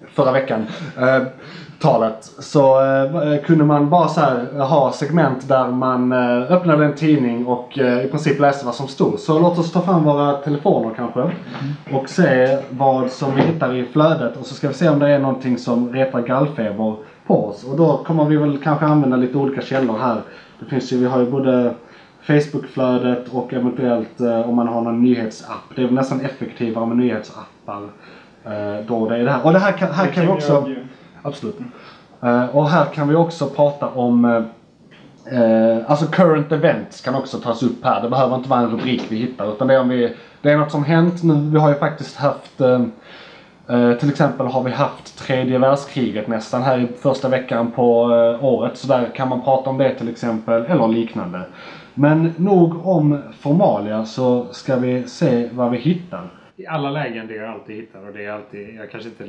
förra 0.09 0.32
veckan 0.32 0.66
eh, 0.98 1.23
talet 1.78 2.24
så 2.39 2.81
eh, 2.81 3.32
eh 3.32 3.43
kunde 3.44 3.64
man 3.64 3.90
bara 3.90 4.09
så 4.09 4.20
här 4.20 4.47
eh, 4.55 4.66
ha 4.66 4.93
segment 4.93 5.48
där 5.48 5.68
man 5.68 6.12
eh, 6.12 6.52
öppnade 6.52 6.85
en 6.85 6.94
tidning 6.94 7.47
och 7.47 7.78
eh, 7.78 8.05
i 8.05 8.09
princip 8.09 8.40
läste 8.40 8.66
vad 8.66 8.74
som 8.74 8.89
stod. 8.89 9.18
Så 9.18 9.39
låt 9.39 9.59
oss 9.59 9.73
ta 9.73 9.81
fram 9.81 10.05
våra 10.05 10.32
telefoner 10.32 10.94
kanske 10.94 11.31
och 11.93 12.09
se 12.09 12.59
vad 12.70 13.10
som 13.10 13.35
vi 13.35 13.43
hittar 13.43 13.74
i 13.74 13.85
flödet 13.85 14.36
och 14.36 14.47
så 14.47 14.55
ska 14.55 14.68
vi 14.68 14.74
se 14.74 14.89
om 14.89 14.98
det 14.98 15.09
är 15.09 15.18
någonting 15.18 15.59
som 15.59 15.93
retar 15.93 16.20
gallfeber 16.20 16.97
på 17.27 17.47
oss. 17.47 17.64
Och 17.64 17.77
då 17.77 17.97
kommer 17.97 18.24
vi 18.24 18.36
väl 18.36 18.59
kanske 18.59 18.86
använda 18.86 19.16
lite 19.16 19.39
olika 19.39 19.62
källor 19.62 19.98
här. 19.98 20.20
Det 20.59 20.66
finns 20.66 20.93
ju, 20.93 20.98
vi 20.98 21.06
har 21.06 21.20
ju 21.20 21.31
både 21.31 21.74
Facebookflödet 22.27 23.28
och 23.28 23.52
eventuellt 23.52 24.20
eh, 24.20 24.48
om 24.48 24.55
man 24.55 24.68
har 24.68 24.81
någon 24.81 25.02
nyhetsapp. 25.02 25.62
Det 25.77 25.82
är 25.82 25.86
väl 25.86 25.94
nästan 25.94 26.20
effektivare 26.20 26.86
med 26.86 26.97
nyhetsappar. 26.97 27.89
Eh, 28.47 28.86
då 28.86 29.09
det 29.09 29.16
är 29.16 29.24
det 29.24 29.31
här. 29.31 29.47
Och 29.47 29.52
det 29.52 29.59
här 29.59 29.73
kan, 29.73 29.90
här 29.90 30.06
kan 30.06 30.27
vi 30.27 30.32
också... 30.32 30.68
Absolut. 31.23 31.59
Eh, 32.23 32.44
och 32.44 32.68
här 32.68 32.85
kan 32.85 33.09
vi 33.09 33.14
också 33.14 33.47
prata 33.47 33.89
om 33.89 34.24
eh, 34.24 35.78
alltså 35.86 36.06
current 36.06 36.52
events 36.52 37.01
kan 37.01 37.14
också 37.14 37.39
tas 37.39 37.62
upp 37.62 37.85
här. 37.85 38.02
Det 38.02 38.09
behöver 38.09 38.36
inte 38.36 38.48
vara 38.48 38.60
en 38.60 38.70
rubrik 38.70 39.06
vi 39.09 39.16
hittar 39.16 39.52
utan 39.52 39.68
det 39.68 39.74
är 39.74 39.81
om 39.81 39.89
vi 39.89 40.16
det 40.43 40.51
är 40.51 40.56
något 40.56 40.70
som 40.70 40.85
hänt 40.85 41.23
nu. 41.23 41.35
Vi 41.35 41.59
har 41.59 41.68
ju 41.68 41.74
faktiskt 41.74 42.16
haft 42.16 42.56
till 44.01 44.10
exempel 44.10 44.47
har 44.47 44.62
vi 44.62 44.70
haft 44.70 45.18
tredje 45.18 45.59
världskriget 45.59 46.28
nästan 46.28 46.62
här 46.62 46.78
i 46.78 46.89
första 47.02 47.28
veckan 47.28 47.70
på 47.70 48.02
året. 48.40 48.78
Så 48.78 48.89
där 48.89 49.10
kan 49.14 49.28
man 49.28 49.43
prata 49.43 49.70
om 49.70 49.78
det 49.78 49.94
till 49.94 50.09
exempel 50.09 50.62
eller 50.62 50.89
liknande. 50.89 51.40
Men 51.94 52.35
nog 52.36 52.86
om 52.86 53.23
formalia 53.40 54.05
så 54.05 54.47
ska 54.51 54.77
vi 54.77 55.09
se 55.09 55.48
vad 55.52 55.70
vi 55.70 55.78
hittar. 55.78 56.31
I 56.59 56.66
alla 56.66 56.91
lägen 56.91 57.27
det 57.27 57.35
jag 57.35 57.49
alltid 57.51 57.77
hittar 57.77 58.07
och 58.09 58.12
det 58.15 58.24
är 58.24 58.31
alltid, 58.33 58.74
jag 58.74 58.91
kanske 58.91 59.09
inte 59.09 59.24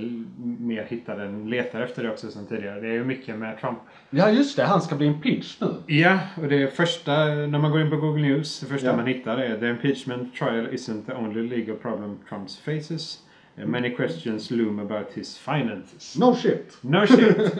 mer 0.59 0.83
hittar 0.89 1.19
än 1.19 1.49
letar 1.49 1.81
efter 1.81 2.03
det 2.03 2.09
också 2.11 2.31
som 2.31 2.45
tidigare. 2.45 2.79
Det 2.79 2.87
är 2.87 2.91
ju 2.93 3.03
mycket 3.03 3.35
med 3.37 3.59
Trump. 3.59 3.77
Ja 4.09 4.29
just 4.29 4.55
det, 4.57 4.63
han 4.63 4.81
ska 4.81 4.95
bli 4.95 5.07
impeached 5.07 5.43
nu. 5.87 5.95
Ja, 5.95 6.19
och 6.41 6.47
det 6.47 6.75
första, 6.75 7.11
när 7.25 7.59
man 7.59 7.71
går 7.71 7.81
in 7.81 7.89
på 7.89 7.95
Google 7.97 8.21
News, 8.21 8.59
det 8.59 8.65
första 8.65 8.87
Ja. 8.87 8.95
man 8.95 9.05
hittar 9.07 9.37
är 9.37 9.57
The 9.59 9.67
impeachment 9.69 10.35
trial 10.35 10.67
isn't 10.67 11.05
the 11.05 11.13
only 11.13 11.49
legal 11.49 11.75
problem 11.75 12.17
Trump 12.29 12.49
faces. 12.51 13.23
Many 13.65 13.95
questions 13.95 14.51
loom 14.51 14.79
about 14.79 15.07
his 15.13 15.37
finances. 15.37 16.17
No 16.19 16.35
shit. 16.35 16.77
No 16.81 17.07
shit! 17.07 17.53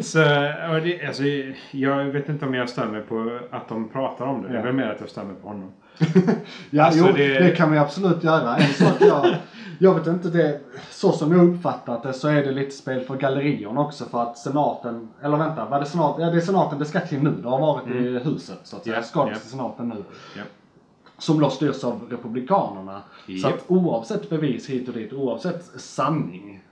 Så, 0.04 0.20
och 0.70 0.80
det, 0.82 1.06
alltså, 1.06 1.22
jag 1.70 2.04
vet 2.04 2.28
inte 2.28 2.46
om 2.46 2.54
jag 2.54 2.68
stämmer 2.68 3.00
på 3.00 3.38
att 3.50 3.68
de 3.68 3.88
pratar 3.88 4.26
om 4.26 4.42
det. 4.42 4.48
Det 4.48 4.54
är 4.54 4.58
Ja. 4.58 4.62
väl 4.64 4.74
mer 4.74 4.84
att 4.86 5.00
jag 5.00 5.08
stämmer 5.08 5.34
på 5.34 5.48
honom. 5.48 5.72
Ja, 6.70 6.84
Alltså, 6.84 7.06
jo, 7.06 7.12
det... 7.16 7.38
det- 7.38 7.50
kan 7.56 7.70
vi 7.70 7.78
absolut 7.78 8.24
göra. 8.24 8.56
En 8.56 8.72
sak 8.74 8.94
jag, 9.00 9.36
jag 9.78 9.94
vet 9.94 10.06
inte 10.06 10.28
det, 10.28 10.60
så 10.90 11.12
som 11.12 11.32
jag 11.32 11.54
uppfattat 11.54 12.02
det 12.02 12.12
så 12.12 12.28
är 12.28 12.42
det 12.44 12.52
lite 12.52 12.70
spel 12.70 13.00
för 13.00 13.16
gallerierna 13.16 13.80
också 13.80 14.04
för 14.04 14.22
att 14.22 14.38
senaten, 14.38 15.08
eller 15.22 15.36
vänta, 15.36 15.64
var 15.68 15.80
det 15.80 15.86
senaten? 15.86 16.24
Ja 16.24 16.30
det 16.30 16.36
är 16.36 16.40
senaten 16.40 16.78
det 16.78 16.84
ska 16.84 17.00
till 17.00 17.22
nu. 17.22 17.30
Det 17.42 17.48
har 17.48 17.58
varit 17.60 17.86
i 17.86 18.18
huset 18.18 18.58
så 18.62 18.76
att 18.76 18.84
säga. 18.84 18.96
Ja, 18.96 19.02
Ska 19.02 19.28
ja. 19.28 19.34
till 19.38 19.50
senaten 19.50 19.88
nu. 19.88 20.04
Ja. 20.36 20.42
Som 21.18 21.40
då 21.40 21.50
styrs 21.50 21.84
av 21.84 22.00
republikanerna. 22.10 23.00
Så 23.26 23.32
Japp. 23.32 23.54
att 23.54 23.64
oavsett 23.66 24.30
bevis 24.30 24.68
hit 24.68 24.88
och 24.88 24.94
dit, 24.94 25.12
oavsett 25.12 25.64
sanning 25.76 26.62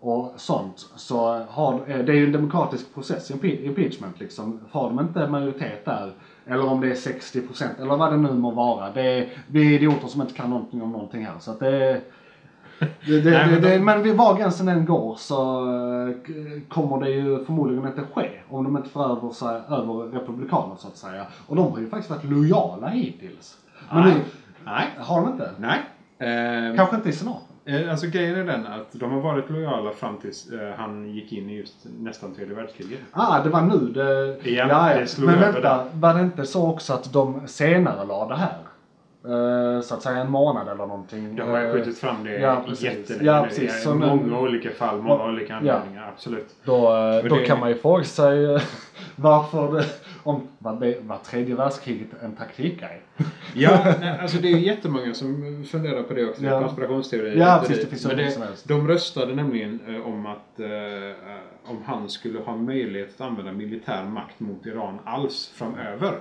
och 0.00 0.32
sånt 0.36 0.86
så 0.96 1.40
har, 1.48 1.74
eh, 1.86 1.98
det 1.98 2.12
är 2.12 2.16
ju 2.16 2.24
en 2.26 2.32
demokratisk 2.32 2.94
process, 2.94 3.30
impe- 3.30 3.62
impeachment 3.64 4.20
liksom. 4.20 4.60
Har 4.70 4.88
de 4.88 5.00
inte 5.00 5.26
majoritet 5.28 5.84
där, 5.84 6.12
eller 6.46 6.68
om 6.68 6.80
det 6.80 6.86
är 6.90 6.94
60% 6.94 7.64
eller 7.78 7.96
vad 7.96 8.12
det 8.12 8.16
nu 8.16 8.32
må 8.32 8.50
vara. 8.50 8.90
Det 8.90 9.02
är, 9.02 9.28
vi 9.46 9.66
är 9.66 9.72
idioter 9.72 10.08
som 10.08 10.20
inte 10.20 10.34
kan 10.34 10.50
någonting 10.50 10.82
om 10.82 10.92
någonting 10.92 11.24
här. 11.26 11.34
Så 11.40 11.50
att 11.50 11.60
det, 11.60 12.00
det, 13.06 13.20
det, 13.20 13.30
Nej, 13.30 13.46
men 13.50 13.62
det, 13.62 13.68
de- 13.70 13.78
men 13.78 14.02
vid 14.02 14.16
var 14.16 14.36
gränsen 14.38 14.68
än 14.68 14.84
går 14.86 15.14
så 15.18 15.66
eh, 16.08 16.14
kommer 16.68 16.98
det 17.04 17.10
ju 17.10 17.44
förmodligen 17.44 17.86
inte 17.86 18.02
ske 18.14 18.30
om 18.50 18.64
de 18.64 18.76
inte 18.76 18.88
för 18.88 19.12
över, 19.16 19.30
sig, 19.30 19.60
över 19.68 19.94
republikaner 20.12 20.74
så 20.78 20.88
att 20.88 20.96
säga. 20.96 21.26
Och 21.46 21.56
de 21.56 21.72
har 21.72 21.78
ju 21.78 21.88
faktiskt 21.88 22.10
varit 22.10 22.24
lojala 22.24 22.88
hittills. 22.88 23.56
Men 23.92 24.02
Nej. 24.04 24.14
nu, 24.14 24.20
Nej. 24.64 24.86
har 24.98 25.20
de 25.20 25.32
inte? 25.32 25.50
Nej. 25.58 25.78
Eh, 26.70 26.76
Kanske 26.76 26.96
inte 26.96 27.08
i 27.08 27.12
senaten? 27.12 27.53
Eh, 27.66 27.90
Alltså 27.90 28.06
grejen 28.06 28.36
är 28.36 28.44
den 28.44 28.66
att 28.66 28.86
de 28.92 29.12
har 29.12 29.20
varit 29.20 29.50
lojala 29.50 29.90
fram 29.90 30.16
tills 30.16 30.50
eh, 30.50 30.70
han 30.76 31.10
gick 31.14 31.32
in 31.32 31.50
i 31.50 31.56
just 31.56 31.74
nästan 32.00 32.34
tredje 32.34 32.54
världskriget. 32.54 32.98
Ah, 33.12 33.42
det 33.42 33.48
var 33.50 33.62
nu 33.62 33.78
det... 33.78 34.36
Ja, 34.50 34.66
ja. 34.94 35.00
det 35.00 35.06
slog 35.06 35.26
Men 35.26 35.34
över 35.38 35.52
vänta, 35.52 35.76
där. 35.76 35.84
var 35.94 36.14
det 36.14 36.20
inte 36.20 36.44
så 36.46 36.68
också 36.70 36.92
att 36.92 37.12
de 37.12 37.48
senare 37.48 38.04
la 38.06 38.28
det 38.28 38.36
här? 38.36 38.56
eh, 39.26 39.80
så 39.80 39.94
att 39.94 40.02
säga 40.02 40.16
en 40.16 40.30
månad 40.30 40.68
eller 40.68 40.86
någonting. 40.86 41.36
De 41.36 41.42
har 41.42 41.60
ju 41.60 41.72
skjutit 41.72 41.98
fram 41.98 42.24
det 42.24 42.38
ja, 42.38 42.62
precis. 42.66 42.84
jättelänge 42.84 43.26
Ja, 43.30 43.40
nu. 43.42 43.48
precis. 43.48 43.82
Så 43.82 43.94
nu- 43.94 44.06
många 44.06 44.38
olika 44.40 44.70
fall, 44.70 45.02
många 45.02 45.22
Ja. 45.22 45.28
olika 45.28 45.54
anledningar. 45.56 46.08
Absolut. 46.14 46.48
Då, 46.64 46.80
då 47.28 47.36
det- 47.36 47.44
kan 47.44 47.60
man 47.60 47.68
ju 47.68 47.74
fråga 47.74 48.04
sig 48.04 48.46
varför 49.16 49.72
det, 49.72 49.84
om 50.24 50.48
var, 50.58 50.80
det, 50.80 50.96
var 51.00 51.18
tredje 51.18 51.54
världskriget 51.54 52.08
en 52.22 52.36
taktikgrej? 52.36 53.02
Ja, 53.56 53.94
nej, 54.00 54.18
alltså 54.20 54.38
det 54.38 54.52
är 54.52 54.56
jättemånga 54.56 55.14
som 55.14 55.64
funderar 55.70 56.02
på 56.02 56.14
det 56.14 56.30
också. 56.30 56.44
Ja. 56.44 56.60
Konspirationsteorier. 56.60 57.36
Ja, 57.36 57.58
precis, 57.60 57.84
det 57.84 57.90
finns 57.90 58.06
Men 58.06 58.16
det, 58.16 58.30
som 58.30 58.42
helst. 58.42 58.68
De 58.68 58.88
röstade 58.88 59.34
nämligen 59.34 59.80
eh, 59.88 60.06
om 60.06 60.26
att 60.26 60.60
eh, 60.60 60.70
eh, 60.70 61.14
om 61.64 61.82
han 61.84 62.08
skulle 62.08 62.38
ha 62.38 62.56
möjlighet 62.56 63.14
att 63.14 63.20
använda 63.20 63.52
militär 63.52 64.04
makt 64.04 64.40
mot 64.40 64.66
Iran 64.66 64.98
alls 65.04 65.52
framöver. 65.54 66.18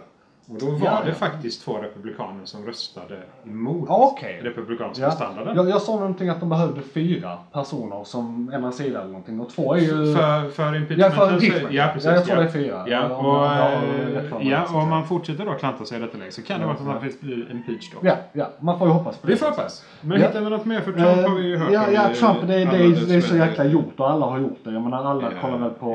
Och 0.50 0.60
då 0.60 0.66
var 0.66 0.86
Ja, 0.88 1.00
det 1.04 1.10
ja. 1.10 1.16
faktiskt 1.16 1.66
två 1.66 1.78
republikaner 1.78 2.46
som 2.46 2.66
röstade 2.66 3.20
emot 3.46 3.86
Okej. 3.90 4.40
republikanska 4.44 5.04
Ja. 5.04 5.12
standarden. 5.12 5.56
Jag, 5.56 5.70
jag 5.70 5.82
sa 5.82 5.96
någonting 5.96 6.30
att 6.30 6.40
de 6.40 6.50
behövde 6.50 6.82
fyra 6.82 7.38
personer 7.54 8.04
som 8.04 8.52
ändrar 8.54 8.72
sida 8.72 9.00
eller 9.00 9.08
någonting 9.10 9.40
och 9.40 9.50
två 9.50 9.74
är 9.74 9.80
ju... 9.80 9.88
För, 10.16 10.50
för 10.50 10.76
impeachment. 10.76 11.00
Ja, 11.00 11.10
för 11.28 11.34
impeachment. 11.34 11.74
Ja, 11.74 11.90
precis. 11.94 12.06
Ja, 12.10 12.16
jag 12.16 12.26
tror 12.26 12.36
det 12.36 12.44
är 12.44 12.48
fyra. 12.48 12.86
Ja, 12.88 13.16
Om 13.16 13.26
och, 13.26 13.50
för 14.30 14.38
mig, 14.40 14.50
ja, 14.50 14.64
och 14.74 14.76
om 14.82 14.90
man 14.90 15.08
fortsätter 15.08 15.46
då 15.46 15.54
klanta 15.54 15.86
sig 15.86 15.98
i 15.98 16.02
detta 16.02 16.18
läge 16.18 16.32
så 16.32 16.42
kan 16.42 16.60
det 16.60 16.66
vara 16.66 16.76
så 16.76 16.82
att 16.82 16.88
man 16.88 17.00
faktiskt 17.00 17.22
blir 17.22 17.52
impeached 17.52 17.92
då. 18.02 18.08
Ja, 18.08 18.16
ja, 18.34 18.50
man 18.60 18.80
får 18.80 18.88
ju 18.88 18.94
hoppas 18.94 19.18
på 19.18 19.28
Vi 19.28 19.34
det. 19.34 19.40
får 19.40 19.46
hoppas. 19.46 19.86
Men 20.02 20.22
Ja. 20.22 20.28
hittar 20.28 20.42
vi 20.42 20.50
något 20.50 20.66
mer 20.66 20.82
för 20.82 20.92
Trump 20.92 21.28
har 21.28 21.36
vi 21.36 21.48
ju 21.48 21.58
hört 21.58 21.72
ja, 21.72 21.88
om 21.88 21.94
ja, 21.94 22.02
Trump 22.16 22.38
det, 22.42 22.48
det, 22.48 22.62
är, 22.62 23.08
det 23.08 23.16
är 23.16 23.22
så 23.22 23.36
jäkla 23.36 23.64
gjort 23.66 24.00
och 24.00 24.10
alla 24.10 24.26
har 24.26 24.40
gjort 24.40 24.60
det. 24.64 24.72
Jag 24.72 24.82
menar 24.82 25.06
alla 25.06 25.32
kollar 25.42 25.58
väl 25.58 25.70
på 25.70 25.92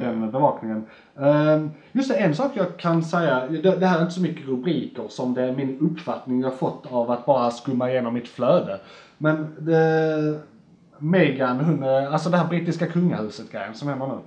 den 0.00 0.30
bevakningen. 0.30 0.86
Ehm, 1.20 1.70
just 1.92 2.08
det, 2.10 2.14
en 2.16 2.34
sak 2.34 2.50
jag 2.54 2.76
kan 2.76 3.02
säga. 3.02 3.42
Det 3.62 3.86
här 3.90 3.98
är 3.98 4.02
inte 4.02 4.14
så 4.14 4.20
mycket 4.20 4.48
rubriker 4.48 5.04
som 5.08 5.34
det 5.34 5.42
är 5.42 5.52
min 5.52 5.78
uppfattning 5.80 6.40
jag 6.40 6.54
fått 6.54 6.92
av 6.92 7.10
att 7.10 7.26
bara 7.26 7.50
skumma 7.50 7.90
igenom 7.90 8.14
mitt 8.14 8.28
flöde. 8.28 8.80
Men 9.18 9.54
det, 9.58 10.40
Meghan, 10.98 11.60
hon, 11.60 11.84
alltså 11.84 12.30
det 12.30 12.36
här 12.36 12.48
brittiska 12.48 12.86
kungahuset 12.86 13.52
grejen 13.52 13.74
som 13.74 13.88
händer 13.88 14.06
nu. 14.06 14.18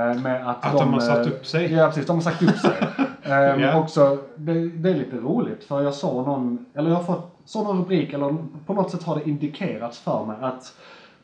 Eh, 0.00 0.20
Med 0.20 0.48
att, 0.50 0.66
Att 0.66 0.78
de 0.78 0.92
har 0.92 1.00
satt 1.00 1.26
eh, 1.26 1.32
upp 1.32 1.46
sig. 1.46 1.72
Ja 1.72 1.86
precis, 1.86 2.06
de 2.06 2.16
har 2.16 2.22
sagt 2.22 2.42
upp 2.42 2.56
sig. 2.58 2.72
Ehm, 3.22 3.60
Ja. 3.60 3.78
också, 3.80 4.18
det, 4.36 4.68
det 4.68 4.90
är 4.90 4.94
lite 4.94 5.16
roligt 5.16 5.64
för 5.64 5.82
jag 5.82 5.94
såg 5.94 6.26
någon, 6.26 6.66
eller 6.74 6.90
jag 6.90 6.96
har 6.96 7.04
fått 7.04 7.54
någon 7.54 7.78
rubrik 7.78 8.12
eller 8.12 8.36
på 8.66 8.74
något 8.74 8.90
sätt 8.90 9.02
har 9.02 9.16
det 9.16 9.28
indikerats 9.30 9.98
för 9.98 10.24
mig 10.24 10.36
att 10.40 10.72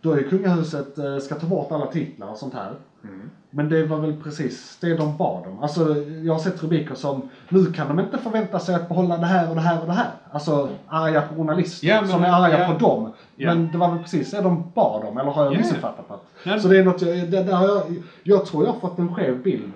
då 0.01 0.13
är 0.13 0.23
kungahuset 0.23 0.99
eh, 0.99 1.19
ska 1.19 1.35
ta 1.35 1.47
bort 1.47 1.73
alla 1.73 1.87
titlar 1.87 2.31
och 2.31 2.37
sånt 2.37 2.55
här. 2.55 2.73
Mm. 3.05 3.31
Men 3.51 3.69
det 3.69 3.85
var 3.85 3.99
väl 3.99 4.23
precis 4.23 4.79
det 4.81 4.95
de 4.95 5.17
bad 5.17 5.47
om. 5.47 5.59
Alltså 5.63 5.97
jag 6.25 6.33
har 6.33 6.41
sett 6.41 6.63
rubriker 6.63 6.95
som 6.95 7.29
nu 7.49 7.73
kan 7.73 7.89
de 7.89 8.01
inte 8.01 8.19
förvänta 8.19 8.59
sig 8.59 8.75
att 8.75 8.89
behålla 8.89 9.17
det 9.19 9.27
här 9.27 9.49
och 9.49 9.55
det 9.55 9.61
här 9.61 9.81
och 9.81 9.87
det 9.87 9.93
här. 9.93 10.11
Alltså 10.31 10.69
arga 10.89 11.29
journalister 11.37 11.87
Ja, 11.89 12.01
men- 12.01 12.11
som 12.11 12.23
är 12.25 12.29
arga 12.47 12.61
ja. 12.61 12.73
på 12.73 12.79
dem. 12.79 13.13
Ja. 13.37 13.55
Men 13.55 13.69
det 13.73 13.79
var 13.79 13.91
väl 13.91 13.99
precis 14.03 14.31
det 14.31 14.41
de 14.41 14.65
bad 14.75 15.05
om, 15.05 15.19
eller 15.19 15.31
har 15.31 15.45
jag 15.45 15.53
Ja, 15.53 15.57
ja. 15.57 15.63
missuppfattat 15.63 16.23
det? 16.45 16.61
Så 16.61 16.69
det 16.69 16.79
är 16.79 16.85
något 16.85 17.03
jag, 17.03 17.17
det, 17.31 17.43
där 17.43 17.53
har 17.53 17.67
jag, 17.69 17.83
jag 18.23 18.47
tror 18.47 18.65
jag 18.65 18.73
har 18.73 18.81
fått 18.81 18.99
en 18.99 19.15
skev 19.15 19.43
bild 19.43 19.73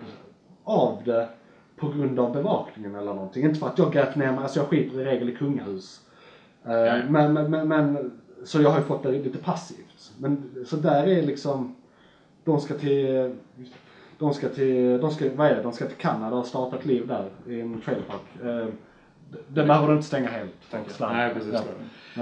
av 0.65 0.99
det 1.05 1.29
på 1.77 1.89
grund 1.89 2.19
av 2.21 2.33
bevakningen 2.33 2.95
eller 2.95 3.15
någonting. 3.15 3.45
Inte 3.45 3.61
för 3.61 3.67
att 3.67 3.79
jag 3.79 3.93
grävt 3.93 4.17
ner 4.17 4.33
mig, 4.33 4.43
alltså 4.43 4.59
jag 4.61 4.69
skiter 4.69 5.01
i 5.01 5.05
regel 5.05 5.29
i 5.29 5.37
kungahus. 5.37 6.01
Eh, 6.65 6.71
men, 7.09 7.33
men, 7.33 7.51
men, 7.51 7.69
men, 7.69 8.13
så 8.45 8.61
jag 8.63 8.71
har 8.71 8.79
ju 8.79 8.85
fått 8.85 9.03
det 9.03 9.11
lite 9.13 9.39
passivt. 9.39 10.13
Men 10.19 10.51
så 10.67 10.77
där 10.77 11.07
är 11.07 11.23
liksom, 11.23 11.76
de 12.47 12.61
ska 12.61 12.75
till, 12.75 13.35
de 14.19 14.35
ska 14.35 14.49
till, 14.49 15.01
de 15.01 15.11
ska, 15.11 15.31
vad 15.35 15.47
är 15.47 15.57
det, 15.57 15.63
de 15.63 15.73
ska 15.73 15.87
till 15.87 15.97
Kanada 15.97 16.37
och 16.37 16.47
starta 16.47 16.77
ett 16.77 16.87
liv 16.87 17.07
där 17.07 17.31
i 17.47 17.61
en 17.61 17.81
trailerpark. 17.81 18.21
Eh, 18.45 18.69
det 19.49 19.65
behöver 19.65 19.89
du 19.89 19.93
inte 19.95 20.07
stänga 20.07 20.29
helt. 20.29 20.53
Nej, 21.01 21.35
precis. 21.35 21.53
Ja. 21.55 21.61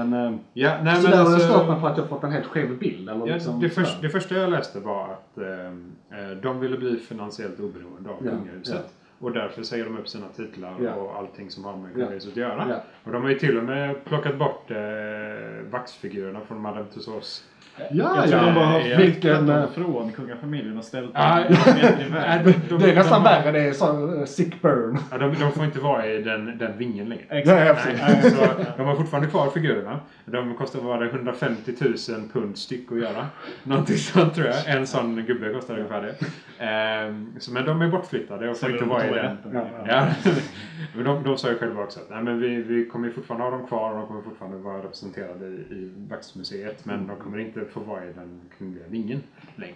Men, 0.05 0.13
eh, 0.13 0.39
Ja, 0.53 0.79
nej, 0.83 0.97
så 0.97 1.03
men 1.03 1.11
där 1.11 1.19
har 1.19 1.25
jag 1.25 1.33
alltså, 1.35 1.49
stört 1.49 1.69
mig 1.69 1.81
på 1.81 1.87
att 1.87 1.99
jag 1.99 2.09
fått 2.09 2.25
en 2.25 2.33
helt 2.33 2.47
skev 2.47 2.79
bild. 2.79 3.09
Eller 3.11 3.27
ja, 3.27 3.35
liksom, 3.35 3.61
det, 3.61 3.69
först, 3.69 4.03
det 4.03 4.09
första 4.09 4.35
jag 4.35 4.51
läste 4.51 4.81
var 4.81 5.05
att 5.13 5.39
ehm, 5.39 5.93
eh, 6.11 6.37
de 6.43 6.61
ville 6.61 6.77
bli 6.77 6.97
finansiellt 6.97 7.61
oberoende 7.61 8.11
av 8.11 8.17
Ja, 8.25 8.31
kungahuset. 8.31 8.95
Och 9.19 9.33
därför 9.33 9.63
säger 9.63 9.85
de 9.85 9.99
upp 9.99 10.09
sina 10.09 10.27
titlar 10.29 10.77
Ja. 10.81 10.95
och 10.95 11.17
allting 11.17 11.51
som 11.51 11.65
har 11.65 11.77
med 11.77 11.91
Ja. 11.91 11.95
kungahuset 11.95 12.31
att 12.31 12.37
göra. 12.37 12.67
Ja. 12.69 12.77
Och 13.05 13.13
de 13.13 13.23
har 13.23 13.31
ju 13.31 13.39
till 13.39 13.59
och 13.59 13.65
med 13.65 14.05
plockat 14.05 14.39
bort 14.39 14.71
eh, 14.71 14.77
vaxfigurerna 15.71 16.41
från 16.41 16.61
Madame 16.61 16.87
Tussauds. 16.95 17.45
Ja, 17.77 17.87
Jag 18.17 18.29
tror 18.29 18.41
ja. 18.41 18.47
de 18.47 18.55
bara 18.55 18.65
har 18.67 18.81
ja. 18.81 18.97
Vilken, 18.99 19.21
flyttat 19.21 19.47
dem 19.47 19.67
från 19.85 20.13
kungafamiljen 20.13 20.79
och 20.79 20.85
ställt. 20.85 21.11
Nej, 21.15 21.45
de- 22.45 22.53
de- 22.69 22.79
det 22.79 22.91
är 22.91 22.95
nästan 22.95 23.23
de- 23.23 23.29
värre, 23.29 23.53
det 23.53 23.61
är 23.69 23.73
så 23.73 24.19
eh, 24.19 24.25
sick 24.25 24.63
burn. 24.63 24.99
Ja, 25.11 25.19
de, 25.19 25.35
de 25.41 25.53
får 25.53 25.65
inte 25.65 25.81
vara 25.81 26.07
i 26.07 26.23
den, 26.23 26.59
den 26.59 26.79
vingen 26.79 27.09
längre. 27.09 27.25
Exakt. 27.29 27.85
precis. 27.85 28.01
Nej, 28.09 28.31
så 28.31 28.65
de 28.77 28.87
har 28.87 28.97
fortfarande 28.97 29.29
kvar 29.31 29.51
figurerna. 29.51 30.01
De 30.25 30.55
kostar 30.55 30.99
det 31.01 31.07
150 31.07 31.73
000 31.81 31.95
pund 32.33 32.59
styck 32.59 32.93
att 32.93 32.99
göra. 32.99 33.27
Någonting 33.63 33.97
sånt 33.97 34.35
tror 34.35 34.47
jag. 34.47 34.77
En 34.77 34.87
sån 34.87 35.25
gubbe 35.27 35.53
kostar 35.53 35.75
ungefär 35.75 36.03
det. 36.03 36.15
Ehm, 36.69 37.32
så, 37.39 37.53
men 37.53 37.65
de 37.66 37.82
är 37.82 37.89
bortflyttade 37.89 38.51
och 38.51 38.57
får 38.57 38.70
inte 38.73 38.85
vara 38.85 39.07
i 39.09 39.12
den. 39.12 39.36
Ja. 39.53 39.66
Ja. 39.89 40.07
men 40.95 41.05
de, 41.05 41.23
de 41.24 41.39
sa 41.39 41.51
ju 41.51 41.59
själva 41.59 41.82
också 41.82 42.01
att 42.01 42.11
nej, 42.11 42.23
men 42.23 42.41
vi, 42.41 42.62
vi 42.62 42.86
kommer 42.89 43.11
fortfarande 43.11 43.45
ha 43.47 43.51
dem 43.51 43.66
kvar 43.66 43.91
och 43.93 43.99
de 43.99 44.07
kommer 44.07 44.23
fortfarande 44.23 44.57
vara 44.59 44.78
representerade 44.78 45.47
i, 45.47 45.51
i 45.51 45.93
Vaxmuseet. 46.11 46.85
Men 46.85 47.07
de 47.07 47.16
kommer 47.16 47.39
inte 47.39 47.65
få 47.65 47.81
vara 47.81 48.05
i 48.05 48.12
den 48.12 48.41
kungliga 48.59 48.85
vingen 48.89 49.23
längre. 49.57 49.74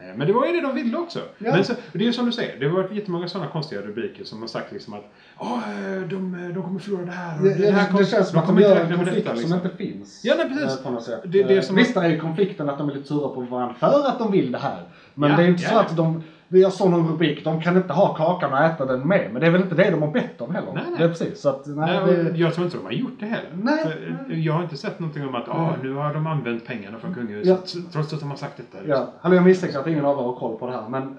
Eh, 0.00 0.16
Men 0.16 0.26
det 0.26 0.32
var 0.32 0.46
ju 0.46 0.52
det 0.52 0.60
de 0.60 0.74
ville 0.74 0.96
också. 0.98 1.18
Ja. 1.38 1.52
Men 1.52 1.64
så, 1.64 1.72
det 1.92 1.98
är 1.98 2.02
ju 2.06 2.12
som 2.12 2.26
du 2.26 2.32
säger, 2.32 2.60
det 2.60 2.66
har 2.68 2.76
varit 2.82 2.92
jättemånga 2.92 3.28
sådana 3.28 3.50
konstiga 3.50 3.80
rubriker 3.82 4.24
som 4.24 4.40
har 4.40 4.48
sagt 4.48 4.72
liksom 4.72 4.94
att 4.94 5.04
eh, 5.40 6.08
de, 6.08 6.50
de 6.54 6.62
kommer 6.62 6.78
förlora 6.80 7.04
det 7.04 7.10
här. 7.12 7.38
och 7.38 7.44
Det, 7.44 7.54
det, 7.54 7.70
här 7.70 7.92
det, 7.92 7.98
det 7.98 8.04
känns 8.06 8.28
som 8.30 8.38
att 8.38 8.46
de 8.46 8.58
gör 8.58 8.76
en 8.76 8.96
konflikt 8.96 9.16
detta, 9.16 9.28
som 9.30 9.38
liksom. 9.38 9.60
inte 9.64 9.76
finns. 9.76 10.20
Ja, 10.24 10.34
nej, 10.38 10.48
precis. 10.48 10.78
eh, 10.78 10.84
På 10.84 10.90
något 10.90 11.02
sätt. 11.04 11.20
Det- 11.24 11.42
det 11.42 11.52
är 11.54 11.56
Eh, 11.58 11.62
som 11.62 11.76
Visst 11.76 11.96
att- 11.96 12.04
är 12.04 12.08
ju 12.08 12.20
konflikten 12.20 12.68
att 12.68 12.78
de 12.78 12.88
är 12.90 12.94
lite 12.94 13.08
sura 13.08 13.28
på 13.28 13.40
varandra 13.40 13.74
för 13.74 14.08
att 14.08 14.18
de 14.18 14.32
vill 14.32 14.52
det 14.52 14.58
här. 14.58 14.82
Men 15.18 15.30
Ja, 15.30 15.36
det 15.36 15.42
är 15.42 15.48
inte 15.48 15.62
ja, 15.62 15.68
så 15.68 15.74
ja. 15.74 15.80
att 15.80 15.96
de, 15.96 16.22
jag 16.48 16.72
såg 16.72 16.90
någon 16.90 17.08
rubrik, 17.08 17.44
de 17.44 17.60
kan 17.62 17.76
inte 17.76 17.92
ha 17.92 18.14
kakan 18.14 18.52
och 18.52 18.58
äta 18.58 18.84
den 18.86 19.08
med. 19.08 19.28
Men 19.32 19.40
det 19.40 19.46
är 19.46 19.50
väl 19.50 19.62
inte 19.62 19.74
det 19.74 19.90
de 19.90 20.02
har 20.02 20.10
bett 20.10 20.40
om 20.40 20.54
heller. 20.54 20.72
Nej, 20.74 20.84
nej. 20.88 20.98
Det 20.98 21.04
är 21.04 21.08
precis. 21.08 21.40
Så 21.40 21.48
att, 21.48 21.66
nej, 21.66 22.00
Nej, 22.06 22.24
det, 22.24 22.38
jag 22.38 22.54
tror 22.54 22.64
inte 22.64 22.76
de 22.78 22.84
har 22.84 22.92
gjort 22.92 23.20
det 23.20 23.26
heller. 23.26 23.50
Nej, 23.62 23.84
eh, 24.30 24.40
Jag 24.46 24.52
har 24.52 24.62
inte 24.62 24.76
sett 24.76 24.98
någonting 25.00 25.28
om 25.28 25.34
att 25.34 25.48
Åh, 25.48 25.70
nu 25.82 25.94
har 25.94 26.14
de 26.14 26.26
använt 26.26 26.66
pengarna 26.66 26.98
från 26.98 27.14
kungahuset. 27.14 27.74
Ja. 27.74 27.80
Trots 27.92 28.12
att 28.12 28.20
de 28.20 28.30
har 28.30 28.36
sagt 28.36 28.56
detta. 28.56 28.78
liksom. 28.78 28.90
ja, 28.90 29.12
eller 29.22 29.36
jag 29.36 29.44
misstänker 29.44 29.78
att 29.78 29.86
ingen 29.86 30.04
av 30.04 30.18
er 30.18 30.22
har 30.22 30.34
koll 30.36 30.58
på 30.58 30.66
det 30.66 30.72
här. 30.72 30.88
Men, 30.88 31.18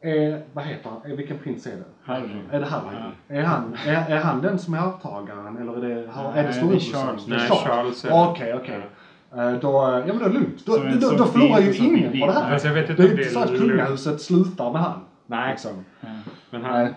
är, 0.00 0.10
är, 0.10 0.42
vad 0.52 0.64
heter 0.64 0.90
han? 0.90 1.16
Vilken 1.16 1.38
prins 1.38 1.66
är 1.66 1.70
det? 1.70 1.84
Harry. 2.04 2.28
Är 2.50 2.60
det 2.60 2.66
Harry? 2.66 2.96
Är, 3.28 3.42
han, 3.42 3.76
är, 3.86 4.10
är 4.10 4.20
han 4.20 4.42
den 4.42 4.58
som 4.58 4.74
är 4.74 4.78
arvtagaren 4.78 5.56
eller 5.56 5.84
är 5.84 5.88
det, 5.88 6.10
har, 6.10 6.32
är 6.32 6.42
det 6.42 6.62
Nej, 6.62 6.74
det 6.74 6.80
Charles. 6.80 7.26
Nej, 7.26 7.38
Charles. 7.38 8.04
Okej, 8.10 8.54
okej. 8.54 8.74
Eh, 8.74 8.82
Då, 9.60 10.02
ja 10.06 10.06
men 10.06 10.18
då 10.18 10.24
är 10.24 10.28
det 10.28 10.34
lugnt. 10.34 10.66
Då, 10.66 10.76
en 10.82 11.00
då, 11.00 11.10
då 11.10 11.24
förlorar 11.24 11.60
ju 11.60 11.74
ingen 11.76 12.20
på 12.20 12.26
det 12.26 12.32
här. 12.32 12.50
Fast 12.50 12.64
jag 12.64 12.74
vet 12.74 12.86
Det 12.86 12.92
inte 12.92 13.02
är 13.02 13.06
om 13.06 13.10
inte 13.10 13.24
det 13.24 13.30
så 13.30 13.38
att 13.40 13.50
är 13.50 13.56
kungahuset 13.58 14.20
slutar 14.20 14.72
med 14.72 14.82
han. 14.82 15.00
Nej. 15.26 15.50
Liksom. 15.50 15.84
Men 16.50 16.62
han, 16.64 16.82
Nej. 16.84 16.94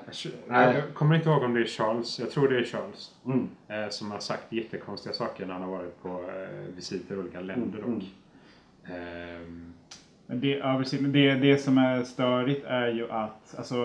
Nej. 0.48 0.76
Jag 0.76 0.94
kommer 0.94 1.16
inte 1.16 1.30
ihåg 1.30 1.44
om 1.44 1.54
det 1.54 1.62
är 1.62 1.66
Charles. 1.66 2.20
Jag 2.20 2.32
tror 2.32 2.50
det 2.50 2.58
är 2.60 2.64
Charles. 2.64 3.12
Mm. 3.26 3.48
Eh, 3.68 3.90
som 3.90 4.12
har 4.12 4.20
sagt 4.20 4.54
jättekonstiga 4.54 5.14
saker 5.14 5.46
när 5.46 5.54
han 5.54 5.62
har 5.64 5.70
varit 5.70 6.02
på 6.04 6.10
eh, 6.10 6.76
visiter 6.76 7.16
i 7.16 7.18
olika 7.18 7.40
länder. 7.40 7.80
Mm, 7.80 7.96
Och, 7.96 8.02
ehm, 8.92 9.74
Men 10.28 10.40
det, 10.40 10.48
ja, 10.48 10.78
precis. 10.78 11.02
Men 11.02 11.12
det, 11.12 11.34
det 11.34 11.58
som 11.58 11.78
är 11.78 12.04
störigt 12.04 12.66
är 12.66 12.88
ju 12.88 13.12
att 13.12 13.56
alltså, 13.58 13.76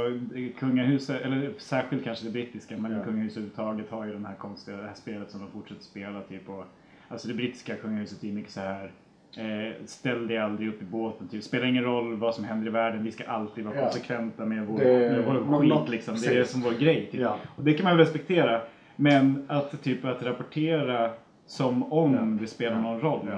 kungahuset, 0.59 1.21
eller 1.23 1.53
särskilt 1.59 2.05
kanske 2.05 2.25
det 2.25 2.31
brittiska, 2.31 2.77
men 2.79 2.93
Ja. 2.93 3.05
kungahuset 3.05 3.37
överhuvudtaget 3.37 3.91
har 3.91 4.05
ju 4.07 4.13
den 4.13 4.25
här 4.27 4.35
konstiga, 4.35 4.77
det 4.77 4.83
här 4.87 4.95
spelet 4.95 5.31
som 5.31 5.41
de 5.41 5.51
fortsätter 5.51 5.83
spela. 5.83 6.21
Typ, 6.21 6.49
och, 6.49 6.65
alltså 7.13 7.29
det 7.29 7.35
brittiska 7.35 7.77
kungahuset 7.77 8.25
är 8.25 8.33
mycket 8.33 8.53
så 8.53 8.61
här 8.61 8.93
Eh, 9.37 9.73
ställ 9.87 10.27
dig 10.27 10.39
aldrig 10.39 10.69
upp 10.69 10.83
i 10.83 10.85
båten. 10.85 11.29
Typ. 11.29 11.43
Spelar 11.45 11.67
ingen 11.67 11.85
roll 11.85 12.17
vad 12.17 12.35
som 12.35 12.45
händer 12.45 12.67
i 12.67 12.71
världen. 12.71 13.05
Vi 13.05 13.13
ska 13.13 13.25
alltid 13.25 13.65
vara 13.65 13.77
Ja. 13.77 13.83
konsekventa 13.83 14.45
med 14.45 14.67
vår, 14.67 14.79
Det- 14.79 14.85
med 15.25 15.25
vår 15.47 15.81
skit. 15.81 15.89
liksom. 15.91 16.15
Det 16.23 16.39
är 16.39 16.45
som 16.45 16.61
vår 16.61 16.73
grej. 16.73 17.09
Typ. 17.13 17.21
Ja. 17.21 17.37
Och 17.57 17.65
det 17.65 17.73
kan 17.75 17.85
man 17.85 17.99
respektera. 17.99 18.61
Men 18.97 19.45
att, 19.49 19.83
typ, 19.83 20.05
att 20.05 20.23
rapportera 20.23 21.11
som 21.47 21.93
om 21.93 22.15
Ja. 22.15 22.21
det 22.43 22.47
spelar 22.47 22.81
någon 22.81 23.01
roll 23.01 23.29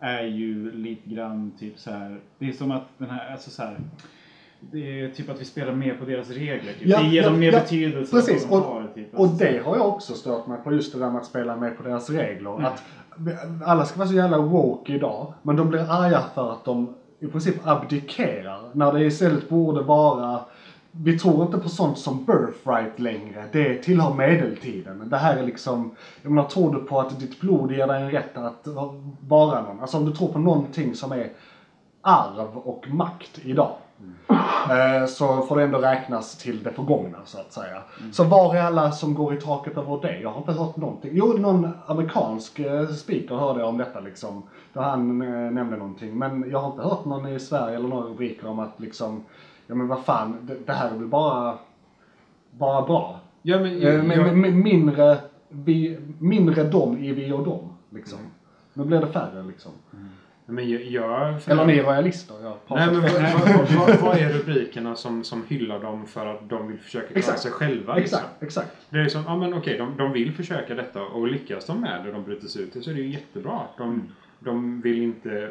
är 0.00 0.22
ju 0.22 0.72
lite 0.72 1.10
grann 1.10 1.52
typ 1.58 1.78
så 1.78 1.90
här. 1.90 2.20
Det 2.38 2.48
är 2.48 2.52
som 2.52 2.70
att 2.70 2.84
den 2.98 3.10
här, 3.10 3.32
alltså 3.32 3.50
så 3.50 3.62
här. 3.62 3.76
Det 4.60 5.00
är 5.00 5.08
typ 5.08 5.30
att 5.30 5.40
vi 5.40 5.44
spelar 5.44 5.72
mer 5.72 5.94
på 5.94 6.04
deras 6.04 6.30
regler. 6.30 6.72
Typ. 6.72 6.88
Ja, 6.88 7.02
det 7.02 7.08
ger 7.08 7.22
dem 7.22 7.38
mer 7.40 7.52
betydelse 7.52 8.16
precis. 8.16 8.50
Och- 8.50 8.58
har. 8.58 8.86
Typ. 8.94 9.14
Och 9.14 9.28
det 9.28 9.64
har 9.64 9.76
jag 9.76 9.88
också 9.88 10.12
stört 10.14 10.46
mig 10.46 10.58
på 10.64 10.72
just 10.72 10.92
det 10.92 10.98
där 10.98 11.10
med 11.10 11.16
att 11.20 11.26
spela 11.26 11.56
med 11.56 11.76
på 11.76 11.82
deras 11.82 12.10
regler. 12.10 12.62
Att 12.66 12.82
alla 13.64 13.84
ska 13.84 13.98
vara 13.98 14.08
så 14.08 14.14
jävla 14.14 14.38
woke 14.38 14.92
idag. 14.92 15.32
Men 15.42 15.56
de 15.56 15.68
blir 15.68 15.90
arga 15.90 16.20
för 16.34 16.52
att 16.52 16.64
de 16.64 16.94
i 17.20 17.26
princip 17.26 17.56
abdikerar. 17.64 18.60
När 18.72 18.92
det 18.92 19.04
istället 19.04 19.48
borde 19.48 19.82
vara 19.82 20.40
vi 20.96 21.18
tror 21.18 21.46
inte 21.46 21.58
på 21.58 21.68
sånt 21.68 21.98
som 21.98 22.24
birthright 22.24 22.98
längre. 22.98 23.48
Det 23.52 23.82
tillhör 23.82 24.14
medeltiden. 24.14 25.08
Det 25.10 25.16
här 25.16 25.36
är 25.36 25.42
liksom, 25.42 25.90
jag 26.22 26.32
menar 26.32 26.48
tror 26.48 26.72
du 26.72 26.78
på 26.78 27.00
att 27.00 27.20
ditt 27.20 27.40
blod 27.40 27.72
ger 27.72 27.86
dig 27.86 28.02
en 28.02 28.10
rätt 28.10 28.36
att 28.36 28.66
vara 29.20 29.62
någon? 29.62 29.80
Alltså 29.80 29.96
om 29.96 30.04
du 30.04 30.12
tror 30.12 30.28
på 30.28 30.38
någonting 30.38 30.94
som 30.94 31.12
är 31.12 31.30
arv 32.00 32.56
och 32.56 32.88
makt 32.88 33.40
idag. 33.42 33.76
Eh, 34.70 35.06
så 35.06 35.42
får 35.42 35.56
det 35.56 35.62
ändå 35.62 35.78
räknas 35.78 36.38
till 36.38 36.62
det 36.62 36.70
förgångna 36.70 37.18
så 37.24 37.38
att 37.38 37.52
säga. 37.52 37.82
Så 38.12 38.24
var 38.24 38.56
är 38.56 38.62
alla 38.62 38.92
som 38.92 39.14
går 39.14 39.34
i 39.34 39.40
taket 39.40 39.76
över 39.76 40.02
det? 40.02 40.20
Jag 40.20 40.30
har 40.30 40.38
inte 40.38 40.52
hört 40.52 40.76
någonting. 40.76 41.10
Jo, 41.14 41.26
någon 41.26 41.68
amerikansk 41.86 42.58
eh, 42.58 42.86
speaker 42.86 43.34
hörde 43.34 43.60
jag 43.60 43.68
om 43.68 43.78
detta 43.78 44.00
liksom. 44.00 44.42
Där 44.72 44.82
han 44.82 45.22
eh, 45.22 45.50
nämnde 45.50 45.76
någonting. 45.76 46.18
Men 46.18 46.50
jag 46.50 46.58
har 46.58 46.70
inte 46.70 46.82
hört 46.82 47.04
någon 47.04 47.28
i 47.28 47.40
Sverige 47.40 47.76
eller 47.76 47.88
några 47.88 48.06
rubriker 48.06 48.48
om 48.48 48.58
att 48.58 48.80
liksom, 48.80 49.24
ja 49.66 49.74
men 49.74 49.88
vad 49.88 50.04
fan, 50.04 50.36
det, 50.42 50.56
det 50.66 50.72
här 50.72 50.90
är 50.90 50.94
väl 50.94 51.06
bara, 51.06 51.58
bara 52.50 52.82
bra. 52.82 53.20
Ja, 53.42 53.58
men, 53.58 53.80
jag, 53.80 54.06
jag, 54.06 54.36
mindre, 54.36 55.18
vi, 55.48 55.98
mindre 56.18 56.64
dom 56.64 56.98
i 56.98 57.12
vi 57.12 57.32
och 57.32 57.44
dom. 57.44 57.68
Liksom. 57.90 58.18
Nu 58.72 58.84
blir 58.84 59.00
det 59.00 59.06
färre 59.06 59.42
liksom. 59.42 59.72
Men 60.46 60.70
jag, 60.70 60.82
jag 60.82 61.34
Eller 61.46 61.66
ni 61.66 61.78
är 61.78 61.84
royalister. 61.84 62.34
Jag 62.42 62.56
Nej, 62.68 62.86
men 62.86 63.00
vad, 63.02 63.12
vad, 63.12 63.88
vad, 63.88 64.00
vad 64.00 64.16
är 64.18 64.28
rubrikerna 64.32 64.96
som, 64.96 65.24
som 65.24 65.44
hyllar 65.48 65.78
dem 65.80 66.06
för 66.06 66.26
att 66.26 66.48
de 66.48 66.68
vill 66.68 66.78
försöka 66.78 67.06
klara 67.06 67.18
Exakt. 67.18 67.40
sig 67.40 67.50
själva? 67.50 67.96
Liksom? 67.96 68.18
Exakt, 68.18 68.42
exakt. 68.42 68.76
Det 68.90 68.98
är 68.98 69.08
som, 69.08 69.22
ja 69.26 69.36
men 69.36 69.54
okej, 69.54 69.78
de, 69.78 69.96
de 69.96 70.12
vill 70.12 70.32
försöka 70.32 70.74
detta 70.74 71.02
och 71.02 71.28
lyckas 71.28 71.66
de 71.66 71.80
med 71.80 72.04
det, 72.04 72.12
de 72.12 72.24
bryter 72.24 72.48
sig 72.48 72.62
ut 72.62 72.72
det, 72.72 72.82
så 72.82 72.90
är 72.90 72.94
det 72.94 73.00
ju 73.00 73.08
jättebra. 73.12 73.60
De, 73.78 73.84
Mm. 73.88 74.02
de 74.40 74.80
vill 74.80 75.02
inte 75.02 75.50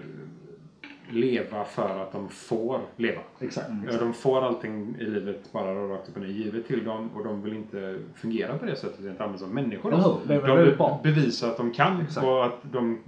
leva 1.10 1.64
för 1.64 2.00
att 2.04 2.12
de 2.12 2.30
får 2.30 2.82
leva. 2.96 3.22
Exakt. 3.40 3.68
Ja, 3.92 3.98
de 4.00 4.14
får 4.14 4.42
allting 4.46 4.96
i 5.00 5.04
livet 5.04 5.52
bara 5.52 5.74
rakt 5.94 6.10
upp 6.10 6.16
och 6.16 6.22
ner 6.22 6.28
givet 6.30 6.68
till 6.68 6.84
dem 6.86 7.10
och 7.16 7.24
de 7.24 7.42
vill 7.42 7.54
inte 7.54 8.00
fungera 8.16 8.58
på 8.58 8.66
det 8.66 8.76
sättet 8.76 9.06
rent 9.06 9.22
allmänt 9.22 9.40
som 9.40 9.50
människor. 9.50 9.94
Är 9.94 10.40
väl 10.40 10.66
de 10.70 10.76
bra. 10.78 11.00
bevisar 11.04 11.48
att 11.50 11.58
de 11.58 11.72
kan 11.72 12.02
Exakt. 12.02 12.28
och 12.28 12.46
att 12.46 12.58
de, 12.72 13.00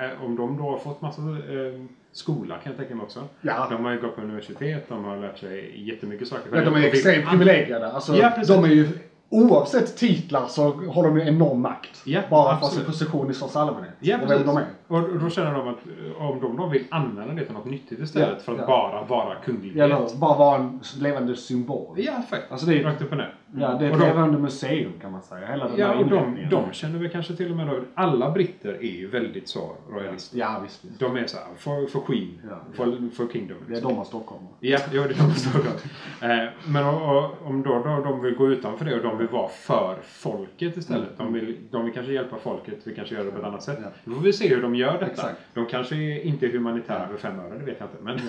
eh, 0.00 0.24
om 0.24 0.36
de 0.36 0.56
då 0.56 0.62
har 0.62 0.78
fått 0.78 1.00
massa 1.00 1.20
eh, 1.22 1.84
skola 2.12 2.58
kan 2.58 2.72
jag 2.72 2.76
tänka 2.78 2.94
mig 2.94 3.04
också. 3.04 3.20
Ja. 3.40 3.66
De 3.70 3.84
har 3.84 3.92
ju 3.92 4.00
gått 4.00 4.16
på 4.16 4.22
universitet, 4.22 4.84
de 4.88 5.04
har 5.04 5.16
lärt 5.16 5.38
sig 5.38 5.82
jättemycket 5.90 6.28
saker. 6.28 6.56
Ja, 6.56 6.64
de 6.64 6.74
är 6.74 6.78
vill- 6.80 6.84
extremt 6.88 7.28
privilegierade. 7.28 7.92
Alltså, 7.92 8.16
Ja, 8.16 8.32
de 8.48 8.64
är 8.64 8.68
ju, 8.68 8.88
oavsett 9.28 9.96
titlar 9.96 10.46
så 10.46 10.62
har 10.72 11.02
de 11.02 11.18
ju 11.18 11.26
enorm 11.28 11.60
makt. 11.60 12.02
Ja, 12.04 12.20
bara 12.30 12.58
för 12.58 12.66
absolut. 12.66 12.84
sin 12.96 13.06
position 13.06 13.30
i 13.30 13.34
största 13.34 13.60
allmänhet. 13.60 13.94
Ja, 14.00 14.14
och 14.16 14.20
vem 14.22 14.28
precis. 14.28 14.46
de 14.46 14.56
är. 14.56 14.64
Och 14.92 15.18
då 15.20 15.30
känner 15.30 15.52
de 15.54 15.68
att 15.68 15.76
eh, 16.16 16.22
om 16.30 16.40
de 16.40 16.56
då 16.56 16.66
vill 16.66 16.84
använda 16.90 17.34
det 17.34 17.44
till 17.44 17.54
något 17.54 17.64
nyttigt 17.64 18.00
istället 18.00 18.28
Ja, 18.38 18.42
för 18.44 18.52
att 18.52 18.58
ja. 18.58 18.66
bara 18.66 19.04
vara 19.04 19.34
kunglighet. 19.34 19.76
Ja, 19.76 19.84
eller 19.84 20.16
bara 20.20 20.38
vara 20.38 20.58
en 20.58 20.80
levande 21.00 21.36
symbol. 21.36 21.94
Ja, 21.96 22.12
faktiskt. 22.30 22.52
Alltså 22.52 22.66
det 22.66 22.82
är- 22.82 22.86
och 23.10 23.16
ner. 23.16 23.34
Ja, 23.60 23.68
det 23.68 23.86
är 23.86 23.90
Och 23.90 23.96
ett 23.96 24.00
de- 24.00 24.06
levande 24.08 24.38
museum 24.38 24.92
kan 25.00 25.12
man 25.12 25.22
säga. 25.22 25.46
Hela 25.46 25.68
den 25.68 25.76
Ja, 25.78 25.94
och 25.94 26.06
de, 26.10 26.36
de 26.50 26.72
känner 26.72 26.98
väl 26.98 27.08
kanske 27.08 27.36
till 27.36 27.50
och 27.50 27.56
med 27.56 27.66
då, 27.66 27.80
alla 27.94 28.30
britter 28.30 28.72
är 28.74 28.96
ju 29.00 29.08
väldigt 29.10 29.48
så 29.48 29.72
royalister. 29.90 30.38
Ja, 30.38 30.60
visst. 30.62 30.84
visst. 30.84 31.00
De 31.00 31.16
är 31.16 31.26
så 31.26 31.36
här, 31.36 31.46
for, 31.58 31.86
for 31.86 32.00
Queen, 32.06 32.40
Ja. 32.50 32.56
for, 32.74 33.10
for 33.16 33.32
Kingdom. 33.32 33.56
Det 33.66 33.72
är 33.72 33.74
liksom. 33.74 33.92
de 33.94 34.00
av 34.00 34.04
Stockholm. 34.04 34.42
Ja, 34.60 34.78
ja, 34.92 35.02
det 35.02 35.14
är 35.14 35.28
de 35.28 35.34
står 35.34 35.60
där. 35.62 36.42
Eh, 36.44 36.48
Men 36.66 36.84
och, 36.86 37.16
och, 37.16 37.30
om 37.46 37.62
då, 37.62 37.70
då 37.84 38.00
de 38.04 38.20
vill 38.22 38.34
gå 38.34 38.48
utanför 38.48 38.84
det 38.84 38.94
och 38.94 39.02
de 39.02 39.18
vill 39.18 39.28
vara 39.28 39.48
för 39.48 39.96
folket 40.02 40.76
istället. 40.76 41.18
De, 41.18 41.32
vill, 41.32 41.56
de 41.70 41.84
vill 41.84 41.94
kanske 41.94 42.12
hjälpa 42.12 42.36
folket, 42.36 42.78
vi 42.84 42.94
kanske 42.94 43.14
gör 43.14 43.24
det 43.24 43.30
på 43.30 43.38
ett 43.38 43.44
annat 43.44 43.62
sätt. 43.62 43.78
Ja. 43.82 43.88
Då 44.04 44.14
får 44.14 44.22
vi 44.22 44.32
se 44.32 44.48
hur 44.54 44.62
de 44.62 44.74
gör 44.74 44.81
detta. 44.92 45.06
Exakt. 45.06 45.36
De 45.54 45.66
kanske 45.66 45.94
är 45.94 46.26
inte 46.26 46.46
är 46.46 46.50
humanitära 46.50 47.08
för 47.10 47.16
fem 47.18 47.40
öre, 47.40 47.58
det 47.58 47.64
vet 47.64 47.76
jag 47.80 47.88
inte. 47.88 48.02
Men 48.02 48.20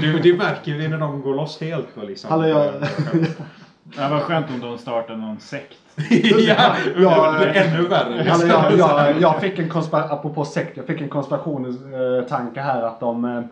det, 0.12 0.18
det 0.22 0.36
märker 0.38 0.72
vi 0.74 0.88
när 0.88 0.98
de 0.98 1.22
går 1.22 1.34
loss 1.34 1.60
helt. 1.60 1.88
Och 1.96 2.04
liksom, 2.04 2.30
Hallå, 2.30 2.46
jag- 2.48 2.72
Det 3.84 4.08
var 4.08 4.20
skönt 4.20 4.46
om 4.54 4.60
de 4.60 4.78
startade 4.78 5.18
någon 5.18 5.40
sekt. 5.40 5.78
ja, 6.48 6.76
Ja, 6.98 7.36
det 7.40 7.46
är 7.46 7.68
ännu 7.74 7.88
värre. 7.88 8.30
Alltså, 8.32 8.46
jag, 8.46 8.72
jag, 8.78 9.14
jag 9.20 9.40
fick 9.40 9.58
en 9.58 9.68
konspira- 9.70 10.12
apropå 10.12 10.44
sekt, 10.44 10.76
jag 10.76 10.86
fick 10.86 11.00
en 11.00 11.08
konspirationstanke 11.08 12.60
här 12.60 12.82
att 12.82 13.00
de, 13.00 13.24
eh, 13.24 13.42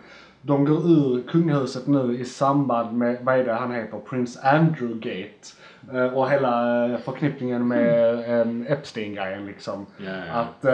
de 0.42 0.64
går 0.64 0.76
ur 0.90 1.22
kungahuset 1.28 1.86
nu 1.86 2.18
i 2.20 2.24
samband 2.24 2.98
med, 2.98 3.16
vad 3.22 3.38
är 3.38 3.44
det 3.44 3.52
han 3.52 3.72
heter, 3.72 3.98
Prince 3.98 4.40
Andrew 4.48 4.94
Gate. 4.94 5.98
Eh, 5.98 6.14
Och 6.18 6.30
hela 6.30 6.84
eh, 6.88 6.98
förknippningen 6.98 7.68
med 7.68 8.14
eh, 8.40 8.72
Epstein-grejen 8.72 9.46
liksom. 9.46 9.86
Ja, 9.98 10.10
ja. 10.28 10.32
Att, 10.34 10.64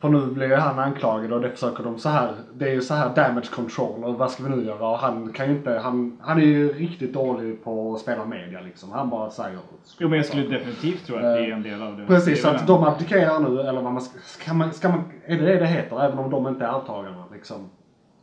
för 0.00 0.08
nu 0.08 0.26
blir 0.26 0.46
ju 0.48 0.54
han 0.54 0.78
anklagad 0.78 1.32
och 1.32 1.40
det 1.40 1.50
försöker 1.50 1.84
de 1.84 1.98
så 1.98 2.08
här, 2.08 2.32
det 2.54 2.64
är 2.68 2.72
ju 2.74 2.80
så 2.82 2.94
här 2.94 3.14
damage 3.14 3.46
control 3.54 4.04
och 4.04 4.14
vad 4.14 4.30
ska 4.30 4.42
vi 4.42 4.56
nu 4.56 4.64
göra? 4.64 4.88
Och 4.88 4.98
han 4.98 5.32
kan 5.32 5.46
ju 5.46 5.52
inte, 5.56 5.70
han, 5.70 6.18
han 6.20 6.38
är 6.38 6.44
ju 6.44 6.72
riktigt 6.72 7.12
dålig 7.14 7.64
på 7.64 7.94
att 7.94 8.00
spela 8.00 8.24
media 8.24 8.60
liksom. 8.60 8.92
Han 8.92 9.10
bara 9.10 9.30
säger 9.30 9.58
Jo, 9.98 10.08
men 10.08 10.16
jag 10.16 10.26
skulle 10.26 10.46
definitivt 10.48 11.06
tro 11.06 11.16
att 11.16 11.22
det 11.22 11.28
är 11.46 11.52
en 11.52 11.62
del 11.62 11.82
av 11.82 11.96
det. 11.96 12.06
Precis, 12.06 12.42
så 12.42 12.48
att 12.48 12.66
de 12.66 12.84
abdikerar 12.84 13.40
nu, 13.40 13.60
eller 13.60 13.82
vad 13.82 13.92
man 13.92 14.02
ska, 14.02 14.18
ska 14.24 14.54
man, 14.54 14.72
ska 14.72 14.88
man, 14.88 15.04
är 15.26 15.36
det 15.36 15.44
det 15.46 15.56
det 15.56 15.66
heter? 15.66 16.04
Även 16.04 16.18
om 16.18 16.30
de 16.30 16.46
inte 16.48 16.64
är 16.64 16.68
arvtagarna 16.68 17.24
liksom. 17.32 17.68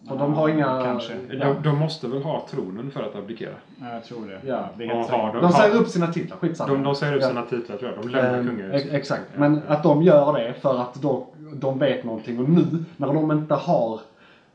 För 0.08 0.16
de 0.18 0.34
har 0.34 0.50
inga... 0.50 0.84
kanske. 0.84 1.14
De, 1.40 1.56
de 1.64 1.80
måste 1.80 2.08
väl 2.08 2.24
ha 2.24 2.46
tronen 2.52 2.92
för 2.92 3.04
att 3.04 3.16
abdikera? 3.16 3.52
Ja, 3.82 3.94
jag 3.94 4.04
tror 4.04 4.28
det. 4.28 4.40
Ja. 4.50 4.70
det 4.78 4.88
har 4.88 5.34
de- 5.34 5.42
De 5.42 5.52
säger 5.52 5.76
upp 5.76 5.88
sina 5.88 6.08
titlar, 6.08 6.38
skitsamma. 6.38 6.74
De, 6.74 6.84
de 6.84 6.96
säger 6.96 7.16
upp 7.16 7.22
Ja. 7.22 7.28
sina 7.28 7.42
titlar 7.42 7.78
tror 7.78 7.92
jag. 7.92 8.04
De 8.04 8.10
lämnar 8.10 8.40
Eh, 8.40 8.46
kungahuset. 8.46 8.82
ex- 8.86 8.94
Exakt, 8.94 9.24
men 9.36 9.62
att 9.68 9.84
de 9.84 10.04
gör 10.04 10.34
det 10.34 10.54
för 10.62 10.82
att 10.82 10.94
då, 10.94 11.28
de 11.60 11.80
vet 11.80 12.04
någonting 12.04 12.40
och 12.40 12.50
nu 12.50 12.86
när 12.98 13.08
de 13.08 13.32
inte 13.32 13.54
har 13.54 14.00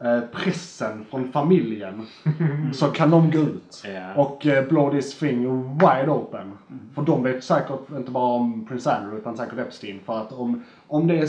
eh, 0.01 0.21
pressen 0.21 1.05
från 1.11 1.33
familjen 1.33 2.07
så 2.73 2.87
kan 2.87 3.11
de 3.11 3.31
gå 3.31 3.39
ut 3.39 3.85
och 4.17 4.47
eh, 4.47 4.69
blow 4.69 4.91
this 4.91 5.19
thing 5.19 5.69
wide 5.75 6.11
open. 6.11 6.59
För 6.95 7.03
de 7.03 7.23
vet 7.23 7.45
säkert 7.45 7.91
inte 7.97 8.11
bara 8.11 8.33
om 8.33 8.67
Prince 8.67 8.93
Andrew 8.93 9.21
utan 9.21 9.37
säkert 9.37 9.59
Epstein. 9.59 10.01
För 10.07 10.19
att 10.21 10.33
om, 10.33 10.65
om 10.87 11.07
det 11.07 11.19
är 11.19 11.29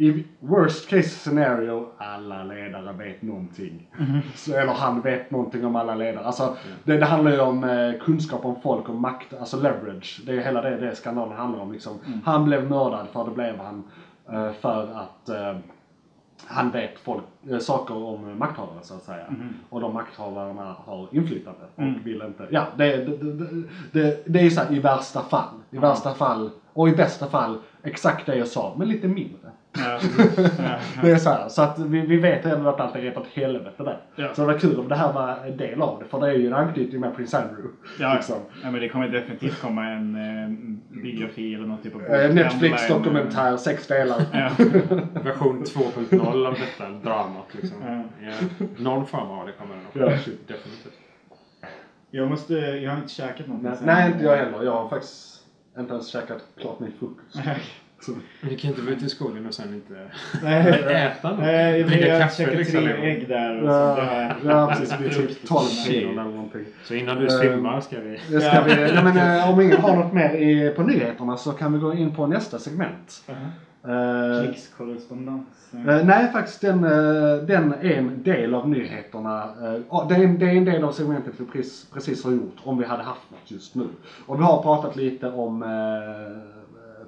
i 0.00 0.24
worst 0.40 0.88
case 0.88 1.08
scenario, 1.08 1.86
alla 1.98 2.44
ledare 2.44 2.92
vet 2.92 3.22
någonting. 3.22 3.86
Så, 4.34 4.54
eller 4.54 4.72
han 4.72 5.00
vet 5.00 5.30
någonting 5.30 5.66
om 5.66 5.76
alla 5.76 5.94
ledare. 5.94 6.24
Alltså, 6.24 6.56
det, 6.84 6.96
det 6.96 7.06
handlar 7.06 7.32
ju 7.32 7.40
om 7.40 7.64
eh, 7.64 8.04
kunskap 8.04 8.44
om 8.44 8.60
folk 8.62 8.88
och 8.88 8.94
makt, 8.94 9.34
alltså 9.40 9.56
leverage. 9.56 10.20
Det 10.26 10.32
är 10.32 10.40
hela 10.40 10.62
det, 10.62 10.76
det 10.76 10.94
skandalen 10.94 11.36
handlar 11.36 11.60
om. 11.60 11.72
Liksom. 11.72 11.98
Han 12.24 12.44
blev 12.44 12.68
mördad 12.68 13.06
för 13.12 13.24
det 13.24 13.30
blev 13.30 13.58
han 13.58 13.84
för 14.60 14.88
att 14.94 15.28
eh, 15.28 15.56
han 16.46 16.70
vet 16.70 16.98
folk, 16.98 17.24
eh, 17.50 17.58
saker 17.58 17.96
om 17.96 18.38
makthavare 18.38 18.78
så 18.82 18.94
att 18.94 19.02
säga. 19.02 19.26
Och 19.68 19.80
de 19.80 19.94
makthavarna 19.94 20.76
har 20.84 21.08
inflytande 21.12 21.60
och 21.74 22.06
vill 22.06 22.22
inte. 22.22 22.46
Ja, 22.50 22.66
det, 22.76 22.96
det, 22.96 23.16
det, 23.92 24.24
det, 24.26 24.38
är 24.38 24.44
ju 24.44 24.50
så 24.50 24.60
här, 24.60 24.72
i 24.72 24.78
värsta 24.78 25.22
fall. 25.22 25.54
I 25.70 25.78
värsta 25.78 26.14
fall 26.14 26.50
och 26.72 26.88
i 26.88 26.92
bästa 26.92 27.26
fall 27.26 27.58
exakt 27.82 28.26
det 28.26 28.36
jag 28.36 28.48
sa, 28.48 28.74
men 28.78 28.88
lite 28.88 29.08
mindre. 29.08 29.50
Ja. 29.72 29.98
Ja. 30.58 30.78
Det 31.02 31.10
är 31.10 31.16
så 31.16 31.30
här, 31.30 31.48
så 31.48 31.62
att 31.62 31.78
vi, 31.78 32.00
vi 32.00 32.16
vet 32.16 32.44
ändå 32.44 32.68
att 32.68 32.80
allt 32.80 32.96
är 32.96 33.00
rätt 33.00 33.16
åt 33.16 33.26
helvete 33.26 33.82
där. 33.84 33.98
Ja. 34.16 34.34
Så 34.34 34.40
det 34.40 34.46
var 34.46 34.58
kul 34.58 34.78
om 34.78 34.88
det 34.88 34.94
här 34.96 35.12
var 35.12 35.36
en 35.46 35.56
del 35.56 35.82
av 35.82 35.98
det, 35.98 36.04
för 36.04 36.20
det 36.20 36.26
är 36.26 36.32
ju 36.34 36.46
en 36.46 36.52
anknytning 36.52 37.00
med 37.00 37.16
Prince 37.16 37.38
Andrew. 37.38 37.68
Ja, 37.98 38.14
Liksom. 38.14 38.36
ja, 38.62 38.70
men 38.70 38.80
det 38.80 38.88
kommer 38.88 39.08
definitivt 39.08 39.60
komma 39.60 39.86
en 39.86 40.14
eh, 40.14 41.02
biografi 41.02 41.54
eller 41.54 41.66
någon 41.66 41.78
typ 41.82 41.94
av 41.94 42.02
Eh, 42.02 42.34
Netflix 42.34 42.86
Timeline. 42.86 43.02
dokumentär, 43.02 43.56
sex 43.56 43.86
delar. 43.86 44.22
Ja. 44.32 44.50
Version 45.22 45.64
2.0 45.64 46.46
av 46.46 46.54
detta 46.54 46.90
dramat 46.90 47.46
liksom. 47.52 47.76
Ja. 47.86 48.02
Ja. 48.26 48.66
Någon 48.78 49.06
form 49.06 49.30
av 49.30 49.46
det 49.46 49.52
kommer 49.52 49.76
Ja. 49.92 50.04
också. 50.04 50.30
Definitivt. 50.46 50.92
Jag 52.10 52.28
måste, 52.28 52.54
jag 52.54 52.90
har 52.90 52.98
inte 52.98 53.12
käkat 53.12 53.46
någonting 53.46 53.68
Nej, 53.70 53.78
sen. 53.78 53.86
nej, 53.86 54.12
inte 54.12 54.24
jag 54.24 54.36
heller. 54.36 54.62
Jag 54.64 54.72
har 54.72 54.88
faktiskt 54.88 55.40
inte 55.78 55.92
ens 55.92 56.08
käkat 56.08 56.44
klart 56.60 56.80
min 56.80 56.92
frukost. 56.98 57.36
Så, 58.00 58.12
du 58.40 58.56
kan 58.56 58.70
inte 58.70 58.82
vara 58.82 58.94
ute 58.94 59.04
i 59.04 59.08
skogen 59.08 59.46
och 59.46 59.54
sen 59.54 59.74
inte 59.74 60.10
Nej. 60.42 60.68
äta 60.88 61.30
något. 61.30 61.38
Nej, 61.38 61.82
Dricka 61.82 62.06
jag 62.06 62.20
kaffe 62.20 62.36
käkade 62.36 62.56
liksom. 62.56 62.82
tre 62.82 62.92
ägg 62.92 63.28
där 63.28 63.62
och 63.62 63.68
ja, 63.68 63.96
där. 63.96 64.36
ja, 64.44 64.66
precis. 64.68 64.88
Det 64.88 64.94
är 64.94 65.08
typ 65.08 65.14
Frukt. 65.14 65.48
12 65.48 65.66
kilo 65.66 66.10
eller 66.10 66.24
någonting. 66.24 66.64
Så 66.84 66.94
innan 66.94 67.18
du 67.18 67.28
svimmar 67.30 67.80
ska 67.80 68.00
vi... 68.00 68.20
Det 68.30 68.40
ska 68.40 68.60
vi, 68.60 68.74
nej, 68.74 69.04
men, 69.04 69.38
eh, 69.38 69.50
om 69.50 69.60
ingen 69.60 69.80
har 69.80 69.96
något 69.96 70.12
mer 70.12 70.34
i, 70.34 70.70
på 70.70 70.82
nyheterna 70.82 71.36
så 71.36 71.52
kan 71.52 71.72
vi 71.72 71.78
gå 71.78 71.94
in 71.94 72.14
på 72.14 72.26
nästa 72.26 72.58
segment. 72.58 73.22
Eh, 73.28 74.44
Krigskorrespondens. 74.44 75.46
Eh, 75.72 76.04
nej, 76.04 76.32
faktiskt 76.32 76.60
den, 76.60 76.80
den 77.46 77.72
är 77.72 77.92
en 77.92 78.22
del 78.22 78.54
av 78.54 78.68
nyheterna. 78.68 79.48
Det, 80.08 80.14
är 80.14 80.24
en, 80.24 80.38
det 80.38 80.46
är 80.46 80.54
en 80.54 80.64
del 80.64 80.84
av 80.84 80.92
segmentet 80.92 81.34
vi 81.36 81.44
precis, 81.46 81.86
precis 81.92 82.24
har 82.24 82.32
gjort, 82.32 82.56
om 82.64 82.78
vi 82.78 82.84
hade 82.84 83.02
haft 83.02 83.30
något 83.30 83.50
just 83.50 83.74
nu. 83.74 83.88
Och 84.26 84.38
vi 84.38 84.42
har 84.42 84.62
pratat 84.62 84.96
lite 84.96 85.30
om 85.30 85.64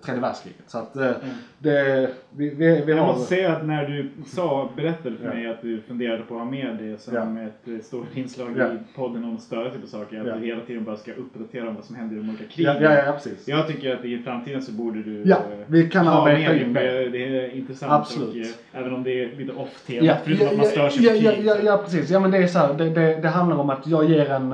tredje 0.05 0.21
världskriget. 0.23 0.63
Så 0.67 0.79
att 0.79 0.97
eh, 0.97 1.11
det, 1.59 2.09
vi, 2.37 2.49
vi, 2.51 2.83
vi 2.87 2.93
Jag 2.93 2.99
har... 2.99 3.07
måste 3.07 3.29
säga 3.35 3.53
att 3.53 3.67
när 3.67 3.89
du 3.89 4.11
sa, 4.27 4.71
berättade 4.77 5.17
för 5.17 5.25
Ja. 5.25 5.35
mig 5.35 5.47
att 5.51 5.63
du 5.63 5.81
funderade 5.81 6.23
på 6.23 6.35
att 6.35 6.41
ha 6.41 6.51
med 6.51 6.77
det 6.81 7.01
som 7.01 7.15
Ja. 7.37 7.43
ett 7.47 7.69
eh, 7.69 7.79
stort 7.85 8.17
inslag 8.17 8.49
Ja. 8.59 8.67
i 8.67 8.79
podden 8.97 9.25
om 9.25 9.35
att 9.35 9.43
störa 9.43 9.71
sig 9.71 9.81
på 9.81 9.87
saker. 9.87 10.21
Att 10.21 10.27
Ja. 10.27 10.35
du 10.35 10.47
hela 10.47 10.61
tiden 10.61 10.85
bara 10.85 10.97
ska 10.97 11.13
uppdatera 11.13 11.69
om 11.69 11.75
vad 11.75 11.85
som 11.85 11.97
händer 11.97 12.17
i 12.17 12.19
de 12.19 12.29
olika 12.29 12.45
krigen. 12.45 12.77
Ja, 12.83 12.95
ja, 12.95 13.03
ja, 13.07 13.13
precis. 13.13 13.49
Jag 13.49 13.67
tycker 13.67 13.95
att 13.97 14.05
i 14.05 14.19
framtiden 14.19 14.63
så 14.63 14.73
borde 14.73 15.03
du 15.03 15.23
Ja, 15.27 15.37
eh, 15.37 15.43
vi 15.67 15.89
kan 15.91 16.07
ha 16.07 16.25
med 16.25 16.63
in 16.63 16.73
det. 16.73 17.09
det. 17.09 17.25
är 17.45 17.57
intressant. 17.57 17.93
Absolut. 17.93 18.57
Och, 18.73 18.79
även 18.79 18.93
om 18.95 19.03
det 19.03 19.25
är 19.25 19.37
lite 19.37 19.53
off 19.53 19.83
tema. 19.87 20.07
Ja, 20.07 20.15
förutom 20.25 20.47
att 20.49 20.57
man 20.57 20.67
stör 20.67 20.89
sig 20.89 21.05
ja, 21.05 21.31
på 21.31 21.37
krig. 21.37 21.51
ja, 21.65 21.81
precis. 21.85 22.11
Ja, 22.11 22.21
men 22.21 22.31
det 22.31 22.39
är 22.39 22.47
så 22.47 22.59
här, 22.59 22.75
det, 22.75 22.91
det, 22.91 23.21
det 23.21 23.29
handlar 23.29 23.57
om 23.57 23.71
att 23.71 23.87
jag 23.87 24.11
ger 24.11 24.31
en 24.31 24.53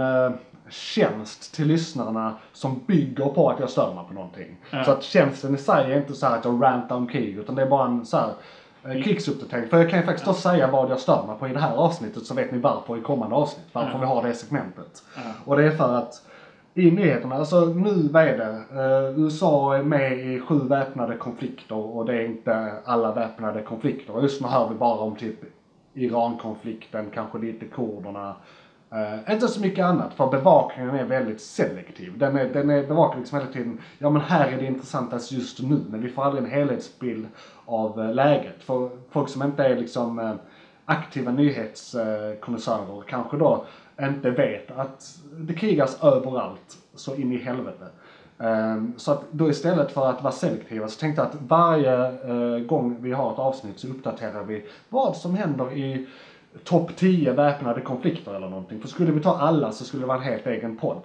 tjänst 0.70 1.55
till 1.55 1.66
lyssnarna 1.66 2.35
som 2.53 2.81
bygger 2.86 3.24
på 3.27 3.51
att 3.51 3.61
jag 3.61 3.70
stör 3.70 3.95
mig 3.95 4.05
på 4.09 4.15
någonting. 4.15 4.57
Ja. 4.70 4.85
Så 4.85 4.90
att 4.90 5.03
tjänsten 5.03 5.55
i 5.55 5.59
sig 5.59 5.93
är 5.93 5.97
inte 5.97 6.15
så 6.15 6.27
här 6.27 6.39
att 6.39 6.45
jag 6.45 6.62
rantar 6.62 6.97
om 6.97 7.07
krig, 7.09 7.36
utan 7.39 7.55
det 7.55 7.62
är 7.62 7.66
bara 7.66 7.86
en 7.86 8.07
så 8.07 8.16
här, 8.16 8.31
eh, 8.85 9.03
krigsuppdatering. 9.03 9.69
För 9.69 9.78
jag 9.78 9.90
kan 9.90 9.99
ju 10.01 10.05
faktiskt 10.07 10.27
då 10.27 10.32
säga 10.35 10.70
vad 10.70 10.90
jag 10.90 10.99
stör 11.01 11.27
mig 11.27 11.36
på 11.39 11.49
i 11.49 11.53
det 11.53 11.61
här 11.61 11.77
avsnittet 11.77 12.27
så 12.27 12.35
vet 12.35 12.53
ni 12.53 12.59
varför 12.59 12.97
i 12.99 13.01
kommande 13.01 13.36
avsnitt. 13.36 13.66
Varför 13.73 13.93
Ja. 13.93 13.99
vi 13.99 14.07
har 14.07 14.23
det 14.23 14.35
segmentet. 14.35 15.03
Ja. 15.16 15.23
Och 15.45 15.57
det 15.57 15.65
är 15.65 15.70
för 15.70 15.95
att 15.95 16.23
i 16.74 16.90
nyheterna, 16.90 17.35
alltså 17.35 17.61
nu, 17.61 18.09
vad 18.12 18.23
är 18.23 18.39
det? 18.39 18.81
Eh, 18.82 19.19
USA 19.24 19.77
är 19.77 19.82
med 19.82 20.12
i 20.19 20.40
sju 20.40 20.59
väpnade 20.59 21.16
konflikter 21.16 21.74
och 21.77 22.07
det 22.07 22.15
är 22.15 22.24
inte 22.27 22.73
alla 22.85 23.12
väpnade 23.12 23.62
konflikter. 23.62 24.23
Just 24.23 24.40
nu 24.43 24.49
hör 24.49 24.69
vi 24.69 24.74
bara 24.74 24.99
om 24.99 25.16
typ 25.16 25.39
Iran-konflikten, 25.95 27.11
kanske 27.15 27.39
lite 27.39 27.66
kurderna. 27.66 28.35
Uh, 28.93 29.32
inte 29.32 29.48
så 29.48 29.60
mycket 29.60 29.85
annat, 29.85 30.15
för 30.15 30.31
bevakningen 30.31 30.94
är 30.94 31.05
väldigt 31.05 31.40
selektiv. 31.40 32.19
Den 32.19 32.36
är, 32.36 32.48
den 32.48 32.70
är 32.70 32.86
bevakar 32.86 33.19
liksom 33.19 33.39
hela 33.39 33.52
tiden, 33.52 33.78
ja 33.98 34.10
men 34.10 34.23
här 34.23 34.48
är 34.48 34.56
det 34.56 34.66
intressantast 34.66 35.32
just 35.32 35.62
nu, 35.62 35.81
men 35.90 36.01
vi 36.01 36.09
får 36.09 36.24
aldrig 36.24 36.44
en 36.44 36.51
helhetsbild 36.51 37.27
av 37.65 38.01
uh, 38.01 38.15
läget. 38.15 38.62
För 38.62 38.90
folk 39.10 39.28
som 39.28 39.43
inte 39.43 39.65
är 39.65 39.77
liksom 39.77 40.19
uh, 40.19 40.35
aktiva 40.85 41.32
nyhetskonnässörer 41.32 43.02
kanske 43.09 43.36
då 43.36 43.65
inte 44.01 44.31
vet 44.31 44.70
att 44.70 45.19
det 45.32 45.55
krigas 45.55 46.02
överallt 46.02 46.77
så 46.94 47.15
in 47.15 47.32
i 47.32 47.39
helvete. 47.39 47.86
Ehm, 48.39 48.93
så 48.97 49.12
att 49.12 49.23
då 49.31 49.51
istället 49.51 49.93
för 49.93 50.10
att 50.10 50.23
vara 50.23 50.32
selektiva 50.32 50.89
så 50.89 51.01
tänkte 51.01 51.23
jag 51.23 51.28
att 51.28 51.43
varje 51.48 52.60
gång 52.60 52.97
vi 53.01 53.12
har 53.12 53.32
ett 53.32 53.39
avsnitt 53.39 53.81
så 53.81 53.89
uppdaterar 53.89 54.44
vi 54.44 54.66
vad 54.89 55.16
som 55.16 55.35
händer 55.35 55.73
i 55.73 56.06
topp 56.64 56.97
10 56.97 57.32
väpnade 57.32 57.80
konflikter 57.80 58.35
eller 58.35 58.48
någonting. 58.48 58.80
För 58.80 58.89
skulle 58.89 59.12
vi 59.12 59.20
ta 59.20 59.39
alla 59.39 59.72
så 59.72 59.85
skulle 59.85 60.02
det 60.02 60.06
vara 60.06 60.18
en 60.18 60.24
helt 60.24 60.47
egen 60.47 60.76
podd. 60.76 61.01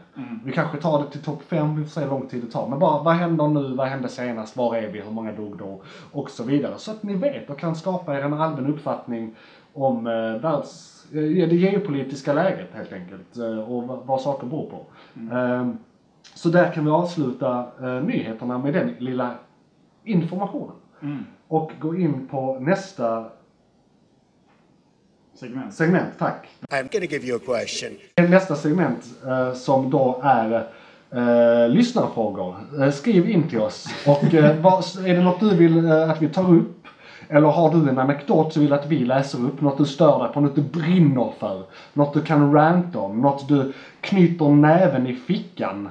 Vi 0.45 0.51
kanske 0.51 0.77
tar 0.77 1.03
det 1.03 1.09
till 1.09 1.21
topp 1.21 1.43
5, 1.47 1.75
vi 1.75 1.83
får 1.83 1.89
se 1.89 2.01
hur 2.01 2.07
lång 2.07 2.27
tid 2.27 2.43
det 2.43 2.51
tar. 2.51 2.67
Men 2.67 2.79
bara 2.79 3.03
vad 3.03 3.13
händer 3.13 3.47
nu, 3.47 3.75
vad 3.75 3.87
hände 3.87 4.09
senast, 4.09 4.57
var 4.57 4.75
är 4.75 4.87
vi, 4.87 5.01
hur 5.01 5.11
många 5.11 5.31
dog 5.31 5.57
då? 5.57 5.81
Och 6.11 6.29
så 6.29 6.43
vidare. 6.43 6.73
Så 6.77 6.91
att 6.91 7.03
ni 7.03 7.15
vet 7.15 7.49
och 7.49 7.59
kan 7.59 7.75
skapa 7.75 8.17
er 8.17 8.21
en 8.21 8.33
allmän 8.33 8.73
uppfattning 8.73 9.35
om 9.73 10.07
eh, 10.07 10.41
världs, 10.41 11.05
eh, 11.11 11.19
det 11.21 11.55
geopolitiska 11.55 12.33
läget 12.33 12.69
helt 12.73 12.93
enkelt. 12.93 13.37
Eh, 13.37 13.71
och 13.71 13.83
vad, 13.83 14.05
vad 14.05 14.21
saker 14.21 14.47
beror 14.47 14.69
på. 14.69 14.85
Ehm, 15.35 15.77
så 16.35 16.49
där 16.49 16.71
kan 16.71 16.85
vi 16.85 16.91
avsluta 16.91 17.65
eh, 17.81 18.03
nyheterna 18.03 18.57
med 18.57 18.73
den 18.73 18.95
lilla 18.99 19.31
informationen. 20.03 20.75
Mm. 21.01 21.25
Och 21.47 21.71
gå 21.79 21.95
in 21.95 22.27
på 22.27 22.59
nästa 22.59 23.25
Segment. 25.35 25.73
segment, 25.73 26.17
tack. 26.19 26.47
I'm 26.69 26.87
gonna 26.91 27.05
give 27.05 27.25
you 27.27 27.35
a 27.35 27.39
question. 27.39 27.91
Nästa 28.29 28.55
segment 28.55 29.05
eh, 29.27 29.53
som 29.53 29.89
då 29.89 30.19
är 30.23 30.67
eh, 31.11 31.69
lyssnarfrågor. 31.69 32.55
Eh, 32.81 32.91
skriv 32.91 33.29
in 33.29 33.49
till 33.49 33.59
oss. 33.59 33.87
Och 34.07 34.33
eh, 34.33 34.55
vad, 34.61 34.83
är 35.05 35.13
det 35.13 35.21
något 35.23 35.39
du 35.39 35.55
vill 35.55 35.85
eh, 35.85 36.09
att 36.09 36.21
vi 36.21 36.29
tar 36.29 36.53
upp? 36.53 36.87
Eller 37.29 37.47
har 37.47 37.73
du 37.73 37.89
en 37.89 37.99
anekdot 37.99 38.53
som 38.53 38.61
vill 38.61 38.73
att 38.73 38.85
vi 38.87 38.99
läser 38.99 39.45
upp? 39.45 39.61
Något 39.61 39.77
du 39.77 39.85
stör 39.85 40.23
dig 40.23 40.33
på? 40.33 40.41
Något 40.41 40.55
du 40.55 40.61
brinner 40.61 41.33
för? 41.39 41.63
Något 41.93 42.13
du 42.13 42.21
kan 42.21 42.53
ranta 42.53 42.99
om? 42.99 43.21
Något 43.21 43.47
du 43.47 43.73
knyter 44.01 44.49
näven 44.49 45.07
i 45.07 45.15
fickan 45.15 45.89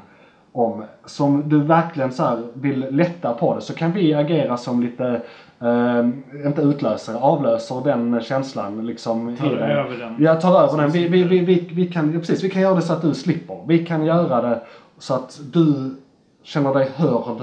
om? 0.52 0.84
Som 1.04 1.48
du 1.48 1.60
verkligen 1.60 2.12
så 2.12 2.22
här 2.22 2.42
vill 2.54 2.86
lätta 2.90 3.34
på 3.34 3.54
det? 3.54 3.60
Så 3.60 3.74
kan 3.74 3.92
vi 3.92 4.14
agera 4.14 4.56
som 4.56 4.82
lite 4.82 5.22
Eh, 5.62 6.06
inte 6.46 6.62
utlösare, 6.62 7.16
avlöser 7.16 7.80
den 7.84 8.20
känslan 8.20 8.86
liksom. 8.86 9.36
Tar 9.36 9.46
över 9.46 9.98
den. 9.98 10.16
Ja, 10.18 10.34
tar 10.34 10.62
över 10.62 10.82
den. 10.82 10.90
Vi, 10.90 11.08
vi, 11.08 11.22
vi, 11.24 11.68
vi, 11.72 11.86
kan, 11.86 12.12
ja, 12.12 12.18
precis, 12.18 12.44
vi 12.44 12.50
kan 12.50 12.62
göra 12.62 12.74
det 12.74 12.82
så 12.82 12.92
att 12.92 13.02
du 13.02 13.14
slipper. 13.14 13.64
Vi 13.66 13.86
kan 13.86 14.04
göra 14.04 14.48
det 14.48 14.60
så 14.98 15.14
att 15.14 15.40
du 15.52 15.96
känner 16.42 16.74
dig 16.74 16.88
hörd, 16.94 17.36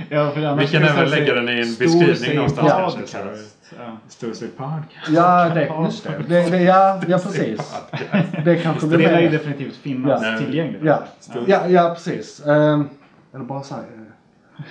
Ja, 0.09 0.31
för 0.31 0.56
Vi 0.56 0.66
kan 0.66 0.82
även 0.82 1.10
lägga 1.10 1.35
den 1.35 1.48
i 1.48 1.52
en 1.52 1.74
beskrivning 1.78 2.36
någonstans 2.36 2.94
podcast. 2.94 3.56
Ja. 3.79 3.97
Sig 4.35 4.49
podcast. 4.49 5.09
Ja, 5.11 5.49
det, 5.55 5.71
just 5.85 6.05
det. 6.05 6.25
det, 6.29 6.51
det 6.51 6.63
ja, 6.63 7.01
ja, 7.09 7.19
precis. 7.19 7.75
Det 8.45 8.57
kanske 8.57 8.87
blir 8.87 8.99
Det 8.99 9.05
lär 9.13 9.21
ju 9.21 9.31
mer. 9.31 9.39
definitivt 9.39 9.77
finnas 9.77 10.23
Ja. 10.25 10.39
tillgängligt. 10.39 10.83
Ja, 10.85 11.03
ja, 11.47 11.69
ja 11.69 11.91
precis. 11.95 12.43
Um, 12.47 12.89
eller 13.35 13.45
bara 13.45 13.63
så 13.63 13.75
här. 13.75 13.83
eh, 13.83 14.65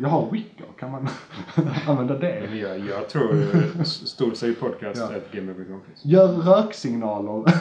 Jag 0.00 0.08
har 0.08 0.30
Wicker, 0.30 0.66
kan 0.80 0.90
man 0.90 1.08
använda 1.86 2.18
det? 2.18 2.40
Jag, 2.54 2.78
jag 2.78 3.08
tror 3.08 3.34
eh, 3.54 3.82
stor 3.82 4.34
sig 4.34 4.54
podcast 4.54 5.00
Ja. 5.10 5.16
ett 5.16 5.32
gmail.com 5.32 5.80
finns. 5.86 6.04
Gör 6.04 6.28
röksignaler. 6.28 7.52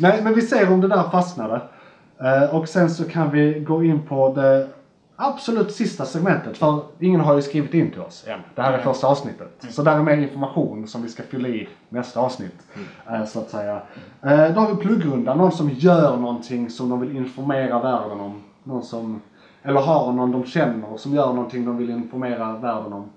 Nej, 0.00 0.20
men 0.22 0.34
vi 0.34 0.42
ser 0.42 0.72
om 0.72 0.80
det 0.80 0.88
där 0.88 1.10
fastnade. 1.10 1.60
Eh, 2.20 2.54
och 2.56 2.68
sen 2.68 2.90
så 2.90 3.04
kan 3.04 3.30
vi 3.30 3.60
gå 3.60 3.84
in 3.84 4.02
på 4.06 4.32
det 4.34 4.68
absolut 5.20 5.72
sista 5.72 6.04
segmentet. 6.04 6.58
För 6.58 6.80
ingen 7.00 7.20
har 7.20 7.34
ju 7.34 7.42
skrivit 7.42 7.74
in 7.74 7.90
till 7.90 8.00
oss 8.00 8.24
än. 8.28 8.40
Det 8.54 8.62
här 8.62 8.72
är 8.72 8.78
första 8.78 9.06
avsnittet. 9.06 9.64
Så 9.70 9.82
där 9.82 9.98
är 9.98 10.02
mer 10.02 10.16
information 10.16 10.86
som 10.86 11.02
vi 11.02 11.08
ska 11.08 11.22
fylla 11.22 11.48
i 11.48 11.68
nästa 11.88 12.20
avsnitt. 12.20 12.66
eh, 13.10 13.24
Så 13.24 13.38
att 13.38 13.50
säga. 13.50 13.82
Eh, 14.22 14.54
Då 14.54 14.60
har 14.60 14.68
vi 14.74 14.76
pluggrundan. 14.82 15.38
Någon 15.38 15.52
som 15.52 15.70
gör 15.70 16.16
någonting 16.16 16.70
som 16.70 16.88
de 16.88 17.00
vill 17.00 17.16
informera 17.16 17.82
världen 17.82 18.20
om. 18.20 18.42
Någon 18.64 18.82
som, 18.82 19.20
eller 19.62 19.80
har 19.80 20.12
någon 20.12 20.32
de 20.32 20.44
känner 20.44 20.96
som 20.96 21.14
gör 21.14 21.26
någonting 21.32 21.64
de 21.64 21.76
vill 21.76 21.90
informera 21.90 22.52
världen 22.52 22.92
om. 22.92 23.10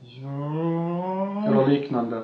Ja. 0.00 1.46
Eller 1.48 1.66
liknande. 1.68 2.22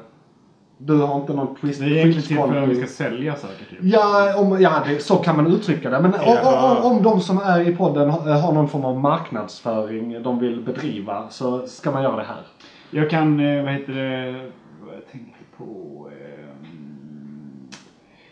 Du 0.80 0.94
har 1.00 1.16
inte 1.20 1.34
någon 1.34 1.56
twist 1.56 1.80
Det 1.80 1.86
är 1.86 1.90
egentligen 1.90 2.22
till 2.22 2.36
för 2.36 2.62
att 2.62 2.68
vi 2.68 2.74
ska 2.76 2.86
sälja 2.86 3.36
saker 3.36 3.64
typ. 3.70 3.78
Ja, 3.82 4.34
om, 4.36 4.60
ja 4.60 4.82
det, 4.86 5.02
så 5.02 5.16
kan 5.16 5.36
man 5.36 5.46
uttrycka 5.46 5.90
det. 5.90 6.00
Men 6.00 6.14
o- 6.14 6.16
o- 6.44 6.78
om, 6.84 6.96
om 6.96 7.02
de 7.02 7.20
som 7.20 7.38
är 7.38 7.60
i 7.68 7.70
podden 7.76 8.10
har, 8.10 8.52
någon 8.52 8.68
form 8.68 8.84
av 8.84 8.98
marknadsföring 9.00 10.22
de 10.22 10.38
vill 10.38 10.60
bedriva 10.60 11.28
så 11.30 11.66
ska 11.66 11.90
man 11.90 12.02
göra 12.02 12.16
det 12.16 12.22
här. 12.22 12.46
Jag 12.90 13.10
kan, 13.10 13.40
eh, 13.40 13.64
vad 13.64 13.72
heter 13.72 13.92
det, 13.92 14.50
vad 14.86 14.94
jag 14.94 15.06
tänkte 15.12 15.38
på. 15.56 16.08
ehm, 16.08 17.68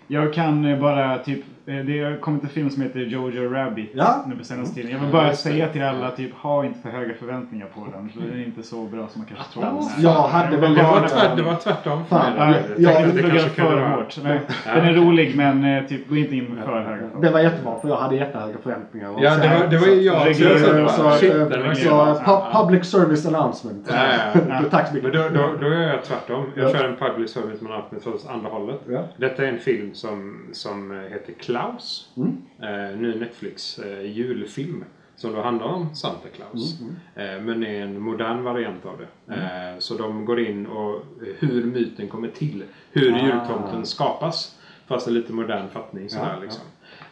Jag 0.06 0.35
kan 0.35 0.64
eh, 0.64 0.78
bara 0.78 1.18
typ 1.18 1.40
Det 1.66 2.05
har 2.05 2.16
kommit 2.16 2.43
en 2.43 2.48
film 2.48 2.70
som 2.70 2.82
heter 2.82 3.01
Jojo 3.01 3.52
Rabbit 3.52 3.90
Ja. 3.94 4.24
nu 4.26 4.36
på 4.36 4.44
senaste 4.44 4.74
tiden. 4.74 4.90
Jag 4.93 4.98
vill 4.98 5.12
bara 5.12 5.32
säga 5.32 5.68
till 5.68 5.82
alla, 5.82 6.10
typ, 6.10 6.34
ha 6.34 6.64
inte 6.64 6.78
för 6.80 6.88
höga 6.88 7.14
förväntningar 7.14 7.66
på 7.74 7.86
den. 7.93 8.09
För 8.09 8.20
den 8.20 8.40
är 8.40 8.44
inte 8.44 8.62
så 8.62 8.82
bra 8.84 9.09
som 9.09 9.20
man 9.20 9.28
kanske 9.28 9.52
tror. 9.52 9.62
den 9.64 9.76
är. 9.76 9.82
Jag 9.98 10.22
hade 10.28 10.56
väl 10.56 10.74
Det 10.74 10.82
var, 10.82 11.09
tvärt, 11.09 11.36
det 11.36 11.43
var 11.43 11.55
tvärtom 11.55 12.05
för 12.05 12.16
mig. 12.16 12.24
ja, 12.38 12.47
Jag 12.47 12.93
ja, 12.93 12.98
tänkte 12.98 13.02
Jag 13.02 13.09
att 13.09 13.14
det 13.16 13.22
kanske 13.30 13.48
för 13.51 13.62
vara- 13.62 13.88
hårt. 13.88 14.18
Nej, 14.24 14.40
Den 14.64 14.84
är 14.84 14.93
rolig 14.93 15.36
men 15.36 15.64
eh, 15.64 15.84
typ, 15.84 16.09
gå 16.09 16.16
inte 16.16 16.36
in 16.36 16.44
med 16.44 16.64
för 16.64 16.72
höga 16.72 16.84
förväntningar. 16.84 17.22
Det 17.26 17.30
var 17.32 17.40
jättebra 17.40 17.78
för 17.80 17.88
jag 17.88 17.97
hade 17.97 18.16
jättehöga 18.16 18.59
förväntningar. 18.62 19.14
Ja, 19.20 19.30
det 19.36 19.48
var, 19.60 19.66
det 19.70 19.78
var 19.78 19.86
jag. 19.86 20.36
Så 20.36 20.43
jag 20.43 20.52
Regler- 20.52 20.86
sa 20.88 21.02
bara, 21.02 21.12
Så, 21.12 21.26
eh, 21.26 22.14
så, 22.24 22.62
public 22.64 22.84
service 22.90 23.26
announcement. 23.26 23.86
Ja, 23.90 23.94
ja, 24.34 24.40
ja. 24.48 24.60
Tack 24.70 24.88
så 24.88 24.94
Men 24.94 25.05
mycket. 25.05 25.20
då, 25.34 25.40
då, 25.43 25.48
då 25.60 25.66
är 25.66 25.88
jag 25.88 26.02
tvärtom. 26.05 26.44
Jag 26.55 26.64
Ja. 26.68 26.72
kör 26.72 26.84
en 26.88 26.97
public 26.97 27.30
service 27.32 27.60
men 27.60 27.72
med 27.72 28.06
åt 28.14 28.26
andra 28.30 28.48
hållet. 28.51 28.80
Ja. 28.88 28.98
Detta 29.16 29.43
är 29.44 29.48
en 29.48 29.59
film 29.59 29.94
som, 29.94 30.38
som 30.52 31.01
heter 31.12 31.32
Klaus. 31.59 32.09
Mm. 32.16 32.43
Eh, 32.62 32.99
ny 32.99 33.15
Netflix 33.15 33.78
eh, 33.78 34.03
julfilm. 34.11 34.85
Som 35.16 35.33
då 35.33 35.43
handlar 35.43 35.66
om 35.66 35.95
Santa 35.95 36.28
Claus. 36.28 36.81
Mm, 36.81 36.95
Eh, 37.15 37.43
men 37.45 37.62
är 37.65 37.83
en 37.83 38.01
modern 38.01 38.43
variant 38.43 38.87
av 38.87 38.99
det. 38.99 39.35
Eh, 39.35 39.78
så 39.78 39.95
de 39.95 40.24
går 40.24 40.41
in 40.41 40.66
och 40.66 41.03
hur 41.39 41.65
myten 41.65 42.09
kommer 42.09 42.28
till. 42.28 42.65
Hur 42.93 43.12
Ah. 43.15 43.27
jultomten 43.27 43.87
skapas. 43.87 44.59
Fast 44.87 45.07
en 45.09 45.15
lite 45.15 45.33
modern 45.33 45.69
fattning 45.69 46.09
sådär 46.11 46.33
Ja, 46.37 46.41
liksom. 46.43 46.62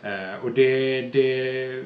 Eh, 0.03 0.45
och 0.45 0.51
det, 0.51 1.01
det 1.13 1.85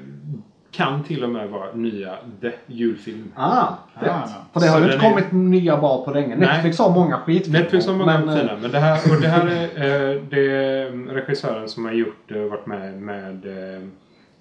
kan 0.79 1.03
till 1.05 1.25
och 1.25 1.31
med 1.31 1.49
vara 1.49 1.73
nya 1.73 2.15
The 2.41 2.53
julfilm. 2.67 3.33
Ah, 3.37 3.67
fett. 4.01 4.11
Ah. 4.11 4.29
För 4.53 4.61
det 4.61 4.67
har 4.69 4.79
ju 4.79 4.85
inte 4.85 4.97
är- 4.97 5.11
kommit 5.11 5.33
nya 5.33 5.77
bra 5.77 6.05
på 6.05 6.11
länge. 6.11 6.29
Nej. 6.37 6.39
Netflix 6.49 6.79
har 6.79 6.91
många 6.95 7.19
skitfilmer. 7.19 7.61
Netflix 7.61 7.87
har 7.87 7.95
många 7.95 8.19
men, 8.19 8.29
eh, 8.29 8.35
fina. 8.37 8.53
Men 8.63 8.71
det 8.71 8.79
här, 8.79 8.99
och 9.17 9.21
det 9.23 9.29
här 9.29 9.47
är, 9.47 9.63
eh, 9.63 10.23
det 10.31 10.51
är 10.57 10.91
regissören 11.15 11.69
som 11.69 11.85
har 11.85 11.93
gjort 11.93 12.31
och 12.31 12.51
varit 12.51 12.67
med 12.67 13.03
med... 13.03 13.47
Eh, 13.47 13.83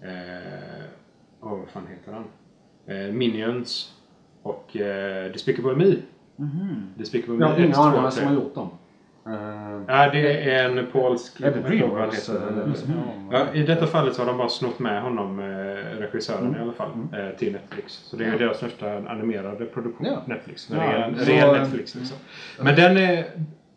eh, 0.02 0.84
åh, 1.42 1.50
vad 1.50 1.68
fan 1.74 1.88
heter 1.90 2.12
han? 2.14 2.24
Eh, 3.08 3.14
Minions 3.14 3.94
och 4.44 4.78
eh, 4.78 5.32
Despicable 5.32 5.76
Me. 5.76 5.96
Despicable 6.98 7.34
Me 7.36 7.42
Jag 7.44 7.48
har 7.50 7.54
1, 7.56 7.60
ingen 7.60 7.74
2, 7.74 7.82
aning 7.82 8.02
vem 8.02 8.12
som 8.12 8.20
3. 8.20 8.28
har 8.28 8.36
gjort 8.36 8.56
dem. 8.56 8.70
Eh, 9.28 9.82
Ja, 9.88 10.10
det 10.12 10.52
är 10.52 10.70
en 10.78 10.86
polsk... 10.92 11.42
Är 11.42 11.52
det 11.52 11.60
Dreamworks, 11.62 12.30
eller? 12.30 12.74
Ja, 13.32 13.46
I 13.54 13.64
detta 13.64 13.88
fallet 13.88 14.16
så 14.16 14.22
har 14.22 14.28
de 14.28 14.38
bara 14.38 14.50
snott 14.50 14.80
med 14.80 15.02
honom, 15.02 15.40
eh, 15.40 15.46
regissören 16.00 16.46
Mm. 16.48 16.60
i 16.60 16.62
alla 16.64 16.74
fall, 16.74 16.90
eh, 17.14 17.38
till 17.38 17.54
Netflix. 17.54 17.94
Så 17.94 18.16
det 18.16 18.26
är 18.26 18.32
ju 18.32 18.38
deras 18.38 18.58
största 18.58 18.98
animerade 18.98 19.66
produktion, 19.66 20.08
Ja. 20.08 20.22
Netflix. 20.26 20.70
Ja, 20.72 20.78
Ren, 20.78 21.20
så- 21.20 21.32
ren 21.32 21.62
Netflix 21.62 21.96
liksom. 21.96 22.18
Men 22.62 22.76
den 22.76 22.98
är... 22.98 23.26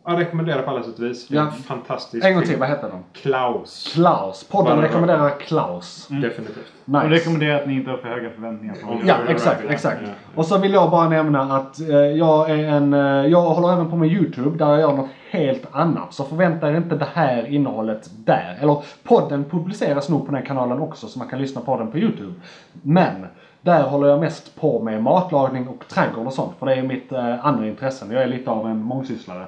Jag 0.05 0.19
rekommenderar 0.19 0.61
på 0.61 0.69
alla 0.69 0.83
sätt 0.83 0.99
och 0.99 1.05
vis. 1.05 1.27
Det 1.27 1.35
är 1.35 1.39
Ja. 1.39 1.45
en 1.45 1.51
fantastisk 1.51 2.25
en 2.25 2.33
gång 2.33 2.41
till, 2.41 2.49
film. 2.49 2.59
vad 2.59 2.69
heter 2.69 2.89
de? 2.89 3.03
Klaus. 3.21 3.91
Klaus. 3.93 4.43
Podden 4.43 4.75
Bara- 4.77 4.85
rekommenderar 4.85 5.29
Klaus. 5.39 6.07
Definitivt. 6.07 6.57
Nice. 6.85 7.03
Och 7.05 7.09
rekommenderar 7.09 7.59
att 7.61 7.67
ni 7.67 7.73
inte 7.73 7.89
har 7.91 7.97
för 7.97 8.07
höga 8.07 8.29
förväntningar 8.29 8.75
på 8.83 8.89
Om- 8.91 8.97
den. 8.97 9.07
Ja, 9.07 9.15
exakt, 9.27 9.61
exakt. 9.69 9.97
ja. 10.05 10.09
Och 10.35 10.45
så 10.45 10.57
vill 10.57 10.73
jag 10.73 10.91
bara 10.91 11.09
nämna 11.09 11.41
att 11.55 11.79
eh, 11.79 11.95
jag 11.95 12.49
är 12.49 12.57
en, 12.67 12.93
eh, 12.93 12.99
jag 13.25 13.41
håller 13.41 13.73
även 13.73 13.89
på 13.89 13.95
med 13.95 14.09
YouTube 14.09 14.57
där 14.57 14.69
jag 14.71 14.79
gör 14.79 14.93
något 14.93 15.09
helt 15.31 15.67
annat. 15.71 16.13
Så 16.13 16.23
förvänta 16.23 16.69
er 16.71 16.75
inte 16.77 16.95
det 16.95 17.07
här 17.13 17.47
innehållet 17.47 18.09
där. 18.25 18.57
Eller 18.61 18.77
podden 19.03 19.43
publiceras 19.43 20.09
nog 20.09 20.25
på 20.25 20.31
den 20.31 20.43
kanalen 20.45 20.79
också 20.79 21.07
så 21.07 21.19
man 21.19 21.27
kan 21.27 21.39
lyssna 21.39 21.61
på 21.61 21.77
den 21.77 21.91
på 21.91 21.97
YouTube. 21.97 22.33
Men 22.81 23.27
där 23.61 23.83
håller 23.83 24.07
jag 24.07 24.19
mest 24.19 24.59
på 24.61 24.79
med 24.83 25.03
matlagning 25.03 25.67
och 25.67 25.87
trädgård 25.87 26.27
och 26.27 26.33
sånt. 26.33 26.51
För 26.59 26.65
det 26.65 26.73
är 26.75 26.83
mitt 26.83 27.11
eh, 27.11 27.45
andra 27.45 27.67
intressen. 27.67 28.11
Jag 28.11 28.23
är 28.23 28.27
lite 28.27 28.49
av 28.49 28.67
en 28.67 28.77
mångsysslare. 28.83 29.45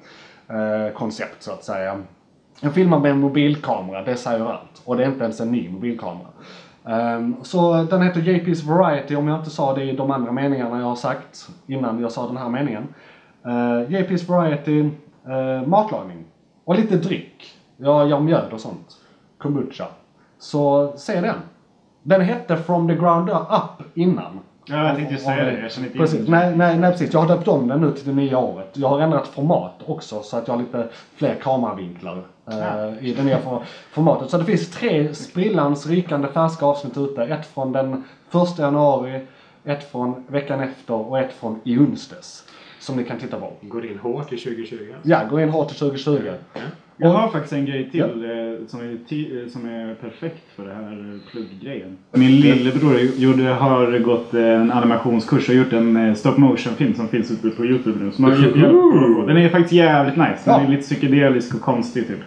koncept 0.94 1.44
så 1.44 1.52
att 1.52 1.64
säga. 1.64 2.02
Jag 2.62 2.74
filmar 2.74 3.00
med 3.00 3.12
en 3.12 3.20
mobilkamera, 3.20 4.04
det 4.04 4.16
säger 4.16 4.46
allt. 4.46 4.82
Och 4.86 4.98
det 4.98 5.04
är 5.04 5.08
inte 5.08 5.24
ens 5.24 5.40
en 5.40 5.52
ny 5.52 5.70
mobilkamera. 5.70 6.28
Ehm, 6.86 7.36
så 7.44 7.84
den 7.84 8.02
heter 8.02 8.22
JP's 8.22 8.68
Variety 8.68 9.16
om 9.16 9.28
jag 9.28 9.40
inte 9.40 9.50
sa 9.50 9.74
det 9.74 9.84
i 9.84 9.96
de 9.96 10.12
andra 10.12 10.32
meningarna 10.32 10.80
jag 10.80 10.86
har 10.86 10.96
sagt 10.96 11.50
innan 11.68 12.02
jag 12.02 12.12
sa 12.12 12.28
den 12.28 12.38
här 12.38 12.50
meningen. 12.50 12.88
Uh, 13.46 13.90
JP's 13.90 14.28
Variety, 14.28 14.90
eh, 15.26 15.68
matlagning. 15.68 16.26
Och 16.66 16.76
lite 16.76 16.98
dryck. 16.98 17.56
Jag 17.78 18.10
gör 18.10 18.20
mjöd 18.20 18.54
och 18.54 18.60
sånt. 18.60 18.98
Kombucha. 19.38 19.86
Så 20.40 20.94
se 20.98 21.22
den. 21.22 21.36
Den 22.04 22.22
hette 22.22 22.58
From 22.58 22.88
the 22.88 22.96
Ground 22.96 23.30
Up 23.30 23.98
innan. 23.98 24.40
Ja, 24.66 24.88
jag 24.88 24.96
tänkte 24.96 25.18
säga 25.18 25.46
det. 25.46 25.60
Jag 25.62 25.72
känner 25.72 25.88
inte 25.88 26.00
Precis. 26.00 26.20
igen 26.20 26.32
Nej, 26.32 26.56
nej, 26.58 26.78
nej, 26.78 26.92
precis. 26.92 27.14
Jag 27.14 27.20
har 27.20 27.28
döpt 27.28 27.48
om 27.48 27.68
den 27.68 27.82
nu 27.82 27.92
till 27.92 28.08
det 28.08 28.14
nya 28.14 28.38
året. 28.38 28.70
Jag 28.74 28.90
har 28.90 29.00
ändrat 29.00 29.28
format 29.28 29.74
också 29.86 30.22
så 30.22 30.38
att 30.38 30.48
jag 30.48 30.56
har 30.56 30.62
lite 30.62 30.88
fler 31.16 31.36
kameravinklar 31.36 32.24
eh, 32.52 33.08
i 33.08 33.14
det 33.14 33.24
nya 33.24 33.38
for- 33.40 33.64
formatet. 33.92 34.30
Så 34.30 34.38
det 34.38 34.46
finns 34.46 34.70
tre 34.72 35.14
sprillans 35.14 35.88
rykande 35.88 36.28
färska 36.28 36.66
avsnitt 36.66 36.98
ute. 36.98 37.24
Ett 37.24 37.46
från 37.54 37.72
den 37.72 38.04
första 38.30 38.62
januari, 38.64 39.22
ett 39.66 39.92
från 39.92 40.24
veckan 40.28 40.60
efter 40.60 40.94
och 40.94 41.20
ett 41.20 41.34
från 41.40 41.60
i 41.64 41.78
onsdags. 41.78 42.46
Som 42.80 42.98
ni 42.98 43.04
kan 43.04 43.20
titta 43.20 43.40
på. 43.40 43.54
Går 43.62 43.86
in 43.86 44.00
hårt 44.00 44.34
i 44.34 44.38
2020. 44.38 44.76
Ja, 45.04 45.22
gå 45.30 45.42
in 45.42 45.50
hårt 45.50 45.68
till 45.68 45.78
2020. 45.78 46.20
Jag 46.98 47.10
har 47.10 47.28
faktiskt 47.30 47.54
en 47.54 47.66
grej 47.66 47.90
till 47.92 48.02
eh, 48.02 48.68
som, 48.68 48.80
är 48.80 48.92
eh, 49.44 49.50
som 49.50 49.66
är 49.66 49.96
perfekt 49.96 50.44
för 50.56 50.68
det 50.68 50.74
här 50.74 51.20
plugggrejen. 51.32 51.98
Min 52.12 52.32
lillebror 52.32 53.00
gjorde, 53.00 53.44
har 53.44 54.00
gått 54.00 54.34
en 54.34 54.72
animationskurs 54.72 55.50
och 55.50 55.56
gjort 55.56 55.74
en 55.74 56.16
stop 56.16 56.38
motion 56.38 56.74
film 56.74 56.96
som 56.96 57.08
finns 57.08 57.32
ute 57.32 57.50
på 57.50 57.66
Youtube 57.66 58.04
nu. 58.06 58.12
Som 58.12 58.26
på. 58.26 59.26
Den 59.28 59.38
är 59.38 59.50
faktiskt 59.50 59.74
jävligt 59.74 60.16
nice. 60.18 60.40
Den 60.46 60.54
Ja. 60.54 60.62
är 60.62 60.68
lite 60.68 60.82
psykedelisk 60.84 61.56
och 61.56 61.62
konstig 61.62 62.08
typ. 62.08 62.20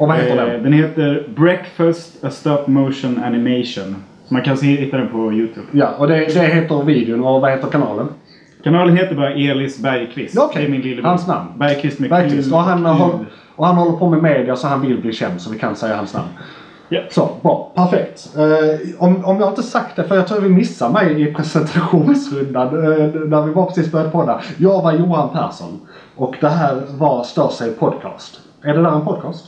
Och 0.00 0.08
vad 0.08 0.16
heter 0.16 0.36
Eh, 0.36 0.46
den? 0.46 0.62
Den 0.62 0.72
heter 0.72 1.28
Breakfast 1.36 2.24
A 2.24 2.30
Stop 2.30 2.66
Motion 2.66 3.22
Animation. 3.24 3.96
Så 4.28 4.34
man 4.34 4.42
kan 4.42 4.56
se, 4.56 4.66
hitta 4.66 4.96
den 4.96 5.08
på 5.08 5.32
Youtube. 5.32 5.66
Ja, 5.72 5.88
och 5.98 6.08
det, 6.08 6.14
det 6.14 6.40
heter 6.40 6.84
videon 6.84 7.24
och 7.24 7.40
vad 7.40 7.50
heter 7.50 7.68
kanalen? 7.68 8.08
Kanalen 8.64 8.96
heter 8.96 9.14
bara 9.14 9.32
Elis 9.32 9.78
Bergqvist. 9.82 10.34
Ja, 10.34 10.44
okej. 10.44 10.62
Det 10.62 10.68
är 10.68 10.70
min 10.70 10.80
lillebror. 10.80 11.08
Hans 11.08 11.26
namn. 11.26 11.48
Bergqvist 11.58 11.98
med 11.98 12.10
Bergqvist. 12.10 12.52
Och 12.52 12.58
han, 12.58 12.84
håll, 12.86 13.10
och 13.56 13.66
han 13.66 13.76
håller 13.76 13.96
på 13.98 14.08
med 14.10 14.22
media 14.22 14.56
så 14.56 14.68
han 14.68 14.80
vill 14.80 15.00
bli 15.00 15.12
känd 15.12 15.40
så 15.40 15.50
vi 15.50 15.58
kan 15.58 15.76
säga 15.76 15.96
hans 15.96 16.14
namn. 16.14 16.28
Ja. 16.88 17.00
Så, 17.10 17.30
bra. 17.42 17.72
Perfekt. 17.74 18.36
Eh, 18.36 19.02
om, 19.04 19.24
om 19.24 19.40
jag 19.40 19.48
inte 19.48 19.62
sagt 19.62 19.96
det, 19.96 20.04
för 20.04 20.16
jag 20.16 20.28
tror 20.28 20.40
vi 20.40 20.48
missade 20.48 20.92
mig 20.92 21.22
i 21.22 21.34
presentationsrundan 21.34 22.66
eh, 22.66 23.06
när 23.14 23.42
vi 23.42 23.52
var 23.52 23.66
precis 23.66 23.92
började 23.92 24.10
podda. 24.10 24.40
Jag 24.58 24.82
var 24.82 24.92
Johan 24.92 25.28
Persson 25.28 25.80
och 26.16 26.34
det 26.40 26.48
här 26.48 26.82
var 26.98 27.24
Stör 27.24 27.48
sig 27.48 27.72
podcast. 27.72 28.40
Är 28.62 28.74
det 28.74 28.82
där 28.82 28.90
en 28.90 29.04
podcast? 29.04 29.44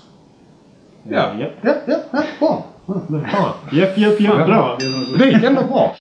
Ja. 1.10 1.34
Ja. 1.38 1.46
Ja, 1.62 1.74
ja, 1.86 2.22
bra. 2.40 2.64
Japp, 3.72 3.98
japp, 3.98 4.20
japp. 4.20 4.46
Bra. 4.46 4.78
Det 5.18 5.24
gick 5.26 5.44
ändå 5.44 5.62
bra. 5.62 5.94